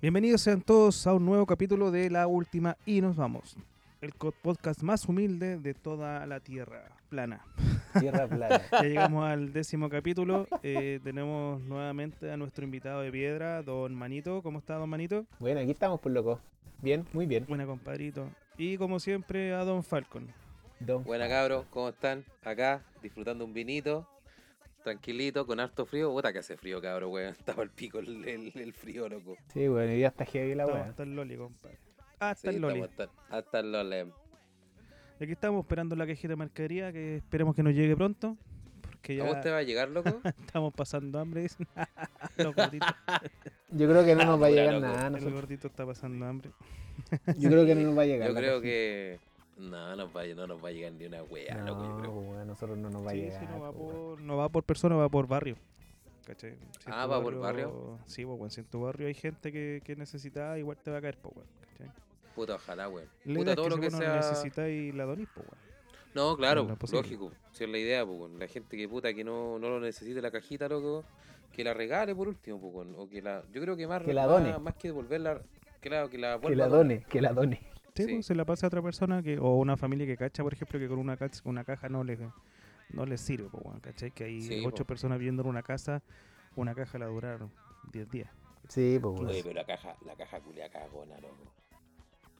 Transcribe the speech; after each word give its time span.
Bienvenidos 0.00 0.40
sean 0.42 0.60
todos 0.60 1.06
a 1.06 1.14
un 1.14 1.24
nuevo 1.24 1.46
capítulo 1.46 1.90
de 1.90 2.10
La 2.10 2.26
Última 2.26 2.76
y 2.86 3.00
nos 3.00 3.16
vamos. 3.16 3.56
El 4.00 4.12
podcast 4.12 4.82
más 4.82 5.06
humilde 5.08 5.58
de 5.58 5.74
toda 5.74 6.26
la 6.26 6.40
tierra 6.40 6.96
plana. 7.08 7.44
Tierra 7.98 8.26
plana. 8.28 8.62
Ya 8.72 8.82
llegamos 8.82 9.24
al 9.24 9.52
décimo 9.52 9.88
capítulo. 9.88 10.46
eh, 10.62 11.00
tenemos 11.02 11.60
nuevamente 11.62 12.30
a 12.30 12.36
nuestro 12.36 12.64
invitado 12.64 13.00
de 13.00 13.10
piedra, 13.10 13.62
don 13.62 13.94
Manito. 13.94 14.42
¿Cómo 14.42 14.58
está, 14.58 14.74
don 14.74 14.88
Manito? 14.88 15.24
Bueno, 15.40 15.60
aquí 15.60 15.70
estamos 15.70 16.00
por 16.00 16.12
loco. 16.12 16.40
Bien, 16.82 17.04
muy 17.12 17.26
bien. 17.26 17.46
Buena, 17.48 17.66
compadrito. 17.66 18.28
Y 18.58 18.76
como 18.76 19.00
siempre, 19.00 19.54
a 19.54 19.64
don 19.64 19.82
Falcon. 19.82 20.28
Don. 20.78 21.02
Buena 21.04 21.26
cabros, 21.26 21.64
¿cómo 21.70 21.88
están? 21.88 22.24
Acá, 22.44 22.82
disfrutando 23.02 23.44
un 23.46 23.54
vinito, 23.54 24.06
tranquilito, 24.86 25.46
con 25.46 25.58
harto 25.60 25.84
frío. 25.84 26.10
Puta 26.12 26.32
que 26.32 26.38
hace 26.38 26.56
frío, 26.56 26.80
cabro, 26.80 27.10
weón. 27.10 27.32
Estaba 27.38 27.62
el 27.62 27.70
pico 27.70 27.98
el, 27.98 28.26
el- 28.28 28.52
el 28.54 28.72
frío, 28.72 29.08
loco. 29.08 29.36
Sí, 29.52 29.66
bueno, 29.68 29.92
día 29.92 30.08
está 30.08 30.24
heavy 30.24 30.54
la 30.54 30.66
weá. 30.66 30.84
hasta 30.86 31.02
el 31.02 31.14
Loli, 31.16 31.36
compadre. 31.36 31.78
Hasta 32.18 32.50
Sí, 32.50 32.56
el 32.56 32.62
Loli. 32.62 32.80
hasta, 32.82 33.08
hasta 33.30 33.60
el 33.60 33.72
Lolem. 33.72 34.10
Y 35.20 35.24
aquí 35.24 35.32
estamos 35.32 35.62
esperando 35.64 35.96
la 35.96 36.06
cajita 36.06 36.28
de 36.28 36.36
mercadería 36.36 36.92
que 36.92 37.16
esperemos 37.16 37.54
que 37.56 37.62
nos 37.62 37.74
llegue 37.74 37.96
pronto. 37.96 38.36
Porque 38.80 39.14
¿A 39.14 39.16
ya 39.16 39.24
vos 39.24 39.40
te 39.40 39.50
va 39.50 39.58
a 39.58 39.62
llegar, 39.62 39.88
loco? 39.90 40.20
estamos 40.46 40.72
pasando 40.74 41.18
hambre, 41.18 41.42
dicen. 41.42 41.66
Los 42.36 42.54
gorditos. 42.54 42.88
Yo 43.70 43.88
creo 43.88 44.04
que 44.04 44.14
no 44.14 44.24
nos 44.24 44.40
va 44.40 44.46
a 44.46 44.50
llegar 44.50 44.74
loco. 44.74 44.86
nada. 44.86 45.06
a 45.06 45.18
El 45.18 45.32
gordito 45.32 45.66
está 45.66 45.84
pasando 45.84 46.24
hambre. 46.26 46.50
Yo 47.38 47.50
creo 47.50 47.66
que 47.66 47.74
no 47.74 47.82
nos 47.82 47.98
va 47.98 48.02
a 48.02 48.06
llegar. 48.06 48.28
Yo 48.28 48.34
creo 48.34 48.60
que... 48.60 49.18
No, 49.56 49.96
nos 49.96 50.14
va, 50.14 50.20
a- 50.22 50.26
no 50.34 50.46
nos 50.46 50.62
va 50.62 50.68
a 50.68 50.72
llegar 50.72 50.92
ni 50.92 51.06
una 51.06 51.22
wea, 51.22 51.56
loco, 51.64 51.82
yo 51.82 51.88
No, 51.88 51.98
creo. 52.00 52.12
pues, 52.14 52.46
nosotros 52.46 52.78
no 52.78 52.90
nos 52.90 53.06
va 53.06 53.10
a 53.10 53.14
llegar. 53.14 53.40
sí, 53.40 53.46
no 53.50 53.60
va, 53.60 53.72
pues, 53.72 53.92
por, 53.94 54.20
no 54.20 54.36
va 54.36 54.48
por 54.50 54.64
persona, 54.64 54.96
va 54.96 55.08
por 55.08 55.26
barrio. 55.26 55.56
¿Cachai? 56.26 56.56
Si 56.80 56.90
Ah, 56.90 57.06
¿va 57.06 57.22
por 57.22 57.38
barrio? 57.38 57.98
Sí, 58.06 58.24
pues, 58.26 58.36
weón, 58.38 58.50
si 58.50 58.60
en 58.60 58.66
tu 58.66 58.80
barrio 58.82 59.06
hay 59.06 59.14
gente 59.14 59.52
que, 59.52 59.80
que 59.84 59.96
necesita, 59.96 60.58
igual 60.58 60.76
te 60.82 60.90
va 60.90 60.98
a 60.98 61.00
caer, 61.00 61.16
pues, 61.18 61.36
weón. 61.36 61.48
¿cachai? 61.70 61.92
Puta, 62.34 62.56
ojalá, 62.56 62.88
weón. 62.88 63.08
La 63.24 63.34
Puta, 63.34 63.50
es 63.50 63.56
todo 63.56 63.64
que 63.66 63.70
lo 63.76 63.80
que 63.80 63.90
sea... 63.90 64.16
necesitáis 64.16 64.94
la 64.94 65.04
donís, 65.04 65.28
pues, 65.34 65.46
weón. 65.46 65.66
No, 66.14 66.36
claro, 66.36 66.66
lógico. 66.92 67.30
Si 67.52 67.64
es 67.64 67.70
la 67.70 67.78
idea, 67.78 68.04
pues, 68.04 68.18
weón. 68.18 68.38
La 68.38 68.48
gente 68.48 68.76
que 68.76 68.88
puta 68.88 69.14
que 69.14 69.22
no, 69.24 69.58
no 69.58 69.68
lo 69.70 69.80
necesite 69.80 70.20
la 70.20 70.30
cajita, 70.30 70.68
loco, 70.68 71.04
que 71.52 71.62
la 71.64 71.72
regale 71.72 72.14
por 72.14 72.28
último, 72.28 72.60
pues, 72.60 72.74
weón. 72.74 72.94
O 72.98 73.08
que 73.08 73.22
la... 73.22 73.42
Yo 73.52 73.60
creo 73.62 73.76
que 73.76 73.86
más... 73.86 74.02
Que 74.02 74.12
la 74.12 74.26
done. 74.26 74.58
Más 74.58 74.74
que 74.74 74.88
devolverla... 74.88 75.40
Claro, 75.80 76.10
que 76.10 76.18
la 76.18 76.34
Que 76.34 76.40
vuelva 76.48 76.56
la 76.58 76.64
a 76.64 76.68
donar. 76.68 76.86
done, 76.86 77.04
que 77.08 77.20
la 77.22 77.32
done. 77.32 77.60
Sí. 78.04 78.12
pues, 78.14 78.26
se 78.26 78.34
la 78.34 78.44
pasa 78.44 78.66
a 78.66 78.68
otra 78.68 78.82
persona 78.82 79.22
que, 79.22 79.38
o 79.38 79.56
una 79.56 79.76
familia 79.76 80.06
que 80.06 80.16
cacha, 80.16 80.42
por 80.42 80.52
ejemplo, 80.52 80.78
que 80.78 80.88
con 80.88 80.98
una, 80.98 81.16
cacha- 81.16 81.40
una 81.44 81.64
caja 81.64 81.88
no 81.88 82.04
le, 82.04 82.18
no 82.90 83.06
le 83.06 83.16
sirve, 83.16 83.48
pues. 83.50 83.64
Que 84.12 84.24
hay 84.24 84.42
Sí, 84.42 84.64
ocho 84.66 84.84
po. 84.84 84.88
personas 84.88 85.18
viviendo 85.18 85.42
en 85.42 85.48
una 85.48 85.62
casa, 85.62 86.02
una 86.56 86.74
caja 86.74 86.98
la 86.98 87.06
duraron 87.06 87.50
10 87.92 88.10
días. 88.10 88.30
Sí, 88.68 88.98
pues, 89.00 89.20
Oye, 89.20 89.42
pero 89.42 89.54
la 89.54 89.64
caja, 89.64 89.96
la 90.04 90.16
caja 90.16 90.40
culia 90.40 90.68
cagona, 90.68 91.18
loco. 91.20 91.52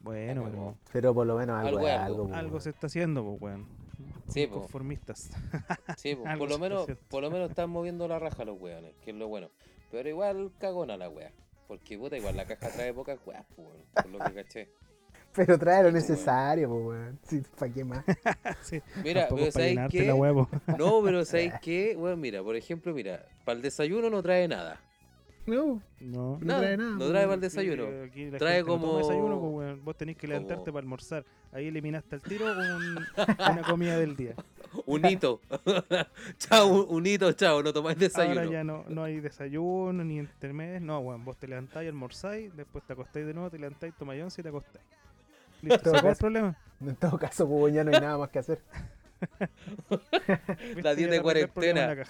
Bueno, 0.01 0.77
pero 0.93 1.15
por 1.15 1.27
lo 1.27 1.37
menos 1.37 1.57
algo, 1.65 1.87
Algo 2.35 2.61
se 2.61 2.71
está 2.71 2.87
haciendo, 2.87 3.25
pues, 3.25 3.41
weón. 3.43 3.67
Sí, 4.29 4.47
po. 4.47 4.61
Conformistas. 4.61 5.31
Sí, 5.97 6.15
pues, 6.15 6.27
Algo 6.29 6.45
por 6.45 6.51
lo 6.51 6.59
menos, 6.59 6.87
por 7.09 7.23
lo 7.23 7.31
menos 7.31 7.49
están 7.51 7.71
moviendo 7.71 8.07
la 8.07 8.19
raja 8.19 8.45
los 8.45 8.61
weones, 8.61 8.95
que 9.03 9.11
es 9.13 9.17
lo 9.17 9.29
bueno. 9.29 9.51
Pero 9.91 10.09
igual 10.09 10.53
cagona 10.59 10.97
la 10.97 11.09
wea. 11.09 11.33
Porque 11.69 11.97
puta, 11.99 12.17
igual 12.17 12.37
la 12.37 12.45
caja 12.45 12.71
trae 12.71 12.93
pocas 12.93 13.19
weas, 13.25 13.45
pues, 13.57 13.69
por 13.95 14.07
lo 14.09 14.19
que 14.19 14.35
caché. 14.35 14.69
Pero 15.37 15.59
trae 15.59 15.83
lo 15.83 15.93
necesario, 15.93 16.69
pues, 16.69 16.85
weón. 16.87 17.19
Sí, 17.23 17.43
¿para 17.59 17.73
qué 17.73 17.85
más? 17.85 18.05
sí, 18.63 18.81
Mira, 19.05 19.27
pero 19.29 19.43
es 19.43 19.53
para 19.53 19.53
¿sabéis 19.53 19.71
llenarte 19.75 19.99
qué? 19.99 20.07
la 20.07 20.15
huevo. 20.15 20.49
No, 20.79 21.03
pero 21.05 21.25
¿sabéis 21.27 21.53
qué? 21.63 21.95
Weón, 21.97 22.21
mira, 22.21 22.43
por 22.43 22.57
ejemplo, 22.57 22.93
mira, 22.95 23.25
para 23.45 23.57
el 23.57 23.63
desayuno 23.63 24.09
no 24.11 24.23
trae 24.23 24.49
nada. 24.49 24.81
No, 25.47 25.81
No. 26.01 26.39
no 26.39 26.39
Nada, 26.41 26.61
trae 26.63 26.77
nada. 26.77 26.91
no 26.91 27.09
trae 27.09 27.23
para 27.23 27.35
el 27.35 27.41
desayuno. 27.41 27.85
Aquí 28.05 28.31
la 28.31 28.39
Trae 28.39 28.57
gente 28.57 28.69
no 28.71 28.75
toma 28.79 28.87
como- 28.89 28.99
desayuno, 28.99 29.41
pues, 29.41 29.53
weón. 29.55 29.85
Vos 29.85 29.97
tenés 29.97 30.17
que 30.17 30.27
levantarte 30.27 30.65
como- 30.65 30.73
para 30.73 30.83
almorzar. 30.83 31.25
Ahí 31.53 31.69
eliminaste 31.69 32.17
al 32.17 32.23
tiro 32.23 32.47
un- 32.47 32.99
una 33.39 33.63
comida 33.63 33.97
del 33.97 34.17
día. 34.17 34.35
Un 34.87 35.07
hito. 35.07 35.41
chao, 36.39 36.67
un- 36.67 36.87
un 36.97 37.07
hito, 37.07 37.33
chao, 37.35 37.63
no 37.63 37.73
tomáis 37.73 37.97
desayuno. 37.97 38.41
Ahora 38.41 38.51
ya 38.51 38.65
no, 38.65 38.85
no 38.89 39.05
hay 39.05 39.21
desayuno 39.21 40.03
ni 40.03 40.19
intermedio. 40.19 40.81
No, 40.81 40.99
weón. 40.99 41.25
Vos 41.25 41.37
te 41.37 41.47
levantáis, 41.47 41.89
almorzáis, 41.89 42.55
después 42.57 42.83
te 42.85 42.95
acostáis 42.95 43.25
de 43.27 43.33
nuevo, 43.33 43.49
te 43.49 43.59
levantáis, 43.61 43.95
tomáis 43.95 44.23
once 44.25 44.41
y 44.41 44.43
te 44.43 44.49
acostáis. 44.49 44.85
Listo, 45.63 45.79
Todo 45.83 45.93
¿se 45.95 45.99
acabó 45.99 46.09
el 46.09 46.13
caso. 46.15 46.21
problema? 46.21 46.57
En 46.81 46.97
todo 46.97 47.19
caso, 47.19 47.49
pues, 47.49 47.75
ya 47.75 47.85
no 47.85 47.91
hay 47.95 48.01
nada 48.01 48.19
más 48.19 48.29
que 48.31 48.39
hacer. 48.39 48.61
La 50.83 50.95
dieta 50.95 51.11
de 51.13 51.17
el 51.17 51.23
cuarentena. 51.23 51.97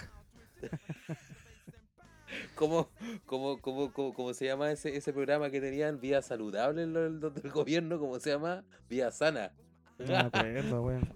¿Cómo, 2.56 2.88
cómo, 3.24 3.60
cómo, 3.60 3.92
cómo, 3.92 4.12
cómo 4.14 4.34
se 4.34 4.46
llama 4.46 4.70
ese, 4.72 4.96
ese 4.96 5.12
programa 5.12 5.50
que 5.50 5.60
tenían? 5.60 6.00
Vida 6.00 6.22
saludable, 6.22 6.86
del 6.86 7.20
gobierno, 7.52 7.98
¿cómo 8.00 8.18
se 8.18 8.30
llama? 8.30 8.64
Vida 8.88 9.10
sana. 9.12 9.52
No 9.98 10.06
me 10.08 10.16
acuerdo, 10.16 10.82
weón. 10.82 11.08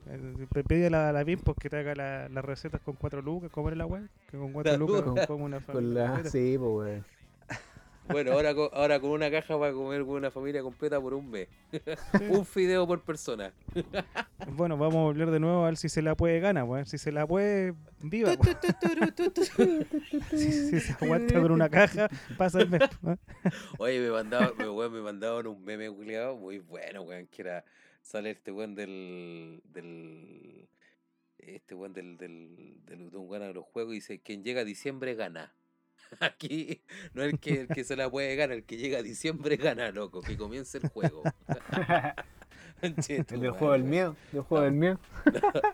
Pe- 0.52 0.64
Pide 0.64 0.86
a 0.86 0.90
la, 0.90 1.12
la 1.12 1.24
Pimpos 1.24 1.56
que 1.60 1.68
te 1.68 1.78
haga 1.78 1.94
la- 1.94 2.28
las 2.28 2.44
recetas 2.44 2.80
con 2.80 2.94
cuatro 2.94 3.20
lucas, 3.20 3.50
¿cómo 3.52 3.68
era 3.68 3.76
la 3.76 3.86
weón? 3.86 4.08
Que 4.30 4.38
con 4.38 4.52
cuatro 4.52 4.72
La 4.72 4.78
lucas 4.78 5.04
Luca. 5.04 5.26
como 5.26 5.44
una 5.44 5.60
Con 5.66 5.74
familia 5.74 6.08
la... 6.22 6.24
Sí, 6.30 6.56
pues, 6.58 6.70
weón. 6.70 7.04
Bueno, 8.12 8.32
ahora, 8.32 8.54
co- 8.54 8.70
ahora 8.72 9.00
con 9.00 9.10
una 9.10 9.30
caja 9.30 9.56
va 9.56 9.68
a 9.68 9.72
comer 9.72 10.00
con 10.02 10.10
una 10.16 10.30
familia 10.30 10.62
completa 10.62 11.00
por 11.00 11.14
un 11.14 11.30
mes. 11.30 11.48
Un 12.30 12.44
fideo 12.44 12.86
por 12.86 13.02
persona. 13.02 13.52
Bueno, 14.52 14.76
vamos 14.78 14.96
a 14.96 15.00
volver 15.02 15.30
de 15.30 15.38
nuevo 15.38 15.62
a 15.62 15.66
ver 15.66 15.76
si 15.76 15.88
se 15.90 16.00
la 16.02 16.14
puede 16.16 16.40
gana, 16.40 16.64
weón. 16.64 16.86
Si 16.86 16.96
se 16.98 17.12
la 17.12 17.26
puede, 17.26 17.74
viva. 18.02 18.30
weón. 18.30 18.58
si, 20.30 20.50
si 20.52 20.80
se 20.80 20.92
aguanta 21.04 21.40
con 21.40 21.52
una 21.52 21.68
caja, 21.68 22.08
pasa 22.38 22.60
el 22.62 22.70
mes. 22.70 22.80
¿no? 23.02 23.18
Oye, 23.78 24.00
me 24.00 24.10
mandaban, 24.10 24.52
me, 24.58 24.68
weón, 24.68 24.92
me 24.92 25.00
mandaban 25.02 25.46
un 25.46 25.62
meme 25.62 25.90
culiado 25.90 26.36
muy 26.36 26.58
bueno, 26.58 27.02
weón, 27.02 27.26
que 27.26 27.42
era, 27.42 27.64
sale 28.02 28.30
este 28.30 28.50
weón 28.50 28.74
del, 28.74 29.60
del, 29.64 30.68
este 31.38 31.74
weón 31.74 31.92
del, 31.92 32.16
del, 32.16 32.78
del, 32.86 33.10
de 33.10 33.16
un 33.16 33.28
weón 33.28 33.42
de 33.46 33.54
los 33.54 33.64
juegos 33.66 33.92
y 33.92 33.96
dice, 33.96 34.20
quien 34.20 34.42
llega 34.42 34.62
a 34.62 34.64
diciembre 34.64 35.14
gana. 35.14 35.52
Aquí 36.20 36.80
no 37.14 37.22
es 37.22 37.32
el 37.32 37.38
que, 37.38 37.60
el 37.62 37.68
que 37.68 37.84
se 37.84 37.96
la 37.96 38.10
puede 38.10 38.34
ganar, 38.36 38.56
el 38.56 38.64
que 38.64 38.76
llega 38.76 38.98
a 38.98 39.02
diciembre 39.02 39.56
gana, 39.56 39.90
loco, 39.92 40.20
que 40.20 40.36
comience 40.36 40.78
el 40.78 40.88
juego. 40.88 41.22
El 42.82 42.94
del 42.96 43.50
juego 43.50 43.72
del 43.72 43.84
miedo. 43.84 44.16
Del 44.32 44.40
juego 44.40 44.64
del 44.64 44.72
miedo. 44.72 44.98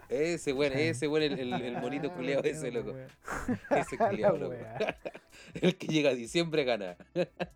Ese 0.09 0.53
weón, 0.53 0.73
ese 0.73 1.07
weón, 1.07 1.23
el, 1.23 1.39
el, 1.39 1.53
el 1.53 1.81
monito 1.81 2.13
culiado 2.13 2.43
ese, 2.43 2.71
bueno, 2.73 2.81
loco. 2.81 2.99
Ese 3.71 3.97
culiado, 3.97 4.37
loco. 4.39 4.57
El 5.55 5.77
que 5.77 5.87
llega 5.87 6.11
a 6.11 6.15
diciembre 6.15 6.65
gana. 6.65 6.97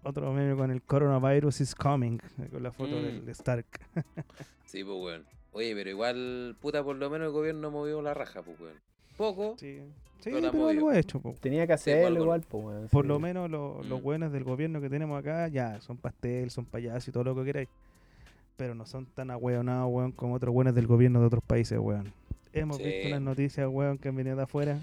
Otro 0.05 0.33
meme 0.33 0.55
con 0.55 0.71
el 0.71 0.83
coronavirus 0.83 1.63
is 1.63 1.75
coming, 1.75 2.19
con 2.51 2.63
la 2.63 2.71
foto 2.71 2.91
Mm. 2.97 3.03
del 3.25 3.29
Stark. 3.31 3.67
Sí, 4.67 4.85
pues 4.85 4.97
weón. 4.97 5.27
Oye, 5.51 5.75
pero 5.75 5.91
igual, 5.91 6.57
puta, 6.61 6.85
por 6.85 6.95
lo 6.95 7.11
menos 7.11 7.27
el 7.27 7.33
gobierno 7.33 7.73
movió 7.73 8.01
la 8.03 8.15
raja, 8.15 8.43
pues 8.43 8.61
weón. 8.61 8.81
Poco, 9.21 9.55
Sí, 9.59 9.81
sí 10.21 10.31
Pero 10.33 10.69
algo 10.69 10.89
ha 10.89 10.99
hecho, 10.99 11.21
po. 11.21 11.35
Tenía 11.41 11.67
que 11.67 11.77
Sí, 11.77 11.85
pues, 11.85 11.97
hacerlo 11.97 12.07
algo- 12.07 12.23
igual, 12.25 12.41
pues, 12.49 12.65
weón. 12.65 12.89
Por 12.89 13.05
sí. 13.05 13.09
lo 13.09 13.19
menos 13.19 13.51
lo- 13.51 13.83
los 13.85 14.01
Mm. 14.01 14.03
buenos 14.03 14.33
del 14.33 14.45
gobierno 14.45 14.81
que 14.81 14.89
tenemos 14.89 15.19
acá, 15.21 15.47
ya, 15.49 15.79
son 15.83 15.99
pastel, 15.99 16.51
son 16.51 16.65
payasos 16.65 17.09
y 17.09 17.13
todo 17.13 17.25
lo 17.25 17.35
que 17.35 17.45
queráis. 17.45 17.69
Pero 18.57 18.75
no 18.75 18.87
son 18.87 19.05
tan 19.05 19.31
ahueonados, 19.31 19.91
weón, 19.93 20.13
como 20.13 20.35
otros 20.35 20.55
buenos 20.55 20.75
del 20.75 20.87
gobierno 20.87 21.21
de 21.21 21.27
otros 21.27 21.45
países, 21.47 21.79
weón. 21.79 22.11
Hemos 22.55 22.79
Sí. 22.79 22.83
visto 22.85 23.09
unas 23.09 23.21
noticias, 23.21 23.69
weón, 23.71 23.99
que 23.99 24.09
han 24.09 24.17
venido 24.17 24.37
de 24.37 24.43
afuera. 24.45 24.79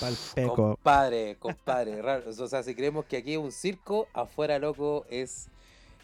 Pal 0.00 0.14
peco. 0.34 0.54
compadre, 0.76 1.36
compadre. 1.38 2.00
raro. 2.02 2.24
O 2.30 2.48
sea, 2.48 2.62
si 2.62 2.74
creemos 2.74 3.04
que 3.04 3.18
aquí 3.18 3.32
es 3.32 3.38
un 3.38 3.52
circo, 3.52 4.08
afuera, 4.14 4.58
loco, 4.58 5.04
es, 5.10 5.48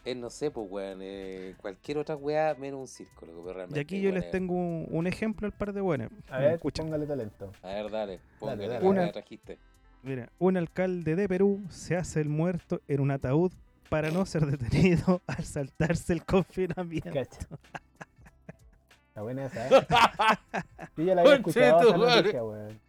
es 0.04 0.16
no 0.16 0.30
sé, 0.30 0.50
pues 0.50 0.66
weón, 0.70 0.98
eh, 1.02 1.54
cualquier 1.58 1.98
otra 1.98 2.16
weá 2.16 2.54
menos 2.58 2.80
un 2.80 2.88
circo, 2.88 3.26
loco. 3.26 3.40
Pero 3.42 3.50
Y 3.50 3.54
realmente, 3.54 3.80
aquí 3.80 4.00
yo 4.00 4.10
les 4.12 4.24
es- 4.24 4.30
tengo 4.30 4.54
un, 4.54 4.86
un 4.90 5.06
ejemplo 5.06 5.46
al 5.46 5.52
par 5.52 5.72
de 5.72 5.80
buenos. 5.80 6.10
A 6.30 6.38
ver, 6.38 6.54
escucha. 6.54 6.82
póngale 6.82 7.06
talento. 7.06 7.52
A 7.62 7.68
ver, 7.68 7.90
dale, 7.90 8.20
póngale 8.38 8.68
dale. 8.68 8.80
la 8.82 8.88
Una- 8.88 9.06
que 9.06 9.12
trajiste. 9.12 9.58
Mira, 10.02 10.30
un 10.38 10.56
alcalde 10.56 11.14
de 11.14 11.28
Perú 11.28 11.62
se 11.68 11.96
hace 11.96 12.20
el 12.22 12.28
muerto 12.30 12.80
en 12.88 13.00
un 13.00 13.10
ataúd 13.10 13.52
para 13.90 14.10
no 14.10 14.24
ser 14.24 14.46
detenido 14.46 15.20
al 15.26 15.44
saltarse 15.44 16.12
el 16.14 16.24
confinamiento. 16.24 17.10
Cacha. 17.12 17.40
Está 19.08 19.22
buena 19.22 19.46
esa, 19.46 19.66
¿eh? 19.68 19.70
Yo 20.96 21.04
ya 21.04 21.14
la 21.14 21.20
había 21.22 21.34
escuchado 21.34 21.88
esa 21.88 21.96
noticia, 21.96 22.44
weón. 22.44 22.80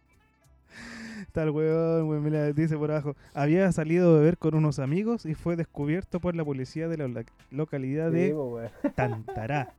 Tal 1.32 1.50
weón, 1.50 2.08
weón, 2.08 2.24
mira, 2.24 2.52
dice 2.52 2.76
por 2.76 2.90
abajo. 2.90 3.16
Había 3.34 3.70
salido 3.72 4.10
a 4.10 4.18
beber 4.18 4.36
con 4.38 4.54
unos 4.54 4.78
amigos 4.78 5.24
y 5.24 5.34
fue 5.34 5.56
descubierto 5.56 6.20
por 6.20 6.34
la 6.36 6.44
policía 6.44 6.88
de 6.88 6.96
la 6.98 7.08
loca- 7.08 7.32
localidad 7.50 8.10
Sí, 8.10 8.16
de. 8.16 8.70
Tantará. 8.94 9.72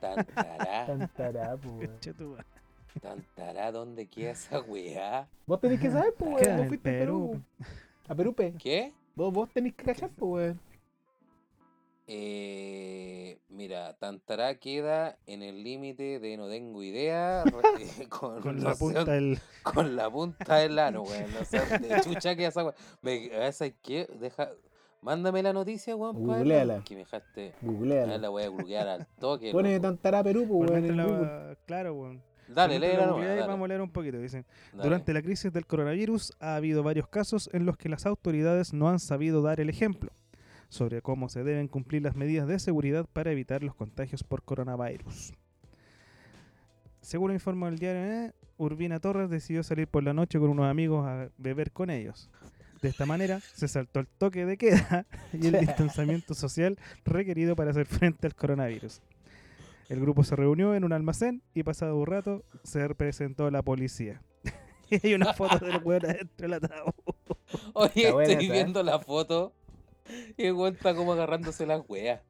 Tantará, 0.00 0.86
Tantará, 0.86 1.56
pues, 1.56 1.90
weón. 2.16 2.44
Tantará, 3.00 3.70
¿dónde 3.70 4.06
queda 4.06 4.30
esa 4.32 4.60
weá? 4.60 5.28
Vos 5.46 5.60
tenés 5.60 5.78
que 5.80 5.90
saber, 5.90 6.14
pues, 6.18 6.30
weón. 6.46 6.56
Vos 6.58 6.68
fuiste 6.68 6.88
a 6.88 6.98
Perú. 7.00 7.42
A 8.08 8.14
Perú, 8.14 8.34
pe. 8.34 8.54
¿Qué? 8.58 8.92
Vos, 9.14 9.32
vos 9.32 9.48
tenés 9.52 9.74
que 9.74 9.84
cachar, 9.84 10.10
pues, 10.16 10.30
weón. 10.30 10.60
Eh, 12.12 13.38
mira, 13.50 13.96
Tantará 14.00 14.56
queda 14.56 15.16
en 15.28 15.44
el 15.44 15.62
límite 15.62 16.18
de 16.18 16.36
no 16.36 16.48
tengo 16.48 16.82
idea 16.82 17.44
eh, 17.78 18.08
con, 18.08 18.64
la 18.64 18.74
punta 18.74 19.04
del. 19.04 19.38
con 19.62 19.94
la 19.94 20.10
punta 20.10 20.56
del 20.56 20.76
ano, 20.80 21.02
weón. 21.02 21.32
No 21.32 21.44
sé 21.44 21.60
dónde 21.60 22.00
chucha 22.02 22.34
que 22.34 22.46
esa 22.46 22.64
weón. 22.64 22.74
Esa 23.04 23.70
que 23.70 24.08
deja. 24.18 24.50
Mándame 25.02 25.40
la 25.44 25.52
noticia, 25.52 25.94
weón. 25.94 26.16
Googleala. 26.16 26.82
Que 26.82 26.94
me 26.94 27.02
dejaste. 27.02 27.52
Ah, 27.54 27.58
Googleala. 27.62 28.18
la 28.18 28.28
voy 28.28 28.42
a 28.42 28.48
googlear 28.48 28.88
al 28.88 29.06
toque. 29.20 29.52
Pone. 29.52 29.78
Tantará 29.78 30.24
Perú, 30.24 30.48
pues, 30.48 30.68
weón, 30.68 30.96
la- 30.96 31.56
Claro, 31.64 31.94
weón. 31.94 32.22
Dale, 32.48 32.80
la 32.80 32.88
dale, 32.88 33.46
Vamos 33.46 33.66
a 33.66 33.68
leer 33.68 33.82
un 33.82 33.92
poquito. 33.92 34.18
Dicen. 34.18 34.44
dale. 34.72 34.82
Durante 34.82 35.12
la 35.14 35.22
crisis 35.22 35.52
del 35.52 35.64
coronavirus 35.64 36.32
ha 36.40 36.56
habido 36.56 36.82
varios 36.82 37.06
casos 37.06 37.48
en 37.52 37.66
los 37.66 37.76
que 37.76 37.88
las 37.88 38.04
autoridades 38.04 38.72
no 38.72 38.88
han 38.88 38.98
sabido 38.98 39.42
dar 39.42 39.60
el 39.60 39.68
ejemplo 39.68 40.10
sobre 40.70 41.02
cómo 41.02 41.28
se 41.28 41.44
deben 41.44 41.68
cumplir 41.68 42.00
las 42.02 42.16
medidas 42.16 42.48
de 42.48 42.58
seguridad 42.58 43.06
para 43.12 43.32
evitar 43.32 43.62
los 43.62 43.74
contagios 43.74 44.24
por 44.24 44.42
coronavirus. 44.42 45.34
Según 47.02 47.32
informó 47.32 47.68
el 47.68 47.78
diario, 47.78 48.02
eh, 48.02 48.32
Urbina 48.56 49.00
Torres 49.00 49.28
decidió 49.28 49.62
salir 49.62 49.88
por 49.88 50.02
la 50.02 50.14
noche 50.14 50.38
con 50.38 50.48
unos 50.50 50.66
amigos 50.66 51.06
a 51.06 51.28
beber 51.36 51.72
con 51.72 51.90
ellos. 51.90 52.30
De 52.80 52.88
esta 52.88 53.04
manera 53.04 53.40
se 53.40 53.68
saltó 53.68 54.00
el 54.00 54.06
toque 54.06 54.46
de 54.46 54.56
queda 54.56 55.06
y 55.32 55.48
el 55.48 55.60
distanciamiento 55.60 56.34
social 56.34 56.78
requerido 57.04 57.56
para 57.56 57.72
hacer 57.72 57.86
frente 57.86 58.26
al 58.26 58.34
coronavirus. 58.34 59.02
El 59.88 60.00
grupo 60.00 60.22
se 60.22 60.36
reunió 60.36 60.74
en 60.76 60.84
un 60.84 60.92
almacén 60.92 61.42
y 61.52 61.64
pasado 61.64 61.96
un 61.96 62.06
rato 62.06 62.44
se 62.62 62.94
presentó 62.94 63.50
la 63.50 63.62
policía. 63.62 64.22
y 64.90 65.04
hay 65.04 65.14
una 65.14 65.34
foto 65.34 65.64
del 65.64 65.82
weón 65.82 66.04
adentro 66.04 66.48
del 66.48 66.54
ataúd. 66.54 66.92
Oye, 67.74 68.08
estoy 68.08 68.46
¿eh? 68.46 68.52
viendo 68.52 68.82
la 68.84 69.00
foto 69.00 69.52
y 70.36 70.44
el 70.46 70.52
weón 70.54 70.74
está 70.74 70.94
como 70.94 71.12
agarrándose 71.12 71.66
las 71.66 71.82
weas. 71.88 72.20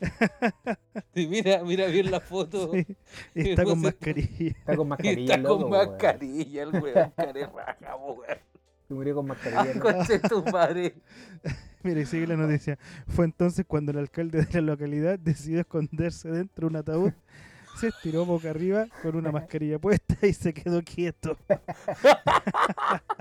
Y 1.14 1.26
mira, 1.26 1.62
mira 1.64 1.86
bien 1.86 2.10
la 2.10 2.20
foto. 2.20 2.70
Sí, 2.72 2.86
y 3.34 3.40
está 3.50 3.64
con 3.64 3.80
mascarilla. 3.80 4.50
Está 4.50 4.76
con 4.76 4.86
Y 4.86 4.90
mascarilla, 4.90 5.34
está 5.34 5.48
loco, 5.48 5.62
con 5.62 5.72
weón. 5.72 5.88
mascarilla 5.88 6.62
el 6.62 6.70
weón, 6.82 7.12
carerraja, 7.16 7.96
weón. 7.96 8.38
Se 8.88 8.94
murió 8.94 9.14
con 9.14 9.26
mascarilla. 9.26 9.74
loco. 9.74 9.92
Conche 9.92 10.18
tu 10.20 10.44
madre. 10.44 10.94
Mira, 11.82 12.00
y 12.00 12.06
sigue 12.06 12.26
la 12.26 12.36
noticia. 12.36 12.78
Fue 13.08 13.24
entonces 13.24 13.64
cuando 13.66 13.92
el 13.92 13.98
alcalde 13.98 14.44
de 14.44 14.60
la 14.60 14.72
localidad 14.72 15.18
decidió 15.18 15.60
esconderse 15.60 16.28
dentro 16.30 16.68
de 16.68 16.72
un 16.72 16.76
ataúd. 16.76 17.12
Se 17.76 17.88
estiró 17.88 18.26
boca 18.26 18.50
arriba 18.50 18.86
con 19.02 19.16
una 19.16 19.32
mascarilla 19.32 19.78
puesta 19.78 20.26
y 20.26 20.32
se 20.32 20.52
quedó 20.52 20.82
quieto. 20.82 21.36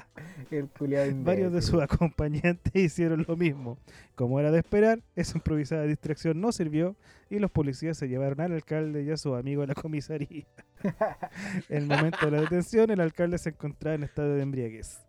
El 0.51 0.67
culiado 0.67 1.11
Varios 1.15 1.53
de 1.53 1.61
sus 1.61 1.81
acompañantes 1.81 2.73
hicieron 2.75 3.25
lo 3.27 3.37
mismo. 3.37 3.77
Como 4.15 4.39
era 4.39 4.51
de 4.51 4.59
esperar, 4.59 5.01
esa 5.15 5.37
improvisada 5.37 5.83
distracción 5.83 6.41
no 6.41 6.51
sirvió 6.51 6.95
y 7.29 7.39
los 7.39 7.51
policías 7.51 7.97
se 7.97 8.07
llevaron 8.07 8.41
al 8.41 8.53
alcalde 8.53 9.03
y 9.03 9.11
a 9.11 9.17
su 9.17 9.35
amigo 9.35 9.63
a 9.63 9.67
la 9.67 9.75
comisaría. 9.75 10.45
En 11.69 11.83
el 11.83 11.87
momento 11.87 12.25
de 12.25 12.31
la 12.31 12.41
detención, 12.41 12.89
el 12.89 13.01
alcalde 13.01 13.37
se 13.37 13.49
encontraba 13.49 13.95
en 13.95 14.03
estado 14.03 14.35
de 14.35 14.41
embriaguez. 14.41 15.05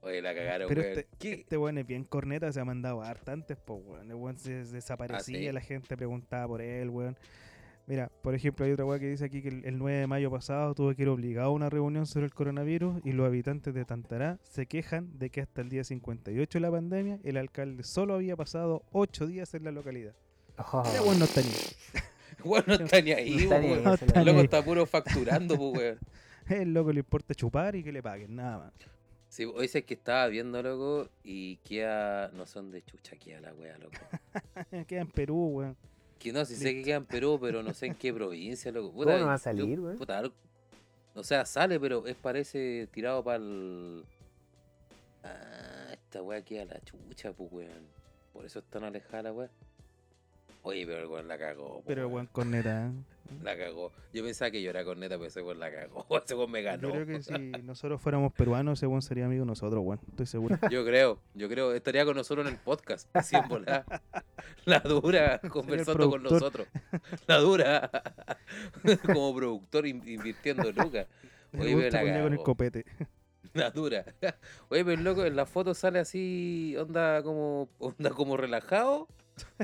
Oye, 0.06 0.22
la 0.22 0.34
cagaron, 0.34 0.68
Pero 0.68 0.82
weón. 0.82 0.98
este, 0.98 1.32
este 1.32 1.56
weón 1.58 1.78
es 1.78 1.86
bien 1.86 2.04
corneta, 2.04 2.52
se 2.52 2.60
ha 2.60 2.64
mandado 2.64 3.02
harta 3.02 3.32
antes, 3.32 3.56
pues 3.56 3.80
weón. 3.84 4.08
El 4.08 4.14
weón 4.16 4.38
se 4.38 4.64
desaparecía, 4.64 5.38
sí? 5.48 5.52
la 5.52 5.60
gente 5.60 5.96
preguntaba 5.96 6.46
por 6.46 6.62
él, 6.62 6.90
weón. 6.90 7.16
Mira, 7.88 8.10
por 8.22 8.34
ejemplo, 8.34 8.64
hay 8.64 8.72
otra 8.72 8.84
weá 8.84 9.00
que 9.00 9.08
dice 9.08 9.24
aquí 9.24 9.42
que 9.42 9.48
el, 9.48 9.64
el 9.64 9.78
9 9.78 9.98
de 9.98 10.06
mayo 10.06 10.30
pasado 10.30 10.74
tuvo 10.74 10.94
que 10.94 11.02
ir 11.02 11.08
obligado 11.08 11.48
a 11.48 11.52
una 11.52 11.70
reunión 11.70 12.06
sobre 12.06 12.26
el 12.26 12.34
coronavirus 12.34 13.00
y 13.04 13.12
los 13.12 13.26
habitantes 13.26 13.74
de 13.74 13.84
Tantará 13.84 14.38
se 14.44 14.66
quejan 14.66 15.18
de 15.18 15.30
que 15.30 15.40
hasta 15.40 15.60
el 15.60 15.68
día 15.70 15.82
58 15.82 16.58
de 16.58 16.60
la 16.60 16.70
pandemia 16.70 17.18
el 17.24 17.36
alcalde 17.36 17.82
solo 17.82 18.14
había 18.14 18.36
pasado 18.36 18.82
8 18.92 19.26
días 19.26 19.54
en 19.54 19.64
la 19.64 19.72
localidad. 19.72 20.14
Oh, 20.72 20.82
Este 20.86 21.00
weón 21.00 21.18
no 21.18 21.24
está 21.26 21.40
ni 21.42 21.48
Weón 22.44 22.64
no 22.66 22.74
está 22.74 23.00
ni 23.00 23.12
ahí, 23.12 23.46
no 23.48 23.56
weón. 23.56 23.98
El 24.14 24.24
loco 24.24 24.40
está 24.40 24.64
puro 24.64 24.86
facturando, 24.86 25.56
pues, 25.56 25.72
weón. 25.78 25.98
El 26.60 26.74
loco 26.74 26.92
le 26.92 27.00
importa 27.00 27.34
chupar 27.34 27.74
y 27.74 27.82
que 27.82 27.90
le 27.90 28.02
paguen, 28.02 28.36
nada 28.36 28.58
más. 28.58 28.72
Sí, 29.36 29.44
hoy 29.44 29.68
sé 29.68 29.84
que 29.84 29.92
estaba 29.92 30.28
viendo, 30.28 30.62
loco, 30.62 31.10
y 31.22 31.56
queda. 31.56 32.28
No 32.28 32.46
son 32.46 32.70
de 32.70 32.82
chucha, 32.82 33.16
queda 33.16 33.42
la 33.42 33.52
wea, 33.52 33.76
loco. 33.76 33.92
Queda 34.88 35.02
en 35.02 35.10
Perú, 35.10 35.48
weón. 35.48 35.76
Que 36.18 36.32
no, 36.32 36.46
si 36.46 36.56
sé 36.56 36.74
que 36.74 36.82
queda 36.82 36.96
en 36.96 37.04
Perú, 37.04 37.38
pero 37.38 37.62
no 37.62 37.74
sé 37.74 37.84
en 37.84 37.96
qué 37.96 38.14
provincia, 38.14 38.72
loco. 38.72 38.92
Puta, 38.92 39.10
¿Cómo 39.10 39.18
no 39.18 39.26
va 39.26 39.34
a 39.34 39.38
salir, 39.38 39.78
weón? 39.78 39.98
O 41.14 41.22
sea, 41.22 41.44
sale, 41.44 41.78
pero 41.78 42.06
es 42.06 42.16
parece 42.16 42.88
tirado 42.90 43.22
para 43.22 43.36
el. 43.36 44.06
Ah, 45.22 45.92
esta 45.92 46.22
wea 46.22 46.40
queda 46.40 46.64
la 46.64 46.80
chucha, 46.80 47.34
pues, 47.34 47.52
weón. 47.52 47.86
Por 48.32 48.46
eso 48.46 48.60
es 48.60 48.64
tan 48.64 48.84
alejada 48.84 49.24
la 49.24 49.32
wea. 49.34 49.50
Oye, 50.62 50.86
pero 50.86 51.02
el 51.02 51.08
weón 51.08 51.28
la 51.28 51.36
cagó. 51.36 51.82
Pero 51.86 52.00
el 52.00 52.06
weón. 52.06 52.14
weón 52.14 52.26
corneta, 52.28 52.86
¿eh? 52.86 52.90
La 53.42 53.56
cagó. 53.56 53.92
Yo 54.12 54.24
pensaba 54.24 54.50
que 54.50 54.62
yo 54.62 54.70
era 54.70 54.84
corneta, 54.84 55.16
pero 55.16 55.26
ese 55.28 55.42
weón 55.42 55.58
la 55.60 55.70
cagó. 55.70 56.06
Ese 56.24 56.34
weón 56.34 56.50
me 56.50 56.62
ganó. 56.62 56.88
Yo 56.88 56.94
creo 56.94 57.06
que 57.06 57.22
si 57.22 57.32
nosotros 57.64 58.00
fuéramos 58.00 58.32
peruanos, 58.32 58.78
ese 58.78 58.86
weón 58.86 59.02
sería 59.02 59.26
amigo 59.26 59.42
de 59.42 59.46
nosotros, 59.46 59.82
weón. 59.84 60.00
Estoy 60.08 60.26
seguro. 60.26 60.58
Yo 60.70 60.84
creo, 60.84 61.20
yo 61.34 61.48
creo, 61.48 61.72
estaría 61.74 62.04
con 62.04 62.16
nosotros 62.16 62.46
en 62.46 62.52
el 62.54 62.58
podcast, 62.58 63.08
así 63.14 63.36
en 63.36 63.48
volada. 63.48 63.84
La 64.64 64.80
dura, 64.80 65.40
conversando 65.50 66.10
con 66.10 66.22
nosotros. 66.22 66.66
La 67.26 67.38
dura, 67.38 67.90
como 69.04 69.34
productor 69.34 69.86
in- 69.86 70.02
invirtiendo 70.06 70.70
lucas. 70.72 71.06
Me 71.52 71.62
Oye, 71.64 71.74
gusta 71.74 71.90
la 71.90 72.00
culiar 72.00 72.22
con 72.22 72.32
el 72.32 72.38
cagó. 72.38 72.44
copete. 72.44 72.84
La 73.54 73.70
dura. 73.70 74.04
Oye, 74.68 74.84
pero 74.84 75.00
loco, 75.02 75.24
en 75.24 75.34
la 75.36 75.46
foto 75.46 75.72
sale 75.72 75.98
así, 75.98 76.74
onda 76.78 77.22
como, 77.22 77.68
onda 77.78 78.10
como 78.10 78.36
relajado, 78.36 79.08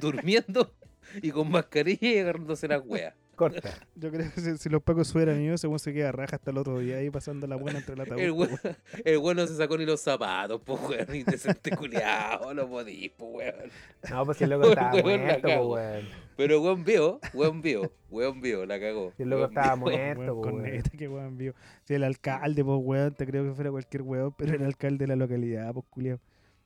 durmiendo 0.01 0.73
y 1.21 1.31
con 1.31 1.51
mascarilla 1.51 2.09
y 2.09 2.19
agarrándose 2.19 2.69
las 2.69 2.83
weas. 2.87 3.15
Corta. 3.43 3.71
Yo 3.97 4.13
creo 4.13 4.31
que 4.33 4.41
si, 4.41 4.57
si 4.57 4.69
los 4.69 4.83
pacos 4.83 5.09
subieran 5.09 5.37
míos, 5.39 5.55
ese 5.55 5.67
weón 5.67 5.81
se 5.81 5.93
queda 5.93 6.13
raja 6.13 6.37
hasta 6.37 6.53
el 6.53 6.59
otro 6.59 6.79
día 6.79 6.99
ahí 6.99 7.11
pasando 7.11 7.49
la 7.49 7.57
buena 7.57 7.81
entre 7.81 7.95
el 7.95 8.01
ataúd. 8.01 8.21
El 8.21 8.31
po, 8.31 8.37
weón, 8.37 8.77
el 9.05 9.19
weón 9.19 9.37
no 9.37 9.47
se 9.49 9.57
sacó 9.57 9.77
ni 9.77 9.85
los 9.85 10.01
zapatos, 10.01 10.61
pues 10.65 10.81
weón, 10.89 11.07
ni 11.11 11.25
te 11.25 11.37
sentiste 11.37 11.77
culiado, 11.77 12.55
no 12.55 12.69
podís, 12.69 13.11
pues 13.17 13.31
weón. 13.35 13.71
No, 14.09 14.25
pues 14.25 14.39
si 14.39 14.45
el 14.45 14.51
loco 14.51 14.69
estaba 14.69 14.93
Weón, 15.03 15.07
la 15.07 15.25
muerto, 15.27 15.43
pues, 15.43 15.59
weón. 15.59 16.09
Pero 16.37 16.63
weón 16.63 16.85
vio, 16.85 17.21
weón 17.35 17.61
vio, 17.63 17.93
weón 18.11 18.41
vio, 18.41 18.65
la 18.65 18.79
cagó. 18.79 19.13
Si 19.17 19.25
el 19.25 19.31
loco 19.31 19.47
estaba 19.47 19.75
vio. 19.75 19.77
muerto, 19.83 20.35
Weón, 20.35 20.63
pues, 20.63 20.83
con 20.89 20.99
que 20.99 21.09
weón 21.09 21.37
vio. 21.37 21.55
Si 21.83 21.95
el 21.95 22.05
alcalde, 22.05 22.65
pues 22.65 22.79
weón, 22.81 23.15
te 23.15 23.27
creo 23.27 23.45
que 23.45 23.55
fuera 23.55 23.73
cualquier 23.73 24.03
weón, 24.03 24.33
pero 24.39 24.55
el 24.55 24.63
alcalde 24.65 24.99
de 24.99 25.09
la 25.09 25.17
localidad, 25.17 25.73
pues 25.73 25.85
culiao. 25.91 26.21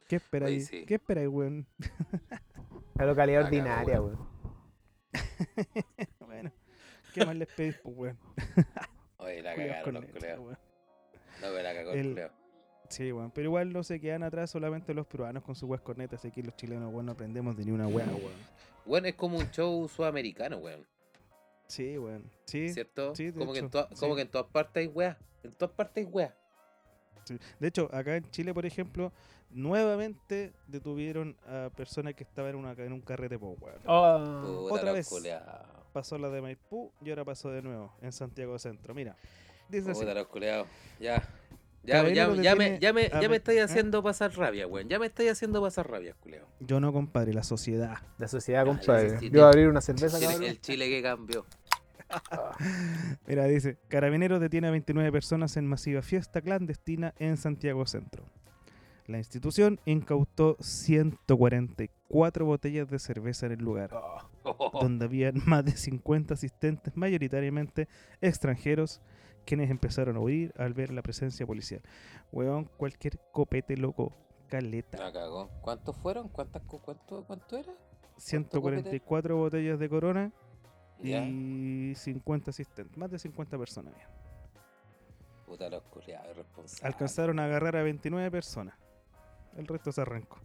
¿Qué 0.08 0.16
esperáis? 0.16 0.66
Sí. 0.66 0.84
¿Qué 0.84 0.96
esperáis, 0.96 1.28
weón? 1.28 1.66
La 2.96 3.06
localidad 3.06 3.40
La 3.40 3.46
ordinaria, 3.46 4.00
weón. 4.02 4.18
weón. 4.18 4.36
¿Qué 7.16 7.26
más 7.26 7.36
les 7.36 7.48
pedís, 7.48 7.76
pues 7.82 7.96
weón? 7.96 8.18
Oye, 9.18 9.42
la 9.42 9.54
cagaron 9.56 9.94
los 9.94 10.04
weón. 10.22 10.58
No, 11.40 11.48
pero 11.48 11.62
la 11.62 11.74
cagó 11.74 11.92
el 11.92 12.08
culeado. 12.08 12.32
Sí, 12.88 13.10
weón, 13.10 13.30
pero 13.32 13.46
igual 13.46 13.72
no 13.72 13.82
se 13.82 14.00
quedan 14.00 14.22
atrás 14.22 14.50
solamente 14.50 14.94
los 14.94 15.06
peruanos 15.06 15.42
con 15.42 15.54
sus 15.54 15.68
weas 15.68 15.82
cornetas, 15.82 16.20
así 16.20 16.30
que 16.30 16.42
los 16.42 16.54
chilenos, 16.56 16.92
weón, 16.92 17.06
no 17.06 17.12
aprendemos 17.12 17.56
de 17.56 17.64
ni 17.64 17.72
una 17.72 17.88
wea, 17.88 18.06
weón. 18.06 18.56
Weón, 18.84 19.06
es 19.06 19.14
como 19.14 19.38
un 19.38 19.50
show 19.50 19.88
sudamericano, 19.88 20.58
weón. 20.58 20.86
Sí, 21.66 21.98
weón, 21.98 22.30
sí. 22.44 22.68
¿Cierto? 22.68 23.14
sí, 23.14 23.26
de 23.26 23.38
como, 23.38 23.52
que 23.52 23.58
en 23.60 23.70
como 23.70 24.14
que 24.14 24.22
en 24.22 24.28
todas 24.28 24.46
partes 24.48 24.82
hay 24.82 24.86
weá. 24.86 25.18
En 25.42 25.52
todas 25.52 25.74
partes 25.74 26.06
hay 26.06 26.12
weá. 26.12 26.36
Sí. 27.24 27.38
De 27.58 27.68
hecho, 27.68 27.88
acá 27.92 28.16
en 28.16 28.30
Chile, 28.30 28.54
por 28.54 28.66
ejemplo, 28.66 29.12
nuevamente 29.50 30.52
detuvieron 30.68 31.36
a 31.44 31.70
personas 31.74 32.14
que 32.14 32.22
estaban 32.22 32.50
en, 32.52 32.56
una, 32.56 32.72
en 32.72 32.92
un 32.92 33.00
carrete, 33.00 33.36
po, 33.36 33.56
weón. 33.60 33.80
Oh, 33.86 34.68
Puta, 34.68 34.74
otra 34.74 34.92
vez. 34.92 35.08
Pasó 35.96 36.18
la 36.18 36.28
de 36.28 36.42
Maipú 36.42 36.92
y 37.02 37.08
ahora 37.08 37.24
pasó 37.24 37.50
de 37.50 37.62
nuevo 37.62 37.90
en 38.02 38.12
Santiago 38.12 38.58
Centro. 38.58 38.94
Mira, 38.94 39.16
dice 39.70 39.92
así. 39.92 40.04
Los 40.04 40.26
culeados. 40.26 40.68
Ya. 41.00 41.26
Ya, 41.84 42.06
ya, 42.10 42.28
me, 42.28 42.42
ya, 42.42 42.54
me, 42.54 42.78
ya 42.78 42.92
me 43.30 43.36
estáis 43.36 43.60
¿eh? 43.60 43.62
haciendo 43.62 44.02
pasar 44.02 44.36
rabia, 44.36 44.66
weón. 44.66 44.90
Ya 44.90 44.98
me 44.98 45.06
estáis 45.06 45.30
haciendo 45.30 45.62
pasar 45.62 45.90
rabia, 45.90 46.12
culeado. 46.20 46.48
Yo 46.60 46.80
no, 46.80 46.92
compadre, 46.92 47.32
la 47.32 47.42
sociedad. 47.44 47.96
la 48.18 48.28
sociedad, 48.28 48.60
Ah, 48.60 48.66
compadre. 48.66 49.18
Yo 49.22 49.30
voy 49.30 49.40
a 49.40 49.46
abrir 49.46 49.68
una 49.68 49.80
cerveza, 49.80 50.20
cabrón. 50.20 50.42
el 50.42 50.60
Chile 50.60 50.86
que 50.90 51.00
cambió. 51.00 51.46
Mira, 53.26 53.46
dice, 53.46 53.78
Carabineros 53.88 54.38
detiene 54.38 54.68
a 54.68 54.72
29 54.72 55.10
personas 55.12 55.56
en 55.56 55.66
masiva 55.66 56.02
fiesta 56.02 56.42
clandestina 56.42 57.14
en 57.18 57.38
Santiago 57.38 57.86
Centro. 57.86 58.22
La 59.06 59.16
institución 59.16 59.80
incautó 59.86 60.58
144 62.08 62.46
botellas 62.46 62.88
de 62.88 62.98
cerveza 62.98 63.46
en 63.46 63.52
el 63.52 63.58
lugar, 63.58 63.90
donde 64.80 65.04
habían 65.06 65.42
más 65.44 65.64
de 65.64 65.72
50 65.72 66.34
asistentes, 66.34 66.96
mayoritariamente 66.96 67.88
extranjeros, 68.20 69.00
quienes 69.44 69.70
empezaron 69.70 70.16
a 70.16 70.20
huir 70.20 70.52
al 70.56 70.72
ver 70.72 70.92
la 70.92 71.02
presencia 71.02 71.46
policial. 71.46 71.82
Weón, 72.32 72.64
cualquier 72.76 73.18
copete 73.32 73.76
loco, 73.76 74.12
caleta. 74.48 74.98
La 74.98 75.12
cagó. 75.12 75.50
¿Cuántos 75.62 75.96
fueron? 75.96 76.28
¿Cuántas, 76.28 76.62
cuánto, 76.62 77.24
¿Cuánto 77.24 77.56
era? 77.56 77.72
144 78.18 79.36
botellas 79.36 79.78
de 79.78 79.88
corona 79.88 80.32
y 81.02 81.92
50 81.94 82.50
asistentes, 82.50 82.96
más 82.96 83.10
de 83.10 83.18
50 83.18 83.58
personas. 83.58 83.92
había. 83.92 84.08
Puta 85.44 85.68
los 85.68 85.82
culiados 85.84 86.28
irresponsables. 86.30 86.84
Alcanzaron 86.84 87.38
a 87.38 87.44
agarrar 87.44 87.76
a 87.76 87.82
29 87.82 88.30
personas. 88.30 88.76
El 89.56 89.66
resto 89.66 89.92
se 89.92 90.00
arrancó. 90.00 90.38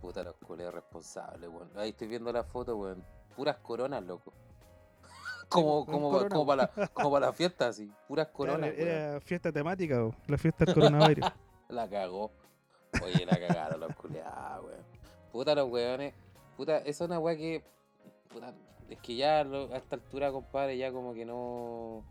Puta 0.00 0.22
los 0.22 0.36
culiados 0.36 0.74
responsables, 0.74 1.48
weón. 1.50 1.70
Ahí 1.76 1.90
estoy 1.90 2.08
viendo 2.08 2.32
la 2.32 2.44
foto, 2.44 2.76
weón. 2.76 3.04
Puras 3.36 3.56
coronas, 3.58 4.02
loco. 4.04 4.32
como, 5.48 5.82
weón, 5.82 5.86
como, 5.86 6.10
corona, 6.10 6.28
como, 6.34 6.46
para 6.46 6.62
la, 6.76 6.88
como 6.94 7.10
para 7.10 7.26
la 7.26 7.32
fiesta, 7.32 7.68
así. 7.68 7.90
Puras 8.06 8.28
coronas, 8.28 8.70
weón. 8.76 8.88
era 8.88 9.20
fiesta 9.20 9.52
temática, 9.52 10.00
bo, 10.02 10.14
la 10.26 10.38
fiesta 10.38 10.64
del 10.64 10.74
coronavirus. 10.74 11.26
La 11.68 11.86
cagó. 11.86 12.30
Oye, 13.02 13.26
la 13.26 13.38
cagaron 13.38 13.80
los 13.80 13.94
culiados, 13.96 14.64
weón. 14.64 14.82
Puta 15.30 15.54
los 15.54 15.68
weones. 15.70 16.14
Puta, 16.56 16.78
esa 16.78 16.88
es 16.88 17.00
una 17.02 17.18
weá 17.18 17.36
que. 17.36 17.62
Puta, 18.32 18.54
es 18.88 18.98
que 19.00 19.16
ya 19.16 19.44
lo- 19.44 19.70
a 19.74 19.76
esta 19.76 19.96
altura, 19.96 20.32
compadre, 20.32 20.78
ya 20.78 20.90
como 20.90 21.12
que 21.12 21.26
no. 21.26 22.04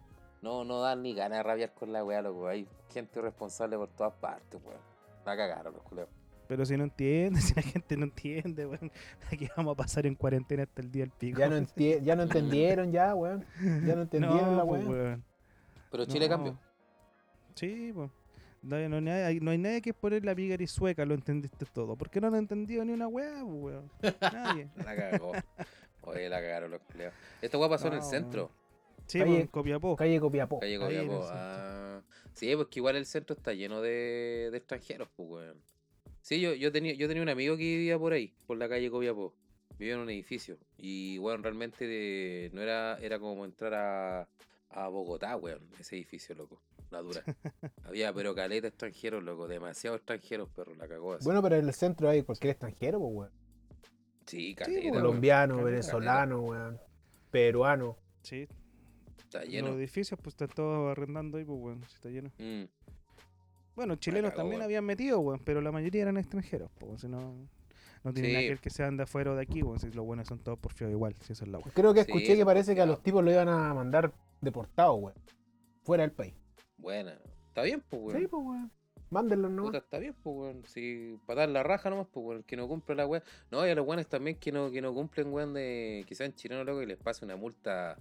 No, 0.43 0.63
no 0.63 0.79
dan 0.81 1.01
ni 1.01 1.15
ganas 1.15 1.39
de 1.39 1.43
rabiar 1.43 1.73
con 1.73 1.91
la 1.91 2.03
weá, 2.03 2.21
loco. 2.21 2.47
Hay 2.47 2.67
gente 2.93 3.19
responsable 3.19 3.77
por 3.77 3.89
todas 3.89 4.13
partes, 4.13 4.61
weón. 4.63 4.79
La 5.25 5.35
cagaron 5.35 5.73
los 5.73 5.81
culiados. 5.81 6.11
Pero 6.47 6.65
si 6.65 6.77
no 6.77 6.83
entiende, 6.85 7.41
si 7.41 7.53
la 7.55 7.61
gente 7.61 7.97
no 7.97 8.05
entiende, 8.05 8.65
weón, 8.65 8.91
aquí 9.31 9.49
vamos 9.57 9.73
a 9.73 9.77
pasar 9.77 10.05
en 10.05 10.15
cuarentena 10.15 10.63
hasta 10.63 10.81
el 10.81 10.91
día 10.91 11.03
del 11.03 11.11
pico. 11.11 11.39
Ya 11.39 11.49
no, 11.49 11.57
ya 12.03 12.15
no 12.15 12.23
entendieron, 12.23 12.91
ya, 12.91 13.13
weón. 13.15 13.45
Ya 13.61 13.95
no 13.95 14.01
entendieron 14.03 14.57
la 14.57 14.65
pues, 14.65 14.85
weón. 14.85 14.91
weón. 14.99 15.23
Pero 15.91 16.05
Chile 16.05 16.27
No. 16.27 16.35
cambió. 16.35 16.59
Sí, 17.55 17.91
pues. 17.93 18.09
No, 18.61 18.75
hay- 18.75 18.89
no 18.89 18.97
hay 18.97 19.01
nadie- 19.01 19.39
no 19.41 19.51
hay 19.51 19.57
nadie 19.57 19.81
que 19.81 19.93
poner 19.93 20.25
la 20.25 20.33
y 20.37 20.67
sueca, 20.67 21.05
lo 21.05 21.13
entendiste 21.13 21.65
todo. 21.65 21.95
¿Por 21.95 22.09
qué 22.09 22.19
no 22.19 22.29
lo 22.29 22.35
ha 22.35 22.39
entendido 22.39 22.83
ni 22.83 22.91
una 22.93 23.07
weá, 23.07 23.41
pues, 23.43 23.53
weón? 23.63 23.91
Nadie. 24.21 24.67
La 24.77 24.95
cagó. 24.95 25.31
Oye, 26.01 26.29
la 26.29 26.39
cagaron 26.41 26.71
los 26.71 26.81
culiados. 26.81 27.13
Esta 27.41 27.57
weá 27.57 27.69
pasó 27.69 27.87
en 27.87 27.93
el 27.95 28.01
centro. 28.03 28.51
Sí, 29.05 29.19
Calle- 29.19 29.31
pues, 29.31 29.41
en 29.41 29.47
Copiapó. 29.47 29.95
Calle 29.95 30.19
Copiapó. 30.19 30.59
Calle 30.59 30.79
Copiapó. 30.79 31.27
Ah, 31.31 32.01
sí, 32.33 32.53
pues 32.55 32.67
que 32.67 32.79
igual 32.79 32.95
el 32.97 33.05
centro 33.05 33.35
está 33.35 33.53
lleno 33.53 33.81
de, 33.81 34.49
de 34.51 34.57
extranjeros, 34.57 35.07
pues, 35.15 35.29
weón. 35.29 35.57
Sí, 36.27 36.41
yo, 36.41 36.53
yo, 36.53 36.73
tenía, 36.73 36.93
yo 36.93 37.07
tenía 37.07 37.23
un 37.23 37.29
amigo 37.29 37.55
que 37.55 37.63
vivía 37.63 37.97
por 37.97 38.11
ahí, 38.11 38.33
por 38.45 38.57
la 38.57 38.67
calle 38.67 38.91
Copiapó. 38.91 39.33
Vivía 39.79 39.93
en 39.93 40.01
un 40.01 40.09
edificio. 40.09 40.57
Y, 40.77 41.17
bueno, 41.19 41.41
realmente 41.41 41.87
de- 41.87 42.49
no 42.53 42.61
era, 42.61 42.97
era 42.99 43.17
como 43.17 43.45
entrar 43.45 43.73
a, 43.73 44.27
a 44.71 44.87
Bogotá, 44.89 45.37
weón, 45.37 45.61
ese 45.79 45.95
edificio, 45.95 46.35
loco. 46.35 46.61
La 46.89 46.99
dura. 47.01 47.21
Había, 47.85 48.11
pero 48.11 48.35
caleta 48.35 48.67
extranjeros, 48.67 49.23
loco. 49.23 49.47
Demasiado 49.47 49.95
extranjeros, 49.95 50.49
perro. 50.49 50.75
La 50.75 50.85
cagó 50.89 51.13
así. 51.13 51.23
Bueno, 51.23 51.41
pero 51.41 51.55
en 51.55 51.65
el 51.65 51.73
centro 51.73 52.09
hay 52.09 52.23
cualquier 52.23 52.51
extranjero, 52.51 52.99
pues, 52.99 53.13
weón. 53.13 53.31
sí, 54.25 54.53
pues, 54.53 54.67
caleta. 54.67 54.81
weón. 54.91 54.95
Colombiano, 55.03 55.53
caleta, 55.55 55.69
venezolano, 55.71 56.41
weón. 56.41 56.77
Peruano. 57.31 57.97
Sí, 58.23 58.49
Está 59.17 59.39
los 59.45 59.49
lleno. 59.49 59.67
edificios 59.77 60.19
pues 60.21 60.33
están 60.33 60.49
todos 60.49 60.91
arrendando 60.91 61.37
ahí, 61.37 61.45
pues, 61.45 61.57
weón, 61.57 61.83
si 61.87 61.95
está 61.95 62.09
lleno. 62.09 62.31
Mm, 62.37 62.63
Bueno, 63.77 63.95
chilenos 63.95 64.31
cagó, 64.31 64.41
también 64.41 64.61
habían 64.63 64.83
metido, 64.83 65.19
weón, 65.19 65.39
pero 65.45 65.61
la 65.61 65.71
mayoría 65.71 66.01
eran 66.01 66.17
extranjeros, 66.17 66.69
pues, 66.79 66.99
si 67.01 67.07
no... 67.07 67.47
No 68.03 68.13
tiene 68.13 68.27
Sí. 68.29 68.33
nada 68.33 68.43
que 68.43 68.49
ver 68.49 68.59
que 68.59 68.69
sean 68.69 68.97
de 68.97 69.03
afuera 69.03 69.31
o 69.31 69.35
de 69.35 69.41
aquí, 69.43 69.61
weón, 69.61 69.79
si 69.79 69.89
los 69.91 70.03
buenos 70.05 70.27
son 70.27 70.39
todos 70.39 70.57
por 70.59 70.73
feo 70.73 70.89
igual, 70.89 71.15
si 71.21 71.33
eso 71.33 71.45
es 71.45 71.51
la 71.51 71.59
weón. 71.59 71.71
Creo 71.73 71.93
que 71.93 72.03
Sí, 72.03 72.11
escuché 72.11 72.35
que 72.35 72.43
parece 72.45 72.73
que 72.75 72.81
a 72.81 72.85
los 72.87 73.01
tipos 73.03 73.23
lo 73.23 73.31
iban 73.31 73.47
a 73.49 73.73
mandar 73.73 74.11
deportados, 74.41 74.97
weón. 74.99 75.15
Fuera 75.83 76.01
del 76.03 76.11
país. 76.11 76.33
buena. 76.77 77.17
Está 77.49 77.61
bien, 77.63 77.83
pues, 77.87 78.01
weón. 78.01 78.19
Sí, 78.19 78.27
pues, 78.27 78.43
weón. 78.43 78.71
Mándenlos 79.09 79.51
nomás. 79.51 79.69
Puta, 79.69 79.77
está 79.79 79.99
bien, 79.99 80.15
pues, 80.23 80.35
weón. 80.35 80.63
Si 80.65 81.17
para 81.27 81.41
dar 81.41 81.49
la 81.49 81.63
raja 81.63 81.89
nomás, 81.89 82.07
pues, 82.11 82.25
weón. 82.25 82.43
Que 82.43 82.55
no 82.57 82.67
cumple 82.67 82.95
la 82.95 83.05
weón. 83.05 83.23
No, 83.51 83.65
y 83.65 83.69
a 83.69 83.75
los 83.75 83.85
weones 83.87 84.07
también 84.07 84.37
que 84.37 84.51
no, 84.51 84.69
que 84.71 84.81
no 84.81 84.93
cumplen, 84.93 85.31
weón, 85.31 85.53
de 85.53 86.03
que 86.07 86.15
sean 86.15 86.33
chilenos, 86.33 86.65
loco, 86.65 86.81
y 86.81 86.87
les 86.87 86.97
pase 86.97 87.25
una 87.25 87.35
multa. 87.35 87.97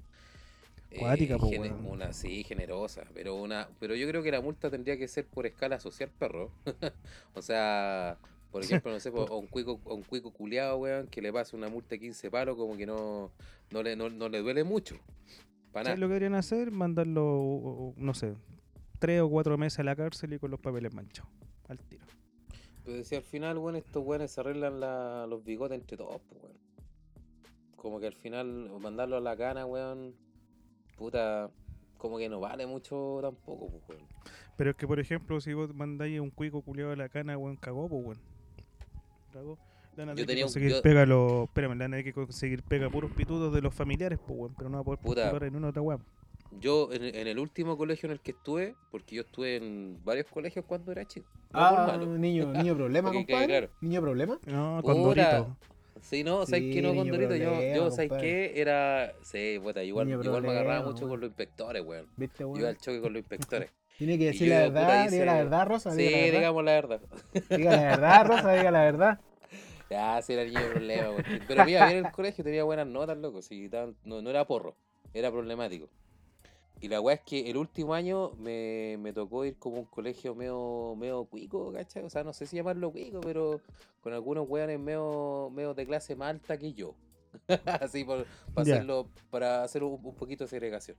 Eh, 0.90 0.98
Cuática, 0.98 1.38
gene- 1.38 1.70
weón. 1.72 1.86
Una, 1.86 2.12
sí, 2.12 2.44
generosa. 2.44 3.04
Pero 3.14 3.34
una 3.34 3.68
pero 3.80 3.94
yo 3.94 4.06
creo 4.08 4.22
que 4.22 4.30
la 4.30 4.40
multa 4.40 4.70
tendría 4.70 4.96
que 4.96 5.08
ser 5.08 5.26
por 5.26 5.46
escala 5.46 5.80
social, 5.80 6.10
perro. 6.18 6.50
o 7.34 7.42
sea, 7.42 8.18
por 8.50 8.62
ejemplo, 8.62 8.92
no 8.92 9.00
sé, 9.00 9.10
po, 9.10 9.22
a 9.28 9.36
un 9.36 9.46
cuico, 9.48 9.80
un 9.84 10.02
cuico 10.02 10.32
culiado, 10.32 10.78
weón, 10.78 11.08
que 11.08 11.20
le 11.20 11.32
pase 11.32 11.56
una 11.56 11.68
multa 11.68 11.90
de 11.90 12.00
15 12.00 12.30
palos, 12.30 12.56
como 12.56 12.76
que 12.76 12.86
no, 12.86 13.30
no, 13.70 13.82
le, 13.82 13.96
no, 13.96 14.08
no 14.08 14.28
le 14.28 14.40
duele 14.40 14.64
mucho. 14.64 14.96
Para 15.72 15.86
¿Sabes 15.86 15.98
nada. 15.98 16.00
lo 16.00 16.06
que 16.06 16.14
deberían 16.14 16.34
hacer? 16.34 16.70
Mandarlo, 16.70 17.92
no 17.96 18.14
sé, 18.14 18.34
tres 18.98 19.20
o 19.20 19.28
cuatro 19.28 19.58
meses 19.58 19.80
a 19.80 19.82
la 19.82 19.94
cárcel 19.96 20.32
y 20.32 20.38
con 20.38 20.50
los 20.50 20.60
papeles 20.60 20.94
manchados. 20.94 21.30
Al 21.68 21.78
tiro. 21.80 22.04
Pero 22.84 23.02
si 23.04 23.16
al 23.16 23.24
final, 23.24 23.58
weón, 23.58 23.76
estos 23.76 24.02
weones 24.06 24.30
se 24.30 24.40
arreglan 24.40 24.78
la- 24.80 25.26
los 25.26 25.44
bigotes 25.44 25.78
entre 25.78 25.96
todos, 25.96 26.20
pues, 26.28 26.40
weón. 26.42 26.56
Como 27.74 28.00
que 28.00 28.06
al 28.06 28.14
final 28.14 28.70
mandarlo 28.80 29.16
a 29.16 29.20
la 29.20 29.36
cana, 29.36 29.66
weón, 29.66 30.14
puta, 30.96 31.50
como 31.98 32.18
que 32.18 32.28
no 32.28 32.40
vale 32.40 32.66
mucho 32.66 33.18
tampoco, 33.22 33.68
pues, 33.70 33.82
weón. 33.98 34.02
Pero 34.56 34.70
es 34.70 34.76
que, 34.76 34.86
por 34.86 34.98
ejemplo, 35.00 35.40
si 35.40 35.52
vos 35.54 35.74
mandáis 35.74 36.18
un 36.20 36.30
cuico 36.30 36.62
culiado 36.62 36.92
a 36.92 36.96
la 36.96 37.08
cana, 37.08 37.36
weón, 37.38 37.56
cagó, 37.56 37.88
pues, 37.88 38.02
weón. 38.04 38.18
Cagó. 39.32 39.58
Le 39.96 40.14
Yo 40.14 40.26
tenía 40.26 40.44
un- 40.44 40.48
conseguir 40.48 40.70
yo- 40.72 40.82
pega 40.82 41.06
los... 41.06 41.44
Espérame, 41.44 41.72
le 41.72 41.84
van 41.84 41.94
a 41.94 42.02
que 42.02 42.12
conseguir 42.12 42.62
pega 42.62 42.90
puros 42.90 43.10
pitutos 43.12 43.52
de 43.54 43.62
los 43.62 43.74
familiares, 43.74 44.18
pues, 44.26 44.38
weón. 44.38 44.54
Pero 44.56 44.68
no 44.68 44.76
va 44.76 44.80
a 44.82 44.84
poder 44.84 44.98
Puta. 45.00 45.22
postular 45.22 45.44
en 45.48 45.56
una 45.56 45.68
otra 45.68 45.80
weón. 45.82 46.04
Yo, 46.60 46.92
en, 46.92 47.02
en 47.02 47.26
el 47.26 47.38
último 47.38 47.76
colegio 47.76 48.06
en 48.06 48.12
el 48.12 48.20
que 48.20 48.30
estuve, 48.32 48.74
porque 48.90 49.16
yo 49.16 49.22
estuve 49.22 49.56
en 49.56 49.98
varios 50.04 50.26
colegios 50.26 50.64
cuando 50.66 50.92
era 50.92 51.04
chico. 51.06 51.26
no 51.52 51.58
Ah, 51.60 51.96
niño, 51.98 52.52
niño 52.52 52.74
problema, 52.76 53.10
compadre. 53.12 53.46
claro. 53.46 53.68
Niño 53.80 54.00
problema. 54.02 54.38
No, 54.46 54.80
Puta. 54.82 55.46
Sí, 56.02 56.22
no, 56.24 56.46
¿sabes 56.46 56.62
qué 56.72 56.82
no, 56.82 56.92
niño 56.92 57.12
Condorito? 57.12 57.36
Yo, 57.36 57.74
yo 57.74 57.90
¿sabes 57.90 58.12
qué? 58.20 58.52
Era, 58.56 59.12
sí, 59.22 59.58
puta, 59.62 59.82
igual, 59.82 60.06
Niño 60.06 60.22
igual 60.22 60.42
me 60.42 60.50
agarraba 60.50 60.88
mucho 60.88 61.08
con 61.08 61.20
los 61.20 61.28
inspectores, 61.28 61.82
weón. 61.84 62.06
¿Viste, 62.16 62.38
Yo 62.40 62.48
weón? 62.48 62.60
iba 62.60 62.68
al 62.68 62.78
choque 62.78 63.00
con 63.00 63.12
los 63.12 63.20
inspectores. 63.20 63.70
Tiene 63.98 64.18
que 64.18 64.26
decir 64.26 64.48
yo, 64.48 64.54
la 64.54 64.66
puta, 64.66 64.80
verdad, 64.80 65.10
diga 65.10 65.24
la 65.24 65.34
verdad, 65.34 65.66
Rosa. 65.66 65.90
Sí, 65.92 65.96
diga 66.02 66.10
la 66.10 66.18
verdad. 66.18 66.38
digamos 66.38 66.64
la 66.64 66.72
verdad. 66.72 67.00
Diga 67.48 67.70
la 67.72 67.82
verdad, 67.82 68.26
Rosa, 68.26 68.52
diga 68.52 68.70
la 68.70 68.80
verdad. 68.80 69.20
Ya, 69.88 70.20
sí 70.20 70.32
era 70.32 70.44
niño 70.44 70.58
de 70.58 70.68
problema, 70.68 71.12
weón. 71.12 71.24
Pero 71.46 71.64
mira, 71.64 71.86
bien 71.86 71.98
en 71.98 72.06
el 72.06 72.12
colegio 72.12 72.42
tenía 72.42 72.64
buenas 72.64 72.88
notas, 72.88 73.16
loco. 73.18 73.40
Sí, 73.40 73.70
no, 74.04 74.20
no 74.20 74.30
era 74.30 74.44
porro, 74.44 74.74
era 75.14 75.30
problemático. 75.30 75.88
Y 76.80 76.88
la 76.88 77.00
weá 77.00 77.14
es 77.14 77.22
que 77.22 77.48
el 77.50 77.56
último 77.56 77.94
año 77.94 78.32
me, 78.38 78.96
me 79.00 79.12
tocó 79.12 79.44
ir 79.44 79.56
como 79.56 79.76
a 79.76 79.80
un 79.80 79.86
colegio 79.86 80.34
medio, 80.34 80.94
medio 80.96 81.24
cuico, 81.24 81.72
¿cachai? 81.72 82.04
O 82.04 82.10
sea, 82.10 82.22
no 82.22 82.32
sé 82.34 82.46
si 82.46 82.56
llamarlo 82.56 82.92
cuico, 82.92 83.20
pero 83.22 83.60
con 84.02 84.12
algunos 84.12 84.46
weones 84.48 84.78
medio, 84.78 85.50
medio 85.54 85.72
de 85.72 85.86
clase 85.86 86.14
más 86.14 86.30
alta 86.30 86.58
que 86.58 86.74
yo. 86.74 86.94
Así, 87.80 88.04
por, 88.04 88.26
para 88.54 88.62
hacerlo, 88.62 89.08
para 89.30 89.62
hacer 89.62 89.82
un, 89.82 89.98
un 90.02 90.14
poquito 90.14 90.44
de 90.44 90.48
segregación. 90.48 90.96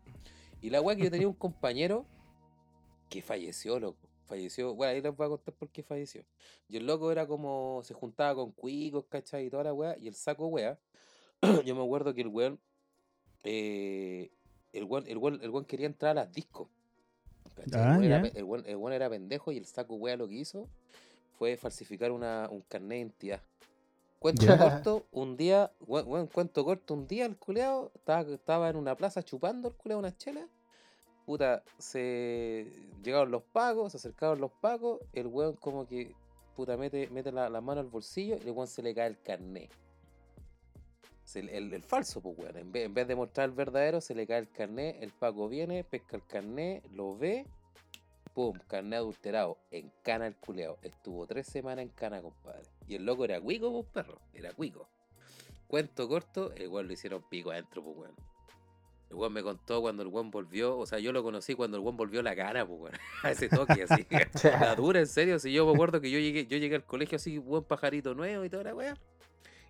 Y 0.62 0.72
la 0.72 0.81
weá 0.81 0.93
es 0.93 0.98
que 0.98 1.05
yo 1.05 1.12
tenía 1.12 1.27
un 1.27 1.36
compañero 1.36 2.05
que 3.10 3.22
falleció, 3.22 3.79
loco. 3.79 4.07
Falleció, 4.25 4.74
bueno, 4.75 4.93
ahí 4.93 5.01
les 5.01 5.15
voy 5.15 5.25
a 5.25 5.29
contar 5.29 5.53
por 5.53 5.69
qué 5.69 5.84
falleció. 5.84 6.25
Y 6.67 6.77
el 6.77 6.86
loco 6.86 7.12
era 7.12 7.25
como, 7.27 7.81
se 7.84 7.93
juntaba 7.93 8.36
con 8.36 8.51
cuicos, 8.51 9.05
¿cachai? 9.07 9.46
Y 9.46 9.50
toda 9.50 9.63
la 9.63 9.74
weá. 9.74 9.98
Y 9.98 10.07
el 10.07 10.15
saco 10.15 10.48
weá, 10.48 10.77
yo 11.65 11.75
me 11.75 11.84
acuerdo 11.84 12.13
que 12.13 12.22
el 12.22 12.27
weón, 12.27 12.60
eh, 13.43 14.31
el 14.74 14.84
weón, 14.84 15.06
el 15.08 15.18
weón, 15.18 15.40
el 15.42 15.50
weón 15.50 15.66
quería 15.66 15.88
entrar 15.88 16.12
a 16.12 16.26
las 16.26 16.34
discos. 16.34 16.68
Ah, 17.74 17.98
el, 18.00 18.14
weón 18.14 18.64
era, 18.64 18.70
el 18.70 18.76
weón 18.76 18.94
era 18.94 19.10
pendejo 19.10 19.52
y 19.52 19.58
el 19.58 19.66
saco 19.66 19.96
weá 19.96 20.16
lo 20.16 20.28
que 20.28 20.36
hizo 20.36 20.68
fue 21.38 21.58
falsificar 21.58 22.12
una, 22.12 22.48
un 22.50 22.62
carnet 22.62 22.90
de 22.90 22.98
identidad. 22.98 23.42
Cuento 24.20 24.46
corto, 24.58 25.06
un 25.12 25.38
día, 25.38 25.72
weón, 25.86 26.28
cuento 26.28 26.66
corto, 26.66 26.94
un 26.94 27.08
día 27.08 27.26
el 27.26 27.38
culeado 27.38 27.92
estaba, 27.94 28.22
estaba 28.22 28.70
en 28.70 28.76
una 28.76 28.96
plaza 28.96 29.22
chupando 29.22 29.68
el 29.68 29.76
culeado 29.76 30.00
una 30.00 30.16
chela 30.16 30.48
puta, 31.28 31.62
se 31.78 32.72
llegaron 33.04 33.32
los 33.32 33.44
pagos, 33.44 33.92
se 33.92 33.98
acercaron 33.98 34.40
los 34.40 34.50
pagos, 34.50 35.02
el 35.12 35.28
weón 35.28 35.58
como 35.58 35.86
que, 35.86 36.16
puta, 36.56 36.78
mete, 36.78 37.10
mete 37.10 37.34
la, 37.34 37.50
la 37.50 37.60
mano 37.60 37.82
al 37.82 37.88
bolsillo 37.88 38.38
y 38.38 38.48
el 38.48 38.52
weón 38.52 38.70
se 38.70 38.82
le 38.82 38.96
cae 38.96 39.08
el 39.08 39.20
carnet. 39.22 39.70
El, 41.36 41.50
el- 41.50 41.74
el 41.74 41.84
falso, 41.84 42.22
pues 42.22 42.38
weón, 42.38 42.57
en 42.57 42.72
vez, 42.72 42.86
en 42.86 42.93
vez 42.93 43.07
de 43.07 43.15
mostrar 43.15 43.50
el 43.50 43.55
verdadero, 43.55 44.01
se 44.01 44.15
le 44.15 44.25
cae 44.25 44.39
el 44.39 44.50
carnet, 44.50 44.98
el 45.01 45.12
pago 45.12 45.48
viene, 45.50 45.84
pesca 45.84 46.15
el 46.15 46.25
carnet, 46.25 46.84
lo 46.91 47.17
ve, 47.17 47.46
pum, 48.34 48.57
carnet 48.67 48.98
adulterado, 49.00 49.57
en 49.72 49.91
cana 50.03 50.27
el 50.27 50.36
culeado. 50.36 50.77
Estuvo 50.81 51.27
tres 51.27 51.48
semanas 51.48 51.84
en 51.84 51.89
cana, 51.89 52.22
compadre. 52.22 52.63
Y 52.88 52.96
el 52.96 53.05
loco 53.05 53.25
era 53.25 53.41
cuico, 53.41 53.72
pues 53.72 53.86
perro, 54.05 54.19
era 54.34 54.53
cuico. 54.53 54.88
Cuento 55.67 56.07
corto, 56.07 56.53
el 56.53 56.69
weón 56.69 56.88
lo 56.88 56.93
hicieron 56.93 57.22
pico 57.29 57.51
adentro, 57.51 57.84
pues 57.84 57.98
weón. 57.98 58.15
El 59.10 59.15
weón 59.17 59.34
me 59.34 59.43
contó 59.43 59.81
cuando 59.81 60.03
el 60.03 60.07
weón 60.10 60.31
volvió, 60.31 60.77
o 60.77 60.86
sea, 60.86 61.00
yo 61.00 61.12
lo 61.12 61.24
conocí 61.24 61.55
cuando 61.55 61.75
el 61.77 61.84
weón 61.84 61.98
volvió 61.98 62.22
la 62.22 62.36
gana, 62.36 62.65
pues 62.65 62.79
weón. 62.79 62.96
A 63.24 63.31
ese 63.31 63.50
toque 63.50 63.84
así. 63.88 64.05
La 64.62 64.75
dura, 64.75 65.00
en 65.01 65.07
serio. 65.07 65.39
Si 65.39 65.51
yo 65.51 65.65
me 65.65 65.74
acuerdo 65.74 66.00
que 66.00 66.10
yo 66.10 66.19
llegué, 66.19 66.46
yo 66.48 66.57
llegué 66.57 66.75
al 66.75 66.86
colegio 66.86 67.17
así, 67.17 67.38
buen 67.38 67.63
pajarito 67.65 68.15
nuevo 68.15 68.46
y 68.46 68.50
toda 68.50 68.63
la 68.63 68.75
weá. 68.75 68.98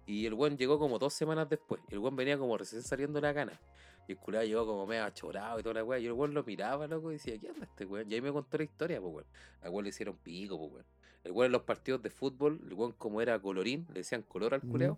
Y 0.07 0.25
el 0.25 0.33
weón 0.33 0.57
llegó 0.57 0.79
como 0.79 0.97
dos 0.97 1.13
semanas 1.13 1.47
después. 1.49 1.79
El 1.89 1.99
weón 1.99 2.15
venía 2.15 2.37
como 2.37 2.57
recién 2.57 2.81
saliendo 2.81 3.17
de 3.17 3.21
la 3.27 3.33
gana. 3.33 3.59
Y 4.07 4.13
el 4.13 4.17
culado 4.17 4.45
llegó 4.45 4.65
como 4.65 4.87
medio 4.87 5.03
achorado 5.03 5.59
y 5.59 5.63
toda 5.63 5.75
la 5.75 5.83
weá. 5.83 5.99
Y 5.99 6.05
el 6.07 6.13
weón 6.13 6.33
lo 6.33 6.43
miraba, 6.43 6.87
loco, 6.87 7.11
y 7.11 7.15
decía, 7.15 7.37
¿qué 7.37 7.51
onda 7.51 7.65
este 7.65 7.85
weón? 7.85 8.09
Y 8.09 8.15
ahí 8.15 8.21
me 8.21 8.31
contó 8.31 8.57
la 8.57 8.63
historia, 8.63 8.99
pues 9.01 9.13
weón. 9.13 9.25
Al 9.61 9.69
weón 9.69 9.83
le 9.83 9.89
hicieron 9.89 10.15
pico, 10.17 10.57
pues 10.57 10.71
weón. 10.71 10.85
El 11.25 11.31
weón 11.33 11.45
en 11.47 11.51
los 11.51 11.63
partidos 11.63 12.01
de 12.01 12.09
fútbol, 12.09 12.59
el 12.65 12.73
weón 12.73 12.93
como 12.93 13.21
era 13.21 13.37
colorín, 13.39 13.85
le 13.89 13.95
decían 13.99 14.21
color 14.23 14.53
al 14.53 14.61
Mm. 14.63 14.71
culeo. 14.71 14.97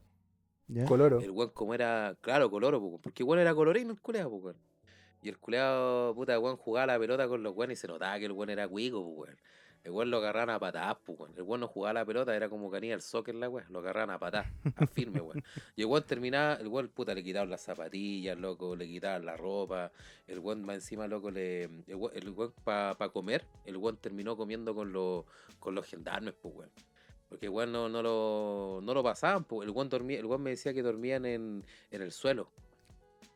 ¿Ya? 0.68 0.86
Coloro. 0.86 1.20
El 1.20 1.32
weón 1.32 1.50
como 1.50 1.74
era, 1.74 2.16
claro, 2.22 2.52
coloro, 2.52 2.80
po, 2.80 3.00
porque 3.02 3.24
igual 3.24 3.40
era 3.40 3.56
colorín 3.56 3.90
el 3.90 4.00
culeado, 4.00 4.30
po, 4.30 4.36
weón. 4.36 4.58
Y 5.24 5.30
el 5.30 5.40
culeado, 5.40 6.14
puta, 6.14 6.40
weón, 6.40 6.58
jugaba 6.58 6.86
la 6.94 7.00
pelota 7.00 7.28
con 7.28 7.42
los 7.42 7.56
weones 7.56 7.80
y 7.80 7.82
se 7.82 7.88
notaba 7.88 8.20
que 8.20 8.26
el 8.26 8.32
weón 8.32 8.52
era 8.52 8.68
cuico, 8.68 9.04
pues, 9.04 9.30
weón. 9.30 9.40
El 9.84 9.92
weón 9.92 10.12
lo 10.12 10.18
agarraban 10.18 10.50
a 10.50 10.60
patadas, 10.60 10.98
pues. 11.06 11.18
El 11.38 11.44
weón 11.44 11.62
no 11.62 11.68
jugaba 11.68 11.94
la 11.94 12.06
pelota, 12.06 12.36
era 12.36 12.50
como 12.50 12.70
canía 12.70 12.94
el 12.94 13.02
soccer, 13.02 13.34
la 13.36 13.48
weón. 13.50 13.66
Lo 13.72 13.80
agarraban 13.80 14.10
a 14.12 14.20
patadas, 14.20 14.48
a 14.76 14.86
firme, 14.88 15.22
weón. 15.22 15.42
Y 15.76 15.82
el 15.82 15.88
weón 15.88 16.04
terminaba, 16.04 16.56
el 16.56 16.68
weón, 16.68 16.90
puta, 16.90 17.14
le 17.14 17.24
quitaban 17.24 17.50
las 17.50 17.62
zapatillas, 17.62 18.38
loco, 18.38 18.76
le 18.76 18.88
quitaban 18.88 19.26
la 19.26 19.38
ropa. 19.38 19.92
El 20.28 20.40
weón 20.40 20.64
más 20.64 20.76
encima, 20.76 21.08
loco, 21.08 21.32
le. 21.32 21.64
El 21.64 21.96
weón, 21.96 22.12
el 22.16 22.30
weón 22.32 22.54
para 22.64 22.96
comer, 23.10 23.46
el 23.66 23.78
weón 23.78 23.98
terminó 23.98 24.36
comiendo 24.36 24.76
con, 24.76 24.92
los 24.92 25.24
con 25.60 25.74
los 25.76 25.86
gendarmes, 25.88 26.34
pues, 26.42 26.54
weón. 26.56 26.72
Porque 27.30 27.46
el 27.46 27.52
weón 27.52 27.72
no, 27.72 27.88
no, 27.88 28.02
lo, 28.02 28.80
no 28.84 28.94
lo 28.94 29.02
pasaban, 29.04 29.46
pues. 29.46 29.66
El 29.68 29.74
weón, 29.74 29.88
dormía, 29.88 30.20
el 30.20 30.26
weón 30.26 30.42
me 30.44 30.50
decía 30.50 30.74
que 30.74 30.82
dormían 30.82 31.26
en, 31.26 31.66
en 31.92 32.02
el 32.02 32.12
suelo. 32.12 32.52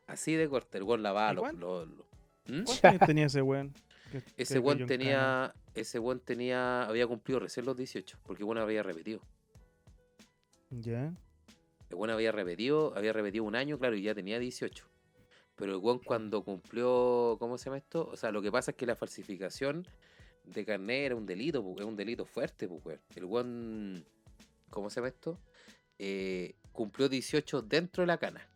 Así 0.06 0.34
de 0.34 0.48
corte, 0.48 0.76
el 0.76 0.84
weón 0.84 1.02
lavaba 1.02 1.32
¿Y 1.32 1.56
los. 1.56 1.86
los- 1.88 2.06
¿Mm? 2.46 2.64
¿Cuántos 2.64 2.84
años 2.84 3.00
tenía 3.06 3.26
ese 3.26 3.40
weón? 3.40 3.72
Que- 4.12 4.22
Ese 4.36 4.58
weón 4.58 4.84
tenía, 4.86 5.54
ese 5.74 5.98
weón 5.98 6.20
tenía, 6.20 6.84
había 6.84 7.06
cumplido 7.06 7.40
recién 7.40 7.66
los 7.66 7.76
18, 7.76 8.18
porque 8.22 8.44
bueno 8.44 8.60
había 8.60 8.82
repetido. 8.82 9.20
Ya. 10.70 11.12
El 11.90 11.96
weón 11.96 12.10
había 12.10 12.32
repetido, 12.32 12.96
había 12.96 13.12
repetido 13.12 13.44
un 13.44 13.54
año, 13.56 13.78
claro, 13.78 13.96
y 13.96 14.02
ya 14.02 14.14
tenía 14.14 14.38
18. 14.38 14.86
Pero 15.56 15.72
el 15.72 15.78
weón 15.78 16.00
cuando 16.00 16.42
cumplió, 16.42 17.36
¿cómo 17.38 17.58
se 17.58 17.66
llama 17.66 17.78
esto? 17.78 18.08
O 18.10 18.16
sea, 18.16 18.32
lo 18.32 18.42
que 18.42 18.50
pasa 18.50 18.72
es 18.72 18.76
que 18.76 18.86
la 18.86 18.96
falsificación 18.96 19.86
de 20.44 20.64
carnet 20.64 21.06
era 21.06 21.16
un 21.16 21.26
delito, 21.26 21.62
pu, 21.62 21.78
es 21.78 21.84
un 21.84 21.96
delito 21.96 22.24
fuerte, 22.24 22.66
pues, 22.68 22.84
weón. 22.84 23.00
El 23.14 23.24
weón, 23.24 24.04
¿cómo 24.70 24.90
se 24.90 24.96
llama 24.96 25.08
esto? 25.08 25.38
Eh, 25.98 26.54
cumplió 26.72 27.08
18 27.08 27.62
dentro 27.62 28.02
de 28.02 28.06
la 28.08 28.18
cana. 28.18 28.46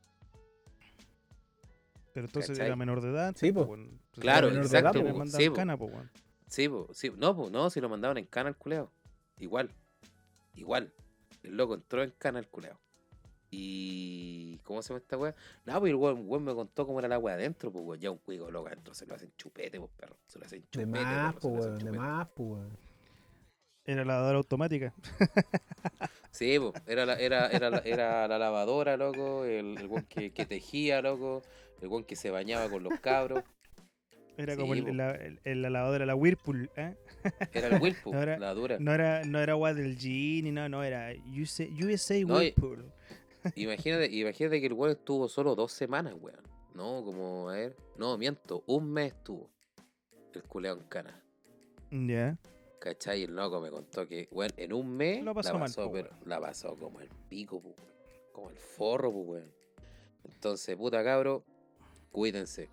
Pero 2.12 2.26
entonces 2.26 2.50
¿Cachai? 2.50 2.66
era 2.66 2.76
menor 2.76 3.00
de 3.00 3.10
edad. 3.10 3.34
Sí, 3.36 3.52
po, 3.52 3.64
po. 3.64 3.72
weón. 3.72 3.82
Entonces, 3.82 4.22
Claro, 4.22 4.48
menor 4.48 4.62
de 4.64 4.68
edad, 4.70 4.78
exacto, 4.80 4.98
le 5.04 5.12
po, 5.12 5.18
mandaban 5.18 5.40
sí, 5.40 5.48
po. 5.50 5.54
cana, 5.54 5.76
po, 5.76 5.84
weón. 5.84 6.10
Sí, 6.48 6.68
po, 6.68 6.88
sí, 6.92 7.12
no, 7.16 7.36
po, 7.36 7.50
no, 7.50 7.70
si 7.70 7.80
lo 7.80 7.88
mandaban 7.88 8.18
en 8.18 8.26
cana 8.26 8.48
al 8.48 8.56
culeo. 8.56 8.90
Igual, 9.38 9.70
igual. 10.54 10.92
El 11.42 11.56
loco 11.56 11.74
entró 11.74 12.02
en 12.02 12.10
cana 12.18 12.38
al 12.38 12.48
culeo. 12.48 12.78
Y. 13.50 14.58
¿Cómo 14.64 14.82
se 14.82 14.88
llama 14.90 14.98
esta 14.98 15.16
weá? 15.16 15.34
No, 15.64 15.78
pues 15.80 15.90
el 15.90 15.96
weón, 15.96 16.24
weón 16.26 16.44
me 16.44 16.54
contó 16.54 16.86
cómo 16.86 16.98
era 16.98 17.08
la 17.08 17.18
weá 17.18 17.34
adentro, 17.34 17.70
pues 17.72 17.84
weón. 17.84 18.00
Ya 18.00 18.10
un 18.10 18.18
cuico 18.18 18.50
loco 18.50 18.66
adentro 18.68 18.92
se 18.94 19.06
lo 19.06 19.14
hacen 19.14 19.32
chupete, 19.36 19.78
pues 19.78 19.90
perro. 19.96 20.16
Se 20.26 20.38
lo 20.38 20.44
hacen 20.46 20.60
De 20.60 20.66
chupete. 20.70 20.86
más, 20.90 21.34
perro, 21.34 21.40
se 21.40 21.48
pues, 21.48 21.66
weón. 21.66 21.78
De 21.78 21.92
más, 21.92 22.28
pues, 22.34 22.48
weón. 22.50 22.78
Era 23.84 24.04
lavadora 24.04 24.38
automática. 24.38 24.94
Sí, 26.30 26.58
pues, 26.58 26.74
era 26.86 27.04
la, 27.06 27.14
era, 27.18 27.48
era, 27.48 27.70
la- 27.70 27.78
era 27.78 28.28
la 28.28 28.38
lavadora, 28.38 28.96
loco. 28.96 29.44
El, 29.44 29.76
el 29.78 29.86
weón 29.86 30.04
que, 30.04 30.30
que 30.30 30.44
tejía, 30.46 31.00
loco. 31.00 31.42
El 31.80 31.88
weón 31.88 32.04
que 32.04 32.16
se 32.16 32.30
bañaba 32.30 32.68
con 32.68 32.82
los 32.82 33.00
cabros. 33.00 33.42
Era 34.38 34.54
Sí, 34.54 34.60
como 34.60 34.72
el- 34.74 34.96
la, 34.96 35.10
el- 35.16 35.40
el- 35.44 35.62
la 35.62 35.68
lavadora, 35.70 36.06
la 36.06 36.14
Whirlpool. 36.14 36.70
¿eh? 36.76 36.94
Era 37.52 37.68
el 37.68 37.82
Whirlpool, 37.82 38.14
Ahora- 38.16 38.38
la 38.38 38.54
dura. 38.54 38.76
No 38.78 38.92
era, 38.94 39.24
no 39.24 39.38
era 39.40 39.52
agua 39.52 39.74
del 39.74 39.98
G 39.98 40.42
ni 40.42 40.52
nada, 40.52 40.68
no, 40.68 40.82
era 40.84 41.12
USA, 41.26 41.64
USA 41.64 42.14
No, 42.24 42.40
y- 42.42 42.54
Whirlpool. 42.56 42.92
Imagínate, 43.56 44.06
imagínate 44.10 44.60
que 44.60 44.66
el 44.66 44.72
weón 44.72 44.92
estuvo 44.92 45.28
solo 45.28 45.54
dos 45.54 45.72
semanas, 45.72 46.14
weón. 46.20 46.40
No, 46.74 47.02
como, 47.04 47.50
a 47.50 47.54
ver. 47.54 47.76
No, 47.96 48.16
miento, 48.18 48.62
un 48.66 48.90
mes 48.92 49.12
estuvo. 49.12 49.50
El 50.34 50.42
culeo 50.44 50.74
en 50.74 50.80
cana. 50.84 51.22
Ya. 51.90 52.36
¿Cachai? 52.80 53.24
El 53.24 53.34
loco 53.34 53.60
me 53.60 53.70
contó 53.70 54.06
que, 54.06 54.28
weón, 54.30 54.52
en 54.56 54.72
un 54.72 54.96
mes 54.96 55.22
Lo 55.24 55.34
pasó 55.34 55.52
la 55.54 55.58
mal, 55.60 55.68
pasó, 55.68 55.86
po, 55.86 55.92
pero 55.92 56.10
la 56.26 56.40
pasó 56.40 56.76
como 56.76 57.00
el 57.00 57.08
pico, 57.28 57.60
po, 57.60 57.70
weón. 57.70 57.92
Como 58.32 58.50
el 58.50 58.56
forro, 58.56 59.10
po, 59.12 59.20
weón. 59.20 59.50
Entonces, 60.24 60.76
puta 60.76 61.02
cabro, 61.02 61.44
cuídense. 62.12 62.68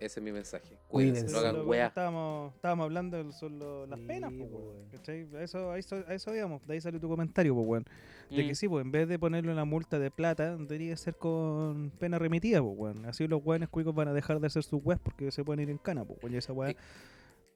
Ese 0.00 0.18
es 0.18 0.24
mi 0.24 0.32
mensaje. 0.32 0.78
Cuídense, 0.88 1.30
no 1.30 1.38
hagan 1.40 1.68
weá. 1.68 1.88
Estábamos, 1.88 2.54
estábamos 2.54 2.84
hablando 2.84 3.22
lo- 3.22 3.86
las 3.86 3.98
Sí, 4.00 4.06
penas, 4.06 4.32
pues, 4.36 4.50
po, 4.50 4.58
weón. 4.58 5.36
A 5.36 5.42
eso, 5.44 5.70
a 5.72 5.78
eso, 5.78 6.04
a 6.08 6.14
eso 6.14 6.34
íbamos, 6.34 6.66
de 6.66 6.72
ahí 6.74 6.80
salió 6.80 6.98
tu 6.98 7.06
comentario, 7.08 7.54
pues, 7.54 7.66
weón. 7.68 7.84
De 8.30 8.46
que 8.46 8.52
Mm. 8.52 8.54
sí, 8.54 8.66
pues, 8.68 8.82
en 8.82 8.90
vez 8.92 9.08
de 9.08 9.18
ponerle 9.18 9.52
una 9.52 9.66
multa 9.66 9.98
de 9.98 10.10
plata, 10.10 10.56
debería 10.56 10.96
ser 10.96 11.16
con 11.16 11.90
pena 11.98 12.18
remitida, 12.18 12.62
pues, 12.62 12.74
weón. 12.78 13.04
Así 13.04 13.28
los 13.28 13.44
weones 13.44 13.68
cuicos 13.68 13.94
van 13.94 14.08
a 14.08 14.14
dejar 14.14 14.40
de 14.40 14.46
hacer 14.46 14.62
sus 14.62 14.80
weas 14.82 14.98
porque 15.00 15.30
se 15.30 15.44
pueden 15.44 15.60
ir 15.60 15.70
en 15.70 15.76
cana, 15.78 16.02
pues, 16.04 16.18
weón. 16.22 16.32
Y 16.34 16.38
esa 16.38 16.54
wea, 16.54 16.70
Eh. 16.70 16.76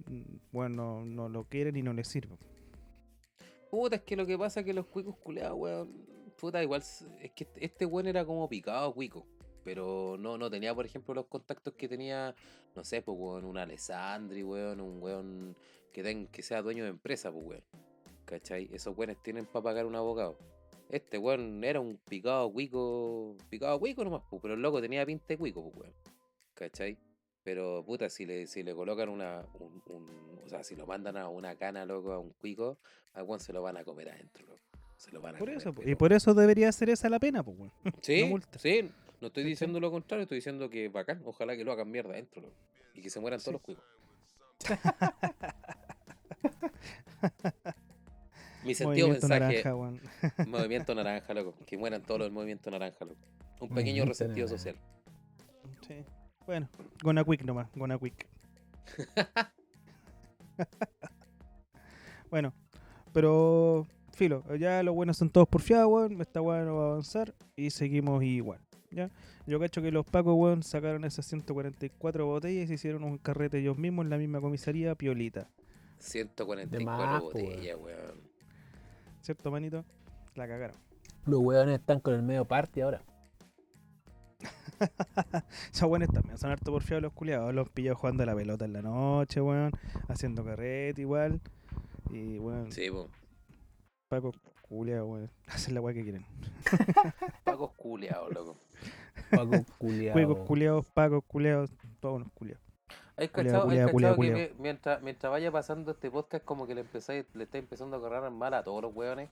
mm, 0.06 0.22
weón, 0.56 0.76
no, 0.76 1.02
no 1.06 1.30
lo 1.30 1.44
quieren 1.44 1.76
y 1.76 1.82
no 1.82 1.94
les 1.94 2.08
sirve. 2.08 2.36
Puta, 3.70 3.96
es 3.96 4.02
que 4.02 4.16
lo 4.16 4.26
que 4.26 4.36
pasa 4.38 4.60
es 4.60 4.66
que 4.66 4.74
los 4.74 4.84
cuicos 4.86 5.16
culeados, 5.16 5.56
weón. 5.58 5.90
Puta, 6.38 6.62
igual 6.62 6.82
es 6.82 7.06
que 7.34 7.44
este- 7.44 7.64
este 7.64 7.86
weón 7.86 8.06
era 8.06 8.24
como 8.24 8.46
picado 8.48 8.92
cuico. 8.92 9.24
Pero 9.64 10.16
no, 10.18 10.36
no 10.38 10.50
tenía, 10.50 10.74
por 10.74 10.84
ejemplo, 10.86 11.14
los 11.14 11.26
contactos 11.26 11.72
que 11.74 11.88
tenía, 11.88 12.34
no 12.76 12.84
sé, 12.84 13.00
pues, 13.02 13.16
weón, 13.18 13.44
un 13.44 13.56
Alessandri, 13.58 14.42
weón, 14.42 14.80
un 14.80 15.02
weón 15.02 15.56
que, 15.92 16.02
ten- 16.02 16.26
que 16.28 16.42
sea 16.42 16.60
dueño 16.62 16.84
de 16.84 16.90
empresa, 16.90 17.32
pues, 17.32 17.44
weón. 17.46 17.62
¿Cachai? 18.26 18.68
Esos 18.72 18.96
weones 18.96 19.22
tienen 19.22 19.46
para 19.46 19.62
pagar 19.62 19.86
un 19.86 19.94
abogado. 19.96 20.38
Este 20.90 21.18
weón 21.18 21.64
era 21.64 21.80
un 21.80 21.96
picado 22.08 22.50
cuico, 22.52 23.36
picado 23.50 23.78
cuico 23.78 24.04
nomás, 24.04 24.22
pues, 24.30 24.40
pero 24.42 24.54
el 24.54 24.60
loco 24.62 24.80
tenía 24.80 25.04
pinta 25.06 25.24
de 25.28 25.38
cuico, 25.38 25.62
pues, 25.62 25.76
weón. 25.76 25.94
¿Cachai? 26.54 26.96
Pero, 27.42 27.82
puta, 27.84 28.08
si 28.08 28.24
le, 28.24 28.46
si 28.46 28.62
le 28.62 28.74
colocan 28.74 29.08
una, 29.08 29.44
un, 29.54 29.82
un- 29.86 30.40
o 30.44 30.48
sea, 30.48 30.62
si 30.64 30.76
lo 30.76 30.86
mandan 30.86 31.16
a 31.16 31.28
una 31.28 31.56
cana, 31.56 31.84
loco, 31.86 32.12
a 32.12 32.18
un 32.18 32.30
cuico, 32.32 32.78
al 33.14 33.24
weón 33.24 33.40
se 33.40 33.52
lo 33.52 33.62
van 33.62 33.76
a 33.76 33.84
comer 33.84 34.10
adentro, 34.10 34.46
loco. 34.46 34.60
Se 34.96 35.10
lo 35.10 35.20
van 35.20 35.34
a 35.34 35.38
Por 35.38 35.48
comer, 35.48 35.58
eso, 35.60 35.74
y 35.84 35.94
por 35.96 36.12
eso 36.12 36.32
debería 36.34 36.70
ser 36.72 36.88
esa 36.88 37.08
la 37.10 37.18
pena, 37.18 37.42
pues, 37.42 37.58
weón. 37.58 37.72
Sí, 38.02 38.32
sí, 38.58 38.90
no 39.24 39.28
estoy 39.28 39.44
diciendo 39.44 39.80
lo 39.80 39.90
contrario, 39.90 40.24
estoy 40.24 40.36
diciendo 40.36 40.68
que 40.68 40.90
bacán, 40.90 41.22
ojalá 41.24 41.56
que 41.56 41.64
lo 41.64 41.72
hagan 41.72 41.90
mierda 41.90 42.10
adentro, 42.10 42.42
loco. 42.42 42.54
Y 42.92 43.00
que 43.00 43.08
se 43.08 43.20
mueran 43.20 43.40
todos 43.40 43.54
los 43.54 43.62
cuicos. 43.62 43.82
Mi 48.64 48.74
sentido 48.74 49.08
Movimiento 49.08 49.28
mensaje, 49.28 49.62
naranja, 49.62 49.74
weón. 49.74 49.98
movimiento 50.46 50.94
naranja, 50.94 51.32
loco. 51.32 51.54
Que 51.64 51.78
mueran 51.78 52.02
todos 52.02 52.18
los 52.18 52.26
del 52.26 52.34
movimiento 52.34 52.70
naranja, 52.70 53.06
loco. 53.06 53.16
Un 53.60 53.70
pequeño 53.70 54.04
Movimiento 54.04 54.10
resentido 54.10 54.46
naranja. 54.46 54.58
social. 54.58 54.76
Sí. 55.88 56.04
Bueno, 56.44 56.68
gonna 57.02 57.24
quick 57.24 57.44
nomás, 57.44 57.70
gonna 57.74 57.98
quick. 57.98 58.28
bueno, 62.30 62.52
pero 63.14 63.86
filo, 64.12 64.44
ya 64.56 64.82
los 64.82 64.94
buenos 64.94 65.16
son 65.16 65.30
todos 65.30 65.48
porfiados, 65.48 65.90
weón. 65.90 66.20
Esta 66.20 66.42
weá 66.42 66.62
no 66.62 66.76
va 66.76 66.84
a 66.84 66.88
avanzar 66.88 67.34
y 67.56 67.70
seguimos 67.70 68.22
igual. 68.22 68.60
¿Ya? 68.94 69.10
Yo 69.46 69.58
cacho 69.60 69.82
que 69.82 69.90
los 69.90 70.06
pacos, 70.06 70.34
weón, 70.36 70.62
sacaron 70.62 71.04
esas 71.04 71.26
144 71.26 72.26
botellas 72.26 72.64
y 72.64 72.66
se 72.68 72.74
hicieron 72.74 73.04
un 73.04 73.18
carrete 73.18 73.58
ellos 73.58 73.76
mismos 73.76 74.04
en 74.04 74.10
la 74.10 74.18
misma 74.18 74.40
comisaría, 74.40 74.94
piolita. 74.94 75.48
144 75.98 76.84
más, 76.84 77.20
po, 77.20 77.26
botellas, 77.26 77.76
weón. 77.78 78.20
¿Cierto, 79.20 79.50
manito? 79.50 79.84
La 80.34 80.46
cagaron. 80.46 80.76
Los 81.26 81.40
weones 81.40 81.80
están 81.80 82.00
con 82.00 82.14
el 82.14 82.22
medio 82.22 82.44
party 82.44 82.82
ahora. 82.82 83.02
Esos 85.72 85.88
weones 85.88 86.10
también 86.10 86.36
son 86.36 86.50
harto 86.50 86.72
porfiados 86.72 87.02
los 87.02 87.12
culiados. 87.12 87.54
Los 87.54 87.70
pillado 87.70 87.96
jugando 87.96 88.22
a 88.22 88.26
la 88.26 88.34
pelota 88.34 88.64
en 88.64 88.72
la 88.74 88.82
noche, 88.82 89.40
weón. 89.40 89.72
Haciendo 90.08 90.44
carrete 90.44 91.00
igual. 91.00 91.40
Y, 92.10 92.38
weón, 92.38 92.70
Sí, 92.70 92.90
po. 92.90 93.08
pacos 94.08 94.36
culiados, 94.74 95.08
weón. 95.08 95.30
Hacen 95.46 95.74
la 95.74 95.80
weá 95.80 95.94
que 95.94 96.02
quieren. 96.02 96.24
Pacos 97.44 97.70
culeados, 97.76 98.32
loco. 98.32 98.56
Paco 99.30 99.52
culiao. 99.78 100.12
Juegos 100.12 100.38
culiados, 100.46 100.86
pacos 100.86 101.24
culiados, 101.26 101.70
todos 102.00 102.16
unos 102.16 102.32
culiados. 102.32 102.62
¿Hay 103.16 103.28
Culeado, 103.28 103.60
cachado, 103.60 103.62
hay 103.62 103.68
culeado, 103.68 103.92
cachado 103.92 104.16
culeado, 104.16 104.36
que 104.38 104.54
mi- 104.56 104.62
mientras, 104.62 105.02
mientras 105.02 105.30
vaya 105.30 105.52
pasando 105.52 105.92
este 105.92 106.10
podcast 106.10 106.44
como 106.44 106.66
que 106.66 106.74
le 106.74 106.80
empezáis, 106.80 107.24
le 107.34 107.44
está 107.44 107.58
empezando 107.58 107.96
a 107.96 108.00
correr 108.00 108.28
mal 108.30 108.52
a 108.54 108.64
todos 108.64 108.82
los 108.82 108.94
weones? 108.94 109.30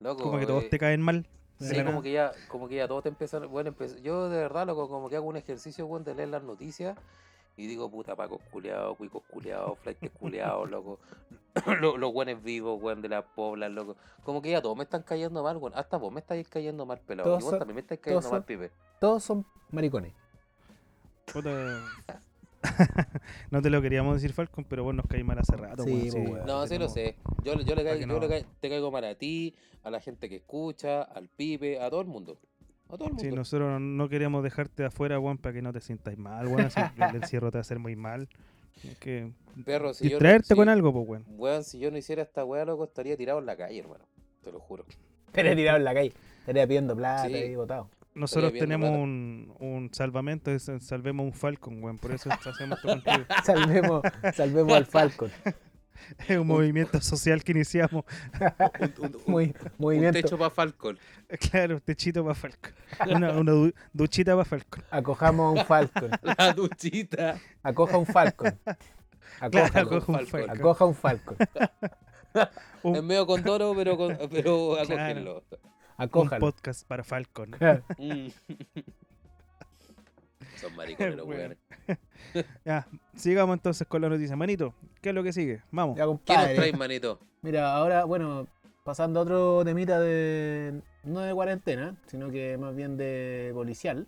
Loco, 0.00 0.22
Como 0.22 0.38
que 0.38 0.46
todos 0.46 0.64
eh, 0.64 0.68
te 0.70 0.78
caen 0.78 1.02
mal. 1.02 1.26
Sí, 1.60 1.76
como 1.76 1.90
nada. 1.90 2.02
que 2.02 2.12
ya, 2.12 2.32
como 2.48 2.68
que 2.68 2.76
ya 2.76 2.88
todos 2.88 3.02
te 3.02 3.10
empiezan, 3.10 3.48
bueno, 3.50 3.70
empe- 3.70 4.00
yo 4.00 4.30
de 4.30 4.38
verdad, 4.38 4.66
loco, 4.66 4.88
como 4.88 5.08
que 5.10 5.16
hago 5.16 5.26
un 5.28 5.36
ejercicio, 5.36 5.86
weón, 5.86 6.04
de 6.04 6.14
leer 6.14 6.30
las 6.30 6.42
noticias 6.42 6.98
y 7.56 7.66
digo, 7.66 7.90
puta, 7.90 8.16
pacos 8.16 8.40
culiados, 8.50 8.96
cuicos 8.96 9.22
culiados, 9.30 9.78
flightes 9.80 10.10
culiados, 10.12 10.70
loco, 10.70 10.98
los, 11.80 11.98
los 11.98 12.12
buenos 12.12 12.42
vivos, 12.42 12.80
weón, 12.82 13.02
de 13.02 13.08
las 13.08 13.24
poblas, 13.34 13.70
loco, 13.70 13.96
como 14.24 14.40
que 14.42 14.50
ya 14.50 14.62
todos 14.62 14.76
me 14.76 14.84
están 14.84 15.02
cayendo 15.02 15.42
mal, 15.42 15.56
weón, 15.58 15.72
hasta 15.76 15.96
vos 15.96 16.12
me 16.12 16.20
estáis 16.20 16.48
cayendo 16.48 16.86
mal, 16.86 16.98
pelado, 17.00 17.28
Todos 17.28 17.40
y 17.40 17.44
vos 17.44 17.50
son- 17.50 17.58
también 17.58 17.74
me 17.76 17.80
estáis 17.82 18.00
cayendo 18.00 18.30
mal, 18.30 18.40
son- 18.40 18.46
pibe. 18.46 18.70
Todos 19.00 19.22
son 19.24 19.44
maricones. 19.70 20.12
Puta. 21.32 21.80
no 23.50 23.60
te 23.60 23.70
lo 23.70 23.82
queríamos 23.82 24.14
decir, 24.14 24.32
Falcon, 24.32 24.64
pero 24.64 24.84
vos 24.84 24.94
nos 24.94 25.06
caí 25.06 25.24
mal 25.24 25.38
hace 25.38 25.56
rato, 25.56 25.82
Sí, 25.84 26.08
po, 26.12 26.18
weón. 26.18 26.46
No, 26.46 26.66
sí 26.66 26.78
lo 26.78 26.88
sé, 26.88 27.16
yo, 27.42 27.54
yo, 27.60 27.74
le, 27.74 27.84
caigo, 27.84 28.06
yo 28.06 28.20
le 28.20 28.28
caigo- 28.28 28.46
te 28.60 28.68
caigo 28.68 28.90
mal 28.90 29.04
a 29.04 29.14
ti, 29.16 29.54
a 29.82 29.90
la 29.90 30.00
gente 30.00 30.28
que 30.28 30.36
escucha, 30.36 31.02
al 31.02 31.28
pibe, 31.28 31.80
a 31.80 31.90
todo 31.90 32.00
el 32.00 32.06
mundo, 32.06 32.38
a 32.88 32.92
todo 32.96 33.06
el 33.08 33.14
mundo. 33.14 33.22
Sí, 33.28 33.30
nosotros 33.34 33.80
no 33.80 34.08
queríamos 34.08 34.42
dejarte 34.44 34.84
afuera, 34.84 35.18
weón, 35.18 35.38
para 35.38 35.52
que 35.54 35.62
no 35.62 35.72
te 35.72 35.80
sientas 35.80 36.16
mal, 36.16 36.46
que 36.96 37.04
el 37.04 37.16
encierro 37.16 37.50
te 37.50 37.58
va 37.58 37.60
a 37.60 37.62
hacer 37.62 37.78
muy 37.80 37.96
mal. 37.96 38.28
Tienes 38.80 38.98
que 38.98 39.30
Perro, 39.64 39.92
si 39.94 40.04
yo 40.04 40.10
no- 40.10 40.14
distraerte 40.18 40.54
con 40.56 40.64
si- 40.66 40.70
algo, 40.70 40.92
pues, 40.92 41.08
weón. 41.08 41.24
Weón, 41.38 41.64
si 41.64 41.78
yo 41.78 41.90
no 41.90 41.98
hiciera 41.98 42.22
esta 42.22 42.44
weá, 42.44 42.64
loco, 42.64 42.84
estaría 42.84 43.16
tirado 43.16 43.38
en 43.38 43.46
la 43.46 43.56
calle, 43.56 43.78
hermano, 43.78 44.04
te 44.42 44.50
lo 44.50 44.58
juro. 44.60 44.84
Estaría 45.26 45.54
tirado 45.54 45.78
en 45.78 45.84
la 45.84 45.94
calle. 45.94 46.12
Estaría 46.40 46.66
pidiendo 46.66 46.96
plata 46.96 47.28
Sí. 47.28 47.34
y 47.34 47.54
botado. 47.56 47.88
Nosotros 48.14 48.52
tenemos 48.52 48.90
plata. 48.90 49.02
un, 49.02 49.54
un 49.60 49.90
salvamento, 49.94 50.50
es 50.50 50.70
salvemos 50.80 51.24
un 51.24 51.32
Falcon, 51.32 51.82
weón. 51.82 51.98
Por 51.98 52.12
eso 52.12 52.28
hacemos 52.32 52.78
esto 52.78 52.88
contigo. 52.88 53.24
Salvemos, 53.44 54.02
salvemos 54.34 54.72
al 54.74 54.86
Falcon. 54.86 55.30
Es 56.28 56.38
un 56.38 56.46
movimiento 56.46 57.00
social 57.00 57.42
que 57.44 57.52
iniciamos. 57.52 58.04
Un, 58.98 59.14
un- 59.26 59.54
un- 59.78 59.96
un 60.06 60.12
techo 60.12 60.36
para 60.38 60.50
Falcon. 60.50 60.98
Claro, 61.50 61.80
techito 61.80 62.22
para 62.22 62.34
Falcon. 62.34 62.72
Una, 63.08 63.32
una 63.32 63.52
du- 63.52 63.74
duchita 63.92 64.32
para 64.32 64.44
Falcon. 64.44 64.82
Acojamos 64.90 65.46
a 65.56 65.60
un 65.60 65.66
Falcon. 65.66 66.10
La 66.38 66.52
duchita. 66.52 67.38
Acoja 67.62 67.96
un 67.98 68.06
Falcon. 68.06 68.58
Claro, 68.64 68.78
Acójalo. 69.40 69.86
acoja 69.96 70.12
un 70.12 70.26
Falcon. 70.26 70.50
Acoja 70.50 70.84
un 70.84 70.94
Falcon. 70.94 71.36
Un- 72.82 72.96
Es 72.96 73.02
medio 73.02 73.26
condoro, 73.26 73.74
pero, 73.76 73.96
con- 73.96 74.18
pero 74.30 74.74
Claro. 74.74 74.82
acógenlo. 74.82 75.44
Un 75.50 75.58
Acójalo. 75.98 76.40
podcast 76.40 76.86
para 76.86 77.04
Falcon. 77.04 77.50
Claro. 77.52 77.84
Mm. 77.98 78.28
Son 80.62 80.76
maricones 80.76 81.16
los 81.16 81.26
Bueno. 81.26 81.54
Ya, 82.64 82.86
sigamos 83.14 83.54
entonces 83.54 83.86
con 83.86 84.00
la 84.00 84.08
noticia. 84.08 84.36
Manito, 84.36 84.74
¿qué 85.00 85.10
es 85.10 85.14
lo 85.14 85.22
que 85.22 85.32
sigue? 85.32 85.62
Vamos. 85.70 85.98
Ya, 85.98 86.04
¿Qué 86.04 86.34
nos 86.34 86.54
traes, 86.54 86.78
manito? 86.78 87.18
Mira, 87.42 87.74
ahora, 87.74 88.04
bueno, 88.04 88.46
pasando 88.84 89.20
a 89.20 89.22
otro 89.24 89.64
temita 89.64 90.00
de. 90.00 90.80
No 91.02 91.20
de 91.20 91.34
cuarentena, 91.34 91.96
sino 92.06 92.30
que 92.30 92.56
más 92.56 92.74
bien 92.76 92.96
de 92.96 93.50
policial. 93.54 94.06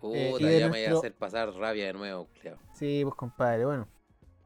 Puta, 0.00 0.16
Eh, 0.18 0.60
ya 0.60 0.68
me 0.68 0.86
voy 0.86 0.94
a 0.94 0.98
hacer 0.98 1.14
pasar 1.14 1.52
rabia 1.54 1.86
de 1.86 1.94
nuevo, 1.94 2.28
culiao. 2.36 2.58
Sí, 2.72 3.00
pues 3.02 3.14
compadre, 3.16 3.64
bueno. 3.64 3.88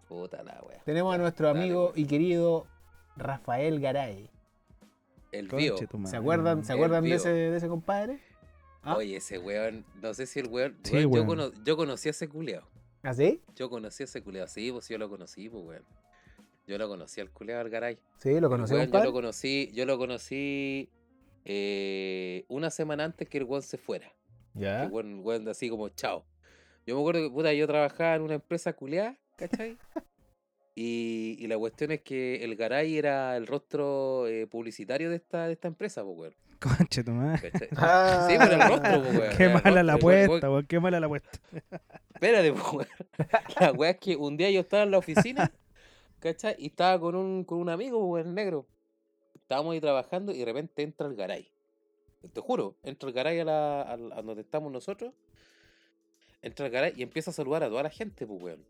Puta 0.09 0.42
la 0.42 0.59
wea. 0.66 0.81
Tenemos 0.85 1.14
a 1.14 1.18
nuestro 1.18 1.48
dale, 1.48 1.61
amigo 1.61 1.88
pues. 1.88 1.98
y 1.98 2.07
querido 2.07 2.66
Rafael 3.16 3.79
Garay. 3.79 4.31
El. 5.33 5.48
Conche 5.48 5.87
tu 5.87 6.07
¿Se 6.07 6.16
acuerdan, 6.16 6.64
¿se 6.64 6.72
acuerdan 6.72 7.05
de 7.05 7.14
ese, 7.14 7.29
de 7.29 7.57
ese 7.57 7.68
compadre? 7.68 8.20
¿Ah? 8.83 8.97
Oye, 8.97 9.17
ese 9.17 9.38
weón, 9.38 9.85
no 10.01 10.14
sé 10.14 10.27
si 10.27 10.41
el 10.41 10.47
weón. 10.49 10.79
Sí, 10.83 11.05
weón, 11.05 11.12
yo, 11.14 11.27
cono- 11.27 11.53
yo 11.64 11.77
conocí 11.77 12.09
a 12.09 12.11
ese 12.11 12.29
culeado. 12.29 12.67
¿Ah, 13.03 13.12
sí? 13.14 13.41
Yo 13.55 13.69
conocí 13.71 14.03
a 14.03 14.05
ese 14.05 14.23
culeado, 14.23 14.49
sí, 14.49 14.71
pues 14.73 14.88
yo 14.88 14.99
lo 14.99 15.09
conocí, 15.09 15.49
pues 15.49 15.64
weón. 15.64 15.85
Yo 16.67 16.79
lo 16.79 16.88
conocí 16.88 17.21
al 17.21 17.31
culeado 17.31 17.62
al 17.62 17.71
garay. 17.71 17.99
Sí, 18.19 18.38
lo 18.41 18.49
conocí, 18.49 18.75
weón, 18.75 18.91
yo 18.93 19.05
lo 19.05 19.12
conocí, 19.12 19.71
yo 19.73 19.87
lo 19.87 19.99
conocí 19.99 20.91
eh, 21.45 22.45
una 22.49 22.71
semana 22.71 23.05
antes 23.05 23.29
que 23.29 23.38
el 23.38 23.45
weón 23.45 23.62
se 23.62 23.79
fuera. 23.79 24.12
Ya. 24.55 24.85
el 24.85 24.91
weón, 24.91 25.19
el 25.19 25.21
weón 25.21 25.49
así 25.49 25.69
como 25.71 25.88
chao. 25.91 26.25
Yo 26.87 26.95
me 26.95 27.01
acuerdo 27.03 27.23
que 27.23 27.31
puta, 27.31 27.53
yo 27.53 27.67
trabajaba 27.67 28.14
en 28.17 28.23
una 28.23 28.35
empresa 28.35 28.73
culeada, 28.73 29.17
¿cachai? 29.37 29.77
Y, 30.81 31.35
y 31.41 31.49
la 31.49 31.59
cuestión 31.59 31.91
es 31.91 32.03
que 32.03 32.45
el 32.45 32.55
Garay 32.55 32.97
era 32.99 33.37
el 33.37 33.49
rostro 33.49 34.29
eh, 34.29 34.47
publicitario 34.47 35.11
de 35.11 35.17
esta, 35.17 35.49
de 35.49 35.55
esta 35.55 35.67
empresa, 35.67 36.05
pues, 36.05 36.17
weón. 36.17 36.35
Conche 36.79 37.05
tu 37.05 37.12
madre. 37.12 37.53
Ah. 37.77 38.27
Sí, 38.29 38.37
pero 38.38 38.53
el 38.55 38.61
rostro, 38.68 39.01
weón. 39.01 39.37
Qué 39.37 39.49
mala 39.49 39.83
la 39.83 39.92
rostro, 39.92 40.09
weón- 40.09 40.25
apuesta, 40.25 40.51
weón. 40.51 40.66
Qué 40.66 40.81
mala 40.81 41.01
la 41.01 41.07
apuesta. 41.07 41.38
Espérate, 42.14 42.51
weón. 42.51 42.87
La 43.61 43.73
weá 43.73 43.90
es 43.90 43.99
que 43.99 44.16
un 44.16 44.37
día 44.37 44.51
yo 44.51 44.61
estaba 44.61 44.83
en 44.83 44.90
la 44.90 44.99
oficina, 44.99 45.53
¿cachai? 46.18 46.57
Y 46.59 46.66
estaba 46.66 46.99
con 46.99 47.14
un, 47.14 47.44
con 47.44 47.59
un 47.59 47.68
amigo, 47.68 48.18
el 48.18 48.35
negro. 48.35 48.66
Estábamos 49.35 49.73
ahí 49.75 49.81
trabajando 49.81 50.33
y 50.33 50.38
de 50.38 50.44
repente 50.44 50.83
entra 50.83 51.07
el 51.07 51.14
garay. 51.14 51.51
Te 52.33 52.40
juro, 52.40 52.77
entra 52.83 53.09
el 53.09 53.14
garay 53.14 53.38
a, 53.38 53.44
la, 53.44 53.83
a, 53.92 53.97
donde 53.97 54.42
estamos 54.42 54.73
nosotros. 54.73 55.14
Entra 56.42 56.66
el 56.66 56.73
garay 56.73 56.92
y 56.97 57.03
empieza 57.03 57.31
a 57.31 57.35
saludar 57.35 57.62
a 57.62 57.68
toda 57.68 57.85
la 57.85 57.90
gente, 57.90 58.27
pues, 58.27 58.42
weón. 58.42 58.64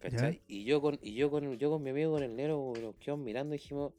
¿Cachai? 0.00 0.42
Y 0.46 0.64
yo 0.64 0.80
con, 0.80 0.98
y 1.02 1.14
yo 1.14 1.30
con, 1.30 1.58
yo 1.58 1.70
con 1.70 1.82
mi 1.82 1.90
amigo 1.90 2.12
con 2.12 2.22
el 2.22 2.36
negro 2.36 2.72
nos 2.80 2.94
quedamos 2.96 3.24
mirando 3.24 3.54
y 3.54 3.58
dijimos, 3.58 3.92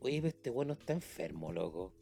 oye, 0.00 0.20
este 0.26 0.50
bueno 0.50 0.74
está 0.74 0.92
enfermo, 0.92 1.52
loco. 1.52 1.92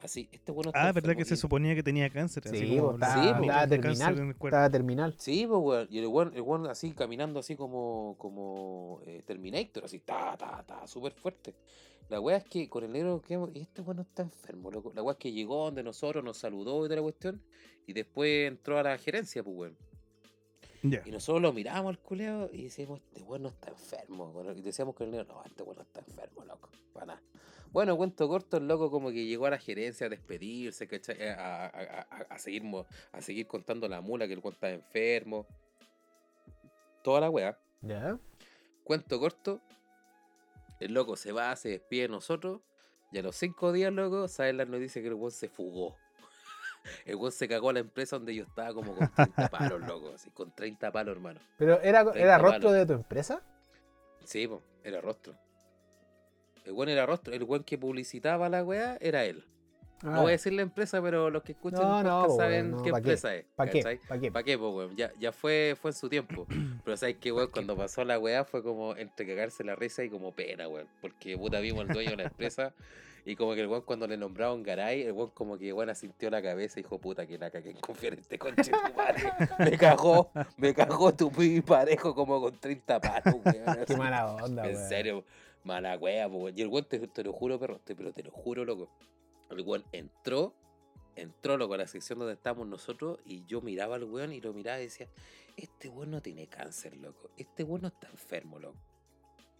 Así, 0.00 0.28
este 0.30 0.52
bueno 0.52 0.70
está 0.70 0.88
Ah, 0.88 0.92
¿verdad 0.92 1.16
que 1.16 1.24
se 1.24 1.36
suponía 1.36 1.74
que 1.74 1.82
tenía 1.82 2.08
cáncer? 2.08 2.44
Sí, 2.44 2.56
así 2.56 2.76
como 2.78 2.92
los 2.92 3.02
estaba- 3.02 3.66
terminal. 3.68 4.18
en 4.18 4.24
el. 4.28 4.30
Estaba 4.30 4.70
terminal. 4.70 5.14
Sí, 5.18 5.44
pues, 5.46 5.60
weón. 5.60 5.88
Y 5.90 5.98
el 5.98 6.06
weón, 6.06 6.32
el 6.36 6.42
weón 6.42 6.66
así 6.68 6.92
caminando 6.92 7.40
así 7.40 7.56
como, 7.56 8.14
como 8.18 9.00
eh, 9.06 9.22
Terminator, 9.26 9.84
así, 9.84 9.98
ta, 9.98 10.36
ta, 10.36 10.62
ta, 10.64 10.86
súper 10.86 11.12
fuerte. 11.12 11.54
La 12.08 12.20
weá 12.20 12.36
es 12.38 12.44
que 12.44 12.68
con 12.68 12.84
el 12.84 12.92
negro 12.92 13.20
que 13.20 13.34
este 13.60 13.82
weón 13.82 13.96
no 13.96 14.02
está 14.02 14.22
enfermo, 14.22 14.70
loco. 14.70 14.92
La 14.94 15.02
weá 15.02 15.12
es 15.14 15.18
que 15.18 15.32
llegó 15.32 15.64
donde 15.64 15.82
nosotros, 15.82 16.22
nos 16.24 16.38
saludó 16.38 16.84
y 16.84 16.88
toda 16.88 16.96
la 16.96 17.02
cuestión. 17.02 17.42
Y 17.86 17.92
después 17.92 18.46
entró 18.48 18.78
a 18.78 18.82
la 18.84 18.96
gerencia, 18.98 19.42
pues 19.42 19.56
weón. 19.56 19.76
Ya. 20.84 21.02
Y 21.04 21.10
nosotros 21.10 21.42
lo 21.42 21.52
miramos 21.52 21.90
al 21.90 21.98
culeo 21.98 22.48
y 22.52 22.62
decíamos, 22.64 23.00
este 23.00 23.22
weón 23.22 23.42
no 23.42 23.48
está 23.48 23.70
enfermo. 23.70 24.30
weón. 24.32 24.56
Y 24.56 24.62
decíamos 24.62 24.94
con 24.94 25.06
el 25.06 25.10
negro, 25.10 25.26
no, 25.34 25.42
este 25.44 25.64
weón 25.64 25.76
no 25.76 25.82
está 25.82 26.00
enfermo, 26.00 26.44
loco. 26.44 26.70
Para 26.92 27.06
nada. 27.06 27.22
Bueno, 27.72 27.96
cuento 27.96 28.28
corto, 28.28 28.56
el 28.56 28.66
loco 28.68 28.90
como 28.90 29.10
que 29.10 29.26
llegó 29.26 29.46
a 29.46 29.50
la 29.50 29.58
gerencia 29.58 30.06
a 30.06 30.10
despedirse, 30.10 30.86
¿cachai? 30.88 31.28
A, 31.28 31.66
a- 31.66 31.66
a- 31.66 32.06
a- 32.10 32.26
a 32.30 32.38
seguir, 32.38 32.62
a 33.12 33.20
seguir 33.20 33.46
contando 33.46 33.88
la 33.88 34.00
mula 34.00 34.26
que 34.26 34.32
el 34.34 34.42
estaba 34.44 34.72
enfermo. 34.72 35.46
Toda 37.02 37.20
la 37.20 37.30
weá. 37.30 37.58
Ya. 37.82 38.18
Cuento 38.84 39.18
corto. 39.20 39.60
El 40.80 40.94
loco 40.94 41.16
se 41.16 41.32
va, 41.32 41.54
se 41.56 41.70
despide 41.70 42.02
de 42.02 42.08
nosotros. 42.08 42.60
Y 43.12 43.18
a 43.18 43.22
los 43.22 43.36
cinco 43.36 43.72
días, 43.72 43.92
loco, 43.92 44.28
salen 44.28 44.58
las 44.58 44.68
noticias 44.68 45.02
que 45.02 45.08
el 45.08 45.14
weón 45.14 45.30
se 45.30 45.48
fugó. 45.48 45.96
El 47.04 47.16
weón 47.16 47.32
se 47.32 47.48
cagó 47.48 47.70
a 47.70 47.72
la 47.74 47.80
empresa 47.80 48.16
donde 48.16 48.34
yo 48.34 48.44
estaba 48.44 48.72
como 48.72 48.94
con 48.94 49.10
30 49.12 49.48
palos, 49.50 49.80
loco. 49.86 50.12
Así, 50.14 50.30
con 50.30 50.54
30 50.54 50.90
palos, 50.92 51.16
hermano. 51.16 51.40
Pero 51.58 51.80
era, 51.82 52.02
30 52.02 52.18
era 52.20 52.38
rostro 52.38 52.60
palos. 52.68 52.72
de 52.74 52.86
tu 52.86 52.92
empresa. 52.94 53.42
Sí, 54.24 54.46
po, 54.46 54.62
era 54.84 55.00
rostro. 55.00 55.34
El 56.68 56.74
weón 56.74 56.88
era 56.90 57.06
rostro. 57.06 57.32
El 57.34 57.42
weón 57.44 57.64
que 57.64 57.78
publicitaba 57.78 58.48
la 58.48 58.62
weá 58.62 58.98
era 59.00 59.24
él. 59.24 59.44
Ah, 60.02 60.10
No 60.12 60.20
voy 60.22 60.28
a 60.28 60.32
decir 60.32 60.52
la 60.52 60.62
empresa, 60.62 61.02
pero 61.02 61.28
los 61.30 61.42
que 61.42 61.52
escuchan 61.52 61.80
No, 61.80 62.02
no, 62.04 62.20
podcast 62.22 62.38
saben 62.38 62.70
no, 62.70 62.82
qué 62.82 62.90
¿pa' 62.90 62.96
qué? 62.96 63.00
empresa 63.00 63.34
es. 63.34 63.44
¿Para 63.56 63.70
qué? 63.70 63.82
¿Para 63.82 64.20
qué? 64.20 64.30
¿Para 64.30 64.42
qué, 64.44 64.58
po, 64.58 64.70
weón? 64.70 64.94
Ya, 64.96 65.10
ya 65.18 65.32
fue, 65.32 65.76
fue 65.80 65.90
en 65.90 65.96
su 65.96 66.08
tiempo. 66.08 66.46
Pero 66.84 66.96
sabes 66.96 67.16
que, 67.16 67.32
weón, 67.32 67.50
cuando 67.50 67.76
pasó 67.76 68.04
la 68.04 68.18
weá 68.18 68.44
fue 68.44 68.62
como 68.62 68.94
entre 68.96 69.26
cagarse 69.26 69.64
la 69.64 69.74
risa 69.74 70.04
y 70.04 70.10
como 70.10 70.30
pena, 70.32 70.68
weón. 70.68 70.86
Porque 71.00 71.36
puta 71.36 71.58
vimos 71.60 71.80
al 71.80 71.88
dueño 71.88 72.10
de 72.10 72.16
la 72.18 72.22
empresa 72.24 72.74
y 73.24 73.34
como 73.34 73.54
que 73.54 73.62
el 73.62 73.66
weón 73.66 73.82
cuando 73.82 74.06
le 74.06 74.16
nombraron 74.16 74.62
Garay, 74.62 75.02
el 75.02 75.12
weón 75.12 75.30
como 75.30 75.58
que 75.58 75.72
weón 75.72 75.90
asintió 75.90 76.30
la 76.30 76.40
cabeza 76.42 76.78
y 76.78 76.84
dijo, 76.84 76.98
puta 76.98 77.26
que 77.26 77.36
la 77.38 77.50
cagué 77.50 77.70
en 77.70 77.78
confiar 77.78 78.12
en 78.12 78.20
este 78.20 78.38
conche 78.38 78.70
tu 78.70 78.94
madre. 78.94 79.32
Me 79.58 79.76
cagó, 79.76 80.30
me 80.58 80.74
cagó 80.74 81.12
tu 81.12 81.32
parejo 81.66 82.14
como 82.14 82.40
con 82.40 82.56
30 82.56 83.00
palos, 83.00 83.34
weón. 83.44 83.78
Qué 83.86 83.96
mala 83.96 84.32
onda, 84.36 84.64
En 84.68 84.76
weón. 84.76 84.88
serio, 84.88 85.24
mala 85.68 85.96
wea, 85.96 86.28
po. 86.28 86.48
Y 86.48 86.60
el 86.62 86.68
weón, 86.68 86.86
te, 86.86 86.98
te 87.06 87.22
lo 87.22 87.32
juro, 87.32 87.58
perro, 87.58 87.78
te- 87.84 87.94
pero 87.94 88.12
te 88.12 88.22
lo 88.22 88.30
juro, 88.32 88.64
loco. 88.64 88.88
El 89.50 89.60
weón 89.60 89.84
entró, 89.92 90.54
entró, 91.14 91.56
loco, 91.56 91.74
a 91.74 91.78
la 91.78 91.86
sección 91.86 92.18
donde 92.18 92.34
estábamos 92.34 92.66
nosotros 92.66 93.18
y 93.24 93.44
yo 93.46 93.60
miraba 93.60 93.96
al 93.96 94.04
weón 94.04 94.32
y 94.32 94.40
lo 94.40 94.52
miraba 94.52 94.80
y 94.80 94.84
decía, 94.84 95.08
este 95.56 95.88
weón 95.88 96.10
no 96.10 96.20
tiene 96.22 96.46
cáncer, 96.48 96.96
loco. 96.96 97.30
Este 97.36 97.62
weón 97.64 97.82
no 97.82 97.88
está 97.88 98.08
enfermo, 98.08 98.58
loco. 98.58 98.78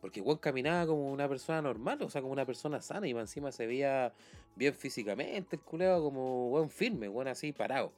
Porque 0.01 0.21
el 0.21 0.27
weón 0.27 0.39
caminaba 0.39 0.87
como 0.87 1.11
una 1.13 1.29
persona 1.29 1.61
normal, 1.63 2.03
o 2.03 2.09
sea, 2.09 2.21
como 2.23 2.33
una 2.33 2.47
persona 2.47 2.81
sana 2.81 3.07
y 3.07 3.11
encima 3.11 3.51
se 3.53 3.67
veía 3.67 4.13
bien 4.57 4.75
físicamente, 4.75 5.57
el 5.57 5.63
culeo 5.63 6.03
como 6.03 6.49
weón 6.51 6.71
firme, 6.71 7.09
weón 7.09 7.29
así 7.29 7.53
parado. 7.53 7.93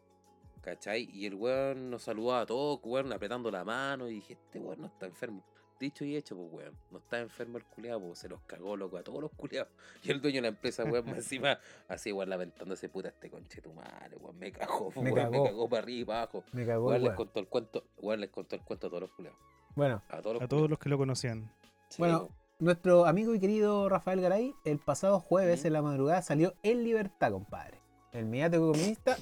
¿Cachai? 0.62 1.08
Y 1.12 1.24
el 1.24 1.34
weón 1.36 1.90
nos 1.90 2.02
saludaba 2.02 2.42
a 2.42 2.46
todos, 2.46 2.80
weón, 2.84 3.12
apretando 3.12 3.50
la 3.50 3.64
mano 3.64 4.08
y 4.08 4.14
dije, 4.16 4.34
este 4.34 4.58
weón 4.58 4.80
no 4.82 4.86
está 4.88 5.06
enfermo. 5.06 5.42
Dicho 5.80 6.04
y 6.04 6.14
hecho, 6.14 6.36
pues, 6.36 6.52
weón. 6.52 6.76
No 6.90 6.98
está 6.98 7.18
enfermo 7.20 7.56
el 7.56 7.64
culeado, 7.64 8.00
pues 8.00 8.18
se 8.18 8.28
los 8.28 8.40
cagó, 8.42 8.76
loco, 8.76 8.98
a 8.98 9.02
todos 9.02 9.22
los 9.22 9.30
culeados. 9.32 9.72
Y 10.04 10.10
el 10.10 10.20
dueño 10.20 10.36
de 10.36 10.42
la 10.42 10.48
empresa, 10.48 10.84
weón, 10.84 11.06
más 11.06 11.16
encima, 11.16 11.58
así, 11.88 12.12
weón, 12.12 12.28
lamentándose, 12.28 12.88
puta, 12.90 13.08
este 13.08 13.30
conche 13.30 13.62
tu 13.62 13.72
madre, 13.72 14.16
weón, 14.18 14.38
me 14.38 14.52
cagó, 14.52 14.90
Me 14.96 15.10
weón, 15.10 15.30
me 15.30 15.38
cagó. 15.38 15.44
cagó 15.44 15.68
para 15.70 15.82
arriba 15.82 16.00
y 16.00 16.04
para 16.04 16.22
abajo. 16.22 16.44
Me 16.52 16.66
cagó, 16.66 16.86
Weón, 16.88 17.00
les 17.00 17.08
weón. 17.08 17.16
contó 17.16 17.40
el 17.40 17.46
cuento, 17.48 17.84
weón, 17.96 18.20
les 18.20 18.30
contó 18.30 18.56
el 18.56 18.62
cuento 18.62 18.86
a 18.86 18.90
todos 18.90 19.00
los 19.00 19.10
culeados. 19.12 19.38
Bueno, 19.74 20.02
A 20.10 20.20
todos 20.20 20.34
los 20.34 20.42
A 20.42 20.48
todos 20.48 20.68
los 20.68 20.78
que 20.78 20.88
lo 20.90 20.98
conocían. 20.98 21.50
Sí, 21.88 21.96
Bueno, 22.02 22.28
nuestro 22.58 23.06
amigo 23.06 23.34
y 23.34 23.40
querido 23.40 23.88
Rafael 23.88 24.20
Garay, 24.20 24.54
el 24.64 24.78
pasado 24.80 25.18
jueves 25.18 25.64
en 25.64 25.72
la 25.72 25.80
madrugada 25.80 26.20
salió 26.20 26.52
en 26.62 26.84
libertad, 26.84 27.32
compadre. 27.32 27.78
El 28.12 28.26
mediático 28.26 28.72
comunista 28.72 29.16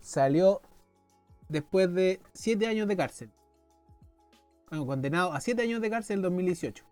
salió 0.00 0.60
después 1.48 1.92
de 1.92 2.20
siete 2.32 2.66
años 2.66 2.88
de 2.88 2.96
cárcel. 2.96 3.30
Bueno, 4.72 4.86
condenado 4.86 5.34
a 5.34 5.40
siete 5.42 5.60
años 5.60 5.82
de 5.82 5.90
cárcel 5.90 6.16
en 6.16 6.22
2018. 6.22 6.82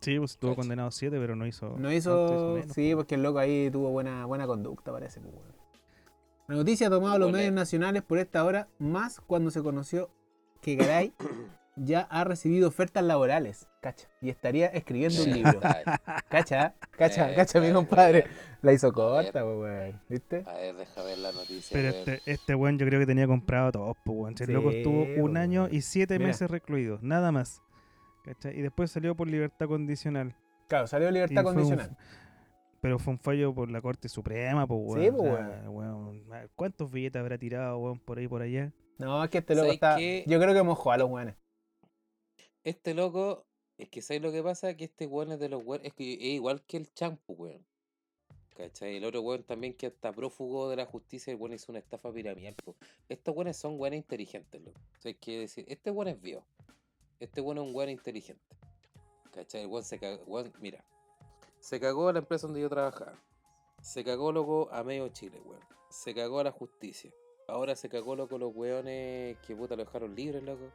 Sí, 0.00 0.18
pues 0.18 0.30
estuvo 0.32 0.56
condenado 0.56 0.88
a 0.88 0.90
7, 0.90 1.18
pero 1.20 1.36
no 1.36 1.46
hizo. 1.46 1.66
No 1.66 1.72
¿cuánto 1.74 1.92
hizo. 1.92 2.52
menos, 2.54 2.72
sí, 2.74 2.90
po? 2.92 2.96
porque 2.98 3.14
el 3.16 3.22
loco 3.22 3.38
ahí 3.40 3.68
tuvo 3.70 3.90
buena, 3.90 4.24
buena 4.24 4.46
conducta, 4.46 4.90
parece. 4.90 5.20
pues. 5.20 5.34
La 6.48 6.56
noticia 6.56 6.86
ha 6.86 6.90
tomado 6.90 7.18
los 7.18 7.30
medios 7.30 7.48
es- 7.48 7.54
nacionales 7.54 8.02
por 8.02 8.16
esta 8.18 8.42
hora, 8.42 8.68
más 8.78 9.20
cuando 9.20 9.50
se 9.50 9.62
conoció 9.62 10.08
que 10.62 10.76
Garay 10.76 11.12
ya 11.76 12.00
ha 12.02 12.24
recibido 12.24 12.68
ofertas 12.68 13.02
laborales. 13.04 13.68
Cacha. 13.80 14.08
Y 14.20 14.30
estaría 14.30 14.66
escribiendo 14.68 15.22
un 15.24 15.32
libro. 15.32 15.60
Cacha, 16.28 16.74
cacha, 16.90 17.32
eh, 17.32 17.34
cacha, 17.34 17.60
mi 17.60 17.72
compadre. 17.72 18.24
La 18.62 18.72
hizo 18.72 18.92
corta, 18.92 19.44
weón. 19.44 20.00
¿Viste? 20.08 20.42
A 20.46 20.54
ver, 20.54 20.74
deja 20.76 21.02
ver 21.02 21.18
la 21.18 21.32
noticia. 21.32 21.70
Pero 21.76 21.88
este, 21.88 22.20
este 22.26 22.54
weón 22.54 22.78
yo 22.78 22.86
creo 22.86 23.00
que 23.00 23.06
tenía 23.06 23.26
comprado 23.26 23.72
todo, 23.72 23.96
pues 24.04 24.16
weón. 24.18 24.34
El 24.38 24.52
loco 24.52 24.70
estuvo 24.70 25.06
un 25.22 25.36
año 25.36 25.68
y 25.70 25.82
siete 25.82 26.14
Mira. 26.18 26.28
meses 26.28 26.50
recluido, 26.50 26.98
nada 27.02 27.30
más. 27.32 27.60
¿Cachai? 28.24 28.58
Y 28.58 28.62
después 28.62 28.90
salió 28.90 29.14
por 29.14 29.28
libertad 29.28 29.66
condicional. 29.66 30.34
Claro, 30.68 30.86
salió 30.86 31.08
Y 31.10 31.12
libertad 31.12 31.42
fue 31.42 31.50
un- 31.52 31.56
condicional. 31.58 31.96
Pero 32.80 32.98
fue 32.98 33.14
un 33.14 33.18
fallo 33.18 33.54
por 33.54 33.70
la 33.70 33.80
Corte 33.80 34.08
Suprema, 34.08 34.66
pues, 34.66 34.80
weón. 34.82 35.02
Sí, 35.04 35.10
pues, 35.10 35.68
weón, 35.68 36.22
¿Cuántos 36.54 36.90
billetes 36.90 37.20
habrá 37.20 37.36
tirado, 37.38 37.78
weón, 37.78 37.98
por 37.98 38.18
ahí 38.18 38.28
por 38.28 38.40
allá? 38.42 38.72
No, 38.98 39.24
es 39.24 39.30
que 39.30 39.38
este 39.38 39.54
loco 39.54 39.64
¿Sabes 39.66 39.74
está. 39.74 39.96
qué? 39.96 40.24
Yo 40.26 40.38
creo 40.40 40.54
que 40.54 40.62
mojó 40.62 40.92
a 40.92 40.96
los 40.98 41.10
weones. 41.10 41.34
Este 42.64 42.94
loco, 42.94 43.44
es 43.76 43.90
que 43.90 44.00
¿sabes 44.00 44.22
lo 44.22 44.32
que 44.32 44.42
pasa? 44.42 44.74
Que 44.74 44.84
este 44.84 45.06
weón 45.06 45.32
es 45.32 45.38
de 45.38 45.50
los 45.50 45.62
weones, 45.62 45.88
es 45.88 45.92
que 45.92 46.14
es 46.14 46.20
igual 46.20 46.62
que 46.64 46.78
el 46.78 46.90
champu, 46.94 47.34
weón. 47.34 47.66
¿Cachai? 48.56 48.96
El 48.96 49.04
otro 49.04 49.20
weón 49.20 49.42
también 49.42 49.74
que 49.74 49.88
hasta 49.88 50.10
prófugo 50.12 50.70
de 50.70 50.76
la 50.76 50.86
justicia, 50.86 51.30
el 51.30 51.38
weón 51.38 51.52
hizo 51.52 51.72
una 51.72 51.80
estafa 51.80 52.10
piramidal. 52.10 52.54
po. 52.54 52.74
Estos 53.10 53.36
weones 53.36 53.58
son 53.58 53.78
weones 53.78 53.98
inteligentes, 53.98 54.62
loco. 54.62 54.80
O 54.96 55.02
sea, 55.02 55.10
hay 55.10 55.14
que 55.16 55.40
decir, 55.40 55.66
este 55.68 55.90
weón 55.90 56.08
es 56.08 56.18
vio. 56.22 56.42
Este 57.20 57.42
weón 57.42 57.58
es 57.58 57.64
un 57.64 57.74
weón 57.74 57.90
inteligente. 57.90 58.42
¿Cachai? 59.30 59.62
El 59.62 59.66
weón 59.66 59.84
se 59.84 59.98
cagó, 59.98 60.24
weón, 60.24 60.50
mira. 60.58 60.82
Se 61.60 61.78
cagó 61.78 62.08
a 62.08 62.14
la 62.14 62.20
empresa 62.20 62.46
donde 62.46 62.62
yo 62.62 62.70
trabajaba. 62.70 63.22
Se 63.82 64.02
cagó, 64.04 64.32
loco, 64.32 64.70
a 64.72 64.82
medio 64.84 65.06
Chile, 65.10 65.38
weón. 65.44 65.60
Se 65.90 66.14
cagó 66.14 66.40
a 66.40 66.44
la 66.44 66.50
justicia. 66.50 67.12
Ahora 67.46 67.76
se 67.76 67.90
cagó, 67.90 68.16
loco, 68.16 68.38
los 68.38 68.56
weones 68.56 69.36
que 69.46 69.54
puta 69.54 69.76
lo 69.76 69.84
dejaron 69.84 70.14
libre, 70.14 70.40
loco. 70.40 70.70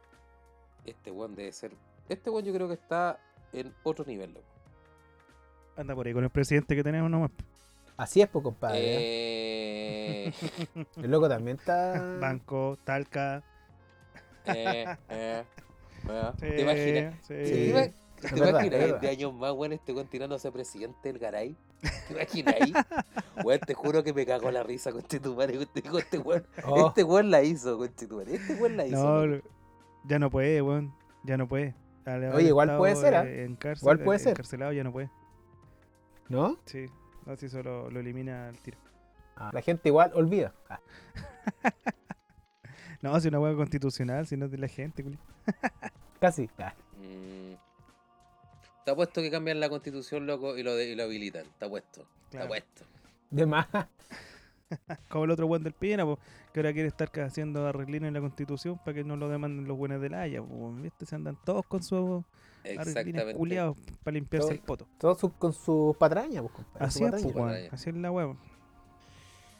Este 0.84 1.10
weón 1.10 1.34
debe 1.34 1.52
ser. 1.52 1.72
Este 2.08 2.30
weón 2.30 2.44
yo 2.44 2.52
creo 2.52 2.68
que 2.68 2.74
está 2.74 3.18
en 3.52 3.72
otro 3.82 4.04
nivel, 4.04 4.32
loco. 4.34 4.46
Anda 5.76 5.94
por 5.94 6.06
ahí 6.06 6.12
con 6.12 6.24
el 6.24 6.30
presidente 6.30 6.74
que 6.76 6.82
tenemos 6.82 7.10
nomás. 7.10 7.30
Así 7.96 8.20
es, 8.22 8.28
pues, 8.28 8.42
compadre. 8.42 8.78
¿eh? 8.80 10.26
Eh, 10.28 10.32
El 10.96 11.10
loco 11.10 11.28
también 11.28 11.56
está. 11.58 12.18
Banco, 12.20 12.78
Talca. 12.84 13.42
eh, 14.46 14.86
eh, 15.08 15.44
eh. 16.08 16.32
Sí, 16.40 16.46
¿Te 16.46 16.60
imaginas? 16.62 17.14
sí. 17.26 17.34
¿Te 17.34 17.70
ima- 17.70 17.92
Es 18.22 18.30
¿Te 18.32 18.40
verdad, 18.40 18.48
imaginas 18.64 18.80
es 18.94 19.00
de 19.00 19.08
años 19.08 19.34
más, 19.34 19.52
weón, 19.52 19.72
este 19.72 19.92
weón 19.92 20.08
tirándose 20.08 20.48
a 20.48 20.50
presidente 20.50 21.08
del 21.08 21.18
Garay? 21.18 21.56
¿Te 22.08 22.12
imaginas 22.14 22.54
ahí? 22.60 22.72
Weón, 23.44 23.60
te 23.60 23.74
juro 23.74 24.02
que 24.02 24.12
me 24.12 24.26
cagó 24.26 24.50
la 24.50 24.62
risa 24.62 24.92
con 24.92 25.00
este 25.02 25.20
tu 25.20 25.34
madre. 25.34 25.58
Este 25.62 26.18
weón, 26.18 26.46
Oh, 26.64 26.88
este 26.88 27.04
weón 27.04 27.30
la 27.30 27.42
hizo, 27.42 27.76
con 27.78 27.86
este 27.88 28.06
madre. 28.08 28.34
Este 28.36 28.54
weón 28.54 28.76
la 28.76 28.86
hizo. 28.86 28.96
No, 28.96 29.26
loco. 29.26 29.48
Ya 30.04 30.18
no 30.18 30.30
puede, 30.30 30.62
weón. 30.62 30.94
Ya 31.24 31.36
no 31.36 31.46
puede. 31.48 31.74
Oye, 32.34 32.48
igual 32.48 32.76
puede 32.76 32.96
ser, 32.96 33.14
¿ah? 33.14 33.24
eh, 33.24 33.44
En 33.44 33.54
cárcel, 33.56 33.82
Igual 33.84 34.00
puede 34.00 34.16
eh, 34.16 34.22
ser. 34.22 34.30
Encarcelado 34.30 34.72
ya 34.72 34.82
no 34.84 34.92
puede. 34.92 35.10
¿No? 36.28 36.58
Sí. 36.64 36.86
No, 37.26 37.36
si 37.36 37.46
eso 37.46 37.62
lo, 37.62 37.90
lo 37.90 38.00
elimina 38.00 38.48
al 38.48 38.58
tiro. 38.58 38.78
Ah, 39.36 39.50
La 39.52 39.62
gente 39.62 39.88
igual 39.88 40.10
olvida. 40.14 40.52
Ah, 40.68 40.80
No, 43.02 43.18
si 43.18 43.28
una 43.28 43.40
hueá 43.40 43.54
constitucional, 43.54 44.26
si 44.26 44.36
no 44.36 44.44
es 44.46 44.50
de 44.50 44.58
la 44.58 44.68
gente, 44.68 45.02
culi. 45.02 45.18
casi. 46.20 46.48
Ah, 46.58 46.74
Mm. 46.98 47.54
Está 48.80 48.94
puesto 48.94 49.22
que 49.22 49.30
cambian 49.30 49.58
la 49.60 49.70
constitución, 49.70 50.26
loco, 50.26 50.56
y 50.58 50.62
lo, 50.62 50.74
de- 50.74 50.90
y 50.90 50.94
lo 50.94 51.04
habilitan. 51.04 51.46
Está 51.46 51.66
puesto. 51.68 52.06
Claro. 52.30 52.44
Está 52.44 52.48
puesto. 52.48 52.84
De 53.30 53.46
más. 53.46 53.66
Como 55.08 55.24
el 55.24 55.30
otro 55.30 55.46
buen 55.46 55.62
del 55.62 55.72
Piena, 55.72 56.04
po, 56.04 56.18
que 56.52 56.60
ahora 56.60 56.72
quiere 56.72 56.88
estar 56.88 57.10
haciendo 57.20 57.66
arreglines 57.66 58.08
en 58.08 58.14
la 58.14 58.20
constitución 58.20 58.78
para 58.78 58.94
que 58.94 59.04
no 59.04 59.16
lo 59.16 59.28
demanden 59.28 59.66
los 59.66 59.76
buenos 59.76 60.00
del 60.00 60.14
Haya. 60.14 60.42
po, 60.42 60.72
¿Viste? 60.74 61.06
Se 61.06 61.14
andan 61.16 61.36
todos 61.44 61.66
con 61.66 61.82
sus 61.82 62.24
arreglines 62.64 62.88
Exactamente. 62.88 63.34
culiados 63.34 63.76
para 64.04 64.14
limpiarse 64.14 64.52
el 64.52 64.60
poto. 64.60 64.86
Todos 64.98 65.18
sus- 65.18 65.32
con 65.32 65.52
sus 65.52 65.96
patrañas, 65.96 66.42
pues, 66.42 66.52
compadre. 66.54 66.86
Así 66.86 66.98
su 67.00 67.04
es, 67.06 67.10
patraña. 67.12 67.34
weón. 67.34 67.48
patraña. 67.48 67.68
Así 67.72 67.90
es 67.90 67.96
la 67.96 68.10
hueá. 68.10 68.36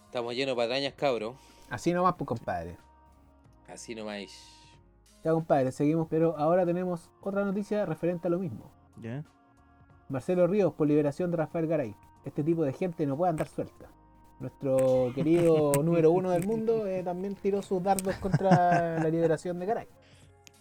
Estamos 0.06 0.34
llenos 0.34 0.56
de 0.56 0.62
patrañas, 0.62 0.94
cabros. 0.94 1.36
Así 1.68 1.92
nomás, 1.92 2.14
pues, 2.16 2.26
compadre. 2.28 2.76
Así 3.68 3.94
nomás. 3.94 4.26
Ya, 5.22 5.32
compadre, 5.32 5.70
seguimos, 5.70 6.08
pero 6.08 6.36
ahora 6.38 6.64
tenemos 6.66 7.10
otra 7.20 7.44
noticia 7.44 7.84
referente 7.86 8.26
a 8.28 8.30
lo 8.30 8.38
mismo. 8.38 8.70
¿Ya? 9.00 9.22
Marcelo 10.08 10.46
Ríos 10.46 10.72
por 10.74 10.88
liberación 10.88 11.30
de 11.30 11.36
Rafael 11.36 11.66
Garay. 11.66 11.94
Este 12.24 12.42
tipo 12.42 12.64
de 12.64 12.72
gente 12.72 13.06
no 13.06 13.16
puede 13.16 13.30
andar 13.30 13.46
suelta. 13.48 13.86
Nuestro 14.40 15.12
querido 15.14 15.72
número 15.85 16.11
uno 16.11 16.31
del 16.31 16.46
mundo 16.46 16.87
eh, 16.87 17.03
también 17.03 17.35
tiró 17.35 17.62
sus 17.62 17.83
dardos 17.83 18.16
contra 18.16 18.98
la 18.98 19.09
liberación 19.09 19.59
de 19.59 19.66
Garay. 19.66 19.87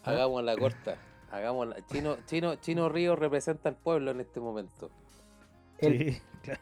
Hagamos 0.04 0.44
la 0.44 0.56
corta. 0.58 0.98
Hagamos 1.32 1.68
la... 1.68 1.86
Chino, 1.88 2.18
Chino, 2.26 2.56
Chino 2.56 2.90
Río 2.90 3.16
representa 3.16 3.70
al 3.70 3.76
pueblo 3.76 4.12
en 4.12 4.20
este 4.20 4.40
momento. 4.40 4.90
El 5.78 6.14
Sí, 6.14 6.22
claro. 6.44 6.62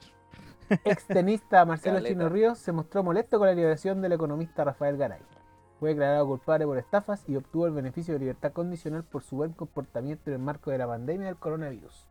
extenista 0.84 1.66
Marcelo 1.66 1.96
Caleta. 1.96 2.14
Chino 2.14 2.30
Ríos 2.30 2.60
se 2.60 2.72
mostró 2.72 3.04
molesto 3.04 3.40
con 3.40 3.48
la 3.48 3.54
liberación 3.56 4.02
del 4.02 4.12
economista 4.12 4.64
Rafael 4.64 4.98
Garay. 4.98 5.22
Fue 5.80 5.90
declarado 5.90 6.28
culpable 6.28 6.66
por 6.66 6.78
estafas 6.78 7.28
y 7.28 7.36
obtuvo 7.36 7.68
el 7.68 7.74
beneficio 7.74 8.14
de 8.14 8.20
libertad 8.20 8.52
condicional 8.52 9.04
por 9.04 9.24
su 9.24 9.36
buen 9.36 9.54
comportamiento 9.54 10.30
en 10.30 10.36
el 10.36 10.40
marco 10.42 10.72
de 10.72 10.80
la 10.80 10.88
pandemia 10.88 11.28
del 11.28 11.38
coronavirus. 11.38 12.08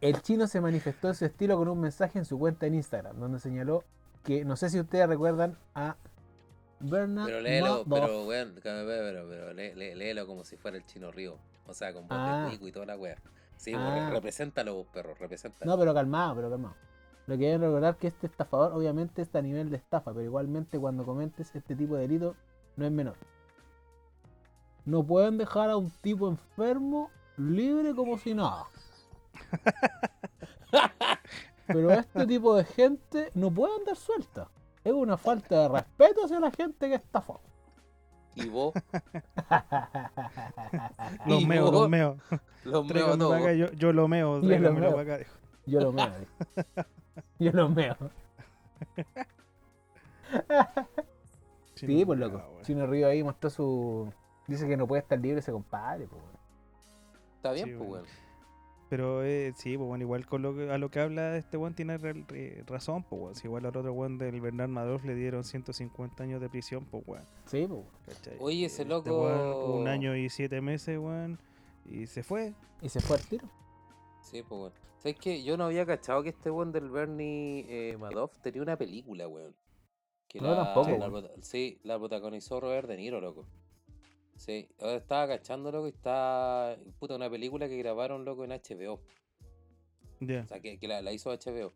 El 0.00 0.22
chino 0.22 0.46
se 0.46 0.60
manifestó 0.60 1.08
en 1.08 1.14
su 1.14 1.24
estilo 1.24 1.56
con 1.56 1.68
un 1.68 1.80
mensaje 1.80 2.18
en 2.18 2.24
su 2.24 2.38
cuenta 2.38 2.66
en 2.66 2.74
Instagram, 2.74 3.18
donde 3.18 3.38
señaló 3.38 3.84
que 4.24 4.44
no 4.44 4.56
sé 4.56 4.70
si 4.70 4.80
ustedes 4.80 5.08
recuerdan 5.08 5.56
a 5.74 5.96
Bernard 6.80 7.26
Pero 7.26 7.40
léelo, 7.40 7.84
Madoff. 7.86 7.88
pero 7.88 8.24
weón, 8.26 8.52
pero, 8.62 8.86
pero, 8.86 9.28
pero 9.28 9.52
lé- 9.54 9.74
lé- 9.74 9.94
léelo 9.94 10.26
como 10.26 10.44
si 10.44 10.56
fuera 10.56 10.76
el 10.76 10.84
Chino 10.84 11.10
Río. 11.10 11.38
O 11.66 11.74
sea, 11.74 11.92
con 11.92 12.02
voz 12.08 12.18
Ah. 12.20 12.42
de 12.44 12.48
cuico 12.50 12.68
y 12.68 12.72
toda 12.72 12.86
la 12.86 12.96
wea. 12.96 13.16
Sí, 13.56 13.72
Ah. 13.74 13.78
pues, 13.82 13.94
re- 14.04 14.10
represéntalo 14.10 14.74
vos, 14.74 14.86
perro, 14.92 15.14
represéntalo. 15.14 15.70
No, 15.70 15.78
pero 15.78 15.94
calmado, 15.94 16.34
pero 16.36 16.50
calmado. 16.50 16.74
Lo 17.26 17.36
que 17.38 17.44
deben 17.46 17.62
recordar 17.62 17.96
que 17.96 18.06
este 18.08 18.26
estafador 18.26 18.72
obviamente 18.72 19.22
está 19.22 19.38
a 19.40 19.42
nivel 19.42 19.70
de 19.70 19.76
estafa, 19.78 20.12
pero 20.12 20.22
igualmente 20.24 20.78
cuando 20.78 21.04
comentes 21.04 21.54
este 21.56 21.74
tipo 21.74 21.94
de 21.96 22.02
delito 22.02 22.36
no 22.76 22.84
es 22.84 22.92
menor. 22.92 23.16
No 24.84 25.04
pueden 25.04 25.36
dejar 25.38 25.70
a 25.70 25.76
un 25.76 25.90
tipo 26.02 26.28
enfermo 26.28 27.10
libre 27.36 27.94
como 27.94 28.18
si 28.18 28.34
nada. 28.34 28.64
Pero 31.66 31.90
este 31.92 32.26
tipo 32.26 32.54
de 32.54 32.64
gente 32.64 33.30
no 33.34 33.50
puede 33.50 33.74
andar 33.76 33.96
suelta. 33.96 34.48
Es 34.84 34.92
una 34.92 35.16
falta 35.16 35.62
de 35.62 35.68
respeto 35.68 36.24
hacia 36.24 36.38
la 36.38 36.50
gente 36.50 36.88
que 36.88 36.94
estafó. 36.94 37.40
Y 38.36 38.48
vos, 38.48 38.74
Los 41.26 41.42
Y 41.42 41.46
meo, 41.46 41.64
vos, 41.64 41.72
los 41.72 41.88
meo. 41.88 42.18
los 42.64 42.86
meo 42.86 43.32
acá, 43.32 43.52
yo, 43.54 43.72
yo 43.72 43.92
lo 43.92 44.08
meo. 44.08 44.40
Yo 44.42 44.58
lo 44.58 44.72
meo. 44.72 44.98
acá. 44.98 45.18
Yo 45.64 45.80
lo 45.80 45.92
meo. 45.92 46.12
Yo 47.38 47.52
lo 47.52 47.68
meo. 47.68 47.96
Sí, 51.74 52.06
pues 52.06 52.18
loco. 52.18 52.38
Ah, 52.42 52.48
weón. 52.48 52.62
Chino 52.62 52.86
Río 52.86 53.06
ahí 53.06 53.22
mostró 53.22 53.50
su. 53.50 54.10
Dice 54.46 54.66
que 54.66 54.78
no 54.78 54.86
puede 54.86 55.02
estar 55.02 55.18
libre 55.18 55.40
ese 55.40 55.52
compadre, 55.52 56.06
pues. 56.06 56.22
Está 57.36 57.52
bien, 57.52 57.68
Sí, 57.68 57.74
pues. 57.86 58.02
Pero 58.88 59.24
eh, 59.24 59.52
sí, 59.56 59.76
pues 59.76 59.88
bueno, 59.88 60.04
igual 60.04 60.26
con 60.26 60.42
lo 60.42 60.54
que, 60.54 60.70
a 60.70 60.78
lo 60.78 60.90
que 60.90 61.00
habla 61.00 61.36
este 61.36 61.56
weón 61.56 61.74
tiene 61.74 61.98
re- 61.98 62.24
re- 62.28 62.62
razón, 62.66 63.02
pues 63.02 63.20
weón. 63.20 63.34
Si 63.34 63.46
igual 63.48 63.66
al 63.66 63.76
otro 63.76 63.92
weón 63.92 64.16
del 64.18 64.40
Bernard 64.40 64.68
Madoff 64.68 65.04
le 65.04 65.14
dieron 65.16 65.42
150 65.42 66.22
años 66.22 66.40
de 66.40 66.48
prisión, 66.48 66.84
pues 66.84 67.02
weón. 67.06 67.24
Sí, 67.46 67.66
pues. 67.68 67.84
¿cachai? 68.16 68.36
Oye, 68.38 68.66
ese 68.66 68.82
Este 68.82 68.84
loco- 68.94 69.22
weón, 69.24 69.80
un 69.80 69.88
año 69.88 70.14
y 70.16 70.28
siete 70.30 70.60
meses, 70.60 70.98
weón. 70.98 71.38
Y 71.84 72.06
se 72.06 72.22
fue. 72.22 72.54
Y 72.80 72.88
se 72.88 73.00
fue 73.00 73.16
al 73.16 73.22
tiro. 73.26 73.48
Sí, 74.22 74.42
pues, 74.48 74.60
weón. 74.60 74.72
¿Sabes 74.98 75.18
qué? 75.20 75.42
Yo 75.42 75.56
no 75.56 75.64
había 75.64 75.84
cachado 75.84 76.22
que 76.22 76.28
este 76.30 76.50
weón 76.50 76.70
del 76.72 76.88
Bernie 76.90 77.66
eh, 77.68 77.96
Madoff 77.96 78.38
tenía 78.38 78.62
una 78.62 78.76
película, 78.76 79.26
weón. 79.26 79.54
Que 80.28 80.40
No, 80.40 80.54
tampoco, 80.54 80.90
la 80.96 81.30
sí, 81.42 81.78
la 81.84 81.98
protagonizó 81.98 82.60
Robert 82.60 82.88
De 82.88 82.96
Niro, 82.96 83.20
loco. 83.20 83.46
Sí, 84.36 84.68
ahora 84.80 84.96
estaba 84.96 85.26
cachando, 85.28 85.72
loco, 85.72 85.86
y 85.86 85.90
está. 85.90 86.76
Puta, 86.98 87.16
una 87.16 87.30
película 87.30 87.68
que 87.68 87.78
grabaron, 87.78 88.24
loco, 88.24 88.44
en 88.44 88.50
HBO. 88.50 89.00
Ya. 90.20 90.42
O 90.42 90.46
sea, 90.48 90.60
que, 90.60 90.78
que 90.78 90.88
la, 90.88 91.02
la 91.02 91.12
hizo 91.12 91.30
HBO. 91.30 91.72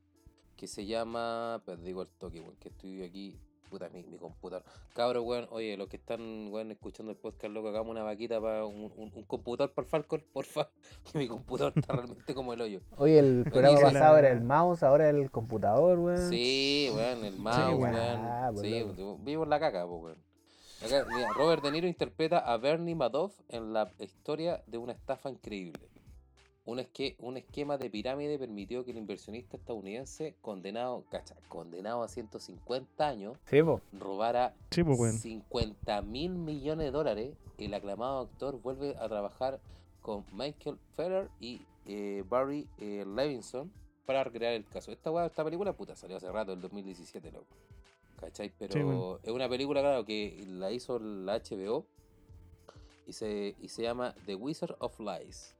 Que 0.57 0.67
se 0.67 0.87
llama. 0.87 1.63
Pues 1.65 1.83
digo 1.83 2.03
el 2.03 2.09
toque, 2.09 2.41
weón. 2.41 2.57
Que 2.57 2.69
estoy 2.69 3.03
aquí. 3.03 3.39
Puta, 3.71 3.89
mi, 3.89 4.03
mi 4.03 4.19
computador. 4.19 4.65
Cabros, 4.95 5.25
weón. 5.25 5.47
Oye, 5.53 5.77
los 5.77 5.89
que 5.89 5.97
están, 5.97 6.49
weón, 6.51 6.71
escuchando 6.73 7.13
el 7.13 7.17
podcast, 7.19 7.55
loco, 7.55 7.69
hagamos 7.69 7.91
una 7.93 8.03
vaquita 8.03 8.41
para 8.41 8.67
un, 8.67 8.93
un, 8.97 9.13
un 9.15 9.23
computador 9.25 9.73
para 9.73 9.85
el 9.87 9.91
Falcon, 9.91 10.25
porfa. 10.33 10.69
Que 11.11 11.19
mi 11.19 11.29
computador 11.29 11.73
está 11.77 11.95
realmente 11.95 12.35
como 12.35 12.53
el 12.53 12.61
hoyo. 12.61 12.81
Oye, 12.97 13.19
el 13.21 13.45
programa 13.45 13.71
dice 13.79 13.85
pasado 13.93 14.15
la- 14.15 14.19
era 14.19 14.31
el 14.33 14.41
mouse, 14.43 14.83
ahora 14.83 15.09
el 15.09 15.31
computador, 15.31 15.99
weón. 15.99 16.29
Sí, 16.29 16.91
weón, 16.95 17.25
el 17.25 17.37
mouse, 17.39 17.59
weón. 17.79 17.81
weón. 17.95 17.95
Ah, 17.97 18.51
pues, 18.53 18.63
Sí, 18.67 18.81
loco. 18.81 19.19
vivo 19.23 19.45
en 19.45 19.51
la 19.51 19.61
caca, 19.61 19.87
pues, 19.87 20.03
weón. 20.03 20.30
Acá, 20.85 21.05
mira, 21.15 21.33
Robert 21.35 21.63
De 21.63 21.71
Niro 21.73 21.87
interpreta 21.87 22.39
a 22.39 22.57
Bernie 22.57 22.95
Madoff 22.95 23.39
en 23.49 23.73
la 23.73 23.93
historia 23.99 24.63
de 24.67 24.79
una 24.79 24.93
estafa 24.93 25.31
increíble. 25.31 25.89
Un, 26.65 26.79
esque- 26.79 27.17
un 27.19 27.37
esquema 27.37 27.77
de 27.77 27.91
pirámide 27.91 28.39
permitió 28.39 28.85
que 28.85 28.93
el 28.93 28.99
inversionista 28.99 29.57
estadounidense 29.57 30.37
condenado, 30.41 31.05
cacha, 31.11 31.35
condenado 31.49 32.03
a 32.03 32.09
150 32.09 33.07
años, 33.07 33.37
robara 33.93 34.55
pues 34.87 34.99
weón. 35.01 35.19
50 35.19 36.03
mil 36.03 36.31
millones 36.33 36.87
de 36.87 36.91
dólares. 36.93 37.35
El 37.59 37.75
aclamado 37.75 38.21
actor 38.21 38.61
vuelve 38.63 38.97
a 38.99 39.09
trabajar 39.09 39.61
con 40.01 40.25
Michael 40.33 40.79
Feller 40.97 41.29
y 41.41 41.61
eh, 41.87 42.25
Barry 42.29 42.67
eh, 42.79 43.05
Levinson 43.07 43.71
para 44.07 44.25
recrear 44.25 44.55
el 44.55 44.65
caso. 44.67 44.93
Esta, 44.93 45.27
esta 45.27 45.45
película, 45.45 45.73
puta, 45.75 45.95
salió 45.95 46.17
hace 46.17 46.31
rato, 46.33 46.53
el 46.53 46.61
2017, 46.61 47.33
loco. 47.33 47.47
¿Cachai? 48.21 48.53
Pero 48.59 48.85
bueno. 48.85 49.19
es 49.23 49.31
una 49.31 49.49
película, 49.49 49.81
claro, 49.81 50.05
que 50.05 50.45
la 50.47 50.71
hizo 50.71 50.99
la 50.99 51.39
HBO 51.39 51.87
y 53.07 53.13
se, 53.13 53.57
y 53.61 53.69
se 53.69 53.83
llama 53.83 54.15
The 54.27 54.35
Wizard 54.35 54.77
of 54.79 55.01
Lies. 55.01 55.57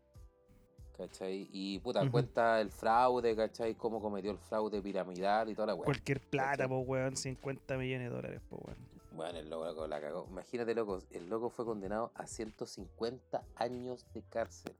¿cachai? 1.01 1.49
Y 1.53 1.79
puta, 1.79 2.09
cuenta 2.11 2.61
el 2.61 2.71
fraude, 2.71 3.35
¿cachai? 3.35 3.75
Cómo 3.75 4.01
cometió 4.01 4.31
el 4.31 4.39
fraude 4.39 4.83
piramidal 4.83 5.49
y 5.49 5.55
toda 5.55 5.69
la 5.69 5.75
weá. 5.75 5.85
Cualquier 5.85 6.21
plata, 6.21 6.69
po, 6.69 6.81
weón. 6.81 7.17
50 7.17 7.79
millones 7.79 8.11
de 8.11 8.15
dólares, 8.15 8.41
po, 8.49 8.57
weón. 8.57 8.77
Bueno, 9.13 9.39
el 9.39 9.51
loco, 9.51 9.65
loco 9.65 9.87
la 9.87 10.01
cagó. 10.01 10.27
Imagínate, 10.31 10.75
loco, 10.75 11.03
el 11.11 11.29
loco 11.29 11.51
fue 11.51 11.65
condenado 11.65 12.13
a 12.15 12.27
150 12.27 13.43
años 13.57 14.07
de 14.15 14.23
cárcel. 14.23 14.75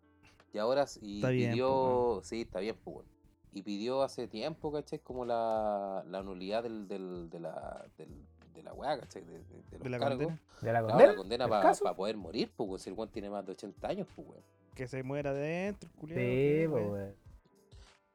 Y 0.53 0.59
ahora 0.59 0.87
y 1.01 1.17
Está 1.17 1.31
bien, 1.31 1.53
pidió. 1.53 1.69
po, 1.69 2.21
sí, 2.23 2.43
está 2.43 2.61
bien, 2.61 2.77
pues, 2.85 2.97
weón. 2.97 3.20
Y 3.53 3.63
pidió 3.63 4.03
hace 4.03 4.29
tiempo, 4.29 4.71
¿cachai? 4.73 5.01
Como 5.01 5.25
la, 5.25 6.05
la 6.09 6.23
nulidad 6.23 6.63
del, 6.63 6.87
del, 6.87 7.29
de 7.31 7.41
la, 7.41 7.85
del, 7.99 8.09
de 8.55 8.63
la 8.63 8.73
weá, 8.73 8.99
¿cachai? 9.01 9.25
De, 9.25 9.33
de- 9.33 9.39
de 9.41 9.79
los 9.79 9.83
De 9.83 9.91
la 9.91 9.99
cargos. 9.99 10.19
condena. 10.27 10.41
¿De 10.63 10.73
la 10.73 10.83
condena? 10.83 11.11
la 11.11 11.17
condena 11.17 11.45
¿El 11.45 11.51
para 11.51 11.63
caso? 11.63 11.97
poder 11.97 12.17
morir, 12.17 12.51
pues, 12.57 12.83
si 12.83 12.91
el 12.91 12.97
weón 12.97 13.09
tiene 13.11 13.29
más 13.31 13.45
de 13.45 13.53
80 13.53 13.89
años, 13.89 14.07
pues, 14.15 14.29
weón. 14.29 14.43
Que 14.75 14.87
se 14.87 15.03
muera 15.03 15.33
de 15.33 15.41
dentro, 15.41 15.91
culiado. 15.99 16.21
Sí, 16.23 16.69
po, 16.69 16.93
weón. 16.93 17.15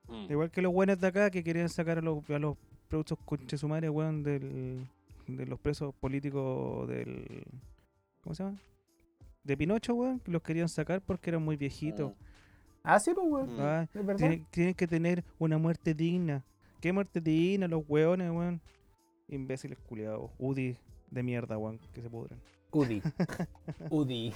Mm. 0.07 0.31
Igual 0.31 0.51
que 0.51 0.61
los 0.61 0.71
buenos 0.71 0.99
de 0.99 1.07
acá 1.07 1.29
que 1.31 1.43
querían 1.43 1.67
sacar 1.69 1.97
a 1.97 2.01
los, 2.01 2.29
a 2.29 2.39
los 2.39 2.55
productos 2.87 3.17
conchesumares, 3.25 3.89
weón, 3.89 4.23
del, 4.23 4.87
de 5.27 5.45
los 5.47 5.59
presos 5.59 5.93
políticos 5.95 6.87
del. 6.87 7.43
¿Cómo 8.21 8.35
se 8.35 8.43
llama? 8.43 8.57
De 9.43 9.57
Pinocho, 9.57 9.93
weón, 9.95 10.19
que 10.19 10.31
los 10.31 10.41
querían 10.41 10.69
sacar 10.69 11.01
porque 11.01 11.29
eran 11.31 11.43
muy 11.43 11.55
viejitos. 11.57 12.13
Ah, 12.85 12.99
sí, 12.99 13.11
pues, 13.13 13.27
weón. 13.27 13.49
Ah, 13.59 13.87
Es 13.93 14.05
verdad. 14.05 14.15
tienen, 14.17 14.45
tienen 14.51 14.73
que 14.75 14.87
tener 14.87 15.23
una 15.39 15.57
muerte 15.57 15.93
digna. 15.93 16.43
¿Qué 16.81 16.91
muerte 16.93 17.19
digna, 17.19 17.67
los 17.67 17.83
weones, 17.87 18.29
weón? 18.31 18.61
Imbéciles 19.27 19.79
culiados. 19.79 20.29
Udi 20.37 20.77
de 21.09 21.23
mierda, 21.23 21.57
weón, 21.57 21.79
que 21.93 22.01
se 22.01 22.09
pudren. 22.09 22.39
Udi. 22.71 23.01
Udi. 23.89 24.33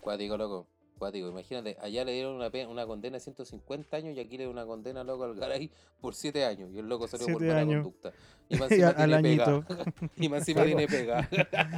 Cuático, 0.00 0.36
loco. 0.36 0.66
Cuático. 0.98 1.28
Imagínate, 1.28 1.76
allá 1.80 2.04
le 2.04 2.12
dieron 2.12 2.34
una, 2.34 2.50
una 2.68 2.86
condena 2.86 3.14
de 3.16 3.20
150 3.20 3.96
años 3.96 4.16
y 4.16 4.20
aquí 4.20 4.32
le 4.32 4.44
dieron 4.44 4.52
una 4.52 4.66
condena, 4.66 5.04
loco, 5.04 5.24
al 5.24 5.34
Garay 5.34 5.70
por 6.00 6.14
7 6.14 6.44
años. 6.44 6.70
Y 6.72 6.78
el 6.78 6.88
loco 6.88 7.06
salió 7.08 7.26
por 7.28 7.40
mala 7.42 7.58
años. 7.60 7.82
conducta. 7.84 8.12
Y 8.48 8.56
más 8.56 8.70
Y 8.70 8.74
encima 8.74 8.88
al 8.90 8.96
tiene 8.96 9.14
añito. 9.16 9.64
pega. 9.66 9.84
y 10.16 10.28
más 10.28 10.38
encima 10.40 10.64
tiene 10.64 10.86
pega. 10.88 11.28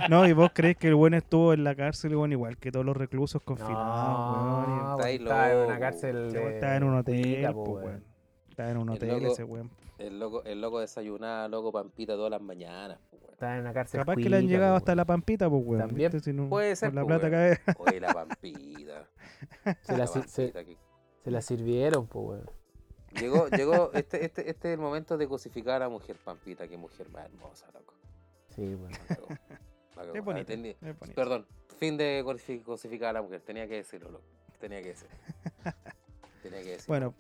No, 0.09 0.27
y 0.27 0.33
vos 0.33 0.51
crees 0.55 0.77
que 0.77 0.89
el 0.89 0.95
weón 0.95 1.15
estuvo 1.15 1.53
en 1.53 1.65
la 1.65 1.75
cárcel, 1.75 2.17
weón, 2.17 2.33
igual 2.33 2.57
que 2.59 2.73
todos 2.73 2.87
los 2.87 2.97
reclusos 2.97 3.43
confinados, 3.43 3.77
No, 3.79 4.97
weón. 4.97 5.11
estaba 5.11 5.53
en 5.53 5.59
una 5.59 5.79
cárcel 5.79 6.33
de... 6.33 6.55
estaba 6.55 6.77
en 6.77 6.85
un 6.85 6.95
hotel, 6.99 7.23
Cuica, 7.23 7.53
po, 7.53 7.65
po, 7.65 7.71
weón. 7.73 8.05
Estaba 8.49 8.71
en 8.71 8.77
un 8.79 8.89
El 8.89 8.95
hotel 8.97 9.09
loco- 9.23 9.33
ese 9.33 9.45
weón. 9.45 9.71
El 9.99 10.19
loco, 10.19 10.43
el 10.45 10.61
loco 10.63 10.81
desayunaba, 10.81 11.47
loco, 11.49 11.73
pampita 11.73 12.15
todas 12.15 12.31
las 12.31 12.41
mañanas. 12.41 12.99
En 13.42 13.61
una 13.61 13.72
cárcel 13.72 14.00
Capaz 14.00 14.16
que 14.16 14.29
le 14.29 14.37
han 14.37 14.46
llegado 14.48 14.76
hasta 14.76 14.94
la 14.94 15.05
pampita, 15.05 15.48
pues, 15.48 15.62
weón. 15.64 15.87
También. 15.88 16.12
¿viste? 16.12 16.31
Si 16.31 16.37
no- 16.37 16.48
Puede 16.48 16.76
ser, 16.76 16.90
Con 16.90 16.96
la 16.96 17.07
plata 17.07 17.29
weón. 17.29 17.57
cae. 17.64 17.74
Oye, 17.79 18.00
la 18.00 18.12
pampita. 18.14 19.09
Se 19.83 19.92
la, 19.92 19.98
la 19.98 20.07
sir- 20.07 20.29
se, 20.29 20.42
pampita 20.48 20.64
que- 20.64 20.76
se 21.24 21.31
la 21.31 21.40
sirvieron, 21.42 22.07
pues, 22.07 22.26
weón. 22.29 22.50
Llegó, 23.20 23.48
llegó, 23.48 23.92
este, 23.92 24.24
este, 24.24 24.48
este 24.50 24.68
es 24.68 24.74
el 24.74 24.81
momento 24.81 25.18
de 25.18 25.26
cosificar 25.26 25.76
a 25.76 25.79
la 25.87 25.88
mujer 25.88 26.16
pampita, 26.24 26.68
que 26.68 26.76
mujer 26.76 27.09
más 27.11 27.24
hermosa, 27.24 27.66
loco. 27.74 27.94
Sí, 28.55 28.74
bueno. 28.74 28.96
La. 29.09 30.05
La. 30.05 30.12
Es 30.18 30.24
bonito. 30.24 30.53
Ah, 30.53 30.88
es 30.88 30.98
bonito. 30.98 31.14
Perdón, 31.14 31.46
fin 31.79 31.96
de 31.96 32.22
cosifi- 32.24 32.62
cosificar 32.62 33.11
a 33.11 33.12
la 33.14 33.22
mujer, 33.22 33.40
tenía 33.40 33.66
que 33.66 33.74
decirlo, 33.76 34.11
loco. 34.11 34.24
Tenía 34.61 34.81
que 34.83 34.88
decirlo. 34.90 35.14
Tenía 36.42 36.62
que 36.62 36.70
decirlo. 36.70 36.87
Bueno. 36.88 37.14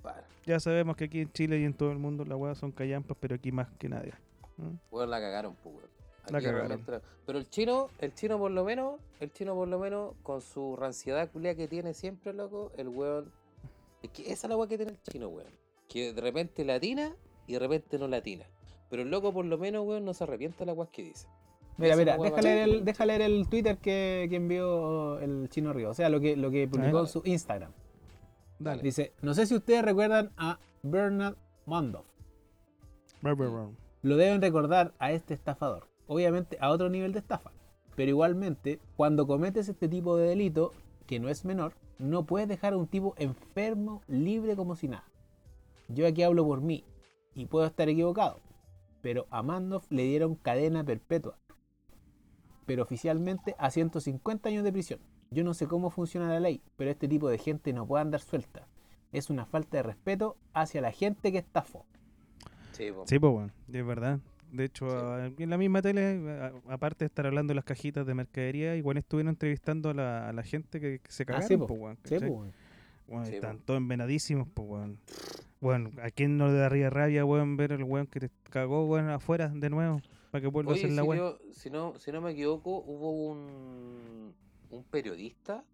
Ya 0.46 0.60
sabemos 0.60 0.96
que 0.96 1.04
aquí 1.04 1.20
en 1.22 1.32
Chile 1.32 1.58
y 1.58 1.64
en 1.64 1.74
todo 1.74 1.90
el 1.92 1.98
mundo 1.98 2.24
las 2.24 2.38
weas 2.38 2.56
son 2.58 2.70
callampas, 2.72 3.16
pero 3.20 3.34
aquí 3.34 3.50
más 3.52 3.68
que 3.78 3.88
nadie. 3.88 4.12
¿no? 4.56 4.78
Weón, 4.90 5.10
la 5.10 5.20
cagaron, 5.20 5.56
pues, 5.56 5.74
weón. 5.74 5.89
La 5.89 5.89
Aquí 6.24 6.46
la- 6.46 7.00
Pero 7.26 7.38
el 7.38 7.48
chino, 7.48 7.88
el 7.98 8.14
chino 8.14 8.38
por 8.38 8.50
lo 8.50 8.64
menos, 8.64 9.00
el 9.20 9.32
chino 9.32 9.54
por 9.54 9.68
lo 9.68 9.78
menos, 9.78 10.14
con 10.22 10.40
su 10.40 10.76
ranciedad 10.76 11.30
culia 11.30 11.54
que 11.54 11.68
tiene 11.68 11.94
siempre, 11.94 12.32
loco, 12.32 12.72
el 12.76 12.88
weón. 12.88 13.32
Es 14.02 14.10
que 14.10 14.22
esa 14.32 14.46
es 14.46 14.50
la 14.50 14.56
weá 14.56 14.68
que 14.68 14.76
tiene 14.76 14.92
el 14.92 15.02
chino, 15.02 15.28
weón. 15.28 15.52
Que 15.88 16.12
de 16.12 16.20
repente 16.20 16.64
latina 16.64 17.14
y 17.46 17.54
de 17.54 17.58
repente 17.58 17.98
no 17.98 18.08
latina. 18.08 18.46
Pero 18.88 19.02
el 19.02 19.10
loco 19.10 19.32
por 19.32 19.44
lo 19.44 19.58
menos, 19.58 19.86
weón, 19.86 20.04
no 20.04 20.14
se 20.14 20.24
arrepiente 20.24 20.58
de 20.60 20.66
la 20.66 20.72
weá 20.72 20.88
que 20.90 21.02
dice. 21.02 21.28
Mira, 21.76 21.96
mira, 21.96 22.16
hueá 22.16 22.42
leer, 22.42 22.68
el, 22.68 22.84
deja 22.84 23.06
leer 23.06 23.22
el 23.22 23.48
Twitter 23.48 23.78
que, 23.78 24.26
que 24.28 24.36
envió 24.36 25.18
el 25.20 25.48
Chino 25.48 25.72
Río. 25.72 25.90
O 25.90 25.94
sea, 25.94 26.10
lo 26.10 26.20
que, 26.20 26.36
lo 26.36 26.50
que 26.50 26.68
publicó 26.68 27.00
en 27.00 27.06
su 27.06 27.22
Instagram. 27.24 27.72
Dale. 28.58 28.82
Dice, 28.82 29.14
no 29.22 29.32
sé 29.32 29.46
si 29.46 29.54
ustedes 29.54 29.82
recuerdan 29.82 30.30
a 30.36 30.58
Bernard 30.82 31.36
brr. 33.22 33.70
Lo 34.02 34.16
deben 34.16 34.42
recordar 34.42 34.92
a 34.98 35.12
este 35.12 35.34
estafador. 35.34 35.89
Obviamente 36.10 36.58
a 36.60 36.70
otro 36.70 36.90
nivel 36.90 37.12
de 37.12 37.20
estafa. 37.20 37.52
Pero 37.94 38.10
igualmente, 38.10 38.80
cuando 38.96 39.28
cometes 39.28 39.68
este 39.68 39.88
tipo 39.88 40.16
de 40.16 40.26
delito, 40.26 40.72
que 41.06 41.20
no 41.20 41.28
es 41.28 41.44
menor, 41.44 41.74
no 42.00 42.24
puedes 42.24 42.48
dejar 42.48 42.72
a 42.72 42.78
un 42.78 42.88
tipo 42.88 43.14
enfermo, 43.16 44.02
libre 44.08 44.56
como 44.56 44.74
si 44.74 44.88
nada. 44.88 45.04
Yo 45.86 46.08
aquí 46.08 46.24
hablo 46.24 46.44
por 46.44 46.62
mí, 46.62 46.82
y 47.32 47.46
puedo 47.46 47.64
estar 47.64 47.88
equivocado, 47.88 48.40
pero 49.02 49.28
a 49.30 49.44
Mandoff 49.44 49.86
le 49.88 50.02
dieron 50.02 50.34
cadena 50.34 50.82
perpetua, 50.82 51.38
pero 52.66 52.82
oficialmente 52.82 53.54
a 53.56 53.70
150 53.70 54.48
años 54.48 54.64
de 54.64 54.72
prisión. 54.72 54.98
Yo 55.30 55.44
no 55.44 55.54
sé 55.54 55.68
cómo 55.68 55.90
funciona 55.90 56.28
la 56.28 56.40
ley, 56.40 56.60
pero 56.76 56.90
este 56.90 57.06
tipo 57.06 57.28
de 57.28 57.38
gente 57.38 57.72
no 57.72 57.86
puede 57.86 58.02
andar 58.02 58.20
suelta. 58.20 58.66
Es 59.12 59.30
una 59.30 59.46
falta 59.46 59.76
de 59.76 59.84
respeto 59.84 60.36
hacia 60.54 60.80
la 60.80 60.90
gente 60.90 61.30
que 61.30 61.38
estafó. 61.38 61.86
Sí, 63.06 63.20
pues, 63.20 63.32
weón, 63.32 63.52
es 63.72 63.86
verdad. 63.86 64.18
De 64.52 64.64
hecho, 64.64 64.88
Sí. 64.90 64.96
a- 64.96 65.26
en 65.42 65.50
la 65.50 65.56
misma 65.58 65.80
tele, 65.82 66.28
a- 66.40 66.52
aparte 66.72 67.04
de 67.04 67.06
estar 67.06 67.26
hablando 67.26 67.52
de 67.52 67.54
las 67.56 67.64
cajitas 67.64 68.04
de 68.06 68.14
mercadería, 68.14 68.74
igual 68.76 68.96
estuvieron 68.96 69.30
entrevistando 69.30 69.90
a 69.90 69.94
la, 69.94 70.28
a 70.28 70.32
la 70.32 70.42
gente 70.42 70.80
que, 70.80 70.98
que 70.98 71.12
se 71.12 71.24
cagaron, 71.24 71.48
sí, 71.48 71.56
po. 71.56 71.66
pues, 71.68 71.80
weón. 71.80 71.96
Sí, 72.04 72.16
pues, 72.18 72.30
weón. 72.30 72.52
Weón, 73.08 73.26
Sí, 73.26 73.34
están 73.34 73.58
po. 73.58 73.62
todos 73.66 73.78
envenadísimos, 73.78 74.48
pues, 74.52 74.68
weón. 74.68 74.98
Bueno, 75.60 75.90
¿a 76.02 76.10
quién 76.10 76.36
no 76.38 76.46
le 76.48 76.54
daría 76.54 76.90
rabia, 76.90 77.24
weón, 77.24 77.56
ver 77.56 77.72
al 77.74 77.84
weón 77.84 78.06
que 78.06 78.20
te 78.20 78.30
cagó, 78.50 78.86
weón, 78.86 79.08
afuera 79.10 79.48
de 79.48 79.70
nuevo? 79.70 80.00
Para 80.30 80.42
que 80.42 80.48
vuelva 80.48 80.72
Oye, 80.72 80.82
a 80.82 80.84
hacer 80.84 80.96
la 80.96 81.02
si, 81.02 81.08
weón. 81.08 81.18
yo- 81.20 81.38
si, 81.52 81.70
no, 81.70 81.94
si 81.98 82.12
no 82.12 82.20
me 82.20 82.30
equivoco, 82.32 82.78
hubo 82.86 83.30
un, 83.30 84.32
un 84.70 84.84
periodista, 84.84 85.64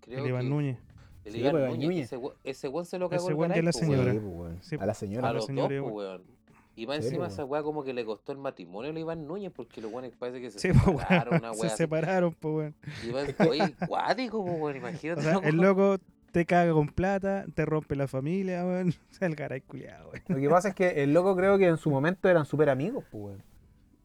creo 0.00 0.20
El 0.24 0.30
Iván 0.30 0.42
que- 0.42 0.48
Núñez. 0.48 0.78
El 1.24 1.32
Sí, 1.32 1.38
Iván 1.40 1.52
pues, 1.52 1.64
Núñez, 1.70 1.84
Núñez. 1.88 2.12
Ese, 2.12 2.20
ese 2.44 2.68
weón 2.68 2.86
se 2.86 2.98
lo 2.98 3.08
cagó 3.10 3.22
Ese 3.22 3.30
el 3.32 3.34
weón 3.36 3.48
Garay, 3.48 3.60
de 3.60 3.64
la 3.66 3.72
señora. 3.72 4.12
weón. 4.14 4.22
Sí, 4.22 4.28
pues. 4.56 4.66
Sí, 4.66 4.76
a 4.80 4.86
la 4.86 4.94
señora. 4.94 5.28
A 5.28 5.32
la 5.32 5.40
señora 5.40 5.74
dos, 5.76 5.88
igual. 5.88 5.92
pues, 5.92 6.06
weón. 6.26 6.35
Y 6.76 6.86
más 6.86 6.98
encima 6.98 7.26
esa 7.26 7.44
weá 7.44 7.62
como 7.62 7.82
que 7.82 7.94
le 7.94 8.04
costó 8.04 8.32
el 8.32 8.38
matrimonio 8.38 8.92
a 8.92 8.98
Iván 8.98 9.26
Núñez 9.26 9.50
porque 9.54 9.80
los 9.80 9.90
weones 9.90 10.12
parece 10.18 10.40
que 10.42 10.50
se 10.50 10.58
Sí, 10.58 10.68
separaron, 10.78 11.32
weón. 11.34 11.44
una 11.44 11.54
Se 11.60 11.66
así. 11.68 11.76
separaron, 11.78 12.34
pues, 12.38 12.54
weón. 12.54 12.74
Iván, 13.08 13.48
oye, 13.48 13.74
cuático, 13.88 14.44
pues, 14.44 14.60
weón, 14.60 14.76
imagínate. 14.76 15.20
O 15.20 15.24
sea, 15.24 15.48
el 15.48 15.56
loco 15.56 15.96
te 16.32 16.44
caga 16.44 16.72
con 16.74 16.88
plata, 16.88 17.46
te 17.54 17.64
rompe 17.64 17.96
la 17.96 18.06
familia, 18.08 18.64
weón. 18.66 18.90
O 19.10 19.14
sea, 19.14 19.26
el 19.28 19.34
garay 19.34 19.62
culiado, 19.62 20.10
weón. 20.10 20.22
Lo 20.28 20.36
que 20.36 20.48
pasa 20.50 20.68
es 20.68 20.74
que 20.74 21.02
el 21.02 21.14
loco 21.14 21.34
creo 21.34 21.56
que 21.56 21.66
en 21.66 21.78
su 21.78 21.90
momento 21.90 22.28
eran 22.28 22.44
súper 22.44 22.68
amigos, 22.68 23.04
pues, 23.10 23.24
weón. 23.24 23.42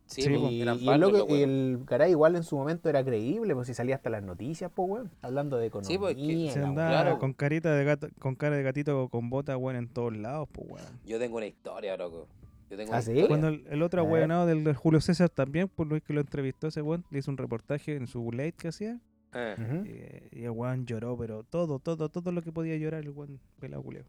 Sí, 0.06 0.22
Sí. 0.24 0.30
Y, 0.34 0.64
y 0.64 0.90
el 0.90 1.00
loco, 1.00 1.26
y 1.36 1.42
el 1.42 1.80
caray 1.86 2.12
igual 2.12 2.36
en 2.36 2.44
su 2.44 2.58
momento 2.58 2.90
era 2.90 3.02
creíble, 3.04 3.54
pues 3.56 3.68
si 3.68 3.74
salía 3.74 3.96
hasta 3.96 4.10
las 4.10 4.22
noticias, 4.24 4.70
pues, 4.74 4.90
weón. 4.90 5.12
Hablando 5.22 5.58
de 5.58 5.68
economía. 5.68 5.88
Sí, 5.90 5.98
pues, 5.98 6.16
que 6.16 6.50
Se 6.52 6.60
andaba 6.64 6.90
claro. 7.02 7.20
con 7.20 7.34
carita 7.34 7.74
de 7.76 7.84
gato, 7.86 8.08
con 8.20 8.36
cara 8.36 8.56
de 8.58 8.64
gatito 8.64 9.10
con 9.10 9.30
bota, 9.30 9.56
weón, 9.58 9.76
en 9.78 9.88
todos 9.90 10.16
lados, 10.16 10.48
pues, 10.54 10.68
weón. 10.70 11.00
Yo 11.06 11.20
tengo 11.20 11.36
una 11.38 11.48
historia, 11.48 11.96
loco. 11.98 12.28
Yo 12.72 12.78
tengo 12.78 12.94
¿Ah, 12.94 13.02
sí? 13.02 13.26
Cuando 13.28 13.50
el, 13.50 13.68
el 13.70 13.82
otro 13.84 14.02
A 14.02 14.04
ver. 14.06 14.14
weonado 14.14 14.46
del, 14.46 14.64
del 14.64 14.76
Julio 14.76 15.02
César 15.02 15.30
también, 15.30 15.68
por 15.68 15.88
lo 15.88 16.00
que 16.02 16.14
lo 16.14 16.22
entrevistó 16.22 16.68
ese 16.68 16.82
weón, 16.82 17.04
le 17.12 17.20
hizo 17.20 17.30
un 17.30 17.38
reportaje 17.38 17.96
en 17.96 18.08
su 18.08 18.32
late 18.32 18.54
que 18.54 18.70
hacía. 18.70 19.00
Eh, 19.34 19.56
eh, 19.86 20.30
y 20.32 20.44
el 20.44 20.52
weón 20.52 20.86
lloró, 20.86 21.18
pero 21.18 21.44
todo, 21.44 21.80
todo, 21.80 22.10
todo 22.10 22.32
lo 22.32 22.42
que 22.42 22.52
podía 22.52 22.76
llorar 22.78 23.02
el 23.02 23.10
weón 23.12 23.40
pelado 23.60 23.84
culeo. 23.84 24.04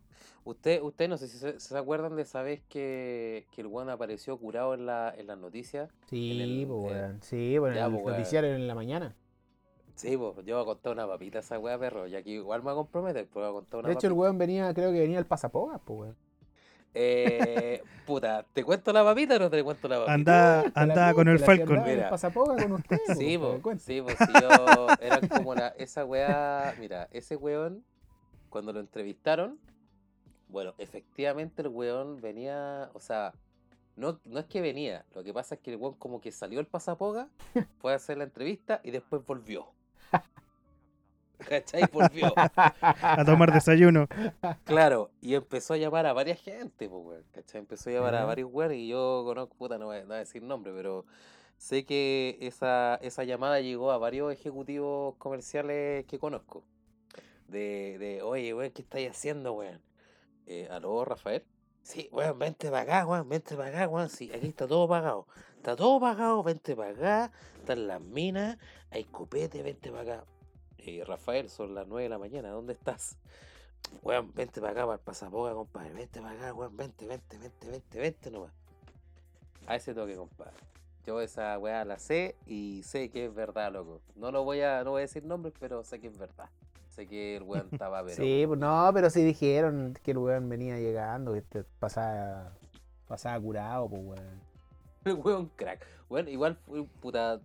Usted, 0.45 0.81
usted 0.83 1.09
no 1.09 1.17
sé 1.19 1.29
si 1.29 1.39
se, 1.39 1.61
se 1.61 1.77
acuerdan 1.79 2.17
de 2.17 2.23
esa 2.23 2.43
vez 2.43 2.63
que, 2.69 3.47
que 3.53 3.61
el 3.61 3.67
weón 3.69 3.91
apareció 3.91 4.37
curado 4.39 4.75
en, 4.75 4.87
la, 4.87 5.13
en 5.17 5.27
las 5.27 5.39
noticias. 5.39 5.91
Sí, 6.09 6.33
en 6.33 6.41
el- 6.41 6.67
pues, 6.67 6.93
eh, 6.93 6.97
weón. 6.97 7.23
Sí, 7.23 7.59
bueno, 7.59 7.77
ya, 7.77 7.87
en 7.87 7.95
el 7.95 8.01
pues, 8.01 8.17
noticiario 8.17 8.55
en 8.55 8.67
la 8.67 8.75
mañana. 8.75 9.17
Sí, 9.95 10.17
pues, 10.17 10.45
yo 10.45 10.57
voy 10.57 10.63
a 10.63 10.67
contar 10.67 10.93
una 10.93 11.07
papita 11.07 11.39
a 11.39 11.41
esa 11.43 11.59
weá, 11.59 11.79
perro. 11.79 12.07
Y 12.09 12.17
aquí 12.17 12.33
igual 12.33 12.61
me 12.63 12.67
va 12.67 12.73
a 12.73 12.77
comprometer, 12.77 13.29
pero 13.33 13.47
voy 13.47 13.51
a 13.51 13.53
contar 13.61 13.81
una 13.81 13.89
De 13.89 13.95
hecho, 13.95 14.07
el 14.09 14.13
weón 14.15 14.39
venía, 14.39 14.73
creo 14.75 14.91
que 14.93 14.99
venía 15.01 15.19
el 15.19 15.27
pasapogas, 15.27 15.81
pues, 15.85 16.01
weón. 16.01 16.17
Eh, 16.95 17.83
puta, 18.07 18.45
¿te 18.53 18.65
cuento 18.65 18.93
la 18.93 19.05
papita 19.05 19.37
o 19.37 19.39
no 19.39 19.51
te 19.51 19.63
cuento 19.63 19.89
la 19.89 19.97
papita? 19.97 20.15
Anda, 20.15 20.73
andaba 20.75 21.15
con 21.15 21.29
el 21.29 21.39
Falcon. 21.39 21.83
Mira. 21.85 22.05
El 22.05 22.11
pasapogas 22.11 22.63
con 22.63 22.73
usted, 22.73 22.99
Sí, 23.17 23.39
sí, 23.79 24.03
pues 24.03 24.19
si 24.19 24.33
yo. 24.41 24.87
Eran 25.01 25.29
como 25.29 25.55
la, 25.55 25.69
esa 25.79 26.05
weá. 26.05 26.75
Mira, 26.79 27.09
ese 27.13 27.37
weón, 27.37 27.85
cuando 28.51 28.73
lo 28.73 28.81
entrevistaron, 28.81 29.59
bueno, 30.49 30.75
efectivamente 30.79 31.63
el 31.63 31.69
weón 31.69 32.21
venía. 32.21 32.91
O 32.95 33.01
sea, 33.01 33.33
no, 33.97 34.21
no 34.25 34.41
es 34.41 34.47
que 34.47 34.61
venía, 34.61 35.05
lo 35.15 35.23
que 35.23 35.33
pasa 35.33 35.55
es 35.57 35.61
que 35.61 35.73
el 35.73 35.77
weón 35.77 35.95
como 35.95 36.21
que 36.21 36.33
salió 36.33 36.61
el 36.61 36.67
pasapoga, 36.67 37.29
fue 37.79 37.93
a 37.93 37.97
hacer 37.97 38.19
la 38.19 38.25
entrevista 38.25 38.81
y 38.83 38.91
después 38.91 39.25
volvió. 39.27 39.69
¿Cachai? 41.39 41.83
Volvió. 41.93 42.33
A 42.37 43.25
tomar 43.25 43.53
desayuno. 43.53 44.07
Claro, 44.65 45.11
y 45.21 45.35
empezó 45.35 45.75
a 45.75 45.77
llamar 45.77 46.07
a 46.07 46.13
varias 46.13 46.41
gente, 46.41 46.89
pues, 46.89 47.05
weón, 47.05 47.25
¿cachai? 47.33 47.61
Empezó 47.61 47.91
a 47.91 47.93
llamar 47.95 48.15
a 48.15 48.25
varios 48.25 48.49
weones 48.53 48.79
y 48.79 48.89
yo 48.89 49.23
conozco, 49.25 49.55
puta, 49.57 49.77
no 49.79 49.87
voy, 49.87 49.97
a- 49.97 50.01
no 50.03 50.07
voy 50.09 50.17
a 50.17 50.21
decir 50.21 50.43
nombre, 50.43 50.73
pero 50.73 51.05
sé 51.57 51.85
que 51.85 52.39
esa, 52.41 52.97
esa 53.03 53.25
llamada 53.25 53.61
llegó 53.61 53.91
a 53.91 53.99
varios 53.99 54.33
ejecutivos 54.33 55.17
comerciales 55.17 56.05
que 56.07 56.19
conozco. 56.19 56.65
de, 57.49 57.99
de 57.99 58.23
oye, 58.23 58.55
weón, 58.55 58.71
¿qué 58.71 58.83
estáis 58.83 59.11
haciendo, 59.11 59.53
weón? 59.55 59.81
Eh, 60.47 60.69
¿Aló, 60.71 61.05
Rafael? 61.05 61.45
Sí, 61.83 62.09
weón, 62.13 62.39
vente 62.39 62.71
para 62.71 62.83
acá, 62.83 63.07
weón, 63.07 63.29
vente 63.29 63.57
para 63.57 63.69
acá, 63.71 63.89
weón. 63.89 64.09
Sí, 64.09 64.31
aquí 64.33 64.47
está 64.47 64.67
todo 64.69 64.87
pagado. 64.89 65.27
Está 65.57 65.75
todo 65.77 65.99
pagado, 66.01 66.43
vente 66.45 66.77
para 66.77 66.91
acá. 66.91 67.33
Están 67.59 67.87
las 67.89 68.01
minas, 68.01 68.59
hay 68.91 69.05
copete, 69.05 69.63
vente 69.63 69.91
para 69.91 70.03
acá. 70.19 70.25
Eh, 70.85 71.05
Rafael, 71.07 71.49
son 71.49 71.75
las 71.75 71.87
9 71.87 72.03
de 72.05 72.09
la 72.09 72.19
mañana, 72.19 72.51
¿dónde 72.51 72.73
estás? 72.73 73.17
Weón, 74.03 74.33
vente 74.35 74.61
para 74.61 74.73
acá 74.73 74.83
para 74.83 74.95
el 74.95 75.01
pasapoga, 75.01 75.53
compadre. 75.53 75.93
Vente 75.93 76.21
para 76.21 76.35
acá, 76.35 76.55
weón, 76.55 76.77
vente, 76.77 77.07
vente, 77.07 77.39
vente, 77.39 77.71
vente, 77.71 77.99
vente 78.01 78.31
nomás. 78.31 78.53
A 79.67 79.77
ese 79.77 79.95
toque, 79.95 80.17
compadre. 80.17 80.57
Yo 81.07 81.21
esa 81.21 81.57
weá 81.59 81.85
la 81.85 81.99
sé 81.99 82.37
y 82.47 82.83
sé 82.85 83.11
que 83.11 83.27
es 83.27 83.35
verdad, 83.35 83.73
loco. 83.73 84.01
No 84.17 84.33
lo 84.33 84.43
voy 84.45 84.61
a, 84.61 84.83
no 84.83 84.93
voy 84.93 85.01
a 85.01 85.03
decir 85.03 85.25
nombres, 85.25 85.55
pero 85.59 85.85
sé 85.85 86.01
que 86.01 86.09
es 86.09 86.19
verdad. 86.19 86.49
Sé 86.89 87.07
que 87.07 87.37
el 87.37 87.45
weón 87.45 87.69
estaba 87.73 88.03
pero. 88.03 88.17
Sí, 88.17 88.45
pues 88.47 88.59
no, 88.59 88.91
pero 88.93 89.09
sí 89.09 89.23
dijeron 89.23 89.97
que 90.03 90.13
el 90.13 90.19
weón 90.19 90.49
venía 90.49 90.79
llegando, 90.79 91.33
que 91.33 91.43
te 91.43 91.65
pasaba, 91.79 92.53
pasaba 93.07 93.41
curado, 93.41 93.89
pues 93.89 94.03
weón. 94.05 94.53
El 95.05 95.15
weón 95.15 95.47
crack. 95.57 95.85
Bueno, 96.09 96.31
igual 96.31 96.57
puta. 97.01 97.41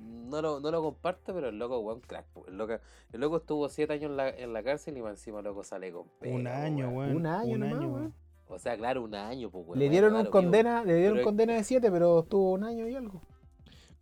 No 0.00 0.40
lo, 0.42 0.60
no 0.60 0.70
lo 0.70 0.80
comparto, 0.82 1.34
pero 1.34 1.48
el 1.48 1.58
loco 1.58 1.78
weón 1.80 2.00
crack. 2.00 2.26
El 2.46 2.56
loco, 2.56 2.74
el 3.12 3.20
loco 3.20 3.36
estuvo 3.38 3.68
siete 3.68 3.94
años 3.94 4.10
en 4.10 4.16
la, 4.16 4.28
en 4.30 4.52
la 4.52 4.62
cárcel 4.62 4.96
y 4.96 5.02
más 5.02 5.12
encima 5.12 5.38
el 5.38 5.44
loco 5.44 5.64
sale 5.64 5.90
con 5.92 6.06
pega, 6.20 6.34
Un 6.36 6.46
año, 6.46 6.88
weón. 6.88 6.96
weón. 6.96 7.16
Un 7.16 7.26
año 7.26 7.52
Un 7.54 7.60
nomás, 7.60 7.78
año, 7.78 7.88
weón. 7.92 8.14
O 8.48 8.58
sea, 8.58 8.76
claro, 8.76 9.02
un 9.02 9.14
año, 9.14 9.50
pues, 9.50 9.66
weón. 9.66 9.78
Le 9.78 9.88
dieron 9.88 10.10
Claro, 10.10 10.24
un 10.26 10.30
condena, 10.30 10.84
le 10.84 10.94
dieron 10.96 11.14
pero- 11.16 11.24
condena 11.24 11.54
de 11.54 11.64
7, 11.64 11.90
pero 11.90 12.20
estuvo 12.20 12.52
un 12.52 12.64
año 12.64 12.86
y 12.88 12.94
algo. 12.94 13.20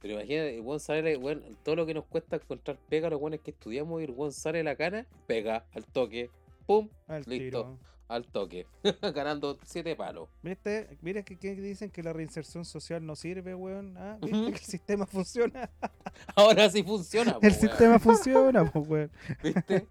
Pero 0.01 0.15
imagínate, 0.15 0.55
el 0.57 0.61
weón 0.61 0.81
sale, 0.81 1.17
weón, 1.17 1.57
todo 1.65 1.77
lo 1.77 1.87
que 1.87 1.95
nos 1.95 2.05
cuesta 2.05 2.37
encontrar 2.37 2.79
pega, 2.89 3.09
los 3.11 3.21
weones 3.21 3.41
que 3.41 3.51
estudiamos 3.51 4.01
y 4.01 4.05
el 4.05 4.11
weón 4.13 4.33
sale 4.33 4.63
la 4.63 4.77
cara, 4.77 5.07
pega, 5.27 5.65
al 5.73 5.85
toque, 5.87 6.31
pum, 6.67 6.89
Al 7.09 7.23
Listo. 7.27 7.31
tiro. 7.31 7.79
Al 8.09 8.27
toque. 8.27 8.67
Ganando 9.15 9.59
siete 9.65 9.95
palos. 9.95 10.29
¿Viste? 10.43 10.99
Mira 11.03 11.23
que, 11.23 11.39
que 11.39 11.55
dicen 11.55 11.91
que 11.91 12.03
la 12.03 12.13
reinserción 12.13 12.65
social 12.65 13.05
no 13.05 13.15
sirve, 13.15 13.55
weón. 13.55 13.97
Ah, 13.97 14.19
¿Viste 14.23 14.53
que 14.53 14.59
el 14.59 14.65
sistema 14.65 15.07
funciona? 15.07 15.71
Ahora 16.35 16.69
sí 16.71 16.83
funciona, 16.83 17.35
po, 17.35 17.41
el 17.43 17.53
weón. 17.53 17.61
sistema 17.61 17.99
funciona, 17.99 18.65
pues, 18.71 18.89
weón. 18.89 19.11
¿Viste? 19.43 19.87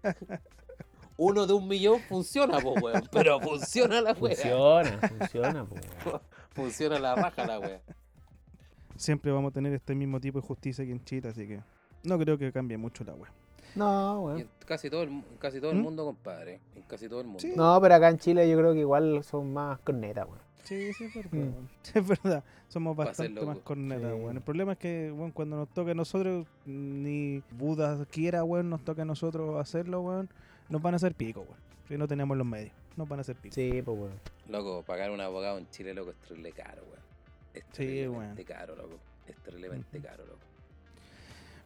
Uno 1.16 1.46
de 1.46 1.52
un 1.52 1.66
millón 1.66 2.00
funciona, 2.00 2.58
pues, 2.60 2.82
weón. 2.82 3.08
Pero 3.10 3.40
funciona 3.40 4.00
la 4.00 4.12
wea. 4.12 4.34
Funciona, 4.34 5.08
funciona, 5.08 5.64
pues 5.64 5.82
weón. 6.04 6.20
Funciona 6.50 6.98
la 6.98 7.14
raja 7.14 7.46
la 7.46 7.58
wea. 7.60 7.80
Siempre 8.96 9.30
vamos 9.30 9.50
a 9.50 9.54
tener 9.54 9.72
este 9.72 9.94
mismo 9.94 10.20
tipo 10.20 10.40
de 10.40 10.46
justicia 10.46 10.82
aquí 10.82 10.90
en 10.90 11.04
Chile, 11.04 11.28
así 11.28 11.46
que 11.46 11.60
no 12.02 12.18
creo 12.18 12.36
que 12.36 12.52
cambie 12.52 12.76
mucho 12.76 13.04
la 13.04 13.14
weón. 13.14 13.37
No, 13.74 14.20
weón. 14.22 14.40
en 14.40 14.48
casi 14.66 14.90
todo 14.90 15.02
el, 15.02 15.22
casi 15.38 15.60
todo 15.60 15.70
el 15.70 15.78
¿Mm? 15.78 15.82
mundo, 15.82 16.04
compadre. 16.04 16.60
En 16.74 16.82
casi 16.82 17.08
todo 17.08 17.20
el 17.20 17.26
mundo. 17.26 17.40
Sí. 17.40 17.52
No, 17.56 17.80
pero 17.80 17.94
acá 17.94 18.08
en 18.08 18.18
Chile 18.18 18.48
yo 18.48 18.56
creo 18.58 18.72
que 18.72 18.80
igual 18.80 19.22
son 19.24 19.52
más 19.52 19.78
cornetas, 19.80 20.26
weón. 20.26 20.40
Sí, 20.64 20.92
sí, 20.92 21.04
es 21.04 21.14
verdad. 21.14 21.30
Mm. 21.32 21.38
weón. 21.38 21.68
Sí, 21.82 21.92
es 21.98 22.06
verdad. 22.08 22.44
Somos 22.68 22.96
bastante 22.96 23.40
más 23.40 23.58
cornetas, 23.58 24.12
Sí. 24.12 24.20
weón. 24.20 24.36
El 24.36 24.42
problema 24.42 24.72
es 24.72 24.78
que, 24.78 25.12
weón, 25.12 25.30
cuando 25.32 25.56
nos 25.56 25.68
toca 25.68 25.92
a 25.92 25.94
nosotros, 25.94 26.46
ni 26.66 27.42
Buda 27.52 28.04
quiera, 28.10 28.44
weón, 28.44 28.68
nos 28.70 28.82
toca 28.84 29.02
a 29.02 29.04
nosotros 29.04 29.58
hacerlo, 29.60 30.00
weón, 30.02 30.28
nos 30.68 30.82
van 30.82 30.94
a 30.94 30.96
hacer 30.96 31.14
pico, 31.14 31.40
weón. 31.40 31.56
Si 31.88 31.96
no 31.96 32.06
tenemos 32.06 32.36
los 32.36 32.46
medios, 32.46 32.72
nos 32.96 33.08
van 33.08 33.20
a 33.20 33.22
hacer 33.22 33.36
pico. 33.36 33.54
Sí, 33.54 33.80
pues 33.82 33.98
weón. 33.98 34.12
Loco, 34.48 34.82
pagar 34.82 35.10
un 35.10 35.20
abogado 35.20 35.56
en 35.58 35.68
Chile, 35.70 35.94
loco, 35.94 36.10
es 36.10 36.16
terrible 36.18 36.52
caro, 36.52 36.82
weón. 36.82 36.98
Es 37.54 37.62
Sí, 37.72 37.84
terriblemente 37.86 38.42
weón. 38.42 38.58
caro, 38.58 38.76
loco. 38.76 38.98
Es 39.26 39.36
terriblemente 39.38 39.98
Ujú. 39.98 40.06
caro, 40.06 40.24
loco. 40.26 40.38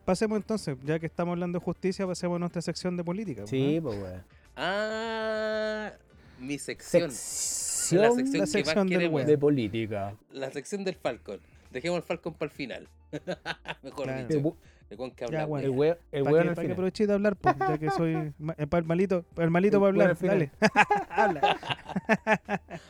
Pasemos 0.04 0.36
entonces, 0.36 0.76
ya 0.84 0.98
que 0.98 1.06
estamos 1.06 1.32
hablando 1.32 1.58
de 1.58 1.64
justicia, 1.64 2.06
pasemos 2.06 2.36
a 2.36 2.38
nuestra 2.40 2.60
sección 2.62 2.96
de 2.96 3.04
política. 3.04 3.46
Sí, 3.46 3.78
weón. 3.78 3.82
pues 3.82 3.98
weón. 4.02 4.22
Ah, 4.56 5.92
mi 6.40 6.58
sección. 6.58 7.10
Sección, 7.10 8.02
La 8.02 8.10
sección 8.12 8.38
la 8.40 8.44
que 8.44 8.46
sección 8.50 8.76
más 8.78 8.84
del 8.90 8.98
queremos. 8.98 9.14
weón. 9.16 9.26
de 9.28 9.38
política. 9.38 10.14
La 10.32 10.50
sección 10.50 10.84
del 10.84 10.94
Falcon. 10.96 11.38
Dejemos 11.70 11.98
el 11.98 12.02
Falcon 12.02 12.34
para 12.34 12.50
el 12.50 12.56
final. 12.56 12.88
Mejor 13.82 14.04
Claro. 14.06 14.20
El, 14.20 14.28
dicho. 14.28 14.56
que 14.88 14.96
Ya, 15.20 15.24
habla, 15.26 15.46
bueno. 15.46 15.64
el 15.66 15.70
weón, 15.70 15.96
el 16.12 16.22
Para 16.24 16.32
weón 16.34 16.42
que, 16.44 16.48
al 16.50 16.54
pa' 16.54 16.60
que 16.62 16.66
final. 16.66 16.72
aproveche 16.74 17.06
de 17.06 17.12
hablar, 17.12 17.36
pues, 17.36 17.54
ya 17.58 17.78
que 17.78 17.90
soy 17.90 18.32
ma- 18.38 18.54
eh, 18.58 18.66
para 18.66 18.80
el 18.80 18.86
malito, 18.86 19.22
para 19.34 19.44
el 19.44 19.50
malito 19.50 19.76
El 19.76 19.80
para 19.80 19.88
hablar, 19.88 20.18
dale. 20.20 20.50
Habla. 21.10 21.58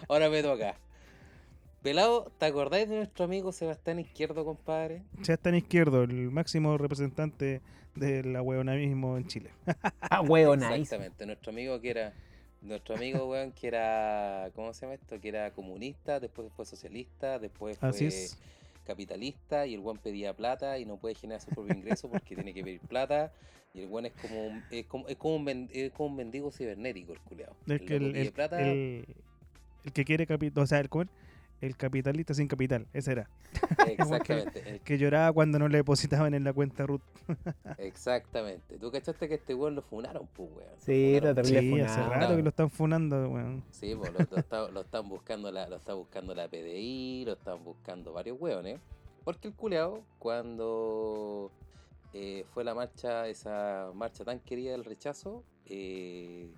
Ahora 0.09 0.29
me 0.31 0.43
toca. 0.43 0.75
Pelado, 1.83 2.31
¿te 2.39 2.47
acordáis 2.47 2.89
de 2.89 2.97
nuestro 2.97 3.25
amigo 3.25 3.51
Sebastián 3.51 3.99
Izquierdo, 3.99 4.45
compadre? 4.45 5.03
Sebastián 5.23 5.57
Izquierdo, 5.57 6.05
el 6.05 6.31
máximo 6.31 6.79
representante 6.79 7.61
del 7.97 8.37
ahueonamismo 8.37 9.17
en 9.17 9.27
Chile. 9.27 9.51
Ah, 10.01 10.21
weón, 10.21 10.61
nice. 10.61 10.75
Exactamente, 10.77 11.27
nuestro 11.27 11.51
amigo 11.53 11.81
que 11.81 11.91
era. 11.91 12.13
Nuestro 12.61 12.95
amigo, 12.95 13.29
weón, 13.29 13.51
que 13.53 13.67
era. 13.67 14.51
¿Cómo 14.55 14.73
se 14.75 14.83
llama 14.83 14.95
esto? 14.95 15.19
Que 15.21 15.29
era 15.31 15.51
comunista, 15.53 16.21
después 16.21 16.53
fue 16.55 16.65
socialista, 16.67 17.39
después 17.41 17.77
fue 17.79 17.89
Así 17.89 18.07
es. 18.07 18.39
capitalista 18.87 19.67
y 19.67 19.75
el 19.75 19.81
weón 19.81 19.99
pedía 19.99 20.37
plata 20.37 20.79
y 20.79 20.85
no 20.85 20.99
puede 20.99 21.15
generar 21.17 21.41
su 21.41 21.51
propio 21.51 21.75
ingreso 21.75 22.09
porque 22.09 22.37
tiene 22.37 22.53
que 22.55 22.63
pedir 22.63 22.81
plata. 22.81 23.33
Y 23.75 23.81
el 23.81 23.89
weón 23.89 24.07
es 24.07 24.13
como 24.13 24.47
un, 24.47 24.63
es 24.71 24.87
como, 24.87 25.09
es 25.09 25.17
como 25.17 25.37
un, 25.37 25.45
men- 25.45 25.71
es 25.73 25.91
como 25.93 26.11
un 26.11 26.17
mendigo 26.17 26.53
cibernético, 26.53 27.13
el 27.15 27.21
culeado. 27.21 27.57
Es 27.67 27.81
que 27.81 27.97
el, 27.97 28.15
el- 28.17 28.33
el- 28.53 29.07
el 29.85 29.93
que 29.93 30.05
quiere 30.05 30.27
capital, 30.27 30.63
o 30.63 30.67
sea, 30.67 30.79
el. 30.79 30.89
El 31.63 31.77
capitalista 31.77 32.35
sin 32.35 32.47
capital, 32.49 32.87
ese 32.93 33.13
era. 33.13 33.31
Exactamente. 33.87 34.69
el- 34.69 34.81
Que 34.81 34.99
lloraba 34.99 35.33
cuando 35.33 35.59
no 35.59 35.69
le 35.69 35.79
depositaban 35.79 36.35
en 36.35 36.45
la 36.45 36.53
cuenta 36.53 36.85
Ruth. 36.87 37.01
Exactamente. 37.79 38.79
¿Tú 38.79 38.91
cachaste 38.91 39.29
que 39.29 39.35
este 39.37 39.55
weón 39.55 39.75
lo 39.75 39.83
funaron, 39.83 40.27
pues, 40.35 40.51
weón? 40.55 40.71
Lo 40.71 40.81
Sí, 40.81 41.15
funaron, 41.19 41.29
está 41.31 41.43
pues. 41.43 41.53
terrible 41.53 41.85
Sí, 41.85 41.91
hace 41.91 42.03
rato 42.09 42.37
que 42.37 42.43
lo 42.43 42.49
están 42.51 42.71
funando, 42.71 43.29
weón. 43.29 43.65
Sí, 43.71 43.95
pues, 43.95 44.13
lo, 44.13 44.19
lo 44.31 44.37
está, 44.37 44.69
lo 44.71 44.81
están 44.83 45.09
buscando 45.09 45.51
la, 45.51 45.69
lo 45.69 45.77
está 45.77 45.95
buscando 45.95 46.35
la 46.35 46.49
PDI, 46.49 47.25
lo 47.27 47.33
están 47.33 47.63
buscando 47.65 48.13
varios 48.13 48.41
weones. 48.41 48.81
Porque 49.25 49.49
el 49.49 49.55
culeado, 49.55 50.03
cuando 50.19 51.51
eh, 52.13 52.45
fue 52.53 52.65
la 52.65 52.75
marcha, 52.75 53.29
esa 53.29 53.91
marcha 53.95 54.25
tan 54.25 54.41
querida 54.41 54.73
del 54.73 54.85
rechazo, 54.85 55.45
eh, 55.67 56.49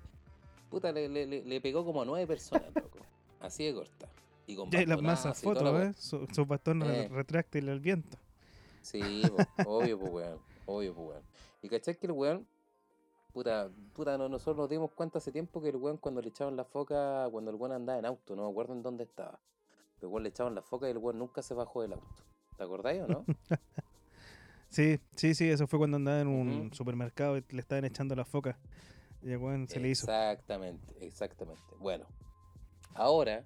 puta, 0.70 0.90
le, 0.92 1.08
le- 1.10 1.26
le- 1.26 1.44
le 1.44 1.60
pegó 1.60 1.84
como 1.84 2.00
a 2.02 2.04
nueve 2.06 2.26
personas, 2.26 2.68
loco. 2.74 2.98
Así 3.40 3.64
de 3.66 3.74
corta. 3.74 4.08
Y 4.46 4.56
con 4.56 4.70
Ya 4.70 4.84
las 4.86 5.00
masas 5.00 5.40
fotos. 5.40 5.80
¿eh? 5.82 5.92
Su, 5.96 6.26
su 6.32 6.44
bastón 6.46 6.82
Eh. 6.82 7.08
retráctil 7.08 7.68
al 7.68 7.80
viento. 7.80 8.18
Sí, 8.82 9.22
po, 9.64 9.78
obvio, 9.78 9.98
pues, 9.98 10.12
weón. 10.12 10.38
Obvio, 10.66 10.94
pues, 10.94 11.08
weón. 11.08 11.22
Y 11.62 11.68
cachai 11.68 11.96
que 11.96 12.06
el 12.06 12.12
weón, 12.12 12.46
puta, 13.32 13.70
puta, 13.94 14.18
no, 14.18 14.28
nosotros 14.28 14.56
nos 14.56 14.68
dimos 14.68 14.90
cuenta 14.92 15.18
hace 15.18 15.32
tiempo 15.32 15.62
que 15.62 15.70
el 15.70 15.76
weón 15.76 15.96
cuando 15.96 16.20
le 16.20 16.28
echaban 16.28 16.56
la 16.56 16.64
foca, 16.64 17.26
cuando 17.30 17.50
el 17.50 17.56
weón 17.56 17.72
andaba 17.72 17.98
en 17.98 18.04
auto, 18.04 18.36
no 18.36 18.44
me 18.44 18.50
acuerdo 18.50 18.74
en 18.74 18.82
dónde 18.82 19.04
estaba. 19.04 19.40
Pero 19.96 20.08
el 20.08 20.12
weón 20.12 20.22
le 20.24 20.28
echaban 20.28 20.54
la 20.54 20.62
foca 20.62 20.86
y 20.88 20.90
el 20.90 20.98
weón 20.98 21.18
nunca 21.18 21.40
se 21.42 21.54
bajó 21.54 21.80
del 21.82 21.94
auto. 21.94 22.22
¿Te 22.58 22.64
acordáis 22.64 23.00
o 23.02 23.06
no? 23.08 23.24
Sí, 24.68 24.98
sí, 25.14 25.34
sí, 25.36 25.48
eso 25.48 25.68
fue 25.68 25.78
cuando 25.78 25.98
andaba 25.98 26.20
en 26.20 26.26
un 26.26 26.72
supermercado 26.72 27.36
y 27.38 27.44
le 27.50 27.60
estaban 27.60 27.84
echando 27.84 28.16
la 28.16 28.24
foca. 28.24 28.58
Y 29.22 29.30
el 29.30 29.38
weón 29.38 29.68
se 29.68 29.78
le 29.78 29.90
hizo. 29.90 30.02
Exactamente, 30.06 30.84
exactamente. 31.00 31.62
Bueno, 31.78 32.06
ahora 32.94 33.44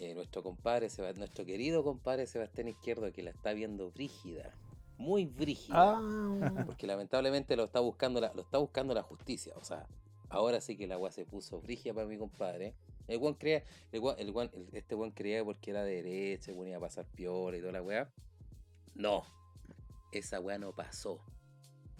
que 0.00 0.14
nuestro 0.14 0.42
compadre, 0.42 0.88
nuestro 1.16 1.44
querido 1.44 1.82
compadre 1.84 2.26
Sebastián 2.26 2.68
Izquierdo, 2.68 3.12
que 3.12 3.22
la 3.22 3.30
está 3.30 3.52
viendo 3.52 3.90
brígida, 3.90 4.54
muy 4.98 5.26
brígida. 5.26 5.96
Ah, 5.98 6.62
Porque 6.66 6.86
lamentablemente 6.86 7.56
lo 7.56 7.64
está 7.64 7.80
buscando 7.80 8.20
la, 8.20 8.32
lo 8.34 8.42
está 8.42 8.58
buscando 8.58 8.94
la 8.94 9.02
justicia. 9.02 9.52
O 9.56 9.64
sea, 9.64 9.86
ahora 10.28 10.60
sí 10.60 10.76
que 10.76 10.86
la 10.86 10.98
weá 10.98 11.10
se 11.12 11.24
puso 11.24 11.60
brígida 11.60 11.94
para 11.94 12.06
mi 12.06 12.18
compadre. 12.18 12.74
El 13.08 13.18
weón 13.18 13.34
creía, 13.34 13.62
el 13.92 14.02
el- 14.18 14.68
este 14.72 14.94
weón 14.94 15.12
creía 15.12 15.44
porque 15.44 15.70
era 15.70 15.84
de 15.84 16.02
derecha, 16.02 16.50
el 16.50 16.66
iba 16.68 16.76
a 16.76 16.80
pasar 16.80 17.06
piola 17.06 17.56
y 17.56 17.60
toda 17.60 17.72
la 17.72 17.82
weá. 17.82 18.10
No, 18.94 19.24
esa 20.12 20.40
weá 20.40 20.58
no 20.58 20.72
pasó. 20.72 21.20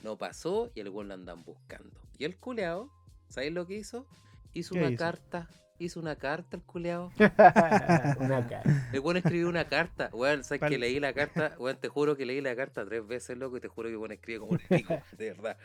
No 0.03 0.19
pasó 0.19 0.71
y 0.75 0.81
el 0.81 0.89
weón 0.89 1.09
lo 1.09 1.15
andan 1.15 1.45
buscando. 1.45 2.01
Y 2.19 2.25
el 2.25 2.39
culeado, 2.39 2.91
¿sabes 3.29 3.53
lo 3.53 3.67
que 3.67 3.77
hizo? 3.77 4.07
Hizo 4.53 4.75
¿Qué 4.75 4.81
una 4.81 4.91
hizo? 4.91 4.99
carta. 4.99 5.49
Hizo 5.79 6.01
una 6.01 6.17
carta 6.17 6.57
el 6.57 6.63
culeado. 6.63 7.11
Una 7.19 8.47
cara. 8.49 8.89
El 8.93 9.01
weón 9.01 9.19
escribió 9.19 9.47
una 9.49 9.67
carta, 9.67 10.09
weón, 10.13 10.43
sabes 10.43 10.63
Pal- 10.63 10.71
que 10.71 10.79
leí 10.79 10.99
la 11.01 11.13
carta, 11.13 11.55
weón, 11.59 11.77
te 11.77 11.89
juro 11.89 12.17
que 12.17 12.25
leí 12.25 12.41
la 12.41 12.57
carta 12.57 12.85
tres 12.87 13.07
veces, 13.07 13.37
loco, 13.37 13.59
y 13.59 13.61
te 13.61 13.69
juro 13.69 13.91
que 13.91 13.97
weón 13.97 14.13
escribe 14.13 14.41
como 14.41 14.53
el 14.55 14.61
pico, 14.69 14.99
de 15.19 15.33
verdad. 15.35 15.57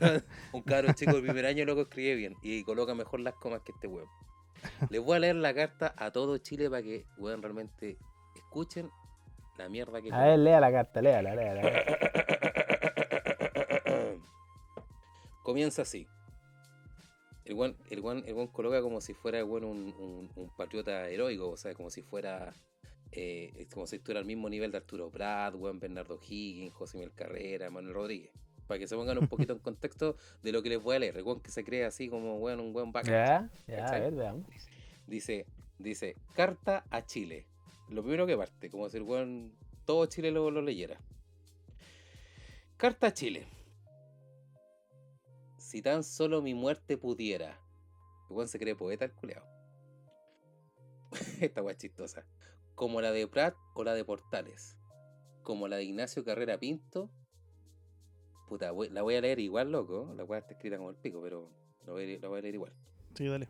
Weón, 0.00 0.24
un 0.52 0.62
cabro 0.62 0.92
chico 0.92 1.12
del 1.14 1.22
primer 1.22 1.46
año, 1.46 1.64
loco, 1.64 1.80
escribe 1.82 2.14
bien 2.14 2.36
y 2.42 2.62
coloca 2.62 2.94
mejor 2.94 3.18
las 3.20 3.34
comas 3.34 3.62
que 3.62 3.72
este 3.72 3.88
weón. 3.88 4.08
Les 4.90 5.02
voy 5.02 5.16
a 5.16 5.20
leer 5.20 5.36
la 5.36 5.52
carta 5.52 5.92
a 5.96 6.12
todo 6.12 6.38
Chile 6.38 6.70
para 6.70 6.82
que, 6.82 7.04
weón, 7.18 7.42
realmente 7.42 7.98
escuchen 8.36 8.88
la 9.58 9.68
mierda 9.68 10.00
que... 10.00 10.12
A 10.12 10.24
ver, 10.26 10.38
lea 10.38 10.60
la 10.60 10.70
carta, 10.70 11.02
léala. 11.02 11.34
léala. 11.34 11.62
Comienza 15.42 15.82
así. 15.82 16.06
El 17.46 17.54
weón, 17.54 17.76
el 17.90 18.02
weón- 18.02 18.24
el 18.26 18.34
weón 18.34 18.48
coloca 18.48 18.82
como 18.82 19.00
si 19.00 19.14
fuera 19.14 19.38
el 19.38 19.44
weón 19.44 19.64
un, 19.64 19.78
un- 19.98 20.30
un 20.36 20.50
patriota 20.56 21.08
heroico, 21.08 21.48
o 21.50 21.56
sea, 21.56 21.72
como 21.74 21.88
si 21.90 22.02
fuera. 22.02 22.54
eh, 23.12 23.66
como 23.72 23.86
si 23.86 23.96
estuviera 23.96 24.18
al 24.20 24.26
mismo 24.26 24.50
nivel 24.50 24.70
de 24.72 24.78
Arturo 24.78 25.10
Prat, 25.10 25.54
weón, 25.54 25.78
Bernardo 25.80 26.18
Higgins, 26.20 26.74
José 26.74 26.98
Miguel 26.98 27.14
Carrera, 27.14 27.70
Manuel 27.70 27.94
Rodríguez. 27.94 28.32
para 28.66 28.80
que 28.80 28.88
se 28.88 28.96
pongan 28.96 29.16
un 29.18 29.28
poquito 29.28 29.52
en 29.52 29.60
contexto 29.60 30.16
de 30.42 30.50
lo 30.50 30.60
que 30.60 30.70
les 30.70 30.82
voy 30.82 30.96
a 30.96 30.98
leer. 30.98 31.16
El 31.16 31.22
weón 31.22 31.40
que 31.40 31.52
se 31.52 31.62
cree 31.62 31.84
así 31.84 32.08
como 32.08 32.36
weón, 32.38 32.58
un 32.58 32.72
buen 32.72 32.90
bacán. 32.90 33.12
Ya, 33.12 33.50
ya, 33.76 33.86
a 33.86 34.00
ver, 34.00 34.12
veamos. 34.14 34.44
Dice, 35.06 35.46
dice, 35.78 36.16
carta 36.34 36.84
a 36.90 37.06
Chile. 37.06 37.46
Lo 37.90 38.02
primero 38.02 38.26
que 38.26 38.36
parte, 38.36 38.68
como 38.68 38.88
si 38.88 38.96
el 38.96 39.04
weón, 39.04 39.52
todo 39.84 40.04
Chile 40.06 40.32
lo, 40.32 40.50
lo 40.50 40.60
leyera. 40.62 40.98
Carta 42.76 43.06
a 43.06 43.12
Chile. 43.14 43.46
Si 45.66 45.82
tan 45.82 46.04
solo 46.04 46.42
mi 46.42 46.54
muerte 46.54 46.96
pudiera. 46.96 47.58
El 48.30 48.36
weón 48.36 48.46
se 48.46 48.56
cree 48.56 48.76
poeta 48.76 49.04
el 49.04 49.12
culeado. 49.12 49.44
Esta 51.40 51.68
es 51.68 51.76
chistosa. 51.76 52.24
Como 52.76 53.00
la 53.00 53.10
de 53.10 53.26
Prat 53.26 53.56
o 53.74 53.82
la 53.82 53.94
de 53.94 54.04
Portales. 54.04 54.76
Como 55.42 55.66
la 55.66 55.74
de 55.74 55.82
Ignacio 55.82 56.24
Carrera 56.24 56.56
Pinto. 56.56 57.10
Puta, 58.48 58.66
la 58.92 59.02
voy 59.02 59.16
a 59.16 59.20
leer 59.20 59.40
igual, 59.40 59.72
loco. 59.72 60.14
La 60.14 60.22
weá 60.22 60.38
está 60.38 60.52
escrita 60.52 60.76
como 60.76 60.90
el 60.90 60.96
pico, 60.96 61.20
pero 61.20 61.50
la 61.84 61.90
voy 61.92 62.14
a 62.14 62.20
la 62.20 62.28
voy 62.28 62.38
a 62.38 62.42
leer 62.42 62.54
igual 62.54 62.72
Sí, 63.16 63.26
dale. 63.26 63.48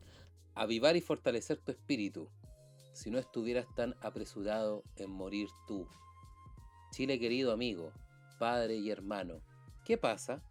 avivar 0.55 0.97
y 0.97 1.03
fortalecer 1.03 1.59
tu 1.59 1.71
espíritu, 1.71 2.31
si 2.95 3.11
no 3.11 3.19
estuvieras 3.19 3.67
tan 3.75 3.95
apresurado 4.01 4.85
en 4.97 5.11
morir 5.11 5.49
tú. 5.69 5.87
Chile 6.93 7.19
querido 7.19 7.53
amigo, 7.53 7.93
padre 8.39 8.77
y 8.77 8.91
hermano, 8.91 9.43
¿qué 9.85 9.99
pasa? 9.99 10.43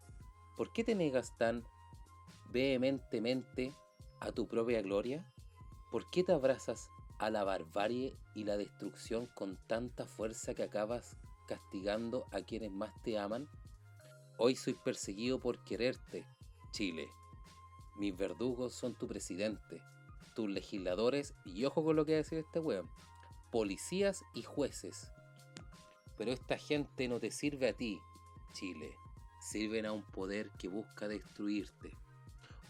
¿Por 0.57 0.71
qué 0.71 0.83
te 0.85 0.95
negas 0.95 1.37
tan 1.37 1.65
vehementemente 2.51 3.75
a 4.21 4.31
tu 4.31 4.47
propia 4.47 4.81
gloria? 4.81 5.29
¿Por 5.91 6.09
qué 6.09 6.23
te 6.23 6.31
abrazas 6.31 6.89
a 7.19 7.29
la 7.29 7.43
barbarie 7.43 8.15
y 8.33 8.45
la 8.45 8.55
destrucción 8.55 9.27
con 9.35 9.57
tanta 9.67 10.05
fuerza 10.05 10.53
que 10.53 10.63
acabas 10.63 11.17
castigando 11.47 12.25
a 12.31 12.39
quienes 12.41 12.71
más 12.71 12.93
te 13.03 13.19
aman? 13.19 13.49
Hoy 14.37 14.55
soy 14.55 14.75
perseguido 14.75 15.39
por 15.39 15.61
quererte, 15.65 16.25
Chile. 16.71 17.09
Mis 17.97 18.15
verdugos 18.15 18.73
son 18.73 18.95
tu 18.95 19.07
presidente, 19.07 19.81
tus 20.35 20.49
legisladores, 20.49 21.33
y 21.45 21.65
ojo 21.65 21.83
con 21.83 21.97
lo 21.97 22.05
que 22.05 22.13
va 22.13 22.17
a 22.19 22.23
decir 22.23 22.39
este 22.39 22.59
weón, 22.59 22.89
policías 23.51 24.23
y 24.33 24.43
jueces. 24.43 25.11
Pero 26.17 26.31
esta 26.31 26.57
gente 26.57 27.09
no 27.09 27.19
te 27.19 27.31
sirve 27.31 27.69
a 27.69 27.73
ti, 27.73 27.99
Chile. 28.53 28.95
Sirven 29.45 29.85
a 29.85 29.91
un 29.91 30.01
poder 30.01 30.49
que 30.57 30.67
busca 30.67 31.07
destruirte. 31.07 31.91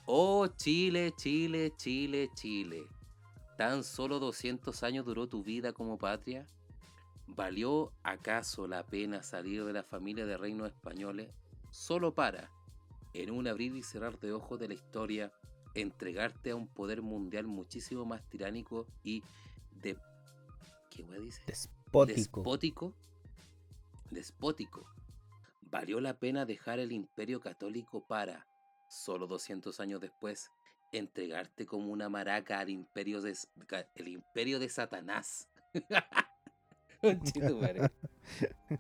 Oh, 0.06 0.46
Chile, 0.48 1.14
Chile, 1.16 1.74
Chile, 1.78 2.30
Chile. 2.36 2.86
¿Tan 3.58 3.86
solo 3.86 4.20
200 4.20 4.84
años 4.84 5.06
duró 5.06 5.26
tu 5.28 5.42
vida 5.42 5.72
como 5.72 5.98
patria? 5.98 6.46
¿Valió 7.28 7.94
acaso 8.04 8.68
la 8.68 8.86
pena 8.86 9.24
salir 9.24 9.64
de 9.64 9.72
la 9.72 9.84
familia 9.84 10.26
de 10.26 10.36
reinos 10.36 10.68
españoles 10.68 11.30
solo 11.72 12.14
para, 12.14 12.52
en 13.14 13.32
un 13.32 13.48
abrir 13.48 13.74
y 13.78 13.82
cerrar 13.82 14.20
de 14.20 14.34
ojos 14.34 14.60
de 14.60 14.68
la 14.68 14.74
historia, 14.74 15.32
entregarte 15.76 16.52
a 16.52 16.56
un 16.58 16.68
poder 16.68 17.02
mundial 17.02 17.48
muchísimo 17.48 18.06
más 18.06 18.22
tiránico 18.30 18.86
y 19.02 19.24
de... 19.82 19.98
¿Qué 20.90 21.04
wea 21.04 21.20
dice? 21.22 21.42
Despótico. 21.48 22.42
Despótico. 22.42 22.94
Despótico. 24.12 24.86
¿Valió 25.76 26.00
la 26.00 26.18
pena 26.18 26.46
dejar 26.46 26.80
el 26.80 26.94
imperio 26.94 27.42
católico 27.42 28.08
para, 28.08 28.48
solo 28.88 29.28
200 29.28 29.78
años 29.82 30.00
después, 30.00 30.50
entregarte 30.94 31.66
como 31.66 31.92
una 31.92 32.08
maraca 32.08 32.62
al 32.62 32.70
imperio 32.70 33.22
de, 33.22 33.36
Satanás? 34.70 35.50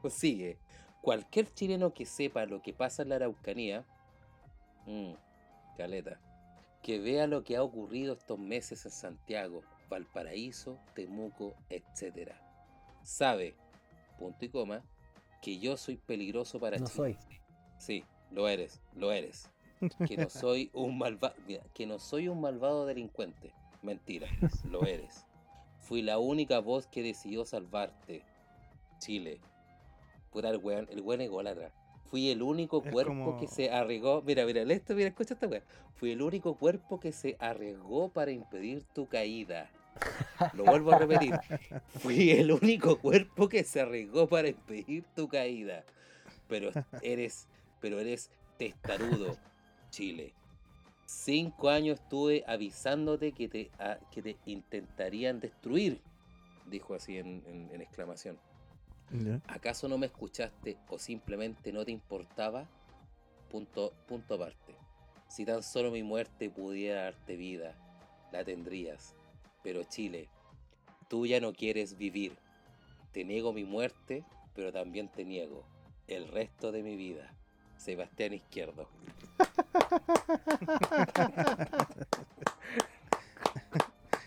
Pues 0.00 0.14
sigue. 0.14 0.60
Cualquier 1.02 1.52
chileno 1.52 1.92
que 1.92 2.06
sepa 2.06 2.46
lo 2.46 2.62
que 2.62 2.72
pasa 2.72 3.02
en 3.02 3.08
la 3.08 3.16
Araucanía, 3.16 3.84
mm, 4.86 5.14
caleta, 5.76 6.20
que 6.84 7.00
vea 7.00 7.26
lo 7.26 7.42
que 7.42 7.56
ha 7.56 7.64
ocurrido 7.64 8.14
estos 8.14 8.38
meses 8.38 8.84
en 8.84 8.92
Santiago, 8.92 9.64
Valparaíso, 9.88 10.78
Temuco, 10.94 11.56
etc. 11.68 12.30
Sabe, 13.02 13.56
punto 14.20 14.44
y 14.44 14.50
coma, 14.50 14.84
que 15.46 15.58
yo 15.60 15.76
soy 15.76 15.96
peligroso 15.96 16.58
para 16.58 16.76
No 16.76 16.86
Chile. 16.88 16.96
soy. 16.96 17.16
Sí, 17.78 18.04
lo 18.32 18.48
eres, 18.48 18.80
lo 18.96 19.12
eres. 19.12 19.48
Que 20.08 20.16
no 20.16 20.28
soy 20.28 20.70
un 20.72 20.98
malvado, 20.98 21.36
que 21.72 21.86
no 21.86 22.00
soy 22.00 22.26
un 22.26 22.40
malvado 22.40 22.84
delincuente. 22.84 23.52
Mentira, 23.80 24.26
lo 24.68 24.84
eres. 24.84 25.24
Fui 25.78 26.02
la 26.02 26.18
única 26.18 26.58
voz 26.58 26.88
que 26.88 27.00
decidió 27.04 27.44
salvarte. 27.44 28.24
Chile. 28.98 29.38
Puta 30.32 30.48
el 30.48 30.56
weón, 30.56 30.88
el 30.90 31.00
weón 31.00 31.20
ególatra. 31.20 31.70
Fui 32.10 32.28
el 32.30 32.42
único 32.42 32.82
Es 32.84 32.90
cuerpo 32.92 33.12
como- 33.12 33.36
que 33.38 33.46
se 33.46 33.70
arriesgó. 33.70 34.22
Mira, 34.22 34.44
mira, 34.46 34.62
esto, 34.62 34.96
mira, 34.96 35.10
escucha 35.10 35.34
esta 35.34 35.46
weón. 35.46 35.62
Fui 35.94 36.10
el 36.10 36.22
único 36.22 36.56
cuerpo 36.56 36.98
que 36.98 37.12
se 37.12 37.36
arriesgó 37.38 38.08
para 38.08 38.32
impedir 38.32 38.82
tu 38.94 39.06
caída. 39.06 39.70
Lo 40.54 40.64
vuelvo 40.64 40.92
a 40.92 40.98
repetir. 40.98 41.34
Fui 42.00 42.30
el 42.30 42.52
único 42.52 42.98
cuerpo 42.98 43.48
que 43.48 43.64
se 43.64 43.80
arriesgó 43.80 44.26
para 44.28 44.48
impedir 44.48 45.04
tu 45.14 45.28
caída. 45.28 45.84
Pero 46.48 46.70
eres, 47.02 47.48
pero 47.80 47.98
eres 48.00 48.30
testarudo, 48.58 49.36
Chile. 49.90 50.32
Cinco 51.06 51.68
años 51.68 52.00
estuve 52.00 52.44
avisándote 52.46 53.32
que 53.32 53.48
te, 53.48 53.70
a- 53.78 53.98
que 54.10 54.22
te 54.22 54.36
intentarían 54.46 55.40
destruir. 55.40 56.00
Dijo 56.66 56.94
así 56.94 57.18
en, 57.18 57.42
en- 57.46 57.70
en 57.72 57.80
exclamación. 57.80 58.38
¿Acaso 59.46 59.88
no 59.88 59.98
me 59.98 60.06
escuchaste 60.06 60.76
o 60.88 60.98
simplemente 60.98 61.72
no 61.72 61.84
te 61.84 61.92
importaba? 61.92 62.66
Punto, 63.50 63.92
punto 64.08 64.34
aparte. 64.34 64.74
Si 65.28 65.44
tan 65.44 65.62
solo 65.62 65.90
mi 65.92 66.02
muerte 66.02 66.50
pudiera 66.50 67.02
darte 67.04 67.36
vida, 67.36 67.76
la 68.32 68.44
tendrías. 68.44 69.14
Pero 69.66 69.82
Chile, 69.82 70.28
tú 71.08 71.26
ya 71.26 71.40
no 71.40 71.52
quieres 71.52 71.98
vivir. 71.98 72.38
Te 73.10 73.24
niego 73.24 73.52
mi 73.52 73.64
muerte, 73.64 74.22
pero 74.54 74.72
también 74.72 75.08
te 75.08 75.24
niego 75.24 75.64
el 76.06 76.28
resto 76.28 76.70
de 76.70 76.84
mi 76.84 76.94
vida. 76.94 77.34
Sebastián 77.76 78.34
Izquierdo. 78.34 78.88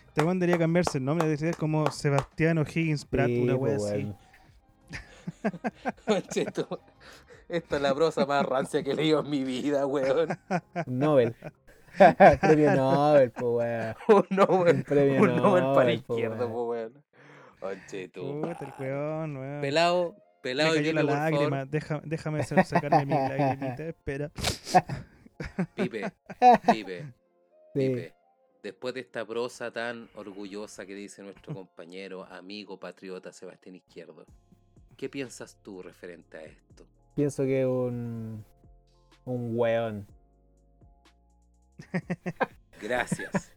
Este 0.07 0.23
weón 0.23 0.39
debería 0.39 0.57
cambiarse 0.57 0.97
el 0.97 1.05
nombre, 1.05 1.37
ser 1.37 1.55
como 1.55 1.89
Sebastián 1.89 2.57
O'Higgins 2.57 3.05
Pratt, 3.05 3.27
Sí, 3.27 3.39
una 3.39 3.55
wea 3.55 3.77
así. 3.77 3.85
weón. 3.85 4.17
Concheto, 6.05 6.81
Esta 7.47 7.77
es 7.77 7.81
la 7.81 7.95
prosa 7.95 8.25
más 8.25 8.45
rancia 8.45 8.83
que 8.83 8.91
he 8.91 8.95
leído 8.95 9.21
en 9.21 9.29
mi 9.29 9.45
vida, 9.45 9.85
weón. 9.85 10.37
Nobel. 10.85 11.33
Premio 12.41 12.75
Nobel, 12.75 13.31
weón. 13.41 13.95
Un 14.07 14.25
Nobel, 14.29 14.75
Un 14.77 14.83
premio 14.83 15.21
un 15.21 15.35
Nobel 15.35 15.63
para 15.63 15.85
po, 15.85 15.89
izquierdo, 15.89 16.47
weón. 16.47 16.51
po, 16.51 16.67
weón. 16.67 17.03
Concheto, 17.59 18.21
Puta, 18.41 18.57
el 18.65 18.73
weón, 18.85 19.37
weón. 19.37 19.61
Pelado, 19.61 20.13
Me 20.13 20.41
pelado 20.41 20.73
y 20.75 20.77
cayó 20.77 20.93
la 20.93 21.03
lágrima, 21.03 21.65
déjame 21.65 22.43
sa- 22.43 22.63
sacarme 22.63 23.05
mi 23.05 23.13
lagrimita, 23.13 23.83
espera. 23.87 24.31
Pipe, 25.75 26.11
Pipe, 26.71 27.05
Sí. 27.73 27.79
Pipe. 27.89 28.13
Después 28.63 28.93
de 28.93 28.99
esta 28.99 29.25
prosa 29.25 29.71
tan 29.71 30.09
orgullosa 30.15 30.85
que 30.85 30.93
dice 30.93 31.21
nuestro 31.23 31.53
compañero, 31.53 32.25
amigo, 32.25 32.77
patriota 32.77 33.31
Sebastián 33.31 33.75
Izquierdo, 33.75 34.25
¿qué 34.97 35.07
piensas 35.07 35.57
tú 35.63 35.81
referente 35.81 36.37
a 36.37 36.43
esto? 36.43 36.85
Pienso 37.15 37.43
que 37.43 37.65
un. 37.65 38.43
Un 39.25 39.57
weón. 39.57 40.05
Gracias. 42.81 43.51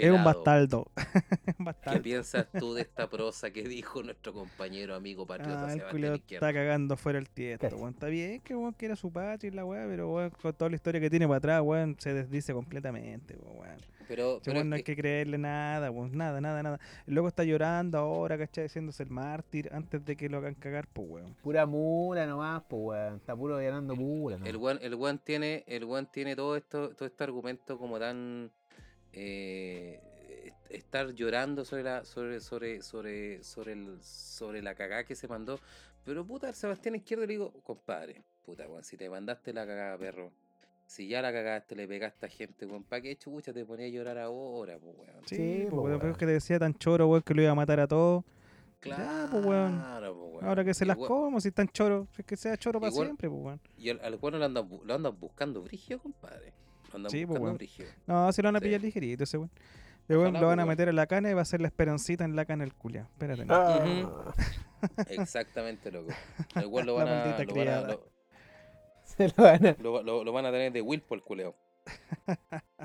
Es 0.00 0.10
un 0.10 0.24
bastardo. 0.24 0.90
¿Qué 1.92 2.00
piensas 2.00 2.46
tú 2.58 2.74
de 2.74 2.82
esta 2.82 3.08
prosa 3.10 3.50
que 3.50 3.62
dijo 3.62 4.02
nuestro 4.02 4.32
compañero, 4.32 4.94
amigo, 4.94 5.26
patriota 5.26 5.66
Ah, 5.66 5.72
el 5.72 5.80
Sebastián 5.80 6.20
está 6.28 6.52
cagando 6.52 6.96
fuera 6.96 7.18
el 7.18 7.28
tiesto, 7.28 7.66
weón. 7.76 7.94
Está 7.94 8.06
bien 8.06 8.40
que 8.40 8.54
weón 8.54 8.72
quiera 8.72 8.96
su 8.96 9.12
patria 9.12 9.48
y 9.48 9.54
la 9.54 9.64
weá, 9.64 9.86
pero 9.86 10.10
weón, 10.12 10.30
con 10.30 10.52
toda 10.54 10.70
la 10.70 10.76
historia 10.76 11.00
que 11.00 11.10
tiene 11.10 11.26
para 11.26 11.38
atrás, 11.38 11.62
weón, 11.62 11.96
se 11.98 12.12
desdice 12.12 12.52
completamente, 12.52 13.36
weón. 13.36 13.78
Pero, 14.06 14.40
weón 14.46 14.70
no 14.70 14.76
hay 14.76 14.82
que 14.82 14.96
creerle 14.96 15.36
nada, 15.36 15.90
weón, 15.90 16.16
nada, 16.16 16.40
nada, 16.40 16.62
nada. 16.62 16.80
El 17.06 17.14
loco 17.14 17.28
está 17.28 17.44
llorando 17.44 17.98
ahora, 17.98 18.38
¿cachai? 18.38 18.66
Haciéndose 18.66 19.02
el 19.02 19.10
mártir 19.10 19.68
antes 19.72 20.04
de 20.04 20.16
que 20.16 20.28
lo 20.28 20.38
hagan 20.38 20.54
cagar, 20.54 20.86
pues 20.86 21.08
weón. 21.08 21.34
Pura 21.42 21.66
mula 21.66 22.26
nomás, 22.26 22.62
po, 22.62 22.76
weón. 22.76 23.16
Está 23.16 23.36
puro 23.36 23.58
llenando 23.60 23.94
mula. 23.96 24.38
El 24.44 24.56
one 24.56 25.18
tiene, 25.22 25.64
el 25.66 25.84
one 25.84 26.08
tiene 26.10 26.34
todo 26.36 26.56
esto, 26.56 26.90
todo 26.94 27.06
este 27.06 27.24
argumento 27.24 27.78
como 27.78 27.98
tan 27.98 28.50
eh, 29.12 30.00
est- 30.44 30.70
estar 30.70 31.12
llorando 31.14 31.64
sobre 31.64 31.82
la, 31.82 32.04
sobre, 32.04 32.40
sobre, 32.40 32.82
sobre, 32.82 33.42
sobre 33.42 33.72
el, 33.72 33.98
sobre 34.02 34.62
la 34.62 34.74
cagada 34.74 35.04
que 35.04 35.14
se 35.14 35.28
mandó. 35.28 35.58
Pero 36.04 36.24
puta, 36.26 36.48
al 36.48 36.54
Sebastián 36.54 36.94
Izquierdo 36.94 37.26
le 37.26 37.32
digo, 37.32 37.52
compadre, 37.62 38.22
puta 38.42 38.66
weón, 38.68 38.84
si 38.84 38.96
te 38.96 39.10
mandaste 39.10 39.52
la 39.52 39.66
cagada, 39.66 39.98
perro, 39.98 40.32
si 40.86 41.06
ya 41.08 41.20
la 41.20 41.32
cagaste, 41.32 41.76
le 41.76 41.86
pegaste 41.86 42.26
a 42.26 42.28
gente, 42.30 42.64
weón, 42.66 42.84
¿para 42.84 43.02
qué 43.02 43.14
chucha 43.16 43.52
te 43.52 43.64
ponía 43.66 43.86
a 43.86 43.90
llorar 43.90 44.18
ahora, 44.18 44.78
pues 44.78 44.96
weón? 44.96 45.26
Sí, 45.26 45.36
Sí, 45.36 45.66
pues 45.68 45.72
weón, 45.82 46.00
weón. 46.00 46.14
que 46.14 46.26
te 46.26 46.32
decía 46.32 46.58
tan 46.58 46.74
choro, 46.74 47.08
weón, 47.08 47.22
que 47.22 47.34
lo 47.34 47.42
iba 47.42 47.50
a 47.50 47.54
matar 47.54 47.80
a 47.80 47.86
todos. 47.86 48.24
Claro, 48.80 49.28
pues, 49.32 49.44
weón. 49.44 49.82
pues, 49.82 50.12
weón. 50.32 50.44
Ahora 50.46 50.64
que 50.64 50.72
se 50.72 50.86
las 50.86 50.96
Igual- 50.96 51.08
como, 51.08 51.40
si 51.40 51.48
están 51.48 51.68
choros, 51.68 52.06
es 52.16 52.24
que 52.24 52.36
sea 52.36 52.56
choro 52.56 52.80
para 52.80 52.90
Igual- 52.92 53.06
siempre, 53.08 53.28
pues, 53.28 53.42
weón. 53.42 53.60
Y 53.76 53.90
al, 53.90 54.00
al 54.00 54.14
weón 54.22 54.38
lo 54.38 54.44
andan, 54.46 54.68
lo 54.84 54.94
andan 54.94 55.18
buscando 55.20 55.60
brigio, 55.62 55.98
compadre. 55.98 56.54
Andan 56.94 57.10
Sí, 57.10 57.26
pues, 57.26 57.40
brigio. 57.54 57.86
No, 58.06 58.32
si 58.32 58.42
lo 58.42 58.48
van 58.48 58.56
a 58.56 58.58
Sí. 58.60 58.64
pillar 58.66 58.80
ligerito 58.80 59.24
ese 59.24 59.38
weón. 59.38 59.50
Ojalá, 60.10 60.16
lo 60.16 60.22
van 60.22 60.32
pues, 60.32 60.42
a 60.42 60.46
weón. 60.56 60.68
meter 60.68 60.88
en 60.88 60.96
la 60.96 61.06
cana 61.06 61.30
y 61.30 61.34
va 61.34 61.42
a 61.42 61.44
ser 61.44 61.60
la 61.60 61.68
esperancita 61.68 62.24
en 62.24 62.34
la 62.34 62.44
cana 62.46 62.64
el 62.64 62.72
culia. 62.74 63.08
Espérate. 63.12 63.44
no. 63.44 63.54
Ah, 63.54 63.94
Exactamente, 65.08 65.90
loco. 65.90 66.12
Weón 66.68 66.86
lo 66.86 66.96
La 66.98 67.04
van 67.04 67.08
a. 67.12 67.44
Lo 67.44 67.54
van 67.54 67.68
a, 67.68 67.80
lo, 67.82 68.08
Se 69.04 69.28
lo 69.28 69.34
van 69.36 69.66
a, 69.66 69.76
lo- 69.80 70.02
lo- 70.02 70.24
lo 70.24 70.32
van 70.32 70.46
a 70.46 70.50
tener 70.52 70.72
de 70.72 70.80
Will 70.80 71.02
por 71.02 71.18
el 71.18 71.24
culeo. 71.24 71.54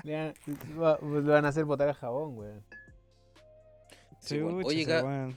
le 0.02 0.16
van, 0.16 0.34
va- 0.80 0.98
lo 1.02 1.22
van 1.22 1.44
a 1.44 1.48
hacer 1.48 1.64
botar 1.64 1.88
al 1.88 1.94
jabón, 1.94 2.36
weón. 2.38 2.64
Sí, 4.20 4.40
Oye, 4.40 4.82
ese 4.82 4.90
ca- 4.90 5.04
weón. 5.04 5.34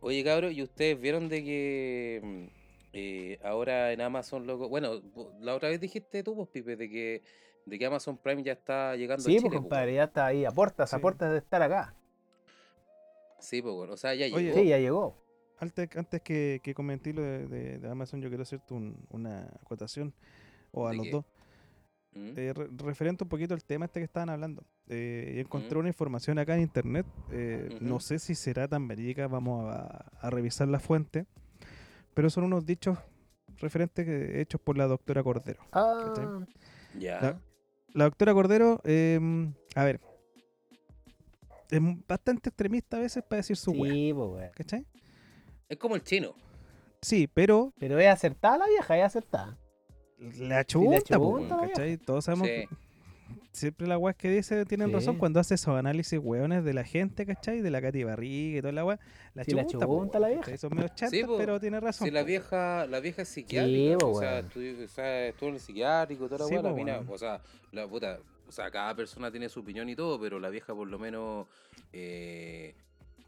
Oye, 0.00 0.22
cabros, 0.24 0.52
¿y 0.52 0.62
ustedes 0.62 1.00
vieron 1.00 1.28
de 1.28 1.42
que 1.44 2.20
mm, 2.22 2.44
eh, 2.92 3.38
ahora 3.42 3.92
en 3.92 4.00
Amazon, 4.00 4.46
loco? 4.46 4.68
Bueno, 4.68 5.00
la 5.40 5.54
otra 5.54 5.68
vez 5.70 5.80
dijiste 5.80 6.22
tú, 6.22 6.36
pues, 6.36 6.48
Pipe, 6.48 6.76
de 6.76 6.88
que, 6.88 7.22
de 7.66 7.78
que 7.78 7.84
Amazon 7.86 8.16
Prime 8.16 8.42
ya 8.42 8.52
está 8.52 8.96
llegando 8.96 9.22
Sí, 9.24 9.36
a 9.36 9.40
pues 9.42 9.52
compadre, 9.54 9.94
ya 9.94 10.04
está 10.04 10.26
ahí, 10.26 10.44
a 10.44 10.50
puertas, 10.50 10.92
a 10.94 10.96
Sí. 10.96 11.02
puertas 11.02 11.30
de 11.32 11.38
estar 11.38 11.60
acá. 11.62 11.94
Sí, 13.40 13.60
pues, 13.60 13.74
bueno, 13.74 13.92
o 13.92 13.96
sea, 13.96 14.14
ya 14.14 14.26
Oye, 14.34 14.44
llegó. 14.46 14.56
Sí, 14.58 14.66
ya 14.68 14.78
llegó. 14.78 15.22
Antes, 15.58 15.88
antes 15.96 16.22
que, 16.22 16.60
que 16.62 16.74
comenté 16.74 17.12
lo 17.12 17.22
de, 17.22 17.46
de- 17.46 17.78
de 17.78 17.90
Amazon, 17.90 18.20
yo 18.20 18.28
quiero 18.28 18.42
hacerte 18.42 18.74
un- 18.74 18.96
una 19.10 19.42
acotación, 19.60 20.14
o 20.70 20.86
a 20.86 20.90
¿De 20.90 20.96
los 20.96 21.06
qué? 21.06 21.12
dos. 21.12 21.24
¿Mm? 22.12 22.32
Eh, 22.36 22.52
re- 22.54 22.68
referente 22.78 23.24
un 23.24 23.28
poquito 23.28 23.52
al 23.54 23.62
tema 23.64 23.84
este 23.86 24.00
que 24.00 24.04
estaban 24.04 24.30
hablando. 24.30 24.64
Eh, 24.88 25.34
y 25.36 25.40
encontré 25.40 25.78
una 25.78 25.88
información 25.88 26.38
acá 26.38 26.54
en 26.54 26.62
internet. 26.62 27.04
eh, 27.30 27.76
No 27.80 28.00
sé 28.00 28.18
si 28.18 28.34
será 28.34 28.68
tan 28.68 28.86
verídica, 28.88 29.26
vamos 29.28 29.66
a, 29.74 30.06
a 30.20 30.30
revisar 30.30 30.68
la 30.68 30.78
fuente. 30.78 31.26
Pero 32.14 32.30
son 32.30 32.44
unos 32.44 32.64
dichos 32.64 32.98
referentes 33.58 34.06
hechos 34.36 34.60
por 34.60 34.78
la 34.78 34.86
doctora 34.86 35.22
Cordero. 35.22 35.60
Ah, 35.72 36.40
Ya. 36.98 37.38
La 37.96 38.04
doctora 38.04 38.34
Cordero, 38.34 38.78
em, 38.84 39.54
a 39.74 39.82
ver, 39.84 40.00
es 41.70 41.80
bastante 42.06 42.50
extremista 42.50 42.98
a 42.98 43.00
veces 43.00 43.24
para 43.26 43.38
decir 43.38 43.56
su 43.56 43.70
sí, 43.72 43.78
pues, 43.78 44.14
weón. 44.14 44.50
¿cachai? 44.54 44.86
Es 45.66 45.78
como 45.78 45.94
el 45.96 46.02
chino. 46.02 46.34
Sí, 47.00 47.26
pero 47.26 47.72
Pero 47.78 47.98
es 47.98 48.08
acertada 48.08 48.58
la 48.58 48.66
vieja, 48.66 48.98
es 48.98 49.04
acertada. 49.04 49.56
la 50.18 50.62
chunta, 50.64 51.18
po, 51.18 51.38
chunta 51.38 51.56
la 51.56 51.68
¿cachai? 51.68 51.96
Todos 51.96 52.26
sabemos 52.26 52.46
Sí. 52.48 52.68
Siempre 53.52 53.86
las 53.86 53.98
weas 53.98 54.16
que 54.16 54.30
dice 54.30 54.64
tienen 54.66 54.92
razón 54.92 55.14
Sí. 55.14 55.18
cuando 55.18 55.40
hace 55.40 55.54
esos 55.54 55.76
análisis 55.78 56.18
weones 56.22 56.64
de 56.64 56.74
la 56.74 56.84
gente, 56.84 57.24
¿cachai? 57.26 57.60
De 57.62 57.70
la 57.70 57.80
Katy 57.80 58.04
Barriga 58.04 58.58
y 58.58 58.60
toda 58.60 58.72
la 58.72 58.84
wea. 58.84 58.98
La 59.34 59.44
Sí, 59.44 59.52
la 59.52 59.66
chunta, 59.66 59.86
po, 59.86 59.98
chunta 60.00 60.18
la 60.20 60.28
vieja. 60.28 60.56
Son 60.58 60.74
medio 60.74 60.88
chantas, 60.94 61.20
po. 61.26 61.36
pero 61.38 61.58
tiene 61.60 61.80
razón. 61.80 62.06
Si 62.06 62.10
la 62.12 62.22
vieja, 62.22 62.86
la 62.86 63.00
vieja 63.00 63.22
es 63.22 63.28
psiquiátrica, 63.28 63.98
po, 63.98 64.10
o 64.12 64.20
sea, 64.20 64.38
estudió, 64.40 64.84
o 64.84 64.88
sea, 64.88 65.26
estuvo 65.28 65.48
en 65.48 65.54
el 65.56 65.60
psiquiátrico, 65.60 66.28
toda 66.28 66.38
la 66.38 66.44
Sí, 66.46 66.74
mina, 66.74 66.94
weón. 66.98 67.06
o 67.10 67.18
sea, 67.18 67.40
la 67.72 67.86
puta, 67.88 68.18
o 68.48 68.52
sea, 68.52 68.70
cada 68.70 68.94
persona 68.94 69.30
tiene 69.30 69.48
su 69.48 69.60
opinión 69.60 69.88
y 69.88 69.96
todo, 69.96 70.20
pero 70.20 70.38
la 70.38 70.50
vieja 70.50 70.74
por 70.74 70.86
lo 70.88 70.98
menos, 70.98 71.46
eh, 71.92 72.74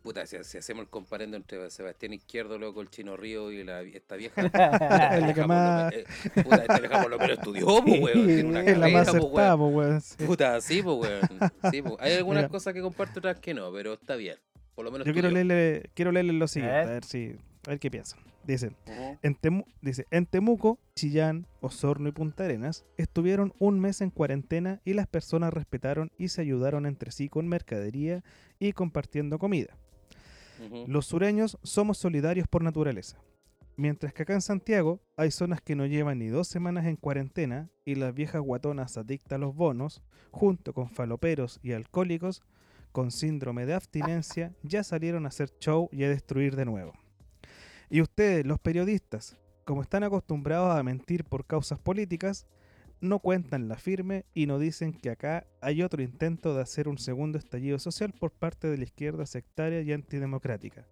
puta, 0.02 0.26
si, 0.26 0.36
si 0.44 0.58
hacemos 0.58 0.82
el 0.84 0.88
comparendo 0.88 1.36
entre 1.36 1.70
Sebastián 1.70 2.12
Izquierdo, 2.12 2.58
loco, 2.58 2.80
el 2.80 2.88
Chino 2.90 3.16
Río 3.16 3.50
y 3.52 3.62
la, 3.64 3.82
esta 3.82 4.16
vieja, 4.16 4.40
esta 4.46 5.16
Es 5.18 5.36
la 5.36 5.46
me- 5.90 5.96
eh, 5.96 6.04
puta, 6.42 6.56
esta 6.56 6.78
vieja 6.78 7.02
por 7.02 7.10
lo 7.10 7.18
menos 7.18 7.38
estudió, 7.38 7.66
po, 7.66 7.82
weón, 7.82 8.26
tiene 8.26 8.44
una 8.44 8.60
Es 8.64 8.78
la 8.78 8.88
más 8.88 9.06
carrera, 9.06 9.20
po, 9.20 9.38
acertada, 9.38 9.56
weón. 9.56 9.72
po, 9.72 9.78
weón. 9.78 10.00
sí. 10.00 10.24
Puta, 10.24 10.60
sí, 10.60 10.82
pues, 10.82 10.96
weón. 10.96 11.50
Sí, 11.70 11.82
po. 11.82 11.96
Hay 12.00 12.14
algunas 12.14 12.42
Mira. 12.44 12.48
cosas 12.48 12.74
que 12.74 12.80
comparto, 12.80 13.18
otras 13.20 13.38
que 13.40 13.54
no, 13.54 13.72
pero 13.72 13.94
está 13.94 14.16
bien. 14.16 14.36
Por 14.74 14.84
lo 14.84 14.92
menos 14.92 15.06
Yo 15.06 15.12
quiero 15.12 15.30
leerle, 15.30 15.90
quiero 15.94 16.12
leerle 16.12 16.32
lo 16.34 16.46
siguiente, 16.48 16.78
a 16.78 16.84
ver. 16.86 17.04
si, 17.04 17.34
a 17.66 17.70
ver 17.70 17.80
qué 17.80 17.90
piensan. 17.90 18.20
Dice, 18.44 18.68
Ujú. 18.86 19.18
En 19.22 19.36
Temu- 19.36 19.66
dice, 19.82 20.06
en 20.10 20.24
Temuco, 20.24 20.78
Chillán, 20.94 21.46
Osorno 21.60 22.08
y 22.08 22.12
Punta 22.12 22.44
Arenas 22.44 22.86
estuvieron 22.96 23.52
un 23.58 23.78
mes 23.78 24.00
en 24.00 24.08
cuarentena 24.10 24.80
y 24.86 24.94
las 24.94 25.06
personas 25.06 25.52
respetaron 25.52 26.10
y 26.16 26.28
se 26.28 26.40
ayudaron 26.40 26.86
entre 26.86 27.10
sí 27.10 27.28
con 27.28 27.46
mercadería 27.46 28.22
y 28.58 28.72
compartiendo 28.72 29.38
comida. 29.38 29.76
Los 30.86 31.06
sureños 31.06 31.58
somos 31.62 31.98
solidarios 31.98 32.48
por 32.48 32.62
naturaleza. 32.62 33.18
Mientras 33.76 34.12
que 34.12 34.24
acá 34.24 34.34
en 34.34 34.40
Santiago 34.40 35.00
hay 35.16 35.30
zonas 35.30 35.60
que 35.60 35.76
no 35.76 35.86
llevan 35.86 36.18
ni 36.18 36.26
dos 36.26 36.48
semanas 36.48 36.86
en 36.86 36.96
cuarentena 36.96 37.70
y 37.84 37.94
las 37.94 38.12
viejas 38.12 38.42
guatonas 38.42 38.96
adictas 38.96 39.36
a 39.36 39.38
los 39.38 39.54
bonos, 39.54 40.02
junto 40.32 40.74
con 40.74 40.90
faloperos 40.90 41.60
y 41.62 41.72
alcohólicos 41.72 42.42
con 42.90 43.12
síndrome 43.12 43.66
de 43.66 43.74
abstinencia, 43.74 44.52
ya 44.62 44.82
salieron 44.82 45.26
a 45.26 45.28
hacer 45.28 45.50
show 45.60 45.88
y 45.92 46.02
a 46.02 46.08
destruir 46.08 46.56
de 46.56 46.64
nuevo. 46.64 46.92
Y 47.88 48.00
ustedes, 48.00 48.44
los 48.44 48.58
periodistas, 48.58 49.36
como 49.64 49.82
están 49.82 50.02
acostumbrados 50.02 50.76
a 50.76 50.82
mentir 50.82 51.24
por 51.24 51.46
causas 51.46 51.78
políticas, 51.78 52.46
no 53.00 53.18
cuentan 53.20 53.68
la 53.68 53.76
firme 53.76 54.24
y 54.34 54.46
no 54.46 54.58
dicen 54.58 54.92
que 54.92 55.10
acá 55.10 55.46
hay 55.60 55.82
otro 55.82 56.02
intento 56.02 56.54
de 56.54 56.62
hacer 56.62 56.88
un 56.88 56.98
segundo 56.98 57.38
estallido 57.38 57.78
social 57.78 58.12
por 58.12 58.32
parte 58.32 58.68
de 58.68 58.78
la 58.78 58.84
izquierda 58.84 59.26
sectaria 59.26 59.80
y 59.82 59.92
antidemocrática. 59.92 60.86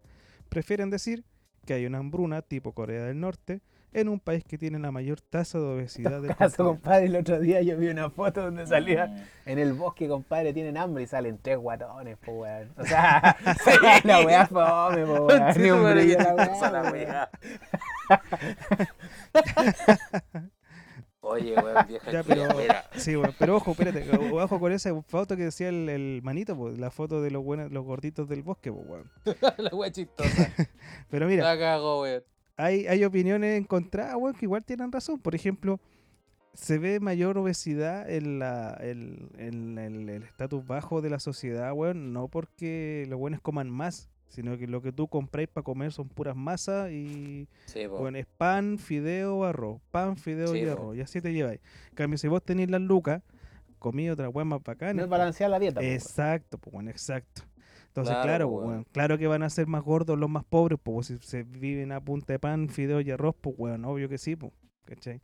Prefieren 0.48 0.90
decir 0.90 1.24
que 1.64 1.74
hay 1.74 1.86
una 1.86 1.98
hambruna 1.98 2.42
tipo 2.42 2.72
Corea 2.72 3.04
del 3.04 3.18
Norte 3.18 3.60
en 3.92 4.08
un 4.08 4.20
país 4.20 4.44
que 4.44 4.58
tiene 4.58 4.78
la 4.78 4.90
mayor 4.92 5.20
tasa 5.20 5.58
de 5.58 5.64
obesidad 5.64 6.20
del 6.20 6.36
Caso, 6.36 6.56
continente. 6.56 6.82
compadre, 6.82 7.06
el 7.06 7.16
otro 7.16 7.40
día 7.40 7.62
yo 7.62 7.76
vi 7.78 7.88
una 7.88 8.10
foto 8.10 8.42
donde 8.42 8.66
salía 8.66 9.26
en 9.46 9.58
el 9.58 9.72
bosque, 9.72 10.06
compadre, 10.06 10.52
tienen 10.52 10.76
hambre 10.76 11.04
y 11.04 11.06
salen 11.06 11.38
tres 11.40 11.56
guatones, 11.56 12.18
po, 12.18 12.32
weón. 12.32 12.72
O 12.76 12.84
sea, 12.84 13.36
la 14.04 14.20
weá 14.20 14.46
fome, 14.46 15.06
po, 15.06 15.26
weón. 15.26 15.42
Ni 15.56 15.70
un 15.70 15.82
brillo 15.82 16.18
¿qué 16.18 16.70
la 16.70 16.90
weá? 16.92 17.30
Oye, 21.28 21.54
weón, 21.54 21.86
vieja 21.88 22.12
Ya, 22.12 22.22
pero-. 22.22 22.48
Sí, 22.94 23.16
bueno, 23.16 23.34
pero 23.38 23.56
ojo, 23.56 23.72
espérate, 23.72 24.08
ojo 24.32 24.60
con 24.60 24.72
esa 24.72 24.94
foto 25.02 25.36
que 25.36 25.44
decía 25.44 25.68
el, 25.68 25.88
el 25.88 26.20
manito, 26.22 26.56
pues, 26.56 26.78
la 26.78 26.90
foto 26.90 27.20
de 27.20 27.30
los 27.30 27.42
buenos, 27.42 27.72
los 27.72 27.84
gorditos 27.84 28.28
del 28.28 28.42
bosque, 28.42 28.72
pues, 28.72 28.86
weón. 28.88 29.10
la 29.58 29.70
wea 29.74 29.90
chistosa. 29.90 30.52
Pero 31.10 31.26
mira, 31.26 31.44
La 31.44 31.58
cago, 31.58 32.02
weón. 32.02 32.22
hay, 32.56 32.86
hay 32.86 33.04
opiniones 33.04 33.58
encontradas, 33.58 34.14
weón, 34.16 34.34
que 34.34 34.44
igual 34.46 34.64
tienen 34.64 34.92
razón. 34.92 35.18
Por 35.18 35.34
ejemplo, 35.34 35.80
se 36.54 36.78
ve 36.78 37.00
mayor 37.00 37.36
obesidad 37.38 38.08
en 38.08 38.38
la 38.38 38.72
el 38.80 39.28
en 39.36 39.78
el 39.78 40.08
el 40.08 40.22
estatus 40.22 40.66
bajo 40.66 41.02
de 41.02 41.10
la 41.10 41.18
sociedad, 41.18 41.72
weón, 41.74 42.12
no 42.12 42.28
porque 42.28 43.04
los 43.08 43.18
buenos 43.18 43.40
coman 43.40 43.68
más, 43.68 44.08
sino 44.28 44.56
que 44.58 44.66
lo 44.66 44.82
que 44.82 44.92
tú 44.92 45.08
compráis 45.08 45.48
para 45.48 45.62
comer 45.64 45.92
son 45.92 46.08
puras 46.08 46.36
masas 46.36 46.90
y 46.90 47.48
Sí, 47.66 47.86
bueno, 47.86 48.18
es 48.18 48.26
pan, 48.26 48.78
fideo, 48.78 49.44
arroz, 49.44 49.80
pan, 49.90 50.16
fideo 50.16 50.52
Sí, 50.52 50.58
y 50.60 50.64
po. 50.66 50.72
arroz, 50.72 50.96
y 50.96 51.00
así 51.00 51.20
te 51.20 51.32
lleváis. 51.32 51.60
En 51.90 51.94
cambio, 51.94 52.18
si 52.18 52.28
vos 52.28 52.42
tenéis 52.42 52.70
las 52.70 52.80
lucas, 52.80 53.22
comí 53.78 54.10
otra 54.10 54.28
weá 54.28 54.44
más 54.44 54.60
No 54.60 54.64
bacana. 54.64 55.02
es 55.02 55.08
balancear 55.08 55.50
la 55.50 55.58
dieta. 55.58 55.80
Exacto, 55.82 56.58
pues 56.58 56.72
bueno, 56.72 56.90
exacto. 56.90 57.42
Entonces, 57.88 58.12
Claro, 58.14 58.26
claro, 58.28 58.50
pues, 58.50 58.66
weón, 58.68 58.84
claro 58.92 59.16
que 59.18 59.26
van 59.26 59.42
a 59.42 59.48
ser 59.48 59.66
más 59.68 59.82
gordos 59.82 60.18
los 60.18 60.28
más 60.28 60.44
pobres, 60.44 60.78
pues 60.82 61.06
si 61.06 61.18
se 61.20 61.44
viven 61.44 61.92
a 61.92 62.00
punta 62.00 62.34
de 62.34 62.38
pan, 62.38 62.68
fideo 62.68 63.00
y 63.00 63.10
arroz, 63.10 63.34
pues 63.40 63.54
weón, 63.58 63.84
obvio 63.86 64.08
que 64.08 64.18
sí, 64.18 64.36
pues, 64.36 64.52
¿cachai? 64.84 65.20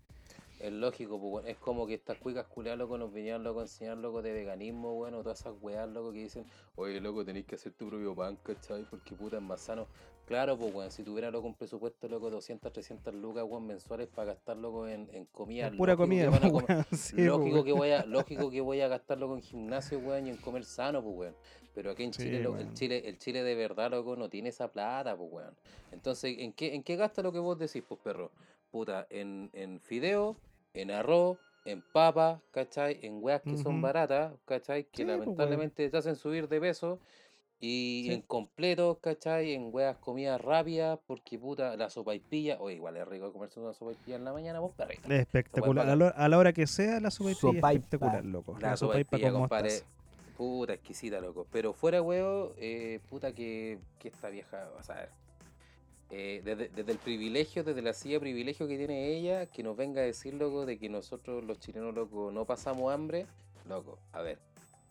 Es 0.62 0.72
lógico, 0.72 1.20
pues. 1.20 1.44
Es 1.46 1.56
como 1.56 1.88
que 1.88 1.94
estas 1.94 2.18
cuicas 2.18 2.46
culiadas, 2.46 2.78
loco, 2.78 2.96
nos 2.96 3.12
vinieron, 3.12 3.42
loco, 3.42 3.58
a 3.58 3.62
enseñar, 3.64 3.98
loco, 3.98 4.22
de 4.22 4.32
veganismo, 4.32 4.94
bueno, 4.94 5.20
todas 5.24 5.40
esas 5.40 5.54
weas, 5.60 5.88
loco, 5.88 6.12
que 6.12 6.20
dicen, 6.20 6.44
oye, 6.76 7.00
loco, 7.00 7.24
tenéis 7.24 7.46
que 7.46 7.56
hacer 7.56 7.72
tu 7.72 7.88
propio 7.88 8.14
pan, 8.14 8.38
¿cachai? 8.44 8.84
Porque 8.88 9.12
puta 9.16 9.38
es 9.38 9.42
más 9.42 9.60
sano. 9.60 9.88
Claro, 10.24 10.56
pues, 10.56 10.72
weón, 10.72 10.90
si 10.92 11.02
tuviera, 11.02 11.32
loco, 11.32 11.48
un 11.48 11.54
presupuesto, 11.54 12.06
loco, 12.08 12.30
200, 12.30 12.72
300 12.72 13.12
lucas, 13.12 13.42
weón, 13.44 13.66
mensuales 13.66 14.06
para 14.06 14.34
gastar, 14.34 14.56
loco, 14.56 14.86
en, 14.86 15.08
en 15.12 15.24
comida. 15.26 15.66
Es 15.66 15.74
pura 15.74 15.94
que 15.94 15.96
comida, 15.98 16.28
a 16.28 16.30
pues, 16.30 16.40
comer- 16.52 16.64
weón, 16.70 16.84
sí, 16.92 17.16
lógico, 17.24 17.64
que 17.64 17.72
voy 17.72 17.90
a, 17.90 18.06
lógico 18.06 18.48
que 18.48 18.60
voy 18.60 18.80
a 18.82 18.86
gastar, 18.88 19.18
loco, 19.18 19.34
en 19.34 19.42
gimnasio, 19.42 19.98
weón, 19.98 20.28
y 20.28 20.30
en 20.30 20.36
comer 20.36 20.64
sano, 20.64 21.02
pues, 21.02 21.16
weón. 21.16 21.34
Pero 21.74 21.90
aquí 21.90 22.04
en 22.04 22.12
Sí, 22.12 22.22
Chile, 22.22 22.38
loco, 22.40 22.58
el. 22.58 22.72
Chile, 22.74 23.02
el 23.08 23.18
Chile 23.18 23.42
de 23.42 23.56
verdad, 23.56 23.90
loco, 23.90 24.14
no 24.14 24.28
tiene 24.28 24.50
esa 24.50 24.68
plata, 24.70 25.16
pues, 25.16 25.28
weón. 25.32 25.56
Entonces, 25.90 26.36
¿en 26.38 26.52
qué, 26.52 26.72
en 26.76 26.84
qué 26.84 26.94
gasta 26.94 27.20
lo 27.20 27.32
que 27.32 27.40
vos 27.40 27.58
decís, 27.58 27.82
pues, 27.88 27.98
perro? 28.00 28.30
Puta, 28.70 29.06
en, 29.10 29.50
en 29.54 29.80
fideo, 29.80 30.36
en 30.74 30.90
arroz, 30.90 31.38
en 31.64 31.82
papa, 31.92 32.40
¿cachai? 32.50 32.98
En 33.02 33.18
weas 33.22 33.42
que 33.42 33.56
son 33.56 33.80
baratas, 33.82 34.32
¿cachai? 34.44 34.84
Que 34.84 35.02
Sí, 35.02 35.04
pues, 35.04 35.18
lamentablemente 35.18 35.88
te 35.88 35.96
hacen 35.96 36.16
subir 36.16 36.48
de 36.48 36.60
peso. 36.60 36.98
Y 37.64 38.06
Sí. 38.08 38.14
en 38.14 38.22
completos, 38.22 38.98
¿cachai? 39.00 39.52
En 39.54 39.68
weas 39.72 39.96
comidas 39.98 40.40
rápidas, 40.40 40.98
porque 41.06 41.38
puta, 41.38 41.76
la 41.76 41.90
sopaipilla, 41.90 42.56
o 42.60 42.68
igual 42.70 42.96
es 42.96 43.06
rico 43.06 43.32
comerse 43.32 43.60
una 43.60 43.72
sopaipilla 43.72 44.16
en 44.16 44.24
la 44.24 44.32
mañana, 44.32 44.58
vos 44.58 44.72
perrito. 44.74 45.06
Es 45.12 45.20
espectacular. 45.20 45.88
A 45.88 45.94
la, 45.94 46.06
hora- 46.06 46.14
a 46.16 46.28
la 46.28 46.38
hora 46.38 46.52
que 46.52 46.66
sea, 46.66 46.98
la 46.98 47.12
sopaipilla 47.12 47.52
Sopaipa. 47.54 47.72
espectacular, 47.72 48.24
loco. 48.24 48.58
La, 48.58 48.70
La, 48.70 48.76
sopaipilla, 48.76 49.30
con 49.30 49.42
compadre. 49.42 49.70
Puta, 50.36 50.72
exquisita, 50.72 51.20
loco. 51.20 51.46
Pero 51.52 51.72
fuera, 51.72 52.02
huevo, 52.02 52.52
eh, 52.56 52.98
puta 53.08 53.32
que, 53.32 53.78
que 54.00 54.08
esta 54.08 54.28
vieja, 54.28 54.68
vas 54.74 54.90
a 54.90 54.94
ver. 54.94 55.10
Eh, 56.14 56.42
desde, 56.44 56.92
el 56.92 56.98
privilegio, 56.98 57.64
desde 57.64 57.80
la 57.80 57.94
silla 57.94 58.20
privilegio 58.20 58.68
que 58.68 58.76
tiene 58.76 59.08
ella, 59.08 59.46
que 59.46 59.62
nos 59.62 59.74
venga 59.74 60.02
a 60.02 60.04
decir, 60.04 60.34
loco, 60.34 60.66
de 60.66 60.78
que 60.78 60.90
nosotros 60.90 61.42
los 61.42 61.58
chilenos, 61.58 61.94
loco, 61.94 62.30
no 62.30 62.44
pasamos 62.44 62.92
hambre. 62.92 63.26
Loco, 63.66 63.98
a 64.12 64.20
ver, 64.20 64.38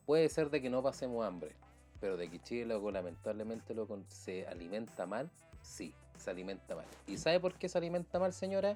puede 0.07 0.27
ser 0.29 0.49
de 0.49 0.63
que 0.63 0.71
no 0.71 0.81
pasemos 0.81 1.23
hambre, 1.23 1.51
pero 1.99 2.17
de 2.17 2.27
que 2.27 2.39
Chile, 2.39 2.65
loco, 2.65 2.89
lamentablemente, 2.89 3.75
loco, 3.75 3.99
se 4.07 4.47
alimenta 4.47 5.05
mal. 5.05 5.29
Sí, 5.61 5.93
se 6.17 6.31
alimenta 6.31 6.73
mal. 6.75 6.85
¿Y 7.05 7.19
sabe 7.19 7.39
por 7.39 7.53
qué 7.53 7.69
se 7.69 7.77
alimenta 7.77 8.17
mal, 8.17 8.33
señora? 8.33 8.75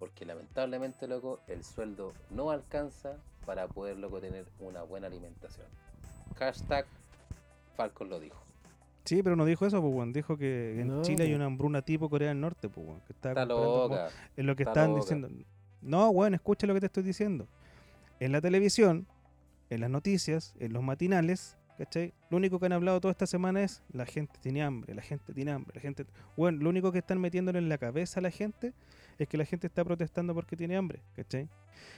Porque 0.00 0.24
lamentablemente, 0.24 1.06
loco, 1.06 1.42
el 1.46 1.62
sueldo 1.62 2.12
no 2.28 2.50
alcanza 2.50 3.18
para 3.46 3.68
poder, 3.68 3.98
loco, 3.98 4.20
tener 4.20 4.46
una 4.58 4.82
buena 4.82 5.06
alimentación. 5.06 5.68
Hashtag 6.38 6.86
Falcon 7.76 8.08
lo 8.08 8.18
dijo. 8.18 8.43
Sí, 9.04 9.22
pero 9.22 9.36
no 9.36 9.44
dijo 9.44 9.66
eso, 9.66 9.80
pues, 9.82 9.94
weón. 9.94 10.12
Dijo 10.12 10.36
que 10.36 10.80
en 10.80 10.88
No, 10.88 11.02
Chile 11.02 11.24
hay 11.24 11.30
po. 11.30 11.36
una 11.36 11.44
hambruna 11.46 11.82
tipo 11.82 12.08
Corea 12.08 12.28
del 12.28 12.40
Norte, 12.40 12.68
pues. 12.68 12.86
Que 13.06 13.12
está 13.12 13.30
Está 13.30 13.44
loca. 13.44 14.08
Es 14.36 14.44
lo 14.44 14.56
que 14.56 14.62
Está 14.62 14.72
están 14.80 14.90
loca. 14.90 15.00
diciendo. 15.02 15.28
No, 15.82 16.08
weón, 16.10 16.34
escucha 16.34 16.66
lo 16.66 16.74
que 16.74 16.80
te 16.80 16.86
estoy 16.86 17.02
diciendo. 17.02 17.46
En 18.20 18.32
la 18.32 18.40
televisión, 18.40 19.06
en 19.70 19.80
las 19.82 19.90
noticias, 19.90 20.54
en 20.58 20.72
los 20.72 20.82
matinales, 20.82 21.58
¿cachai? 21.76 22.14
Lo 22.30 22.38
único 22.38 22.58
que 22.58 22.66
han 22.66 22.72
hablado 22.72 23.00
toda 23.00 23.12
esta 23.12 23.26
semana 23.26 23.62
es 23.62 23.82
la 23.92 24.06
gente 24.06 24.38
tiene 24.40 24.62
hambre, 24.62 24.94
la 24.94 25.02
gente 25.02 25.34
tiene 25.34 25.50
hambre, 25.50 25.72
la 25.74 25.80
gente... 25.82 26.06
Bueno, 26.36 26.62
lo 26.62 26.70
único 26.70 26.92
que 26.92 26.98
están 26.98 27.20
metiéndole 27.20 27.58
en 27.58 27.68
la 27.68 27.76
cabeza 27.76 28.20
a 28.20 28.22
la 28.22 28.30
gente 28.30 28.72
es 29.18 29.28
que 29.28 29.36
la 29.36 29.44
gente 29.44 29.66
está 29.66 29.84
protestando 29.84 30.32
porque 30.34 30.56
tiene 30.56 30.76
hambre, 30.76 31.02
¿cachai? 31.16 31.48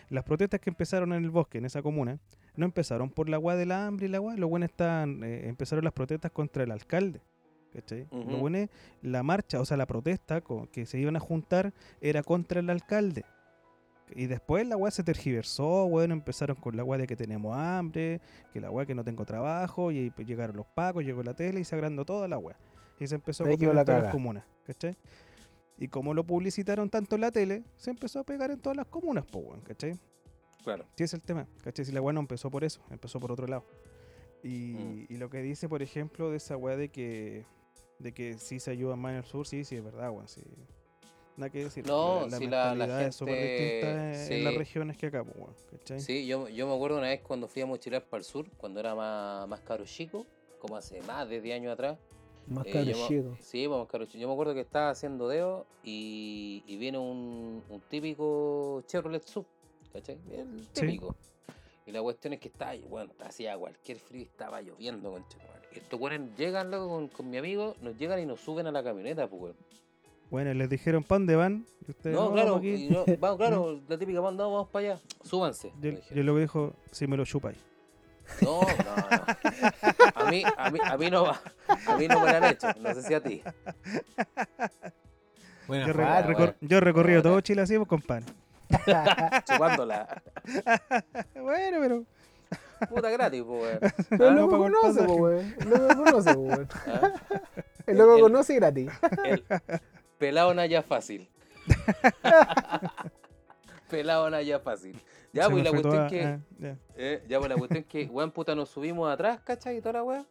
Las 0.08 0.24
protestas 0.24 0.58
que 0.60 0.70
empezaron 0.70 1.12
en 1.12 1.22
el 1.22 1.30
bosque, 1.30 1.58
en 1.58 1.66
esa 1.66 1.82
comuna, 1.82 2.18
no 2.56 2.64
empezaron 2.64 3.10
por 3.10 3.28
la 3.28 3.36
agua 3.36 3.56
del 3.56 3.72
hambre 3.72 4.06
y 4.06 4.08
la 4.08 4.18
agua, 4.18 4.36
lo 4.36 4.48
bueno 4.48 4.64
están, 4.66 5.22
eh, 5.24 5.48
empezaron 5.48 5.84
las 5.84 5.92
protestas 5.92 6.30
contra 6.32 6.62
el 6.64 6.70
alcalde, 6.70 7.20
¿cachai? 7.72 8.06
Lo 8.10 8.18
Ujú. 8.18 8.36
bueno 8.38 8.58
es 8.58 8.70
la 9.02 9.22
marcha, 9.22 9.60
o 9.60 9.64
sea, 9.64 9.76
la 9.76 9.86
protesta 9.86 10.40
co- 10.40 10.68
que 10.72 10.86
se 10.86 10.98
iban 10.98 11.16
a 11.16 11.20
juntar 11.20 11.72
era 12.00 12.22
contra 12.22 12.60
el 12.60 12.70
alcalde. 12.70 13.24
Y 14.14 14.26
después 14.26 14.66
la 14.68 14.76
weá 14.76 14.90
se 14.92 15.02
tergiversó, 15.02 15.88
bueno, 15.88 16.14
empezaron 16.14 16.56
con 16.56 16.76
la 16.76 16.84
weá 16.84 16.98
de 16.98 17.06
que 17.08 17.16
tenemos 17.16 17.56
hambre, 17.56 18.20
que 18.52 18.60
la 18.60 18.70
weá 18.70 18.86
que 18.86 18.94
no 18.94 19.02
tengo 19.02 19.24
trabajo, 19.24 19.90
y 19.90 19.98
ahí 19.98 20.10
pues 20.10 20.28
llegaron 20.28 20.56
los 20.56 20.66
pacos, 20.66 21.04
llegó 21.04 21.22
la 21.24 21.34
tele 21.34 21.58
y 21.60 21.64
se 21.64 21.74
agrandó 21.74 22.04
toda 22.04 22.28
la 22.28 22.38
weá. 22.38 22.56
Y 23.00 23.06
se 23.08 23.16
empezó 23.16 23.42
a 23.44 23.48
la 23.48 23.52
en 23.54 23.58
todas 23.60 24.02
las 24.02 24.12
comunas, 24.12 24.44
¿cachai? 24.64 24.96
Y 25.76 25.88
como 25.88 26.14
lo 26.14 26.24
publicitaron 26.24 26.88
tanto 26.88 27.16
en 27.16 27.20
la 27.20 27.30
tele, 27.32 27.64
se 27.76 27.90
empezó 27.90 28.20
a 28.20 28.24
pegar 28.24 28.50
en 28.50 28.60
todas 28.60 28.76
las 28.76 28.86
comunas, 28.86 29.24
pues 29.30 29.44
weón, 29.44 29.60
¿cachai? 29.60 29.98
Claro. 30.66 30.84
Sí, 30.96 31.04
es 31.04 31.14
el 31.14 31.22
tema, 31.22 31.46
¿cachai? 31.62 31.84
Si 31.84 31.92
la 31.92 32.00
weá 32.02 32.12
no 32.12 32.18
empezó 32.18 32.50
por 32.50 32.64
eso, 32.64 32.80
empezó 32.90 33.20
por 33.20 33.30
otro 33.30 33.46
lado. 33.46 33.64
Y, 34.42 34.74
Mm. 34.74 35.06
y 35.10 35.16
lo 35.16 35.30
que 35.30 35.38
dice, 35.40 35.68
por 35.68 35.80
ejemplo, 35.80 36.28
de 36.28 36.38
esa 36.38 36.56
weá 36.56 36.76
de 36.76 36.88
que, 36.88 37.44
de 38.00 38.12
que 38.12 38.36
sí 38.38 38.58
se 38.58 38.72
ayuda 38.72 38.96
más 38.96 39.12
en 39.12 39.18
el 39.18 39.24
sur, 39.24 39.46
sí, 39.46 39.62
sí, 39.64 39.76
es 39.76 39.84
verdad, 39.84 40.10
weón, 40.10 40.26
sí. 40.26 40.42
Nada 41.36 41.50
que 41.50 41.62
decir. 41.62 41.86
No, 41.86 42.26
la, 42.28 42.36
si 42.38 42.46
la- 42.48 42.50
la 42.50 42.70
mentalidad 42.74 43.02
es 43.06 43.14
súper 43.14 43.40
distinta 43.40 44.26
en- 44.34 44.42
las 44.42 44.54
regiones 44.56 44.96
que 44.96 45.06
acá, 45.06 45.22
pues, 45.22 45.36
weón, 45.36 45.54
¿cachai? 45.70 46.00
Sí, 46.00 46.26
yo, 46.26 46.48
yo 46.48 46.66
me 46.66 46.74
acuerdo 46.74 46.98
una 46.98 47.06
vez 47.10 47.20
cuando 47.20 47.46
fui 47.46 47.62
a 47.62 47.66
mochilar 47.66 48.02
para 48.04 48.18
el 48.18 48.24
sur, 48.24 48.50
cuando 48.56 48.80
era 48.80 48.96
más, 48.96 49.46
más 49.46 49.60
caro 49.60 49.84
chico, 49.84 50.26
como 50.58 50.76
hace 50.76 51.00
más 51.02 51.28
de 51.28 51.40
10 51.40 51.54
años 51.60 51.72
atrás. 51.74 51.96
Más 52.48 52.66
Eh, 52.66 52.70
caro 52.72 52.84
yo. 52.86 53.36
Sí, 53.40 53.68
vamos, 53.68 53.86
caro 53.88 54.04
chico. 54.06 54.18
Yo 54.18 54.26
me 54.26 54.32
acuerdo 54.34 54.52
que 54.54 54.62
estaba 54.62 54.90
haciendo 54.90 55.28
dedo 55.28 55.64
y, 55.84 56.64
y 56.66 56.76
viene 56.76 56.98
un, 56.98 57.62
un 57.68 57.80
típico 57.82 58.82
Chevrolet 58.86 59.22
Sub, 59.24 59.46
¿cachai? 59.92 60.18
El 60.30 60.60
Sí. 60.72 60.80
típico. 60.82 61.16
Y 61.86 61.92
la 61.92 62.02
cuestión 62.02 62.32
es 62.32 62.40
que 62.40 62.48
estaba, 62.48 62.72
bueno, 62.88 63.12
hacía 63.24 63.56
cualquier 63.56 63.98
frío 63.98 64.22
y 64.22 64.24
estaba 64.24 64.60
lloviendo, 64.60 65.10
concha. 65.12 65.38
Estos 65.72 66.00
weones 66.00 66.34
llegan 66.36 66.70
loco, 66.70 66.88
con, 66.88 67.08
con 67.08 67.30
mi 67.30 67.36
amigo, 67.36 67.76
nos 67.82 67.96
llegan 67.96 68.18
y 68.20 68.26
nos 68.26 68.40
suben 68.40 68.66
a 68.66 68.72
la 68.72 68.82
camioneta, 68.82 69.28
pues, 69.28 69.42
weón. 69.42 69.56
Bueno, 70.30 70.52
les 70.54 70.68
dijeron, 70.68 71.04
¿pa' 71.04 71.14
dónde 71.16 71.36
van? 71.36 71.64
Y 71.86 71.90
ustedes, 71.92 72.16
No, 72.16 72.24
"No, 72.26 72.32
claro, 72.32 72.46
vamos 72.54 72.58
aquí". 72.60 72.86
y 72.86 72.90
no, 72.90 73.04
vamos, 73.20 73.36
claro, 73.38 73.80
la 73.86 73.96
típica, 73.98 74.20
vamos, 74.20 74.36
no, 74.38 74.50
vamos 74.50 74.68
para 74.70 74.94
allá, 74.94 75.00
súbanse. 75.22 75.72
Yo, 75.80 75.90
yo 76.12 76.22
lo 76.24 76.34
que 76.34 76.40
dijo, 76.40 76.74
si 76.90 77.06
me 77.06 77.16
lo 77.16 77.24
chupáis. 77.24 77.58
No, 78.42 78.60
no, 78.62 78.66
no. 78.96 80.12
A 80.16 80.28
mí, 80.30 80.42
a 80.56 80.70
mí, 80.72 80.78
a 80.82 80.96
mí 80.98 81.10
no 81.10 81.22
va. 81.22 81.40
A 81.86 81.96
mí 81.96 82.08
no 82.08 82.18
me 82.20 82.26
lo 82.32 82.36
han 82.38 82.44
hecho. 82.44 82.66
No 82.80 82.92
sé 82.92 83.02
si 83.02 83.14
a 83.14 83.22
ti. 83.22 83.40
Buena 85.68 85.86
Yo, 85.86 85.92
recor- 85.94 86.56
yo 86.60 86.78
he 86.78 86.80
recorrido 86.80 87.22
todo 87.22 87.40
Chile 87.40 87.62
así, 87.62 87.76
pues, 87.76 87.88
compadre. 87.88 88.24
Chupándola. 89.46 90.22
bueno, 91.34 91.78
pero... 91.80 92.04
Puta 92.90 93.08
gratis, 93.10 93.42
pues, 93.46 93.62
weón. 93.62 93.78
Pero 94.10 94.24
Ah, 94.24 94.28
el 94.28 94.34
loco 94.36 94.58
conoce, 94.58 95.02
po, 95.04 95.12
weón. 95.14 95.54
El 95.60 95.70
loco 95.70 96.04
conoce, 96.04 96.34
po, 96.34 96.40
weón. 96.40 96.68
¿Ah? 96.86 97.12
El 97.86 97.98
loco 97.98 98.20
conoce 98.20 98.54
gratis. 98.56 98.90
El 99.24 99.44
pelado 100.18 100.52
naya 100.54 100.82
fácil. 100.82 101.28
pelado 103.88 104.28
naya 104.30 104.58
fácil. 104.60 105.00
Ya, 105.32 105.44
se 105.44 105.50
pues 105.50 105.62
me 105.62 105.64
la 105.64 105.70
fue 105.70 105.82
cuestión 105.82 106.06
toda- 106.06 106.08
que. 106.08 106.24
ah, 106.24 106.40
ya. 106.58 106.76
eh, 106.96 107.24
ya, 107.28 107.38
pues 107.38 107.50
la 107.50 107.56
cuestión 107.56 107.84
que, 107.84 108.04
weón, 108.06 108.30
puta, 108.30 108.54
nos 108.54 108.68
subimos 108.70 109.10
atrás, 109.12 109.40
¿cachai? 109.44 109.76
Y 109.78 109.80
toda 109.80 109.94
la 109.94 110.02
weá. 110.02 110.24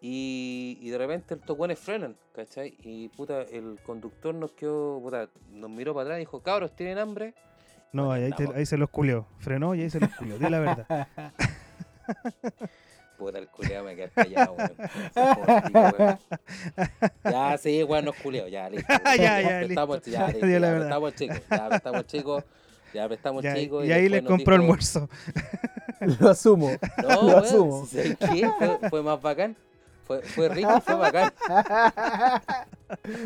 Y, 0.00 0.78
y 0.80 0.90
de 0.90 0.98
repente 0.98 1.34
estos 1.34 1.56
weones 1.56 1.78
frenan, 1.78 2.16
¿cachai? 2.34 2.76
Y 2.80 3.08
puta, 3.10 3.42
el 3.42 3.78
conductor 3.84 4.34
nos 4.34 4.50
quedó, 4.52 5.00
puta, 5.00 5.28
nos 5.50 5.70
miró 5.70 5.94
para 5.94 6.02
atrás 6.04 6.16
y 6.18 6.20
dijo, 6.20 6.42
cabros, 6.42 6.74
¿tienen 6.74 6.98
hambre? 6.98 7.34
No, 7.92 8.10
ahí, 8.12 8.24
ahí 8.24 8.32
te- 8.32 8.48
ahí 8.54 8.64
se 8.66 8.76
los 8.78 8.88
culió. 8.90 9.26
Frenó 9.38 9.74
y 9.74 9.82
ahí 9.82 9.90
se 9.90 10.00
los 10.00 10.10
culió. 10.16 10.38
Di 10.38 10.48
la 10.48 10.58
verdad. 10.60 11.08
Puta, 13.18 13.38
el 13.38 13.46
culeado 13.48 13.84
me 13.84 13.94
quedé 13.94 14.08
callado, 14.10 14.54
weón. 14.54 14.72
Ya, 17.24 17.58
sí, 17.58 17.82
weón, 17.84 18.04
nos 18.06 18.16
culeó, 18.16 18.48
ya, 18.48 18.68
listo. 18.68 18.92
Ya, 19.16 19.40
ya, 19.40 19.60
listo. 19.62 20.00
Ya, 20.06 20.26
listo, 20.28 20.46
Di 20.46 20.52
la 20.54 20.58
ya, 20.58 20.72
verdad. 20.72 20.78
prestamos 20.80 21.14
chicos, 21.14 21.40
ya, 21.50 21.68
prestamos 21.68 22.06
chicos, 22.06 22.44
ya, 22.94 23.08
prestamos 23.08 23.42
Ya, 23.44 23.54
chicos. 23.54 23.84
y 23.86 23.92
ahí 23.92 24.02
después 24.08 24.22
les 24.22 24.28
compró 24.30 24.54
dijo- 24.56 24.62
almuerzo. 24.64 25.08
Lo 26.20 26.30
asumo. 26.30 26.70
No, 27.02 27.08
Lo 27.08 27.26
weón, 27.26 27.44
asumo. 27.44 27.86
¿sabes 27.86 28.16
qué? 28.18 28.50
Fue, 28.58 28.90
fue 28.90 29.02
más 29.02 29.22
bacán. 29.22 29.56
Fue, 30.04 30.20
fue 30.22 30.48
rico 30.48 30.74
y 30.76 30.80
fue 30.80 30.94
bacán. 30.96 31.32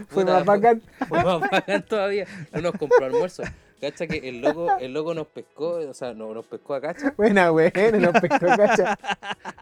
Fue 0.09 0.25
Puta, 0.25 0.33
más 0.35 0.45
bacán. 0.45 0.83
Fue 1.09 1.25
más 1.25 1.41
bacán 1.51 1.83
todavía. 1.87 2.27
No 2.53 2.61
nos 2.61 2.73
compró 2.73 3.07
almuerzo. 3.07 3.45
Cacha 3.81 4.07
que 4.07 4.16
el 4.29 4.41
loco, 4.41 4.77
el 4.79 4.93
loco 4.95 5.12
nos 5.14 5.27
pescó, 5.27 5.70
o 5.89 5.95
sea, 5.95 6.14
no, 6.14 6.33
nos 6.33 6.47
pescó 6.47 6.74
a 6.74 6.81
cacha. 6.81 7.12
Buena, 7.16 7.53
weón. 7.53 7.72
Nos 8.01 8.20
pescó 8.20 8.47
cacha. 8.47 8.99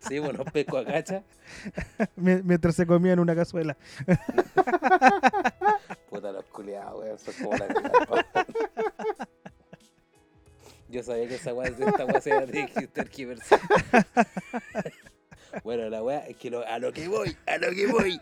Sí, 0.08 0.18
bueno, 0.18 0.44
nos 0.44 0.52
pescó 0.52 0.78
a 0.78 0.84
cacha. 0.84 1.22
mie- 2.16 2.42
Mientras 2.44 2.76
se 2.76 2.86
comían 2.86 3.18
una 3.18 3.34
cazuela. 3.34 3.76
Puta 6.10 6.30
los 6.30 6.44
culiados, 6.46 7.00
weón. 7.02 7.18
Son 7.18 7.34
como 7.42 7.56
la 7.56 7.66
culapa. 7.66 8.26
Yo 10.88 11.02
sabía 11.02 11.26
que 11.26 11.34
esa 11.36 11.54
weá, 11.54 11.68
esta 11.68 12.04
weá 12.04 12.20
se 12.20 12.30
iba 12.30 12.40
a 12.40 12.46
tergiversar. 12.92 13.60
Bueno, 15.62 15.88
la 15.88 16.02
weá 16.02 16.26
es 16.26 16.36
que 16.36 16.50
lo- 16.50 16.66
a 16.66 16.80
lo 16.80 16.92
que 16.92 17.06
voy, 17.06 17.36
a 17.46 17.58
lo 17.58 17.70
que 17.70 17.86
voy. 17.86 18.20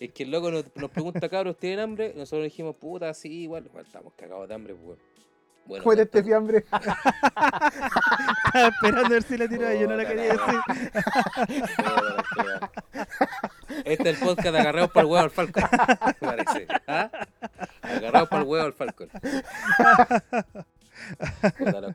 Es 0.00 0.12
que 0.12 0.22
el 0.22 0.30
loco 0.30 0.50
nos, 0.50 0.64
nos 0.76 0.90
pregunta, 0.90 1.28
cabros, 1.28 1.56
¿tienen 1.56 1.80
hambre? 1.80 2.12
Y 2.14 2.18
nosotros 2.18 2.44
dijimos, 2.44 2.76
puta, 2.76 3.12
sí, 3.14 3.42
igual. 3.42 3.66
Igual 3.66 3.84
estamos 3.84 4.12
cagados 4.14 4.48
de 4.48 4.54
hambre, 4.54 4.74
pues. 4.74 4.86
weón. 4.86 4.98
Bueno, 5.66 5.84
Cómete 5.84 6.02
este 6.02 6.22
fiambre. 6.22 6.58
Estaba 6.68 8.68
esperando 8.68 9.06
a 9.06 9.08
ver 9.08 9.22
si 9.22 9.38
la 9.38 9.48
tiraba 9.48 9.74
y 9.74 9.80
yo 9.80 9.88
no 9.88 9.96
la 9.96 10.06
quería 10.06 10.32
decir. 10.32 10.60
Este 13.84 14.10
es 14.10 14.20
el 14.20 14.26
podcast 14.26 14.52
de 14.52 14.58
agarrados 14.58 14.90
para 14.90 15.00
el 15.00 15.06
huevo 15.10 15.24
al 15.24 15.30
Falcon. 15.30 15.64
Parece. 16.20 16.66
¿Ah? 16.86 17.10
Agarrados 17.80 18.28
para 18.28 18.42
el 18.42 18.48
huevo 18.48 18.66
al 18.66 18.74
Falcon. 18.74 19.08
Puta 21.58 21.80
los. 21.80 21.94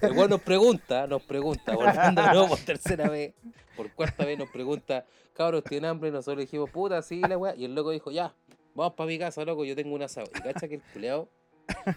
El 0.00 0.12
weón 0.12 0.30
nos 0.30 0.40
pregunta, 0.40 1.06
nos 1.06 1.22
pregunta, 1.22 1.74
volviendo 1.74 2.22
de 2.22 2.28
nuevo 2.28 2.48
por 2.48 2.58
tercera 2.58 3.08
vez, 3.08 3.34
por 3.76 3.92
cuarta 3.92 4.24
vez 4.24 4.38
nos 4.38 4.50
pregunta, 4.50 5.04
cabros, 5.34 5.64
¿tienen 5.64 5.90
hambre? 5.90 6.08
Y 6.08 6.12
nosotros 6.12 6.40
dijimos, 6.40 6.70
puta, 6.70 7.02
sí, 7.02 7.20
la 7.20 7.36
weá. 7.38 7.54
Y 7.54 7.64
el 7.64 7.74
loco 7.74 7.90
dijo, 7.90 8.10
ya, 8.10 8.34
vamos 8.74 8.94
para 8.94 9.06
mi 9.06 9.18
casa, 9.18 9.44
loco, 9.44 9.64
yo 9.64 9.76
tengo 9.76 9.94
un 9.94 10.02
asado. 10.02 10.28
Y 10.34 10.40
cacha 10.40 10.68
que 10.68 10.76
el 10.76 10.82
culeado, 10.92 11.28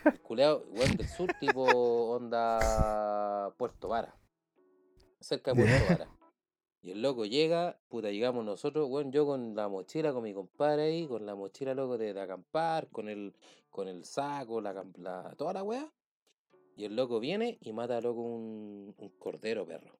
el 0.06 0.20
culeado, 0.22 0.66
weón 0.72 0.96
del 0.98 1.08
sur, 1.08 1.32
tipo 1.40 1.64
onda 1.64 3.52
Puerto 3.58 3.88
Vara. 3.88 4.16
Cerca 5.20 5.54
de 5.54 5.64
Puerto 5.64 5.86
Vara. 5.90 6.08
Y 6.82 6.92
el 6.92 7.02
loco 7.02 7.26
llega, 7.26 7.78
puta, 7.90 8.12
llegamos 8.12 8.46
nosotros, 8.46 8.88
weón, 8.90 9.12
yo 9.12 9.26
con 9.26 9.56
la 9.56 9.68
mochila, 9.68 10.14
con 10.14 10.24
mi 10.24 10.34
compadre 10.34 10.84
ahí, 10.84 11.08
con 11.08 11.26
la 11.26 11.36
mochila, 11.36 11.74
loco, 11.74 11.98
de, 11.98 12.14
de 12.14 12.22
acampar, 12.22 12.88
con 12.88 13.10
el, 13.10 13.34
con 13.78 13.88
el 13.88 14.06
saco, 14.06 14.60
la, 14.60 14.74
la- 14.98 15.36
toda 15.38 15.54
la 15.54 15.62
weá. 15.62 15.94
Y 16.76 16.86
el 16.86 16.96
loco 16.96 17.20
viene 17.20 17.60
y 17.62 17.72
mata, 17.74 18.02
loco, 18.02 18.22
un, 18.22 18.96
un 18.98 19.10
cordero, 19.20 19.68
perro. 19.68 19.96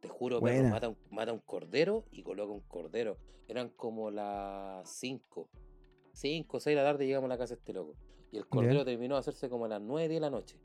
Te 0.00 0.08
juro, 0.08 0.40
perro, 0.40 0.54
Buena. 0.54 0.70
mata 0.70 0.88
un, 0.88 0.96
mata 1.10 1.30
un 1.34 1.40
cordero 1.40 2.06
y 2.10 2.22
coloca 2.22 2.50
un 2.50 2.60
cordero. 2.62 3.18
Eran 3.46 3.68
como 3.68 4.10
las 4.10 4.88
5. 4.88 5.50
5 6.14 6.56
o 6.56 6.60
6 6.60 6.74
de 6.74 6.82
la 6.82 6.88
tarde 6.88 7.06
llegamos 7.06 7.26
a 7.26 7.34
la 7.34 7.36
casa 7.38 7.54
de 7.54 7.58
este 7.60 7.74
loco. 7.74 7.94
Y 8.32 8.38
el 8.38 8.46
cordero 8.46 8.86
terminó 8.86 9.16
de 9.16 9.20
hacerse 9.20 9.50
como 9.50 9.66
a 9.66 9.68
las 9.68 9.82
9 9.82 10.14
de 10.14 10.20
la 10.20 10.30
noche. 10.30 10.56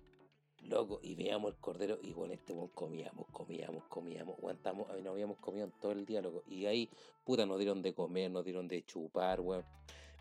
Loco, 0.61 0.99
y 1.03 1.15
veíamos 1.15 1.51
el 1.51 1.57
cordero 1.59 1.99
y 2.01 2.13
con 2.13 2.31
este 2.31 2.53
weón 2.53 2.69
comíamos, 2.69 3.27
comíamos, 3.33 3.83
comíamos, 3.89 4.37
aguantamos, 4.37 4.87
no 5.03 5.11
habíamos 5.11 5.37
comido 5.39 5.65
en 5.65 5.71
todo 5.81 5.91
el 5.91 6.05
día, 6.05 6.21
loco. 6.21 6.43
Y 6.47 6.67
ahí, 6.67 6.89
puta, 7.25 7.45
nos 7.45 7.59
dieron 7.59 7.81
de 7.81 7.93
comer, 7.93 8.31
nos 8.31 8.45
dieron 8.45 8.69
de 8.69 8.81
chupar, 8.85 9.41
weón. 9.41 9.65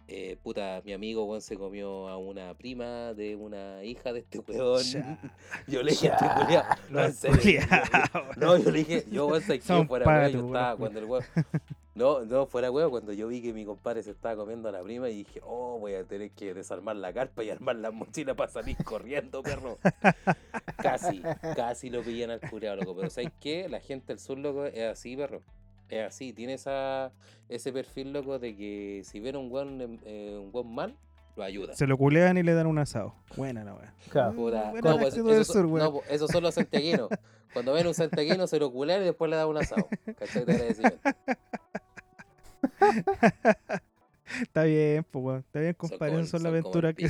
Eh, 0.07 0.36
puta, 0.42 0.82
mi 0.84 0.92
amigo, 0.92 1.24
weón, 1.24 1.40
se 1.40 1.57
comió 1.57 2.09
a 2.09 2.18
una 2.18 2.52
prima 2.55 3.14
de 3.14 3.36
una 3.36 3.82
hija 3.84 4.12
de 4.12 4.20
este 4.20 4.38
weón. 4.48 4.82
Yo 5.66 5.82
le 5.82 5.92
dije 5.92 6.11
a 6.11 6.14
este 6.14 6.26
culiao, 6.42 6.64
no, 6.90 7.05
en 7.05 7.14
serio, 7.14 7.61
No, 8.36 8.59
yo 8.59 8.70
le 8.70 8.78
dije, 8.80 9.05
yo, 9.11 9.26
weón, 9.26 9.42
sé 9.42 9.59
que 9.61 9.84
fuera 9.86 10.07
weón, 10.07 10.32
yo 10.32 10.46
estaba 10.46 10.68
weón. 10.74 10.78
cuando 10.78 10.98
el 11.00 11.05
weón. 11.07 11.24
No, 11.94 12.24
no, 12.24 12.46
fuera 12.46 12.72
huevo, 12.72 12.90
cuando 12.90 13.12
yo 13.12 13.28
vi 13.28 13.40
que 13.40 13.52
mi 13.52 13.64
compadre 13.64 14.02
se 14.02 14.11
estaba 14.11 14.34
comiendo 14.34 14.68
a 14.68 14.72
la 14.72 14.82
prima 14.82 15.09
y 15.09 15.18
dije, 15.18 15.40
oh, 15.44 15.78
voy 15.78 15.94
a 15.94 16.02
tener 16.02 16.32
que 16.32 16.52
desarmar 16.52 16.96
la 16.96 17.12
carpa 17.12 17.44
y 17.44 17.50
armar 17.50 17.76
la 17.76 17.92
mochila 17.92 18.34
para 18.34 18.50
salir 18.50 18.76
corriendo, 18.82 19.44
perro. 19.44 19.78
casi, 20.78 21.22
casi 21.55 21.90
lo 21.90 22.02
pillan 22.02 22.32
al 22.32 22.40
cureado, 22.40 22.78
loco. 22.78 22.96
Pero 22.96 23.11
¿sabes 23.11 23.30
qué? 23.40 23.68
La 23.68 23.78
gente 23.78 24.09
del 24.09 24.18
sur, 24.18 24.36
loco, 24.38 24.64
es 24.66 24.82
así, 24.82 25.16
perro. 25.16 25.40
Es 25.95 26.07
así, 26.07 26.32
tiene 26.32 26.55
esa, 26.55 27.12
ese 27.49 27.72
perfil, 27.72 28.12
loco, 28.12 28.38
de 28.38 28.57
que 28.57 29.03
si 29.05 29.20
ven 29.20 29.36
un 29.36 29.49
buen, 29.49 29.80
un 29.80 30.51
buen 30.51 30.74
mal, 30.74 30.97
lo 31.36 31.42
ayuda. 31.42 31.74
Se 31.74 31.86
lo 31.86 31.97
culean 31.97 32.36
y 32.36 32.42
le 32.42 32.55
dan 32.55 32.66
un 32.66 32.78
asado. 32.78 33.14
Buena 33.36 33.64
la 33.64 33.74
weá. 33.74 33.95
Claro. 34.11 34.32
Buena 34.32 34.72
no, 34.82 34.99
pues, 34.99 35.14
sur, 35.47 35.66
weón. 35.66 35.84
no, 35.84 36.01
pues, 36.01 36.20
son 36.20 36.42
los 36.42 36.55
santiaguinos. 36.55 37.09
Cuando 37.53 37.72
ven 37.72 37.86
un 37.86 37.95
santiaguino 37.95 38.47
se 38.47 38.59
lo 38.59 38.72
culean 38.72 39.03
y 39.03 39.05
después 39.07 39.30
le 39.30 39.36
dan 39.36 39.49
un 39.49 39.57
asado. 39.57 39.88
¿Cachai? 40.18 40.45
Está 44.43 44.62
bien, 44.64 45.05
pues 45.11 45.24
weón. 45.24 45.39
Está 45.41 45.61
bien, 45.61 45.74
compadre. 45.74 46.12
son 46.12 46.20
las 46.20 46.30
son 46.30 46.43
como 46.43 46.49
el 46.49 46.55
aventuras 46.55 46.95
que 46.95 47.05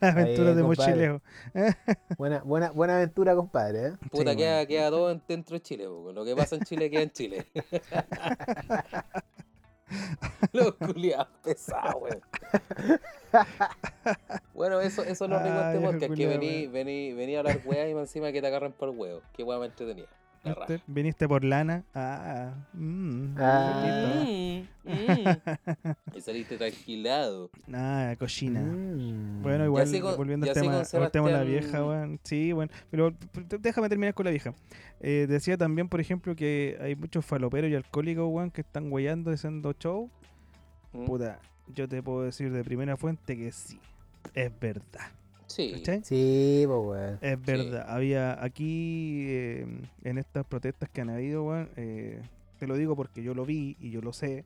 las 0.00 0.14
aventuras 0.14 0.56
de 0.56 0.62
mochileo. 0.62 1.22
Buena, 2.18 2.42
buena, 2.42 2.70
buena 2.70 2.96
aventura, 2.96 3.34
compadre. 3.34 3.86
¿eh? 3.88 3.92
Puta, 4.10 4.30
Sí, 4.32 4.36
queda, 4.36 4.56
weón. 4.56 4.66
queda 4.66 4.90
todo 4.90 5.10
en- 5.10 5.22
dentro 5.28 5.54
de 5.54 5.62
Chile, 5.62 5.86
po. 5.86 6.12
lo 6.12 6.24
que 6.24 6.34
pasa 6.36 6.56
en 6.56 6.62
Chile 6.62 6.90
queda 6.90 7.02
en 7.02 7.10
Chile. 7.10 7.46
Los 10.52 10.74
culiados 10.74 11.26
pesados, 11.42 11.96
weón. 12.00 12.20
Bueno, 14.54 14.80
eso, 14.80 15.02
eso 15.02 15.24
es 15.24 15.30
lo 15.30 15.38
rico 15.38 15.54
de 15.58 15.74
este 15.74 15.86
podcast, 15.86 16.14
que 16.14 16.26
vení, 16.26 16.60
weón. 16.62 16.72
vení, 16.72 17.12
vení 17.12 17.36
a 17.36 17.40
hablar 17.40 17.60
weá 17.64 17.88
y 17.88 17.92
encima 17.92 18.30
que 18.32 18.40
te 18.40 18.46
agarran 18.46 18.72
por 18.72 18.88
el 18.90 18.96
huevo. 18.96 19.20
Qué 19.32 19.42
weá 19.42 19.58
me 19.58 19.66
entretenía. 19.66 20.06
¿Viste? 20.42 20.80
Viniste 20.86 21.28
por 21.28 21.44
lana. 21.44 21.84
Ah, 21.94 22.54
mm, 22.72 23.34
Ah. 23.38 24.24
Mm, 24.24 24.62
mm. 24.84 24.84
Y 26.16 26.20
saliste 26.22 26.56
tranquilado. 26.56 27.50
Ah, 27.72 28.14
cochina. 28.18 28.60
Mm. 28.62 29.42
Bueno, 29.42 29.64
igual, 29.66 29.82
así 29.84 30.00
con- 30.00 30.16
volviendo 30.16 30.46
al 30.48 30.54
tema, 30.54 30.80
al 30.80 31.10
tema 31.10 31.28
de 31.28 31.34
la 31.34 31.42
vieja, 31.42 31.84
weón. 31.84 32.18
Sí, 32.24 32.52
bueno. 32.52 32.72
Pero 32.90 33.12
déjame 33.60 33.88
terminar 33.88 34.14
con 34.14 34.24
la 34.24 34.30
vieja. 34.30 34.54
Eh, 35.00 35.26
decía 35.28 35.56
también, 35.58 35.88
por 35.88 36.00
ejemplo, 36.00 36.34
que 36.34 36.78
hay 36.80 36.96
muchos 36.96 37.24
faloperos 37.24 37.70
y 37.70 37.74
alcohólicos, 37.74 38.26
weón, 38.30 38.50
que 38.50 38.62
están 38.62 38.90
weyando 38.90 39.30
haciendo 39.32 39.72
show. 39.74 40.08
Mm. 40.92 41.04
Puta, 41.04 41.38
yo 41.74 41.86
te 41.86 42.02
puedo 42.02 42.22
decir 42.22 42.50
de 42.50 42.64
primera 42.64 42.96
fuente 42.96 43.36
que 43.36 43.52
sí. 43.52 43.78
Es 44.34 44.50
verdad. 44.58 45.10
Sí. 45.50 45.72
¿Cachai? 45.72 46.02
Sí, 46.04 46.62
pues, 46.66 46.78
weón. 46.80 47.18
Es 47.20 47.42
verdad. 47.42 47.84
Había 47.88 48.42
aquí, 48.42 49.24
eh, 49.26 49.66
en 50.04 50.18
estas 50.18 50.46
protestas 50.46 50.88
que 50.88 51.00
han 51.00 51.10
habido, 51.10 51.42
weón, 51.42 51.68
eh, 51.76 52.22
te 52.58 52.68
lo 52.68 52.76
digo 52.76 52.94
porque 52.94 53.24
yo 53.24 53.34
lo 53.34 53.44
vi 53.44 53.76
y 53.80 53.90
yo 53.90 54.00
lo 54.00 54.12
sé. 54.12 54.44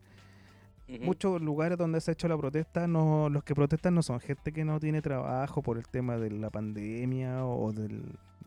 Muchos 1.01 1.41
lugares 1.41 1.79
donde 1.79 2.01
se 2.01 2.11
ha 2.11 2.13
hecho 2.13 2.29
la 2.29 2.37
protesta, 2.37 2.87
no, 2.87 3.29
los 3.31 3.43
que 3.43 3.55
protestan 3.55 3.95
no 3.95 4.03
son 4.03 4.21
gente 4.21 4.53
que 4.53 4.65
no 4.65 4.79
tiene 4.81 5.01
trabajo 5.01 5.63
por 5.63 5.79
el 5.79 5.89
tema 5.89 6.19
de 6.19 6.31
la 6.31 6.51
pandemia 6.51 7.47
o 7.47 7.73
del... 7.73 8.03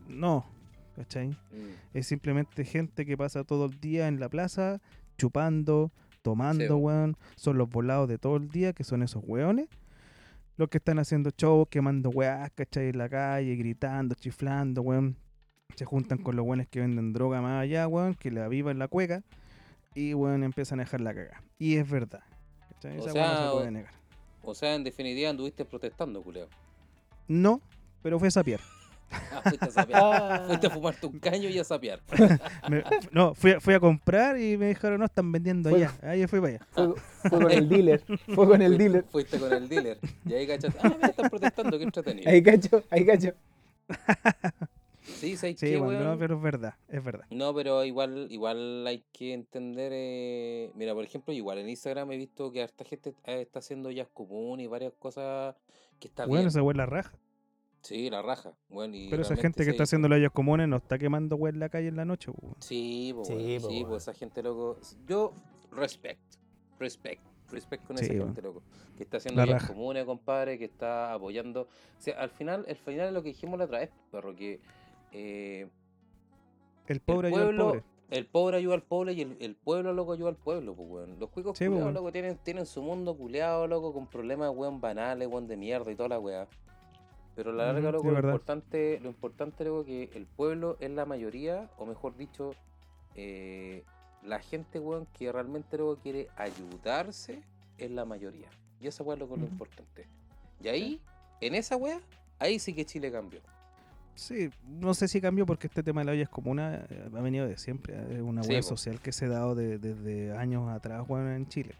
No, 0.06 0.44
¿cachai? 0.94 1.30
Mm. 1.30 1.34
Es 1.94 2.06
simplemente 2.06 2.64
gente 2.64 3.04
que 3.04 3.16
pasa 3.16 3.42
todo 3.42 3.66
el 3.66 3.80
día 3.80 4.06
en 4.06 4.20
la 4.20 4.28
plaza, 4.28 4.80
chupando, 5.16 5.90
tomando, 6.22 6.64
Sí, 6.64 6.72
weón. 6.72 7.16
Son 7.34 7.58
los 7.58 7.68
volados 7.68 8.08
de 8.08 8.18
todo 8.18 8.36
el 8.36 8.48
día, 8.48 8.72
que 8.72 8.84
son 8.84 9.02
esos 9.02 9.22
weones. 9.26 9.68
Los 10.58 10.68
que 10.68 10.78
están 10.78 10.98
haciendo 10.98 11.30
shows, 11.30 11.68
quemando 11.70 12.10
weás, 12.10 12.50
¿cachai? 12.50 12.88
En 12.88 12.98
la 12.98 13.08
calle, 13.08 13.54
gritando, 13.54 14.16
chiflando, 14.16 14.82
weón. 14.82 15.16
Se 15.76 15.84
juntan 15.84 16.18
con 16.18 16.34
los 16.34 16.44
weones 16.44 16.66
que 16.66 16.80
venden 16.80 17.12
droga 17.12 17.40
más 17.40 17.62
allá, 17.62 17.86
weón, 17.86 18.16
que 18.16 18.32
la 18.32 18.48
viva 18.48 18.72
en 18.72 18.80
la 18.80 18.88
cueca. 18.88 19.22
Y, 19.94 20.14
weón, 20.14 20.42
empiezan 20.42 20.80
a 20.80 20.82
dejar 20.82 21.00
la 21.00 21.14
caga. 21.14 21.44
Y 21.60 21.76
es 21.76 21.88
verdad. 21.88 22.24
¿cachai? 22.70 22.98
O 22.98 23.02
Esa 23.02 23.12
sea, 23.12 23.34
no 23.34 23.46
se 23.46 23.52
puede 23.52 23.70
negar. 23.70 23.94
O 24.42 24.54
sea, 24.54 24.74
en 24.74 24.82
definitiva 24.82 25.30
anduviste 25.30 25.64
protestando, 25.64 26.22
culeo. 26.22 26.48
No, 27.28 27.62
pero 28.02 28.18
fue 28.18 28.26
a 28.26 28.32
sapiar. 28.32 28.60
Ah, 29.10 29.40
fuiste 29.44 29.64
a 29.66 29.70
sapear. 29.70 30.46
fuiste 30.46 30.66
a 30.66 30.70
fumarte 30.70 31.06
un 31.06 31.18
caño 31.18 31.48
y 31.48 31.58
a 31.58 31.64
sapear. 31.64 32.00
Me- 32.68 32.84
no, 33.12 33.34
fui 33.34 33.52
a, 33.52 33.60
fui 33.60 33.74
a 33.74 33.80
comprar 33.80 34.38
y 34.38 34.56
me 34.56 34.68
dijeron, 34.68 34.98
no, 35.00 35.06
están 35.06 35.30
vendiendo 35.32 35.70
Fue- 35.70 35.84
allá. 35.86 35.94
Ahí 36.02 36.26
fui 36.26 36.40
para 36.40 36.52
allá. 36.54 36.66
Fue, 36.72 36.94
fue 37.30 37.30
con 37.42 37.50
el 37.50 37.68
dealer. 37.68 38.02
Fue 38.34 38.46
con 38.46 38.62
el 38.62 38.72
Fuiste- 38.72 38.78
dealer. 38.78 39.04
Fuiste 39.10 39.38
con 39.38 39.52
el 39.52 39.68
dealer. 39.68 39.98
Y 40.26 40.34
ahí 40.34 40.46
cachaste. 40.46 40.78
Ah, 40.82 40.92
mira, 40.94 41.08
están 41.08 41.30
protestando, 41.30 41.78
qué 41.78 41.84
entretenido. 41.84 42.30
Ahí 42.30 42.42
cacho, 42.42 42.82
ahí 42.90 43.06
cacho. 43.06 43.32
Sí, 45.02 45.36
¿sabes 45.36 45.58
Sí, 45.58 45.66
qué, 45.66 45.76
bueno, 45.78 46.00
no, 46.00 46.06
weón? 46.08 46.18
pero 46.18 46.36
es 46.36 46.42
verdad, 46.42 46.74
es 46.88 47.02
verdad. 47.02 47.24
No, 47.30 47.54
pero 47.54 47.82
igual, 47.84 48.26
igual 48.30 48.86
hay 48.86 49.02
que 49.12 49.32
entender. 49.32 49.90
eh, 49.94 50.70
Mira, 50.74 50.92
por 50.94 51.02
ejemplo, 51.04 51.32
igual 51.32 51.58
en 51.58 51.68
Instagram 51.70 52.12
he 52.12 52.18
visto 52.18 52.52
que 52.52 52.62
harta 52.62 52.84
gente 52.84 53.14
eh, 53.24 53.40
está 53.40 53.60
haciendo 53.60 53.90
jazz 53.90 54.08
común 54.12 54.60
y 54.60 54.66
varias 54.66 54.92
cosas 54.98 55.56
que 55.98 56.08
está 56.08 56.26
Bueno, 56.26 56.48
bien. 56.50 56.62
weá 56.64 56.72
es 56.72 56.76
la 56.76 56.86
raja. 56.86 57.12
Sí, 57.88 58.10
la 58.10 58.20
raja. 58.20 58.52
Bueno, 58.68 58.94
y 58.96 59.08
Pero 59.08 59.22
esa 59.22 59.34
gente 59.34 59.64
que 59.64 59.70
está 59.70 59.84
haciendo 59.84 60.08
las 60.08 60.18
ollas 60.18 60.30
comunes 60.32 60.68
no 60.68 60.76
está 60.76 60.98
quemando 60.98 61.36
weá 61.36 61.50
en 61.52 61.58
la 61.58 61.70
calle 61.70 61.88
en 61.88 61.96
la 61.96 62.04
noche, 62.04 62.30
weón. 62.30 62.54
Sí, 62.60 63.12
po, 63.16 63.24
Sí, 63.24 63.32
weón, 63.32 63.60
sí, 63.62 63.66
weón. 63.78 63.88
pues 63.88 64.02
esa 64.02 64.12
gente, 64.12 64.42
loco. 64.42 64.76
Yo, 65.06 65.32
respect, 65.72 66.20
respect, 66.78 67.22
respect 67.50 67.86
con 67.86 67.96
Sí, 67.96 68.04
esa 68.04 68.12
weón. 68.12 68.26
gente, 68.26 68.42
loco. 68.42 68.62
Que 68.96 69.04
está 69.04 69.16
haciendo 69.16 69.42
raja. 69.46 69.68
comunes, 69.68 70.04
compadre, 70.04 70.58
que 70.58 70.66
está 70.66 71.14
apoyando. 71.14 71.62
O 71.62 71.68
sea, 72.00 72.20
al 72.20 72.28
final, 72.28 72.66
el 72.68 72.76
final 72.76 73.06
es 73.06 73.12
lo 73.14 73.22
que 73.22 73.30
dijimos 73.30 73.58
la 73.58 73.64
otra 73.64 73.78
vez, 73.78 73.90
perro, 74.12 74.36
que 74.36 74.60
eh, 75.12 75.66
El 76.88 77.00
pobre 77.00 77.28
el 77.28 77.34
ayuda 77.34 77.40
al 77.48 77.56
pueblo, 77.56 77.66
pobre. 77.68 77.82
el 78.10 78.26
pobre 78.26 78.56
ayuda 78.58 78.74
al 78.74 78.82
pobre 78.82 79.12
y 79.14 79.22
el, 79.22 79.36
el 79.40 79.54
pueblo, 79.56 79.94
loco, 79.94 80.12
ayuda 80.12 80.28
al 80.28 80.36
pueblo, 80.36 80.74
pues, 80.74 80.88
weón. 80.90 81.18
Los 81.18 81.30
cuicos 81.30 81.56
Sí, 81.56 81.64
pues, 81.64 81.68
culeados, 81.70 81.84
weón. 81.86 81.94
loco, 81.94 82.12
tienen, 82.12 82.36
tienen 82.44 82.66
su 82.66 82.82
mundo 82.82 83.16
culeado, 83.16 83.66
loco, 83.66 83.94
con 83.94 84.06
problemas, 84.06 84.50
weón, 84.54 84.78
banales, 84.78 85.26
weón, 85.26 85.46
de 85.48 85.56
mierda 85.56 85.90
y 85.90 85.96
toda 85.96 86.10
la 86.10 86.18
weá. 86.18 86.46
Pero 87.38 87.50
a 87.50 87.54
la 87.54 87.72
larga, 87.72 87.92
loco, 87.92 88.10
lo 88.10 88.18
importante, 88.18 88.98
lo 89.00 89.08
importante, 89.10 89.62
loco, 89.64 89.84
que 89.84 90.10
el 90.12 90.26
pueblo 90.26 90.76
es 90.80 90.90
la 90.90 91.06
mayoría, 91.06 91.70
o 91.78 91.86
mejor 91.86 92.16
dicho, 92.16 92.50
eh, 93.14 93.84
la 94.24 94.40
gente, 94.40 94.80
weón, 94.80 95.06
que 95.16 95.30
realmente, 95.30 95.78
loco, 95.78 96.00
quiere 96.02 96.26
ayudarse 96.36 97.40
es 97.78 97.90
la 97.92 98.04
mayoría. 98.04 98.48
Y 98.80 98.88
esa 98.88 99.04
weá, 99.04 99.16
loco, 99.16 99.36
es 99.36 99.40
lo 99.42 99.46
importante. 99.46 100.08
Y 100.60 100.66
ahí, 100.66 101.00
en 101.40 101.54
esa 101.54 101.76
weá, 101.76 102.00
ahí 102.40 102.58
sí 102.58 102.74
que 102.74 102.84
Chile 102.84 103.12
cambió. 103.12 103.40
Sí, 104.16 104.50
no 104.66 104.92
sé 104.94 105.06
si 105.06 105.20
cambió 105.20 105.46
porque 105.46 105.68
este 105.68 105.84
tema 105.84 106.00
de 106.00 106.06
la 106.06 106.10
olla 106.14 106.22
es 106.24 106.28
como 106.28 106.50
una, 106.50 106.74
eh, 106.90 107.08
ha 107.16 107.20
venido 107.20 107.46
de 107.46 107.56
siempre. 107.56 107.94
eh, 107.94 108.16
Es 108.16 108.20
una 108.20 108.42
Sí, 108.42 108.60
social 108.64 109.00
que 109.00 109.12
se 109.12 109.26
ha 109.26 109.28
dado 109.28 109.54
de- 109.54 109.78
desde 109.78 110.36
años 110.36 110.68
atrás, 110.68 111.04
weón, 111.08 111.28
en 111.28 111.46
Chile. 111.46 111.76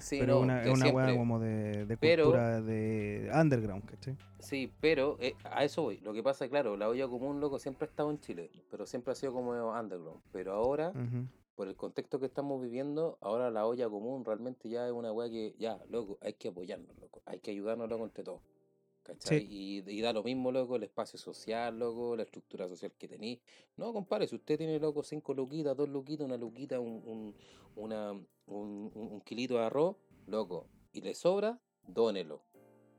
Sí, 0.00 0.18
pero 0.18 0.34
no, 0.34 0.40
una, 0.40 0.56
de 0.60 0.68
es 0.70 0.74
una 0.74 0.84
siempre. 0.86 1.16
como 1.16 1.38
de, 1.40 1.86
de 1.86 1.96
Pero- 1.96 2.24
cultura 2.24 2.60
de 2.62 3.30
underground, 3.34 3.84
¿cachai? 3.84 4.16
Sí, 4.38 4.72
pero 4.80 5.16
eh, 5.20 5.34
a 5.44 5.64
eso 5.64 5.82
voy. 5.82 5.98
Lo 5.98 6.12
que 6.12 6.22
pasa, 6.22 6.48
claro, 6.48 6.76
la 6.76 6.88
olla 6.88 7.08
común, 7.08 7.40
loco, 7.40 7.58
siempre 7.58 7.86
ha 7.86 7.90
estado 7.90 8.10
en 8.10 8.20
Chile, 8.20 8.50
pero 8.70 8.86
siempre 8.86 9.12
ha 9.12 9.14
sido 9.14 9.32
como 9.32 9.50
underground. 9.50 10.20
Pero 10.32 10.52
ahora, 10.52 10.92
por 11.54 11.68
el 11.68 11.74
contexto 11.76 12.20
que 12.20 12.26
estamos 12.26 12.60
viviendo, 12.62 13.18
ahora 13.20 13.50
la 13.50 13.66
olla 13.66 13.88
común 13.88 14.24
realmente 14.24 14.68
ya 14.68 14.86
es 14.86 14.92
una 14.92 15.12
weá 15.12 15.28
que, 15.30 15.54
ya, 15.58 15.78
loco, 15.88 16.18
hay 16.20 16.34
que 16.34 16.48
apoyarnos, 16.48 16.96
loco. 16.98 17.22
Hay 17.24 17.38
que 17.40 17.50
ayudarnos, 17.50 17.88
loco, 17.88 18.04
entre 18.04 18.22
todos. 18.24 18.40
¿Cachai? 19.02 19.46
Y, 19.48 19.84
y 19.88 20.00
da 20.00 20.12
lo 20.12 20.24
mismo, 20.24 20.50
loco, 20.50 20.74
el 20.76 20.82
espacio 20.82 21.16
social, 21.16 21.78
loco, 21.78 22.16
la 22.16 22.24
estructura 22.24 22.66
social 22.68 22.90
que 22.98 23.06
tenéis. 23.06 23.38
No, 23.76 23.92
compadre, 23.92 24.26
si 24.26 24.34
usted 24.34 24.58
tiene, 24.58 24.80
loco, 24.80 25.04
cinco 25.04 25.32
luquitas, 25.32 25.76
dos 25.76 25.88
luquitas, 25.88 26.26
una 26.26 26.36
luquita, 26.36 26.80
un, 26.80 27.00
un, 27.06 27.34
una, 27.76 28.20
un, 28.46 28.90
un- 28.94 29.12
un 29.12 29.20
kilito 29.20 29.54
de 29.54 29.64
arroz, 29.64 29.96
loco, 30.26 30.66
y 30.92 31.00
le 31.00 31.14
sobra, 31.14 31.58
dónelo. 31.86 32.42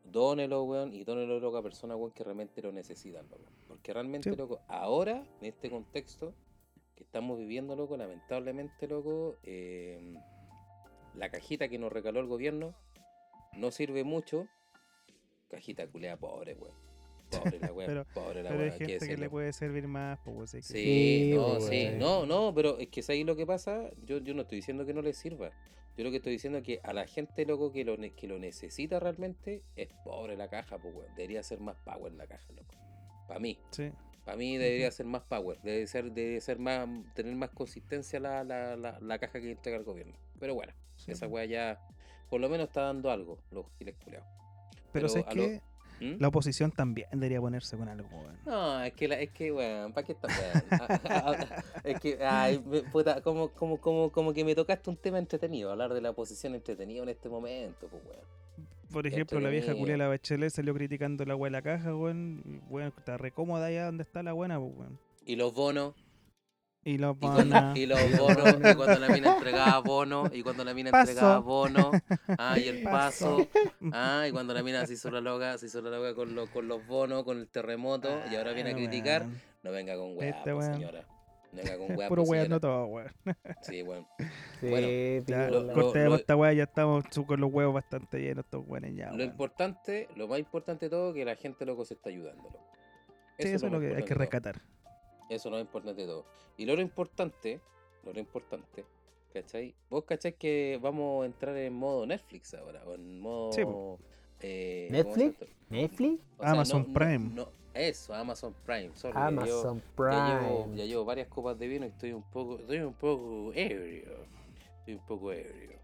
Dónelo, 0.03 0.63
weón, 0.63 0.93
y 0.93 1.03
dónelo, 1.03 1.39
loco, 1.39 1.57
a 1.57 1.63
personas, 1.63 1.97
weón, 1.97 2.11
que 2.11 2.23
realmente 2.23 2.61
lo 2.61 2.71
necesitan, 2.71 3.27
loco. 3.29 3.43
Porque 3.67 3.93
realmente, 3.93 4.29
Sí. 4.31 4.35
loco, 4.37 4.61
ahora, 4.67 5.25
en 5.41 5.45
este 5.45 5.69
contexto 5.69 6.33
que 6.95 7.03
estamos 7.03 7.37
viviendo, 7.37 7.75
loco, 7.75 7.97
lamentablemente, 7.97 8.87
loco, 8.87 9.35
eh, 9.43 10.15
la 11.13 11.29
cajita 11.29 11.67
que 11.67 11.77
nos 11.77 11.91
regaló 11.91 12.19
el 12.21 12.27
gobierno 12.27 12.73
no 13.53 13.71
sirve 13.71 14.03
mucho. 14.03 14.47
Cajita 15.49 15.87
culea 15.87 16.17
pobre, 16.17 16.53
weón. 16.55 16.86
Pobre 17.43 17.59
la 17.59 17.73
weón, 17.73 17.85
Pero- 17.87 18.05
pobre 18.13 18.43
la 18.43 18.49
Pero 18.49 18.63
hay 18.63 18.69
weón, 18.69 18.71
hay 18.73 18.77
que 18.79 18.85
gente 18.99 19.07
que 19.07 19.17
le 19.17 19.29
puede 19.29 19.53
servir 19.53 19.87
más, 19.87 20.19
pues, 20.23 20.51
Sí, 20.51 20.61
Sí, 20.61 21.31
no, 21.35 21.59
sí, 21.59 21.89
no, 21.97 22.25
no, 22.25 22.53
pero 22.53 22.77
es 22.79 22.87
que 22.87 23.01
es 23.01 23.09
ahí 23.09 23.23
lo 23.23 23.35
que 23.35 23.45
pasa, 23.45 23.89
yo, 24.05 24.19
yo 24.19 24.33
no 24.33 24.43
estoy 24.43 24.57
diciendo 24.57 24.85
que 24.85 24.93
no 24.93 25.01
le 25.01 25.13
sirva. 25.13 25.51
Yo 25.97 26.03
lo 26.03 26.11
que 26.11 26.17
estoy 26.17 26.33
diciendo 26.33 26.59
es 26.59 26.63
que 26.63 26.79
a 26.83 26.93
la 26.93 27.07
gente, 27.07 27.43
loco, 27.45 27.71
que 27.71 27.83
lo, 27.83 27.97
que 28.15 28.27
lo 28.27 28.37
necesita 28.37 28.99
realmente, 28.99 29.63
es 29.75 29.87
pobre 30.03 30.37
la 30.37 30.47
caja, 30.47 30.77
pues, 30.77 30.93
weón. 30.93 31.13
Debería 31.15 31.41
ser 31.43 31.59
más 31.59 31.75
power 31.83 32.13
la 32.13 32.27
caja, 32.27 32.45
loco. 32.53 32.75
Para 33.27 33.39
mí, 33.39 33.57
Sí. 33.71 33.91
para 34.23 34.37
mí 34.37 34.57
debería 34.57 34.91
ser 34.91 35.05
más 35.07 35.23
power, 35.23 35.59
debe 35.63 35.87
ser, 35.87 36.11
debe 36.11 36.39
ser 36.39 36.59
más, 36.59 36.87
tener 37.15 37.35
más 37.35 37.49
consistencia 37.49 38.19
la, 38.19 38.43
la, 38.43 38.75
la, 38.75 38.99
la 39.01 39.17
caja 39.19 39.41
que 39.41 39.51
entrega 39.51 39.77
el 39.77 39.83
gobierno. 39.83 40.15
Pero 40.39 40.53
bueno, 40.53 40.71
sí, 40.95 41.11
esa 41.11 41.27
weá 41.27 41.45
ya, 41.45 41.79
por 42.29 42.39
lo 42.41 42.47
menos 42.47 42.67
está 42.67 42.81
dando 42.83 43.09
algo, 43.09 43.39
los 43.51 43.65
giles 43.79 43.95
culeados. 43.95 44.27
Pero, 44.71 44.83
pero 44.93 45.09
¿sabes 45.09 45.25
a 45.27 45.33
lo- 45.33 45.43
qué? 45.43 45.61
¿Mm? 45.99 46.15
La 46.19 46.27
oposición 46.27 46.71
también 46.71 47.07
debería 47.11 47.41
ponerse 47.41 47.75
con 47.77 47.89
algo. 47.89 48.09
No, 48.45 48.81
es 48.83 48.93
que, 48.93 49.07
la, 49.07 49.19
es 49.19 49.31
que, 49.31 49.51
weón, 49.51 49.93
¿para 49.93 50.05
qué 50.05 50.15
ah, 51.09 51.35
es 51.83 51.99
que, 51.99 52.19
ay, 52.23 52.63
puta, 52.91 53.21
como, 53.21 53.49
como, 53.49 53.79
como, 53.79 54.11
como 54.11 54.33
que 54.33 54.43
me 54.43 54.55
tocaste 54.55 54.89
un 54.89 54.97
tema 54.97 55.17
entretenido, 55.17 55.71
hablar 55.71 55.93
de 55.93 56.01
la 56.01 56.11
oposición 56.11 56.55
entretenido 56.55 57.03
en 57.03 57.09
este 57.09 57.29
momento, 57.29 57.87
pues, 57.87 58.03
weón. 58.05 58.37
Por 58.91 59.05
ejemplo, 59.05 59.39
la 59.39 59.49
vieja 59.49 59.75
culia 59.75 59.97
la 59.97 60.07
Bachelet 60.07 60.49
salió 60.49 60.73
criticando 60.73 61.25
la 61.25 61.35
weá 61.35 61.47
de 61.47 61.51
la 61.51 61.61
caja, 61.61 61.95
weón. 61.95 62.61
Weón, 62.69 62.93
está 62.97 63.17
re 63.17 63.31
cómoda 63.31 63.65
allá 63.65 63.85
donde 63.85 64.03
está 64.03 64.23
la 64.23 64.33
buena, 64.33 64.59
pues, 64.59 64.73
weón. 64.77 64.99
Y 65.25 65.35
los 65.35 65.53
bonos, 65.53 65.93
Y 66.87 66.97
los 66.97 67.15
y 67.21 67.25
bonos, 67.25 67.75
y 67.75 68.75
cuando 68.75 68.99
la 68.99 69.09
mina 69.09 69.33
entregaba 69.35 69.79
bonos, 69.79 70.29
y 70.33 70.41
cuando 70.43 70.63
la 70.63 70.73
mina 70.73 70.91
Paso. 70.91 71.11
entregaba 71.11 71.39
bonos, 71.39 71.87
ah, 72.37 72.57
y 72.57 72.67
el 72.67 72.83
Paso. 72.83 73.37
paso, 73.37 73.49
ah, 73.91 74.25
y 74.27 74.31
cuando 74.31 74.53
la 74.53 74.63
mina 74.63 74.85
se 74.85 74.93
hizo 74.93 75.11
la 75.11 75.19
loca, 75.21 75.57
se 75.57 75.65
hizo 75.65 75.81
la 75.81 75.89
loca 75.89 76.15
con, 76.15 76.33
los 76.33 76.49
con 76.49 76.67
los 76.67 76.85
bonos, 76.87 77.23
con 77.23 77.39
el 77.39 77.47
terremoto, 77.49 78.09
y 78.31 78.35
ahora 78.35 78.53
viene 78.53 78.69
a 78.69 78.73
Ah, 78.73 78.75
criticar, 78.77 79.25
no 79.63 79.71
venga 79.71 79.95
con 79.97 80.17
weá, 80.17 80.29
Este 80.29 80.51
po, 80.51 80.59
weón. 80.59 80.73
señora. 80.75 81.05
No 81.51 81.63
venga 81.63 81.77
con 81.77 81.87
weá, 81.97 82.07
puro 82.09 82.23
weón, 82.23 82.43
señora. 82.45 82.49
no 82.49 82.59
todo, 82.61 82.85
weón. 82.85 83.11
Sí, 83.61 83.81
weón. 83.83 84.07
Sí, 84.61 84.69
Bueno, 84.69 84.87
Ya, 85.27 85.49
lo- 85.49 85.73
cortemos 85.73 86.09
lo- 86.09 86.15
esta 86.15 86.35
weá, 86.35 86.53
ya 86.53 86.63
estamos 86.63 87.03
con 87.25 87.41
los 87.41 87.51
huevos 87.51 87.73
bastante 87.73 88.19
llenos 88.21 88.45
estos 88.45 88.63
weones 88.65 88.95
ya, 88.95 89.11
Lo 89.11 89.23
importante, 89.23 90.07
lo 90.15 90.27
más 90.29 90.39
importante 90.39 90.85
de 90.85 90.89
todo, 90.89 91.13
que 91.13 91.25
la 91.25 91.35
gente 91.35 91.65
loco 91.65 91.83
se 91.85 91.95
está 91.95 92.09
ayudando. 92.09 92.43
loco. 92.43 92.65
Sí, 93.39 93.49
eso 93.49 93.65
es 93.67 93.71
lo 93.71 93.79
que 93.79 93.87
hay 93.87 94.03
que 94.03 94.15
todo. 94.15 94.19
Eso 95.29 95.35
es 95.35 95.45
lo 95.45 95.51
más 95.51 95.61
importante 95.61 96.01
de 96.01 96.07
todo. 96.07 96.25
Y 96.57 96.65
lo 96.65 96.79
importante, 96.81 97.59
lo 98.03 98.19
importante, 98.19 98.85
¿cachai? 99.33 99.73
Vos 99.89 100.03
cachai 100.05 100.33
que 100.33 100.79
vamos 100.81 101.23
a 101.23 101.25
entrar 101.25 101.55
en 101.57 101.73
modo 101.73 102.05
Netflix 102.05 102.53
ahora, 102.53 102.83
o 102.85 102.95
en 102.95 103.19
modo... 103.19 103.51
Sí, 103.51 103.61
eh, 104.41 104.87
¿cómo 105.03 105.15
se 105.15 105.25
¿Netflix? 105.25 105.51
¿Netflix? 105.69 106.21
O 106.37 106.41
sea, 106.43 106.51
Amazon 106.51 106.81
no- 106.83 106.87
no- 106.87 106.93
Prime. 106.93 107.29
no- 107.33 107.51
eso, 107.73 108.13
Amazon 108.15 108.55
Prime. 108.65 108.91
sorry, 108.95 109.13
ya 109.13 109.29
llevo- 109.29 109.41
Amazon 109.41 109.81
Ya 109.97 110.27
llevo, 110.39 110.63
Prime. 110.63 110.77
ya 110.77 110.85
llevo 110.85 111.05
varias 111.05 111.27
copas 111.27 111.59
de 111.59 111.67
vino 111.67 111.85
y 111.85 111.89
estoy 111.89 112.11
un 112.13 112.23
poco, 112.23 112.57
estoy 112.59 112.79
un 112.79 112.93
poco 112.93 113.51
ebrio. 113.53 114.13
Estoy 114.79 114.93
un 114.95 115.05
poco 115.05 115.31
ebrio. 115.31 115.77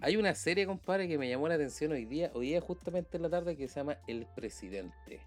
Hay 0.00 0.16
una 0.16 0.32
serie, 0.36 0.64
compadre, 0.66 1.08
que 1.08 1.18
me 1.18 1.28
llamó 1.28 1.48
la 1.48 1.54
atención 1.56 1.90
hoy 1.90 2.04
día, 2.04 2.30
hoy 2.34 2.48
día 2.48 2.60
justamente 2.60 3.16
en 3.16 3.24
la 3.24 3.30
tarde, 3.30 3.56
que 3.56 3.66
se 3.66 3.80
llama 3.80 3.96
El 4.06 4.26
Presidente. 4.26 5.20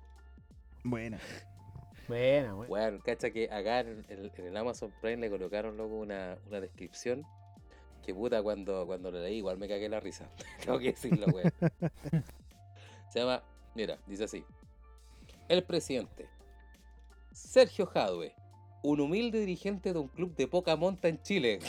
Buena. 0.84 1.20
Buena, 2.08 2.54
buena. 2.54 2.70
Bueno, 2.70 3.00
cacha 3.04 3.32
que 3.32 3.46
acá 3.52 3.82
en 3.82 4.06
el, 4.10 4.58
Amazon 4.58 4.94
Prime 5.02 5.18
le 5.18 5.30
colocaron 5.30 5.78
luego 5.78 6.00
una, 6.00 6.38
una 6.48 6.60
descripción 6.60 7.26
que 8.04 8.14
puta 8.14 8.42
cuando, 8.42 8.86
cuando 8.86 9.12
la 9.12 9.20
leí 9.20 9.38
igual 9.38 9.58
me 9.58 9.68
cagué 9.68 9.88
la 9.88 10.00
risa. 10.00 10.30
Tengo 10.66 10.80
que 10.80 10.88
decirlo, 10.88 11.28
weón. 11.28 11.52
Se 13.10 13.20
llama, 13.20 13.44
mira, 13.76 13.98
dice 14.08 14.24
así. 14.26 14.44
El 15.48 15.64
presidente. 15.64 16.28
Sergio 17.32 17.86
Jadwe, 17.86 18.34
un 18.84 19.00
humilde 19.00 19.40
dirigente 19.40 19.94
de 19.94 20.00
un 20.00 20.08
club 20.08 20.36
de 20.36 20.48
poca 20.48 20.76
monta 20.76 21.08
en 21.08 21.22
Chile. 21.22 21.60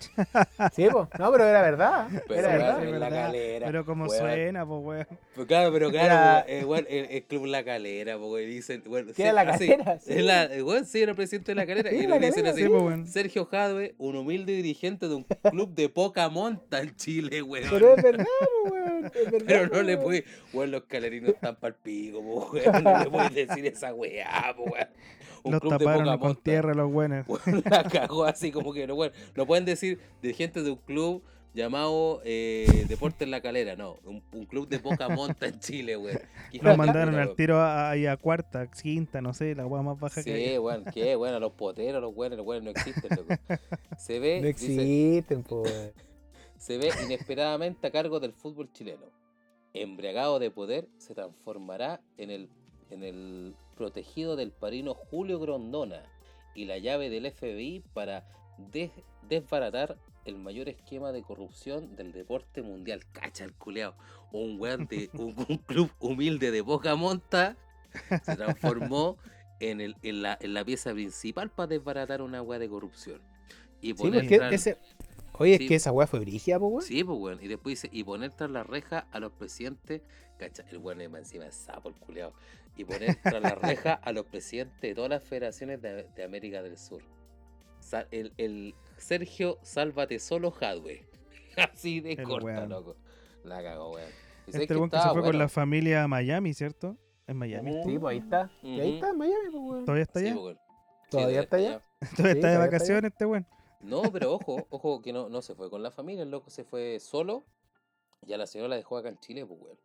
Sí, 0.74 0.86
pues. 0.90 1.08
No, 1.18 1.32
pero 1.32 1.44
era 1.48 1.62
verdad. 1.62 2.08
Pero 2.28 2.40
Era 2.40 2.48
weón, 2.48 2.60
verdad. 2.60 2.84
en 2.84 3.00
la 3.00 3.08
calera. 3.10 3.66
Pero 3.66 3.84
como 3.84 4.04
weón. 4.06 4.18
suena, 4.18 4.66
pues 4.66 4.80
weón. 4.84 5.06
Pues 5.34 5.46
claro, 5.46 5.72
pero 5.72 5.88
Era- 5.90 6.00
claro, 6.00 6.44
eh, 6.48 6.64
weón, 6.64 6.86
el, 6.88 7.04
el 7.10 7.22
club 7.24 7.46
La 7.46 7.64
Calera, 7.64 8.18
porque 8.18 8.44
dicen, 8.46 8.82
bueno, 8.86 9.12
¿Qué 9.14 9.22
era 9.22 9.32
La 9.32 9.40
así, 9.42 9.68
Calera? 9.68 9.98
Sí. 10.00 10.12
es 10.12 10.24
la, 10.24 10.44
eh, 10.44 10.62
weón, 10.62 10.84
sí, 10.86 11.00
era 11.02 11.10
el 11.12 11.16
presidente 11.16 11.52
de 11.52 11.54
La 11.56 11.66
Calera, 11.66 11.90
Sí, 11.90 11.96
y 11.96 12.02
La 12.06 12.08
lo 12.08 12.14
dicen 12.26 12.32
Calera, 12.44 12.50
así, 12.52 12.62
Sí, 12.62 12.68
pues 12.68 12.82
weón. 12.82 13.06
Sergio 13.06 13.46
Jadwe, 13.46 13.94
un 13.98 14.16
humilde 14.16 14.52
dirigente 14.52 15.08
de 15.08 15.14
un 15.14 15.24
club 15.24 15.74
de 15.74 15.88
poca 15.88 16.28
monta 16.28 16.80
en 16.80 16.94
Chile, 16.96 17.42
weón. 17.42 17.68
Pero 17.70 17.94
es 17.96 18.02
verdad, 18.02 18.26
weón. 18.70 19.06
Es 19.06 19.12
verdad, 19.30 19.44
Pero 19.46 19.66
no 19.68 19.82
le 19.82 19.94
weón. 19.94 20.04
puede, 20.04 20.24
weón, 20.52 20.70
los 20.70 20.84
calerinos 20.84 21.30
están 21.30 21.56
pa'l 21.56 21.74
pico, 21.74 22.18
weón, 22.20 22.84
no 22.84 22.98
le 23.04 23.10
puedes 23.10 23.34
decir 23.34 23.66
esa 23.66 23.94
weá, 23.94 24.54
weón. 24.58 24.88
Un 25.42 25.52
Los 25.52 25.60
club 25.60 25.72
de 25.72 25.78
taparon 25.78 26.04
poca 26.04 26.18
con 26.18 26.36
tierra 26.36 26.74
los 26.74 26.90
buenos. 26.90 27.26
La 27.70 27.84
cagó 27.84 28.24
así 28.24 28.50
como 28.52 28.72
que 28.72 28.86
no, 28.86 28.94
weón, 28.94 29.12
no 29.34 29.46
pueden 29.46 29.64
decir 29.64 30.00
dirigentes 30.22 30.64
de 30.64 30.70
un 30.70 30.76
club 30.78 31.22
llamado 31.54 32.20
eh, 32.24 32.84
Deportes 32.88 33.28
La 33.28 33.40
Calera, 33.40 33.74
no, 33.76 33.98
un, 34.04 34.22
un 34.32 34.46
club 34.46 34.68
de 34.68 34.78
poca 34.78 35.08
monta 35.08 35.46
en 35.46 35.58
Chile, 35.58 35.94
Los 35.94 36.62
de 36.62 36.76
mandaron 36.76 37.14
al 37.16 37.34
tiro 37.34 37.58
a, 37.58 37.90
ahí 37.90 38.06
a 38.06 38.16
cuarta, 38.16 38.70
quinta, 38.70 39.20
no 39.20 39.32
sé, 39.34 39.54
la 39.54 39.66
weá 39.66 39.82
más 39.82 39.98
baja 39.98 40.22
que 40.22 40.32
hay. 40.32 40.48
Sí, 40.50 40.58
weón, 40.58 40.84
qué, 40.92 41.16
bueno, 41.16 41.40
los 41.40 41.52
poteros, 41.52 42.00
los 42.00 42.14
weones, 42.14 42.38
los 42.38 42.46
weones 42.46 42.64
no 42.64 42.70
existen, 42.70 43.10
loco. 43.16 43.34
Se 43.96 44.20
ve, 44.20 44.40
No 44.40 44.46
dice, 44.46 44.82
existen, 44.82 45.44
weón. 45.50 45.92
se 46.56 46.78
ve 46.78 46.90
inesperadamente 47.04 47.86
a 47.86 47.90
cargo 47.90 48.20
del 48.20 48.32
fútbol 48.32 48.70
chileno. 48.72 49.06
Embriagado 49.72 50.38
de 50.38 50.50
poder, 50.50 50.88
se 50.98 51.14
transformará 51.14 52.00
en 52.16 52.30
el, 52.30 52.48
en 52.90 53.02
el 53.04 53.54
protegido 53.84 54.36
del 54.36 54.52
parino 54.52 54.92
Julio 54.92 55.40
Grondona 55.40 56.02
y 56.54 56.66
la 56.66 56.76
llave 56.76 57.08
del 57.08 57.32
FBI 57.32 57.82
para 57.94 58.28
des- 58.58 58.90
desbaratar 59.26 59.96
el 60.26 60.36
mayor 60.36 60.68
esquema 60.68 61.12
de 61.12 61.22
corrupción 61.22 61.96
del 61.96 62.12
deporte 62.12 62.60
mundial. 62.60 63.00
Cacha 63.12 63.42
el 63.44 63.54
culeado. 63.54 63.94
Un 64.32 64.60
weón 64.60 64.86
de 64.86 65.08
un, 65.14 65.34
un 65.48 65.56
club 65.56 65.90
humilde 65.98 66.50
de 66.50 66.62
poca 66.62 66.94
monta 66.94 67.56
se 68.22 68.36
transformó 68.36 69.16
en, 69.60 69.80
el, 69.80 69.96
en, 70.02 70.20
la, 70.20 70.36
en 70.42 70.52
la 70.52 70.62
pieza 70.62 70.92
principal 70.92 71.48
para 71.50 71.68
desbaratar 71.68 72.20
una 72.20 72.42
weá 72.42 72.58
de 72.58 72.68
corrupción. 72.68 73.22
Y 73.80 73.88
Sí, 73.88 73.94
poner 73.94 74.20
porque 74.24 74.36
tras- 74.36 74.52
ese. 74.52 74.76
Oye, 75.38 75.56
Sí. 75.56 75.64
es 75.64 75.68
que 75.70 75.74
esa 75.76 75.90
weá 75.90 76.06
fue 76.06 76.20
brígida, 76.20 76.58
po, 76.58 76.66
weón. 76.66 76.82
Sí, 76.82 77.02
pues, 77.02 77.18
weón. 77.18 77.38
Y 77.42 77.48
después 77.48 77.80
dice, 77.80 77.88
y 77.96 78.04
poner 78.04 78.30
tras 78.32 78.50
la 78.50 78.62
reja 78.62 79.06
a 79.10 79.20
los 79.20 79.32
presidentes, 79.32 80.02
cacha, 80.38 80.66
el 80.70 80.76
weón 80.76 81.00
es 81.00 81.10
encima 81.14 81.46
es 81.46 81.54
sapo 81.54 81.88
el 81.88 81.94
culeado. 81.94 82.34
Y 82.80 82.84
poner 82.84 83.16
tras 83.22 83.42
la 83.42 83.54
reja 83.56 83.92
a 84.02 84.12
los 84.12 84.24
presidentes 84.24 84.80
de 84.80 84.94
todas 84.94 85.10
las 85.10 85.22
federaciones 85.22 85.82
de, 85.82 86.04
de 86.04 86.24
América 86.24 86.62
del 86.62 86.78
Sur. 86.78 87.02
Sa- 87.78 88.06
el, 88.10 88.32
el 88.38 88.74
Sergio 88.96 89.58
Sálvate 89.62 90.18
Solo 90.18 90.50
Jadwe. 90.50 91.06
Así 91.72 92.00
de 92.00 92.12
El 92.12 92.22
corta, 92.24 92.64
loco. 92.66 92.96
La 93.44 93.62
cagó, 93.62 93.90
weón. 93.92 94.08
Este 94.46 94.66
que 94.66 94.74
weón 94.76 94.88
que 94.90 94.98
se 94.98 95.08
fue 95.10 95.22
con 95.22 95.38
la 95.38 95.48
familia 95.48 96.04
a 96.04 96.08
Miami, 96.08 96.54
¿cierto? 96.54 96.96
En 97.26 97.36
Miami. 97.36 97.72
Sí, 97.84 97.98
pues 97.98 98.12
ahí 98.12 98.18
está. 98.18 98.50
Y 98.62 98.80
ahí 98.80 98.94
está 98.94 99.10
en 99.10 99.18
Miami, 99.18 99.50
po, 99.50 99.58
weón. 99.60 99.84
¿Todavía 99.84 100.02
está 100.04 100.20
Sí, 100.20 100.26
allá? 100.26 100.34
pues, 100.34 100.44
weón. 100.44 100.58
Sí, 100.58 101.10
¿Todavía 101.10 101.40
está 101.42 101.56
allá? 101.56 101.80
¿Todavía 101.80 101.82
Sí, 102.00 102.06
está 102.06 102.22
de 102.22 102.34
todavía 102.34 102.50
está 102.50 102.58
vacaciones 102.58 103.12
este 103.12 103.26
weón? 103.26 103.46
No, 103.80 104.02
pero 104.12 104.32
ojo, 104.34 104.66
ojo 104.70 105.02
que 105.02 105.12
no, 105.12 105.28
no 105.28 105.42
se 105.42 105.54
fue 105.54 105.68
con 105.70 105.82
la 105.82 105.90
familia, 105.90 106.22
el 106.22 106.30
loco 106.30 106.48
se 106.50 106.64
fue 106.64 106.98
solo. 107.00 107.44
Y 108.26 108.32
a 108.32 108.38
la 108.38 108.46
señora 108.46 108.68
la 108.68 108.76
dejó 108.76 108.96
acá 108.96 109.08
en 109.10 109.18
Chile, 109.18 109.44
pues, 109.46 109.60
weón. 109.60 109.78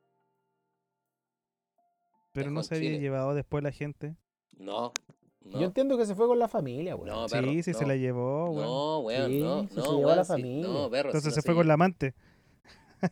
Pero 2.35 2.51
no 2.51 2.61
se 2.63 2.75
había 2.75 2.89
Chile. 2.91 3.01
llevado 3.01 3.33
después 3.33 3.63
la 3.63 3.71
gente. 3.71 4.15
No, 4.57 4.91
no. 5.41 5.59
Yo 5.59 5.65
entiendo 5.65 5.97
que 5.97 6.05
se 6.05 6.15
fue 6.15 6.27
con 6.27 6.37
la 6.37 6.47
familia, 6.47 6.95
weón. 6.95 7.07
No, 7.07 7.25
perro, 7.27 7.49
sí, 7.49 7.63
sí 7.63 7.73
se 7.73 7.85
la 7.85 7.95
llevó, 7.95 8.51
weón. 8.51 8.65
No, 8.65 8.99
weón, 8.99 9.31
Sí, 9.31 9.39
no, 9.41 9.67
se 9.67 9.75
no, 9.75 9.97
llevó 9.97 10.09
a 10.11 10.15
la 10.17 10.23
sí, 10.23 10.31
familia. 10.33 10.67
no, 10.67 10.89
perro. 10.89 11.09
Entonces 11.09 11.33
se 11.33 11.41
fue 11.41 11.55
con 11.55 11.67
la 11.67 11.73
amante. 11.75 12.13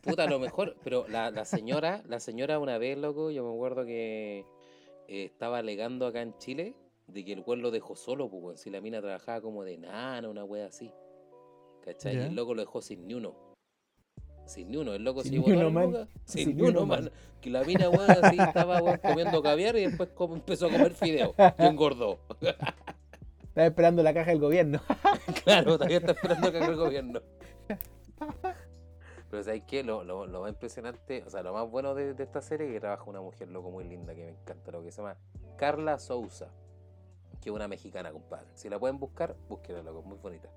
Puta, 0.02 0.24
a 0.24 0.28
lo 0.30 0.38
mejor, 0.40 0.76
pero 0.84 1.06
la, 1.08 1.30
la 1.30 1.44
señora, 1.44 2.02
la 2.06 2.20
señora 2.20 2.58
una 2.58 2.78
vez, 2.78 2.98
loco, 2.98 3.30
yo 3.30 3.44
me 3.44 3.52
acuerdo 3.54 3.84
que 3.84 4.44
eh, 5.08 5.24
estaba 5.24 5.58
alegando 5.58 6.06
acá 6.06 6.22
en 6.22 6.36
Chile 6.38 6.74
de 7.06 7.24
que 7.24 7.32
el 7.34 7.40
weón 7.46 7.62
lo 7.62 7.70
dejó 7.70 7.96
solo, 7.96 8.28
pues, 8.30 8.60
si 8.60 8.70
la 8.70 8.80
mina 8.80 9.00
trabajaba 9.00 9.40
como 9.40 9.62
de 9.64 9.76
nana, 9.78 10.28
una 10.28 10.44
wea 10.44 10.66
así. 10.66 10.90
¿Cachai? 11.84 12.16
Y 12.16 12.18
el 12.18 12.34
loco 12.34 12.54
lo 12.54 12.62
dejó 12.62 12.80
sin 12.80 13.06
ni 13.06 13.14
uno. 13.14 13.53
Sin 14.46 14.70
ni 14.70 14.76
uno, 14.76 14.94
el 14.94 15.02
loco 15.04 15.22
Sin 15.22 15.32
se 15.32 15.36
llevó 15.38 15.46
uno, 15.58 15.70
man. 15.70 15.86
lucas, 15.92 16.08
Sin, 16.24 16.48
Sin 16.48 16.56
ni 16.56 16.62
uno, 16.62 16.86
man. 16.86 17.04
man. 17.04 17.12
Que 17.40 17.50
la 17.50 17.64
mina, 17.64 17.88
weón, 17.88 18.10
así 18.10 18.36
estaba, 18.38 18.82
weón, 18.82 18.98
comiendo 18.98 19.42
caviar 19.42 19.76
y 19.76 19.86
después 19.86 20.10
empezó 20.18 20.66
a 20.66 20.70
comer 20.70 20.92
fideo 20.94 21.34
y 21.58 21.64
engordó. 21.64 22.18
Estaba 23.48 23.66
esperando 23.68 24.02
la 24.02 24.12
caja 24.12 24.30
del 24.30 24.40
gobierno. 24.40 24.80
Claro, 25.44 25.76
todavía 25.78 25.98
está 25.98 26.12
esperando 26.12 26.50
que 26.50 26.58
haga 26.58 26.66
el 26.68 26.76
gobierno. 26.76 27.20
Pero 29.30 29.42
¿sabes 29.42 29.62
qué? 29.66 29.82
Lo, 29.82 30.04
lo, 30.04 30.26
lo 30.26 30.40
más 30.42 30.50
impresionante, 30.50 31.22
o 31.26 31.30
sea, 31.30 31.42
lo 31.42 31.52
más 31.52 31.68
bueno 31.70 31.94
de, 31.94 32.14
de 32.14 32.22
esta 32.24 32.40
serie 32.40 32.66
es 32.68 32.72
que 32.74 32.80
trabaja 32.80 33.04
una 33.04 33.20
mujer 33.20 33.48
loco 33.48 33.70
muy 33.70 33.84
linda 33.84 34.14
que 34.14 34.24
me 34.24 34.30
encanta, 34.30 34.70
lo 34.70 34.82
que 34.82 34.90
se 34.92 35.02
llama 35.02 35.16
Carla 35.56 35.98
Souza, 35.98 36.48
que 37.40 37.50
es 37.50 37.54
una 37.54 37.68
mexicana, 37.68 38.12
compadre. 38.12 38.46
Si 38.54 38.68
la 38.68 38.78
pueden 38.78 38.98
buscar, 38.98 39.34
búsquenla, 39.48 39.82
loco, 39.82 40.02
muy 40.02 40.18
bonita. 40.18 40.48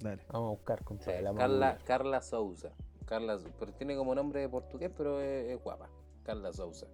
Dale. 0.00 0.22
Vamos 0.32 0.48
a 0.48 0.50
buscar, 0.50 0.78
Sí, 0.80 0.84
compadre. 0.84 1.28
a 1.28 1.34
Carla. 1.34 1.78
Carla 1.84 2.20
Souza. 2.22 2.70
Carla, 3.06 3.38
pero 3.58 3.72
tiene 3.72 3.96
como 3.96 4.14
nombre 4.14 4.40
de 4.40 4.48
portugués, 4.48 4.90
pero 4.96 5.20
es, 5.20 5.50
es 5.52 5.62
guapa. 5.62 5.88
Carla 6.22 6.52
Souza. 6.52 6.86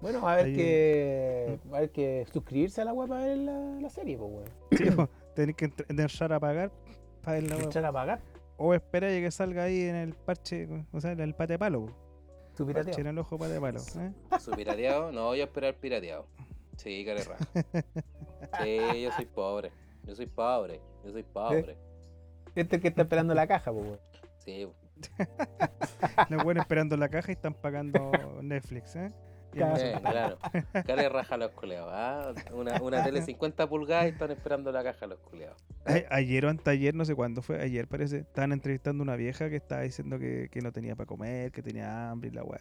Bueno, 0.00 0.20
va 0.22 0.30
a 0.30 0.34
haber 0.34 0.46
Ahí- 0.46 0.56
que. 0.56 1.58
A 1.72 1.76
haber 1.76 1.90
que 1.90 2.26
suscribirse 2.32 2.80
a 2.80 2.84
la 2.84 2.92
web 2.92 3.08
para 3.08 3.24
ver 3.24 3.38
la, 3.38 3.52
la 3.80 3.90
serie, 3.90 4.16
pues, 4.16 4.30
weón. 4.30 4.48
Sí, 4.70 4.90
po, 4.92 5.08
tenés 5.34 5.56
que 5.56 5.66
entr- 5.70 5.86
entrar 5.88 6.32
a 6.32 6.38
pagar 6.40 6.70
para 7.22 7.40
ver 7.40 7.50
la. 7.50 7.56
Echar 7.64 7.84
a 7.84 7.92
pagar. 7.92 8.20
O 8.56 8.74
esperar 8.74 9.10
a 9.10 9.14
que 9.14 9.30
salga 9.30 9.64
ahí 9.64 9.82
en 9.82 9.96
el 9.96 10.14
parche, 10.14 10.68
o 10.92 11.00
sea, 11.00 11.12
en 11.12 11.20
el 11.20 11.34
pate 11.34 11.58
palo. 11.58 11.86
po. 11.86 11.92
Tu 12.56 12.64
Parche 12.66 12.82
pirateo. 12.84 13.00
en 13.00 13.06
el 13.08 13.18
ojo 13.18 13.38
pate 13.38 13.60
palo. 13.60 13.80
¿eh? 13.80 14.12
¿Su 14.40 14.50
pirateado? 14.52 15.12
No, 15.12 15.34
yo 15.34 15.44
esperar 15.44 15.74
pirateado. 15.76 16.26
Sí, 16.76 17.04
care 17.04 17.24
raja. 17.24 17.44
Sí, 18.62 19.02
yo 19.02 19.10
soy 19.12 19.26
pobre. 19.26 19.72
Yo 20.04 20.14
soy 20.14 20.26
pobre. 20.26 20.80
Yo 21.04 21.10
soy 21.12 21.22
pobre. 21.24 21.76
Este 22.60 22.76
es 22.76 22.78
el 22.78 22.82
que 22.82 22.88
está 22.88 23.02
esperando 23.02 23.34
la 23.34 23.46
caja, 23.46 23.72
pues, 23.72 23.84
weón. 23.84 23.98
Sí, 24.38 24.66
Los 26.28 26.42
buenos 26.42 26.62
esperando 26.62 26.96
la 26.96 27.08
caja 27.08 27.30
y 27.30 27.34
están 27.34 27.54
pagando 27.54 28.10
Netflix, 28.42 28.96
¿eh? 28.96 29.12
Claro. 29.52 30.38
Cale 30.86 31.08
raja 31.08 31.34
a 31.34 31.38
los 31.38 31.52
culeados. 31.52 31.90
¿ah? 31.92 32.32
Una, 32.52 32.80
una 32.82 33.04
tele 33.04 33.22
50 33.22 33.68
pulgadas 33.68 34.06
y 34.06 34.08
están 34.10 34.30
esperando 34.30 34.70
la 34.72 34.82
caja 34.82 35.06
los 35.06 35.18
culeados. 35.20 35.56
Ayer 36.10 36.44
o 36.44 36.48
anteayer, 36.48 36.94
no 36.94 37.04
sé 37.04 37.14
cuándo 37.14 37.42
fue, 37.42 37.60
ayer 37.60 37.88
parece, 37.88 38.18
estaban 38.18 38.52
entrevistando 38.52 39.02
a 39.02 39.04
una 39.04 39.16
vieja 39.16 39.48
que 39.48 39.56
estaba 39.56 39.82
diciendo 39.82 40.18
que, 40.18 40.48
que 40.50 40.60
no 40.60 40.72
tenía 40.72 40.96
para 40.96 41.06
comer, 41.06 41.50
que 41.52 41.62
tenía 41.62 42.10
hambre 42.10 42.28
y 42.30 42.32
la 42.32 42.44
weá. 42.44 42.60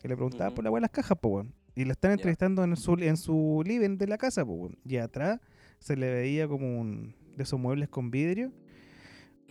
Que 0.00 0.08
le 0.08 0.16
preguntaba 0.16 0.50
por 0.50 0.58
Ujú. 0.58 0.62
la 0.64 0.70
weá 0.70 0.78
de 0.78 0.82
las 0.82 0.90
cajas, 0.90 1.16
pues 1.20 1.32
weón. 1.34 1.54
Y 1.74 1.84
la 1.84 1.92
están 1.92 2.12
entrevistando 2.12 2.64
en 2.64 2.76
su, 2.76 2.94
en 2.94 3.16
su 3.16 3.62
living 3.64 3.96
de 3.96 4.06
la 4.06 4.18
casa, 4.18 4.44
pues 4.44 4.58
weón. 4.58 4.78
Y 4.84 4.96
atrás 4.98 5.40
se 5.78 5.96
le 5.96 6.12
veía 6.12 6.48
como 6.48 6.80
un 6.80 7.14
de 7.36 7.44
esos 7.44 7.58
muebles 7.58 7.88
con 7.88 8.10
vidrio. 8.10 8.52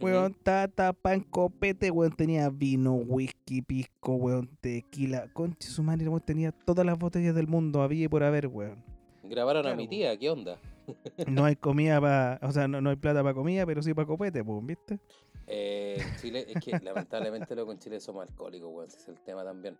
Weón, 0.01 0.33
tata, 0.43 0.93
pan, 0.93 1.21
copete, 1.21 1.91
weón, 1.91 2.15
tenía 2.15 2.49
vino, 2.49 2.93
whisky, 2.95 3.61
pisco, 3.61 4.15
weón, 4.15 4.49
tequila. 4.61 5.27
Conche 5.33 5.67
su 5.69 5.83
madre, 5.83 6.07
weón, 6.07 6.21
tenía 6.21 6.51
todas 6.51 6.85
las 6.85 6.97
botellas 6.97 7.35
del 7.35 7.47
mundo, 7.47 7.81
había 7.81 8.05
y 8.05 8.07
por 8.07 8.23
haber, 8.23 8.47
weón. 8.47 8.83
Grabaron 9.23 9.67
a 9.67 9.75
mi 9.75 9.87
tía, 9.87 10.17
¿qué 10.17 10.29
onda? 10.29 10.57
No 11.27 11.45
hay 11.45 11.55
comida 11.55 12.01
para, 12.01 12.39
o 12.41 12.51
sea, 12.51 12.67
no, 12.67 12.81
no 12.81 12.89
hay 12.89 12.95
plata 12.95 13.21
para 13.21 13.35
comida, 13.35 13.63
pero 13.65 13.83
sí 13.83 13.93
para 13.93 14.07
copete, 14.07 14.43
pues, 14.43 14.65
¿viste? 14.65 14.99
Eh, 15.45 15.97
en 15.99 16.15
Chile, 16.19 16.45
es 16.47 16.63
que 16.63 16.79
lamentablemente 16.83 17.55
loco, 17.55 17.71
en 17.71 17.77
Chile 17.79 17.99
somos 17.99 18.27
alcohólicos, 18.27 18.69
weón. 18.73 18.87
Ese 18.87 18.97
es 18.97 19.07
el 19.09 19.19
tema 19.19 19.43
también. 19.43 19.77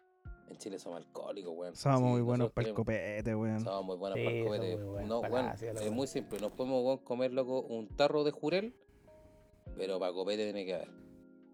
En 0.52 0.58
Chile 0.58 0.78
somos 0.80 0.98
alcohólicos, 0.98 1.52
weón. 1.56 1.76
Somos 1.76 2.00
Sí, 2.00 2.06
muy 2.06 2.22
buenos 2.22 2.52
para 2.52 2.68
el 2.68 2.74
copete, 2.76 3.36
weón. 3.36 3.60
Somos 3.62 3.86
muy 3.86 3.98
buenos 3.98 4.20
Sí, 4.20 4.24
para 4.26 4.38
el 4.38 4.44
copete. 4.46 4.78
muy 4.78 5.06
No, 5.06 5.20
weón, 5.22 5.50
es 5.50 5.62
weón. 5.82 5.96
muy 5.96 6.06
simple. 6.08 6.40
Nos 6.40 6.52
podemos 6.52 6.84
weón, 6.84 6.98
comer, 7.00 7.32
loco, 7.34 7.62
un 7.62 7.88
tarro 7.88 8.24
de 8.24 8.32
jurel, 8.32 8.76
pero 9.80 9.98
para 10.00 10.14
copete 10.14 10.44
tiene 10.44 10.66
que 10.66 10.76
haber. 10.76 10.90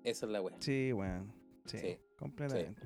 Esa 0.04 0.26
es 0.26 0.32
la 0.34 0.42
weá. 0.42 0.56
Sí, 0.60 0.92
weón. 0.92 1.32
Sí, 1.66 1.78
Sí, 1.80 1.98
completamente. 2.18 2.82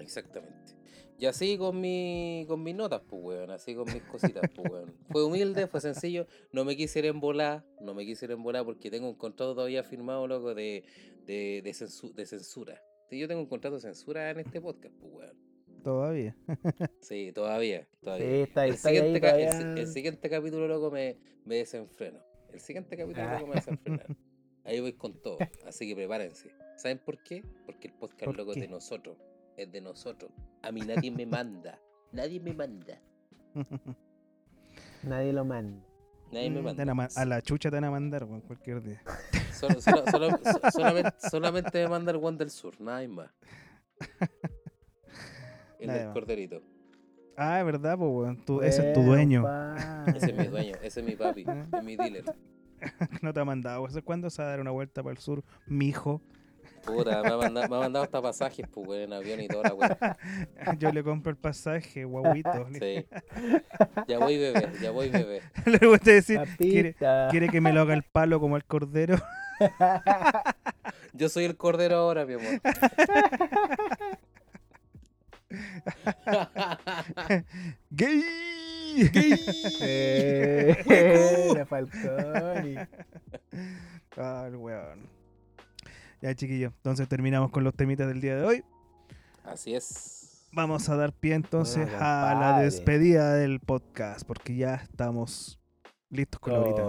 Exactamente. 0.00 0.74
Y 1.18 1.26
así 1.26 1.56
con 1.56 1.80
mi, 1.80 2.44
con 2.48 2.62
mis 2.64 2.74
notas, 2.74 3.02
pues, 3.06 3.22
weón. 3.22 3.50
Así 3.50 3.74
con 3.74 3.84
mis 3.92 4.02
cositas, 4.04 4.42
pues, 4.54 4.70
weón. 4.72 4.94
Fue 5.10 5.24
humilde, 5.24 5.66
fue 5.68 5.80
sencillo. 5.80 6.26
No 6.52 6.64
me 6.64 6.76
quise 6.76 6.98
ir 7.00 7.06
en 7.06 7.20
volar. 7.20 7.64
No 7.80 7.94
me 7.94 8.04
quise 8.04 8.24
ir 8.24 8.32
en 8.32 8.42
volar 8.42 8.64
porque 8.64 8.90
tengo 8.90 9.08
un 9.08 9.14
contrato 9.14 9.54
todavía 9.54 9.84
firmado, 9.84 10.26
loco, 10.26 10.54
de, 10.54 10.84
de, 11.26 11.60
de, 11.62 11.70
censu- 11.70 12.12
de 12.14 12.26
censura. 12.26 12.82
Sí, 13.08 13.18
yo 13.18 13.28
tengo 13.28 13.40
un 13.42 13.46
contrato 13.46 13.76
de 13.76 13.82
censura 13.82 14.30
en 14.30 14.40
este 14.40 14.60
podcast, 14.60 14.94
pues, 14.96 15.12
weón. 15.14 15.36
Todavía. 15.84 16.36
Sí, 17.00 17.30
todavía, 17.32 17.86
todavía. 18.00 18.26
Sí, 18.26 18.34
está 18.42 18.60
ahí, 18.62 18.70
el, 18.70 18.74
ahí, 18.74 18.78
siguiente 18.78 19.20
ca- 19.20 19.38
el 19.80 19.86
siguiente 19.86 20.30
capítulo, 20.30 20.66
loco, 20.66 20.90
me, 20.90 21.18
me 21.44 21.56
desenfreno. 21.56 22.20
El 22.52 22.58
siguiente 22.60 22.96
capítulo, 22.96 23.26
Ah. 23.28 23.34
loco, 23.38 23.46
me 23.48 23.54
desenfrenar. 23.56 24.06
Ahí 24.64 24.80
voy 24.80 24.92
con 24.92 25.14
todo. 25.20 25.38
Así 25.66 25.88
que 25.88 25.94
prepárense. 25.94 26.50
¿Saben 26.76 26.98
por 26.98 27.22
qué? 27.22 27.44
Porque 27.66 27.88
el 27.88 27.94
podcast, 27.94 28.24
¿Por 28.24 28.36
loco, 28.36 28.52
es 28.52 28.60
de 28.60 28.68
nosotros. 28.68 29.16
Es 29.56 29.70
de 29.70 29.80
nosotros. 29.80 30.30
A 30.62 30.72
mí 30.72 30.80
nadie 30.80 31.10
me 31.10 31.26
manda. 31.26 31.78
Nadie 32.12 32.40
me 32.40 32.52
manda. 32.54 32.98
Nadie 35.02 35.32
lo 35.32 35.44
manda. 35.44 35.84
Nadie 36.30 36.50
me 36.50 36.60
Mm, 36.60 36.64
manda. 36.64 36.82
a, 36.90 36.94
ma- 36.94 37.08
a 37.14 37.24
la 37.24 37.42
chucha 37.42 37.68
te 37.70 37.76
van 37.76 37.84
a 37.84 37.90
mandar, 37.90 38.24
weón, 38.24 38.40
cualquier 38.40 38.82
día. 38.82 39.02
Solo- 39.52 39.80
solo- 39.80 40.04
solo- 40.10 40.30
so- 40.42 40.70
solamente, 40.70 41.10
solamente 41.28 41.82
me 41.82 41.88
manda 41.88 42.12
el 42.12 42.18
one 42.18 42.38
del 42.38 42.50
sur, 42.50 42.80
nada 42.80 43.06
más. 43.08 43.30
El 45.78 45.88
Nadie 45.88 45.98
del 45.98 46.06
más. 46.08 46.14
corderito. 46.14 46.62
Ah, 47.36 47.58
es 47.60 47.66
verdad, 47.66 47.98
pues, 47.98 48.38
ese 48.62 48.88
es 48.88 48.94
tu 48.94 49.02
dueño. 49.02 49.42
pa. 49.42 50.04
Ese 50.14 50.30
es 50.30 50.36
mi 50.36 50.46
dueño, 50.46 50.74
ese 50.82 51.00
es 51.00 51.06
mi 51.06 51.16
papi, 51.16 51.44
es 51.76 51.82
mi 51.84 51.96
dealer. 51.96 52.24
no 53.22 53.32
te 53.32 53.40
ha 53.40 53.44
mandado. 53.44 53.86
¿Hace 53.86 54.02
cuándo 54.02 54.30
se 54.30 54.42
va 54.42 54.48
a 54.48 54.50
dar 54.50 54.60
una 54.60 54.70
vuelta 54.70 55.02
para 55.02 55.12
el 55.12 55.18
sur, 55.18 55.44
mijo? 55.66 56.20
Puta, 56.84 57.22
me 57.22 57.28
ha 57.28 57.36
mandado, 57.36 57.68
me 57.68 57.76
ha 57.76 57.80
mandado 57.80 58.04
hasta 58.04 58.20
pasajes, 58.20 58.66
pues, 58.68 59.04
en 59.04 59.12
avión 59.12 59.40
y 59.40 59.48
toda 59.48 59.68
la 59.68 59.74
weá. 59.74 60.16
Yo 60.78 60.90
le 60.92 61.02
compro 61.04 61.30
el 61.30 61.36
pasaje, 61.36 62.04
guaguito. 62.04 62.66
Sí. 62.72 63.06
Ya 64.08 64.18
voy, 64.18 64.38
bebé, 64.38 64.68
ya 64.80 64.90
voy, 64.90 65.08
bebé. 65.08 65.42
Le 65.66 65.86
gusta 65.86 66.10
decir, 66.10 66.40
quiere, 66.58 66.96
quiere 67.30 67.48
que 67.48 67.60
me 67.60 67.72
lo 67.72 67.82
haga 67.82 67.94
el 67.94 68.02
palo 68.02 68.40
como 68.40 68.56
el 68.56 68.64
cordero. 68.64 69.16
Yo 71.12 71.28
soy 71.28 71.44
el 71.44 71.56
cordero 71.56 71.96
ahora, 71.96 72.24
mi 72.24 72.34
amor. 72.34 72.60
¡Gay! 77.90 78.24
Eh, 79.80 81.52
la 81.54 81.64
Falconi. 81.66 82.76
Ah, 84.16 84.44
el 84.48 84.56
weón. 84.56 85.08
Ya, 86.20 86.34
chiquillos. 86.34 86.72
Entonces 86.76 87.08
terminamos 87.08 87.50
con 87.50 87.64
los 87.64 87.74
temitas 87.74 88.06
del 88.08 88.20
día 88.20 88.36
de 88.36 88.44
hoy. 88.44 88.64
Así 89.44 89.74
es. 89.74 90.46
Vamos 90.52 90.88
a 90.90 90.96
dar 90.96 91.12
pie 91.12 91.34
entonces 91.34 91.86
Bueno, 91.88 91.98
a 92.04 92.34
la 92.38 92.60
despedida 92.60 93.34
del 93.34 93.58
podcast, 93.60 94.26
porque 94.26 94.54
ya 94.54 94.74
estamos 94.74 95.58
listos 96.10 96.38
con 96.40 96.52
la 96.52 96.60
horita. 96.60 96.82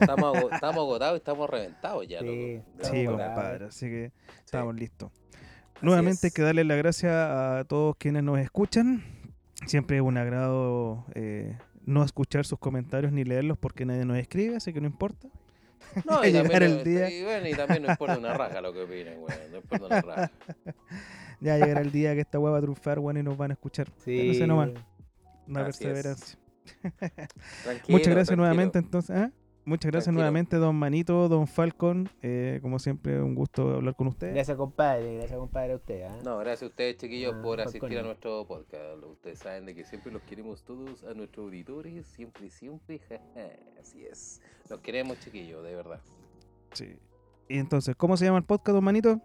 Estamos, 0.00 0.38
estamos 0.50 0.78
agotados 0.78 1.16
y 1.16 1.18
estamos 1.18 1.50
reventados 1.50 2.08
ya, 2.08 2.20
Sí, 2.20 2.54
loco. 2.78 2.88
Sí, 2.90 3.04
compadre, 3.04 3.66
así 3.66 3.86
que 3.86 4.12
Sí. 4.14 4.32
estamos 4.46 4.74
listos. 4.74 5.12
Nuevamente 5.82 6.26
hay 6.26 6.28
es. 6.28 6.34
que 6.34 6.42
darle 6.42 6.64
las 6.64 6.78
gracias 6.78 7.12
a 7.12 7.64
todos 7.68 7.96
quienes 7.96 8.22
nos 8.22 8.38
escuchan. 8.38 9.02
Siempre 9.66 9.96
es 9.98 10.02
un 10.02 10.16
agrado 10.16 11.04
eh, 11.14 11.56
no 11.84 12.02
escuchar 12.04 12.44
sus 12.44 12.58
comentarios 12.58 13.12
ni 13.12 13.24
leerlos 13.24 13.58
porque 13.58 13.84
nadie 13.84 14.04
nos 14.04 14.16
escribe, 14.18 14.56
así 14.56 14.72
que 14.72 14.80
no 14.80 14.86
importa. 14.86 15.28
No, 16.08 16.24
y 16.24 16.28
llegar 16.32 16.60
también, 16.60 16.62
el 16.78 16.84
día. 16.84 17.10
y 17.10 17.22
bueno, 17.24 17.48
y 17.48 17.54
también 17.54 17.82
no 17.82 17.90
importa 17.90 18.16
una 18.16 18.32
raja 18.38 18.60
lo 18.60 18.72
que 18.72 18.82
opinen, 18.82 19.18
weón. 19.18 19.50
No 19.50 19.56
importa 19.58 19.86
una 19.86 20.00
raja. 20.00 20.30
Ya 21.40 21.58
llegará 21.58 21.80
el 21.80 21.90
día 21.92 22.14
que 22.14 22.20
esta 22.20 22.38
hueá 22.38 22.52
va 22.52 22.58
a 22.58 22.60
triunfar, 22.62 22.98
bueno, 23.00 23.18
y 23.20 23.22
nos 23.24 23.36
van 23.36 23.50
a 23.50 23.54
escuchar. 23.54 23.88
sí. 24.04 24.28
No 24.28 24.34
sé 24.34 24.46
nomás, 24.46 24.70
una 25.48 25.66
Así 25.66 25.84
perseverancia. 25.84 26.38
Tranquilo, 27.64 27.98
Muchas 27.98 28.08
gracias 28.08 28.26
tranquilo. 28.28 28.36
nuevamente, 28.36 28.78
entonces. 28.78 29.16
¿ah? 29.16 29.30
Muchas 29.64 29.92
gracias 29.92 30.04
Tranquilo. 30.06 30.22
nuevamente, 30.22 30.56
don 30.56 30.74
Manito, 30.74 31.28
don 31.28 31.46
Falcon. 31.46 32.08
Eh, 32.20 32.58
como 32.62 32.78
siempre, 32.80 33.22
un 33.22 33.34
gusto 33.36 33.68
hablar 33.76 33.94
con 33.94 34.08
ustedes. 34.08 34.34
Gracias, 34.34 34.56
compadre. 34.56 35.18
Gracias, 35.18 35.38
compadre, 35.38 35.72
a 35.72 35.76
usted. 35.76 36.02
¿ah? 36.02 36.18
No, 36.24 36.38
gracias 36.38 36.64
a 36.64 36.66
ustedes, 36.66 36.96
chiquillos, 36.96 37.34
Ah, 37.36 37.42
por 37.42 37.60
asistir 37.60 37.98
a 37.98 38.02
nuestro 38.02 38.44
podcast. 38.46 39.02
Ustedes 39.04 39.38
saben 39.38 39.64
de 39.66 39.74
que 39.74 39.84
siempre 39.84 40.10
los 40.12 40.22
queremos 40.22 40.64
todos 40.64 41.04
a 41.04 41.14
nuestros 41.14 41.44
auditores, 41.46 42.04
siempre, 42.06 42.50
siempre. 42.50 43.00
Así 43.80 44.04
es. 44.04 44.40
Los 44.68 44.80
queremos, 44.80 45.20
chiquillos, 45.20 45.62
de 45.64 45.76
verdad. 45.76 46.00
Sí. 46.72 46.96
Y 47.48 47.58
entonces, 47.58 47.94
¿cómo 47.96 48.16
se 48.16 48.24
llama 48.24 48.38
el 48.38 48.44
podcast, 48.44 48.74
don 48.74 48.84
Manito? 48.84 49.20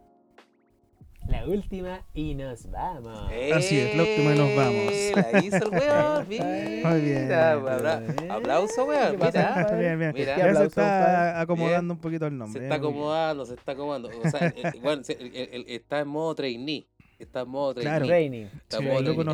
La 1.27 1.45
última 1.45 2.01
y 2.13 2.35
nos 2.35 2.69
vamos. 2.71 3.29
Así 3.53 3.77
es, 3.79 3.95
la 3.95 4.03
última 4.03 4.33
y 4.33 4.37
nos 4.37 4.55
vamos. 4.55 4.93
¡Eh! 4.93 5.11
La 5.33 5.39
hizo 5.43 5.55
el 5.57 5.69
weón, 5.71 6.27
Muy 6.27 6.39
mira. 6.39 6.95
bien. 6.95 7.31
Abra- 7.33 8.03
Aplauso, 8.29 8.85
weón, 8.85 9.11
¿Qué 9.11 9.17
pasa, 9.17 9.55
mira. 9.57 9.75
Bien, 9.77 9.99
bien. 9.99 10.13
Mira. 10.15 10.35
¿Qué 10.35 10.41
Ya 10.41 10.55
se 10.55 10.65
está 10.65 11.39
acomodando 11.41 11.93
un 11.93 11.99
poquito 11.99 12.27
el 12.27 12.37
nombre. 12.37 12.59
Se 12.61 12.65
eh, 12.65 12.69
está 12.69 12.77
muy 12.79 12.87
bien. 12.87 12.95
acomodando, 13.01 13.45
se 13.45 13.53
está 13.55 13.71
acomodando. 13.73 14.09
O 14.23 14.29
sea, 14.29 14.47
el- 14.47 14.65
el- 14.65 14.81
bueno, 14.81 15.03
se- 15.03 15.13
el- 15.13 15.35
el- 15.35 15.49
el- 15.53 15.65
está 15.69 15.99
en 15.99 16.07
modo 16.07 16.33
trainee. 16.35 16.87
Está 17.19 17.41
en 17.41 17.49
modo 17.49 17.73
Claro. 17.75 18.05
trainee. 18.05 18.45
Training. 18.47 18.59
Está 18.63 18.77
en 18.77 18.83
Sí, 18.83 18.87
modo 18.89 19.01
loco, 19.01 19.23
trainee. 19.23 19.25
no- 19.25 19.33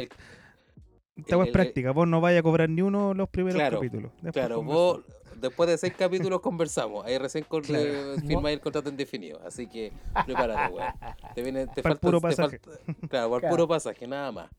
El- 1.15 1.23
Esta 1.23 1.43
es 1.43 1.49
práctica. 1.51 1.91
Vos 1.91 2.07
no 2.07 2.21
vayas 2.21 2.39
a 2.39 2.43
cobrar 2.43 2.69
ni 2.69 2.81
uno 2.81 3.13
los 3.13 3.29
primeros 3.29 3.59
Claro, 3.59 3.77
capítulos. 3.77 4.11
Después 4.15 4.33
Claro, 4.33 4.63
vos 4.63 5.01
después 5.43 5.69
de 5.69 5.77
seis 5.77 5.93
capítulos 5.97 6.41
conversamos. 6.41 7.05
Ahí 7.05 7.17
recién 7.19 7.43
con, 7.43 7.61
Claro. 7.61 7.83
eh, 7.85 8.15
firmáis 8.25 8.55
el 8.55 8.61
contrato 8.61 8.89
indefinido. 8.89 9.39
Así 9.45 9.67
que 9.67 9.91
prepárate, 10.25 10.73
weón. 10.73 10.91
Te 11.35 11.43
viene, 11.43 11.67
te 11.67 11.81
falta, 11.83 11.99
puro 11.99 12.19
te 12.19 12.21
pasaje. 12.29 12.59
falta- 12.59 13.07
claro, 13.09 13.29
por 13.29 13.39
Claro. 13.41 13.53
puro 13.55 13.67
pasaje, 13.67 14.07
nada 14.07 14.31
más. 14.31 14.49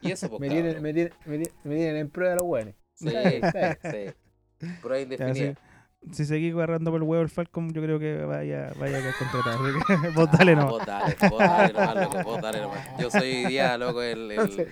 Y 0.00 0.10
eso, 0.10 0.28
pues, 0.28 0.40
Me 0.40 0.48
tienen, 0.48 0.82
me, 0.82 0.92
tienen, 0.92 1.12
me, 1.24 1.38
tienen, 1.38 1.52
me 1.64 1.74
tienen 1.76 1.96
en 1.96 2.10
prueba 2.10 2.34
los 2.34 2.44
buenos. 2.44 2.74
Sí, 2.94 3.04
bien. 3.10 3.42
sí. 3.82 4.66
Prueba 4.82 5.00
indefinida. 5.00 5.54
si, 6.10 6.14
si 6.14 6.24
seguís 6.26 6.52
agarrando 6.54 6.90
por 6.90 7.00
el 7.00 7.08
huevo 7.08 7.22
el 7.22 7.30
Falcon, 7.30 7.72
yo 7.72 7.80
creo 7.82 7.98
que 7.98 8.24
vaya, 8.24 8.72
vaya 8.78 8.98
a 8.98 9.02
que 9.02 10.08
vos 10.14 10.30
dale 10.32 10.52
Ah, 10.52 10.54
nomás. 10.56 10.70
Vos 10.70 10.86
dale, 10.86 11.16
vos 11.30 11.38
dale 11.38 11.72
nomás, 11.72 11.94
loco, 11.96 12.22
vos 12.24 12.40
dale 12.42 12.60
nomás. 12.60 12.78
Yo 12.98 13.10
soy 13.10 13.44
día, 13.46 13.78
loco, 13.78 14.02
el... 14.02 14.68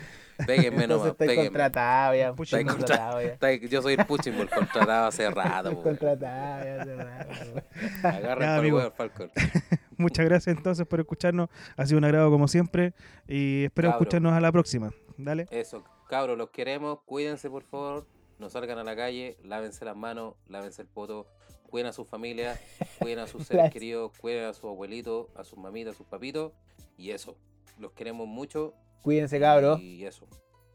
Péguenme 0.47 0.86
nomás, 0.86 1.09
estoy 1.09 1.27
péguenme. 1.28 1.48
contratado 1.48 2.15
ya. 2.15 2.28
Estoy 2.28 2.65
contra- 2.65 2.77
contratado 2.77 3.20
ya. 3.23 3.28
Está- 3.28 3.55
Yo 3.55 3.82
soy 3.82 3.94
el 3.94 4.06
Puchin 4.06 4.35
por 4.36 4.48
contratado 4.48 5.06
hace 5.06 5.31
rato, 5.31 5.70
Estoy 5.70 5.82
contratado 5.85 6.65
ya. 6.65 6.82
hace 6.82 6.94
rato. 6.97 7.62
Agarren 8.05 8.70
por 8.73 8.82
el 8.82 8.93
Falcon. 8.93 9.31
Muchas 9.97 10.24
gracias 10.27 10.56
entonces 10.56 10.86
por 10.86 11.01
escucharnos. 11.01 11.48
Ha 11.77 11.85
sido 11.86 11.98
un 11.98 12.05
agrado 12.05 12.31
como 12.31 12.47
siempre. 12.48 12.94
Y 13.27 13.65
espero 13.65 13.89
Cabro. 13.90 14.02
escucharnos 14.05 14.32
a 14.32 14.40
la 14.40 14.52
próxima. 14.52 14.93
Dale. 15.16 15.47
Eso, 15.51 15.82
cabros, 16.09 16.39
los 16.39 16.51
queremos. 16.51 17.01
Cuídense, 17.05 17.51
por 17.51 17.65
favor. 17.65 18.06
No 18.39 18.48
salgan 18.48 18.78
a 18.78 18.85
la 18.85 18.94
calle. 18.94 19.36
Lávense 19.43 19.85
las 19.85 19.97
manos. 19.97 20.35
Lávense 20.48 20.82
el 20.82 20.89
poto. 20.89 21.27
Cuiden 21.69 21.89
a 21.89 21.93
sus 21.93 22.06
familias. 22.06 22.60
Cuiden 23.01 23.19
a 23.19 23.27
sus 23.27 23.44
seres 23.47 23.73
queridos. 23.73 24.12
Cuiden 24.20 24.44
a 24.44 24.52
sus 24.52 24.65
abuelitos, 24.66 25.27
a 25.35 25.43
sus 25.43 25.59
mamitas, 25.59 25.94
a 25.94 25.98
sus 25.98 26.06
papitos. 26.06 26.52
Y 26.97 27.10
eso. 27.10 27.36
Los 27.81 27.90
queremos 27.93 28.28
mucho. 28.28 28.74
Cuídense, 29.02 29.38
cabros. 29.40 29.80
Y 29.80 30.04
eso. 30.04 30.26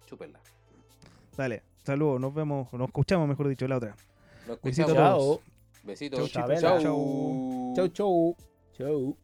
Chúpenla. 0.06 0.40
Dale. 1.38 1.64
Saludos. 1.84 2.20
Nos 2.20 2.34
vemos. 2.34 2.72
Nos 2.74 2.88
escuchamos, 2.88 3.28
mejor 3.28 3.48
dicho, 3.48 3.68
la 3.68 3.78
otra. 3.78 3.96
Nos 4.48 4.62
Besitos 4.62 4.92
escuchamos. 4.92 5.24
Chao. 5.24 5.42
Besitos. 5.84 6.32
Chau. 6.32 6.48
Chau. 6.60 7.74
Chau, 7.76 7.88
chau. 7.90 8.38
Chau. 8.78 9.18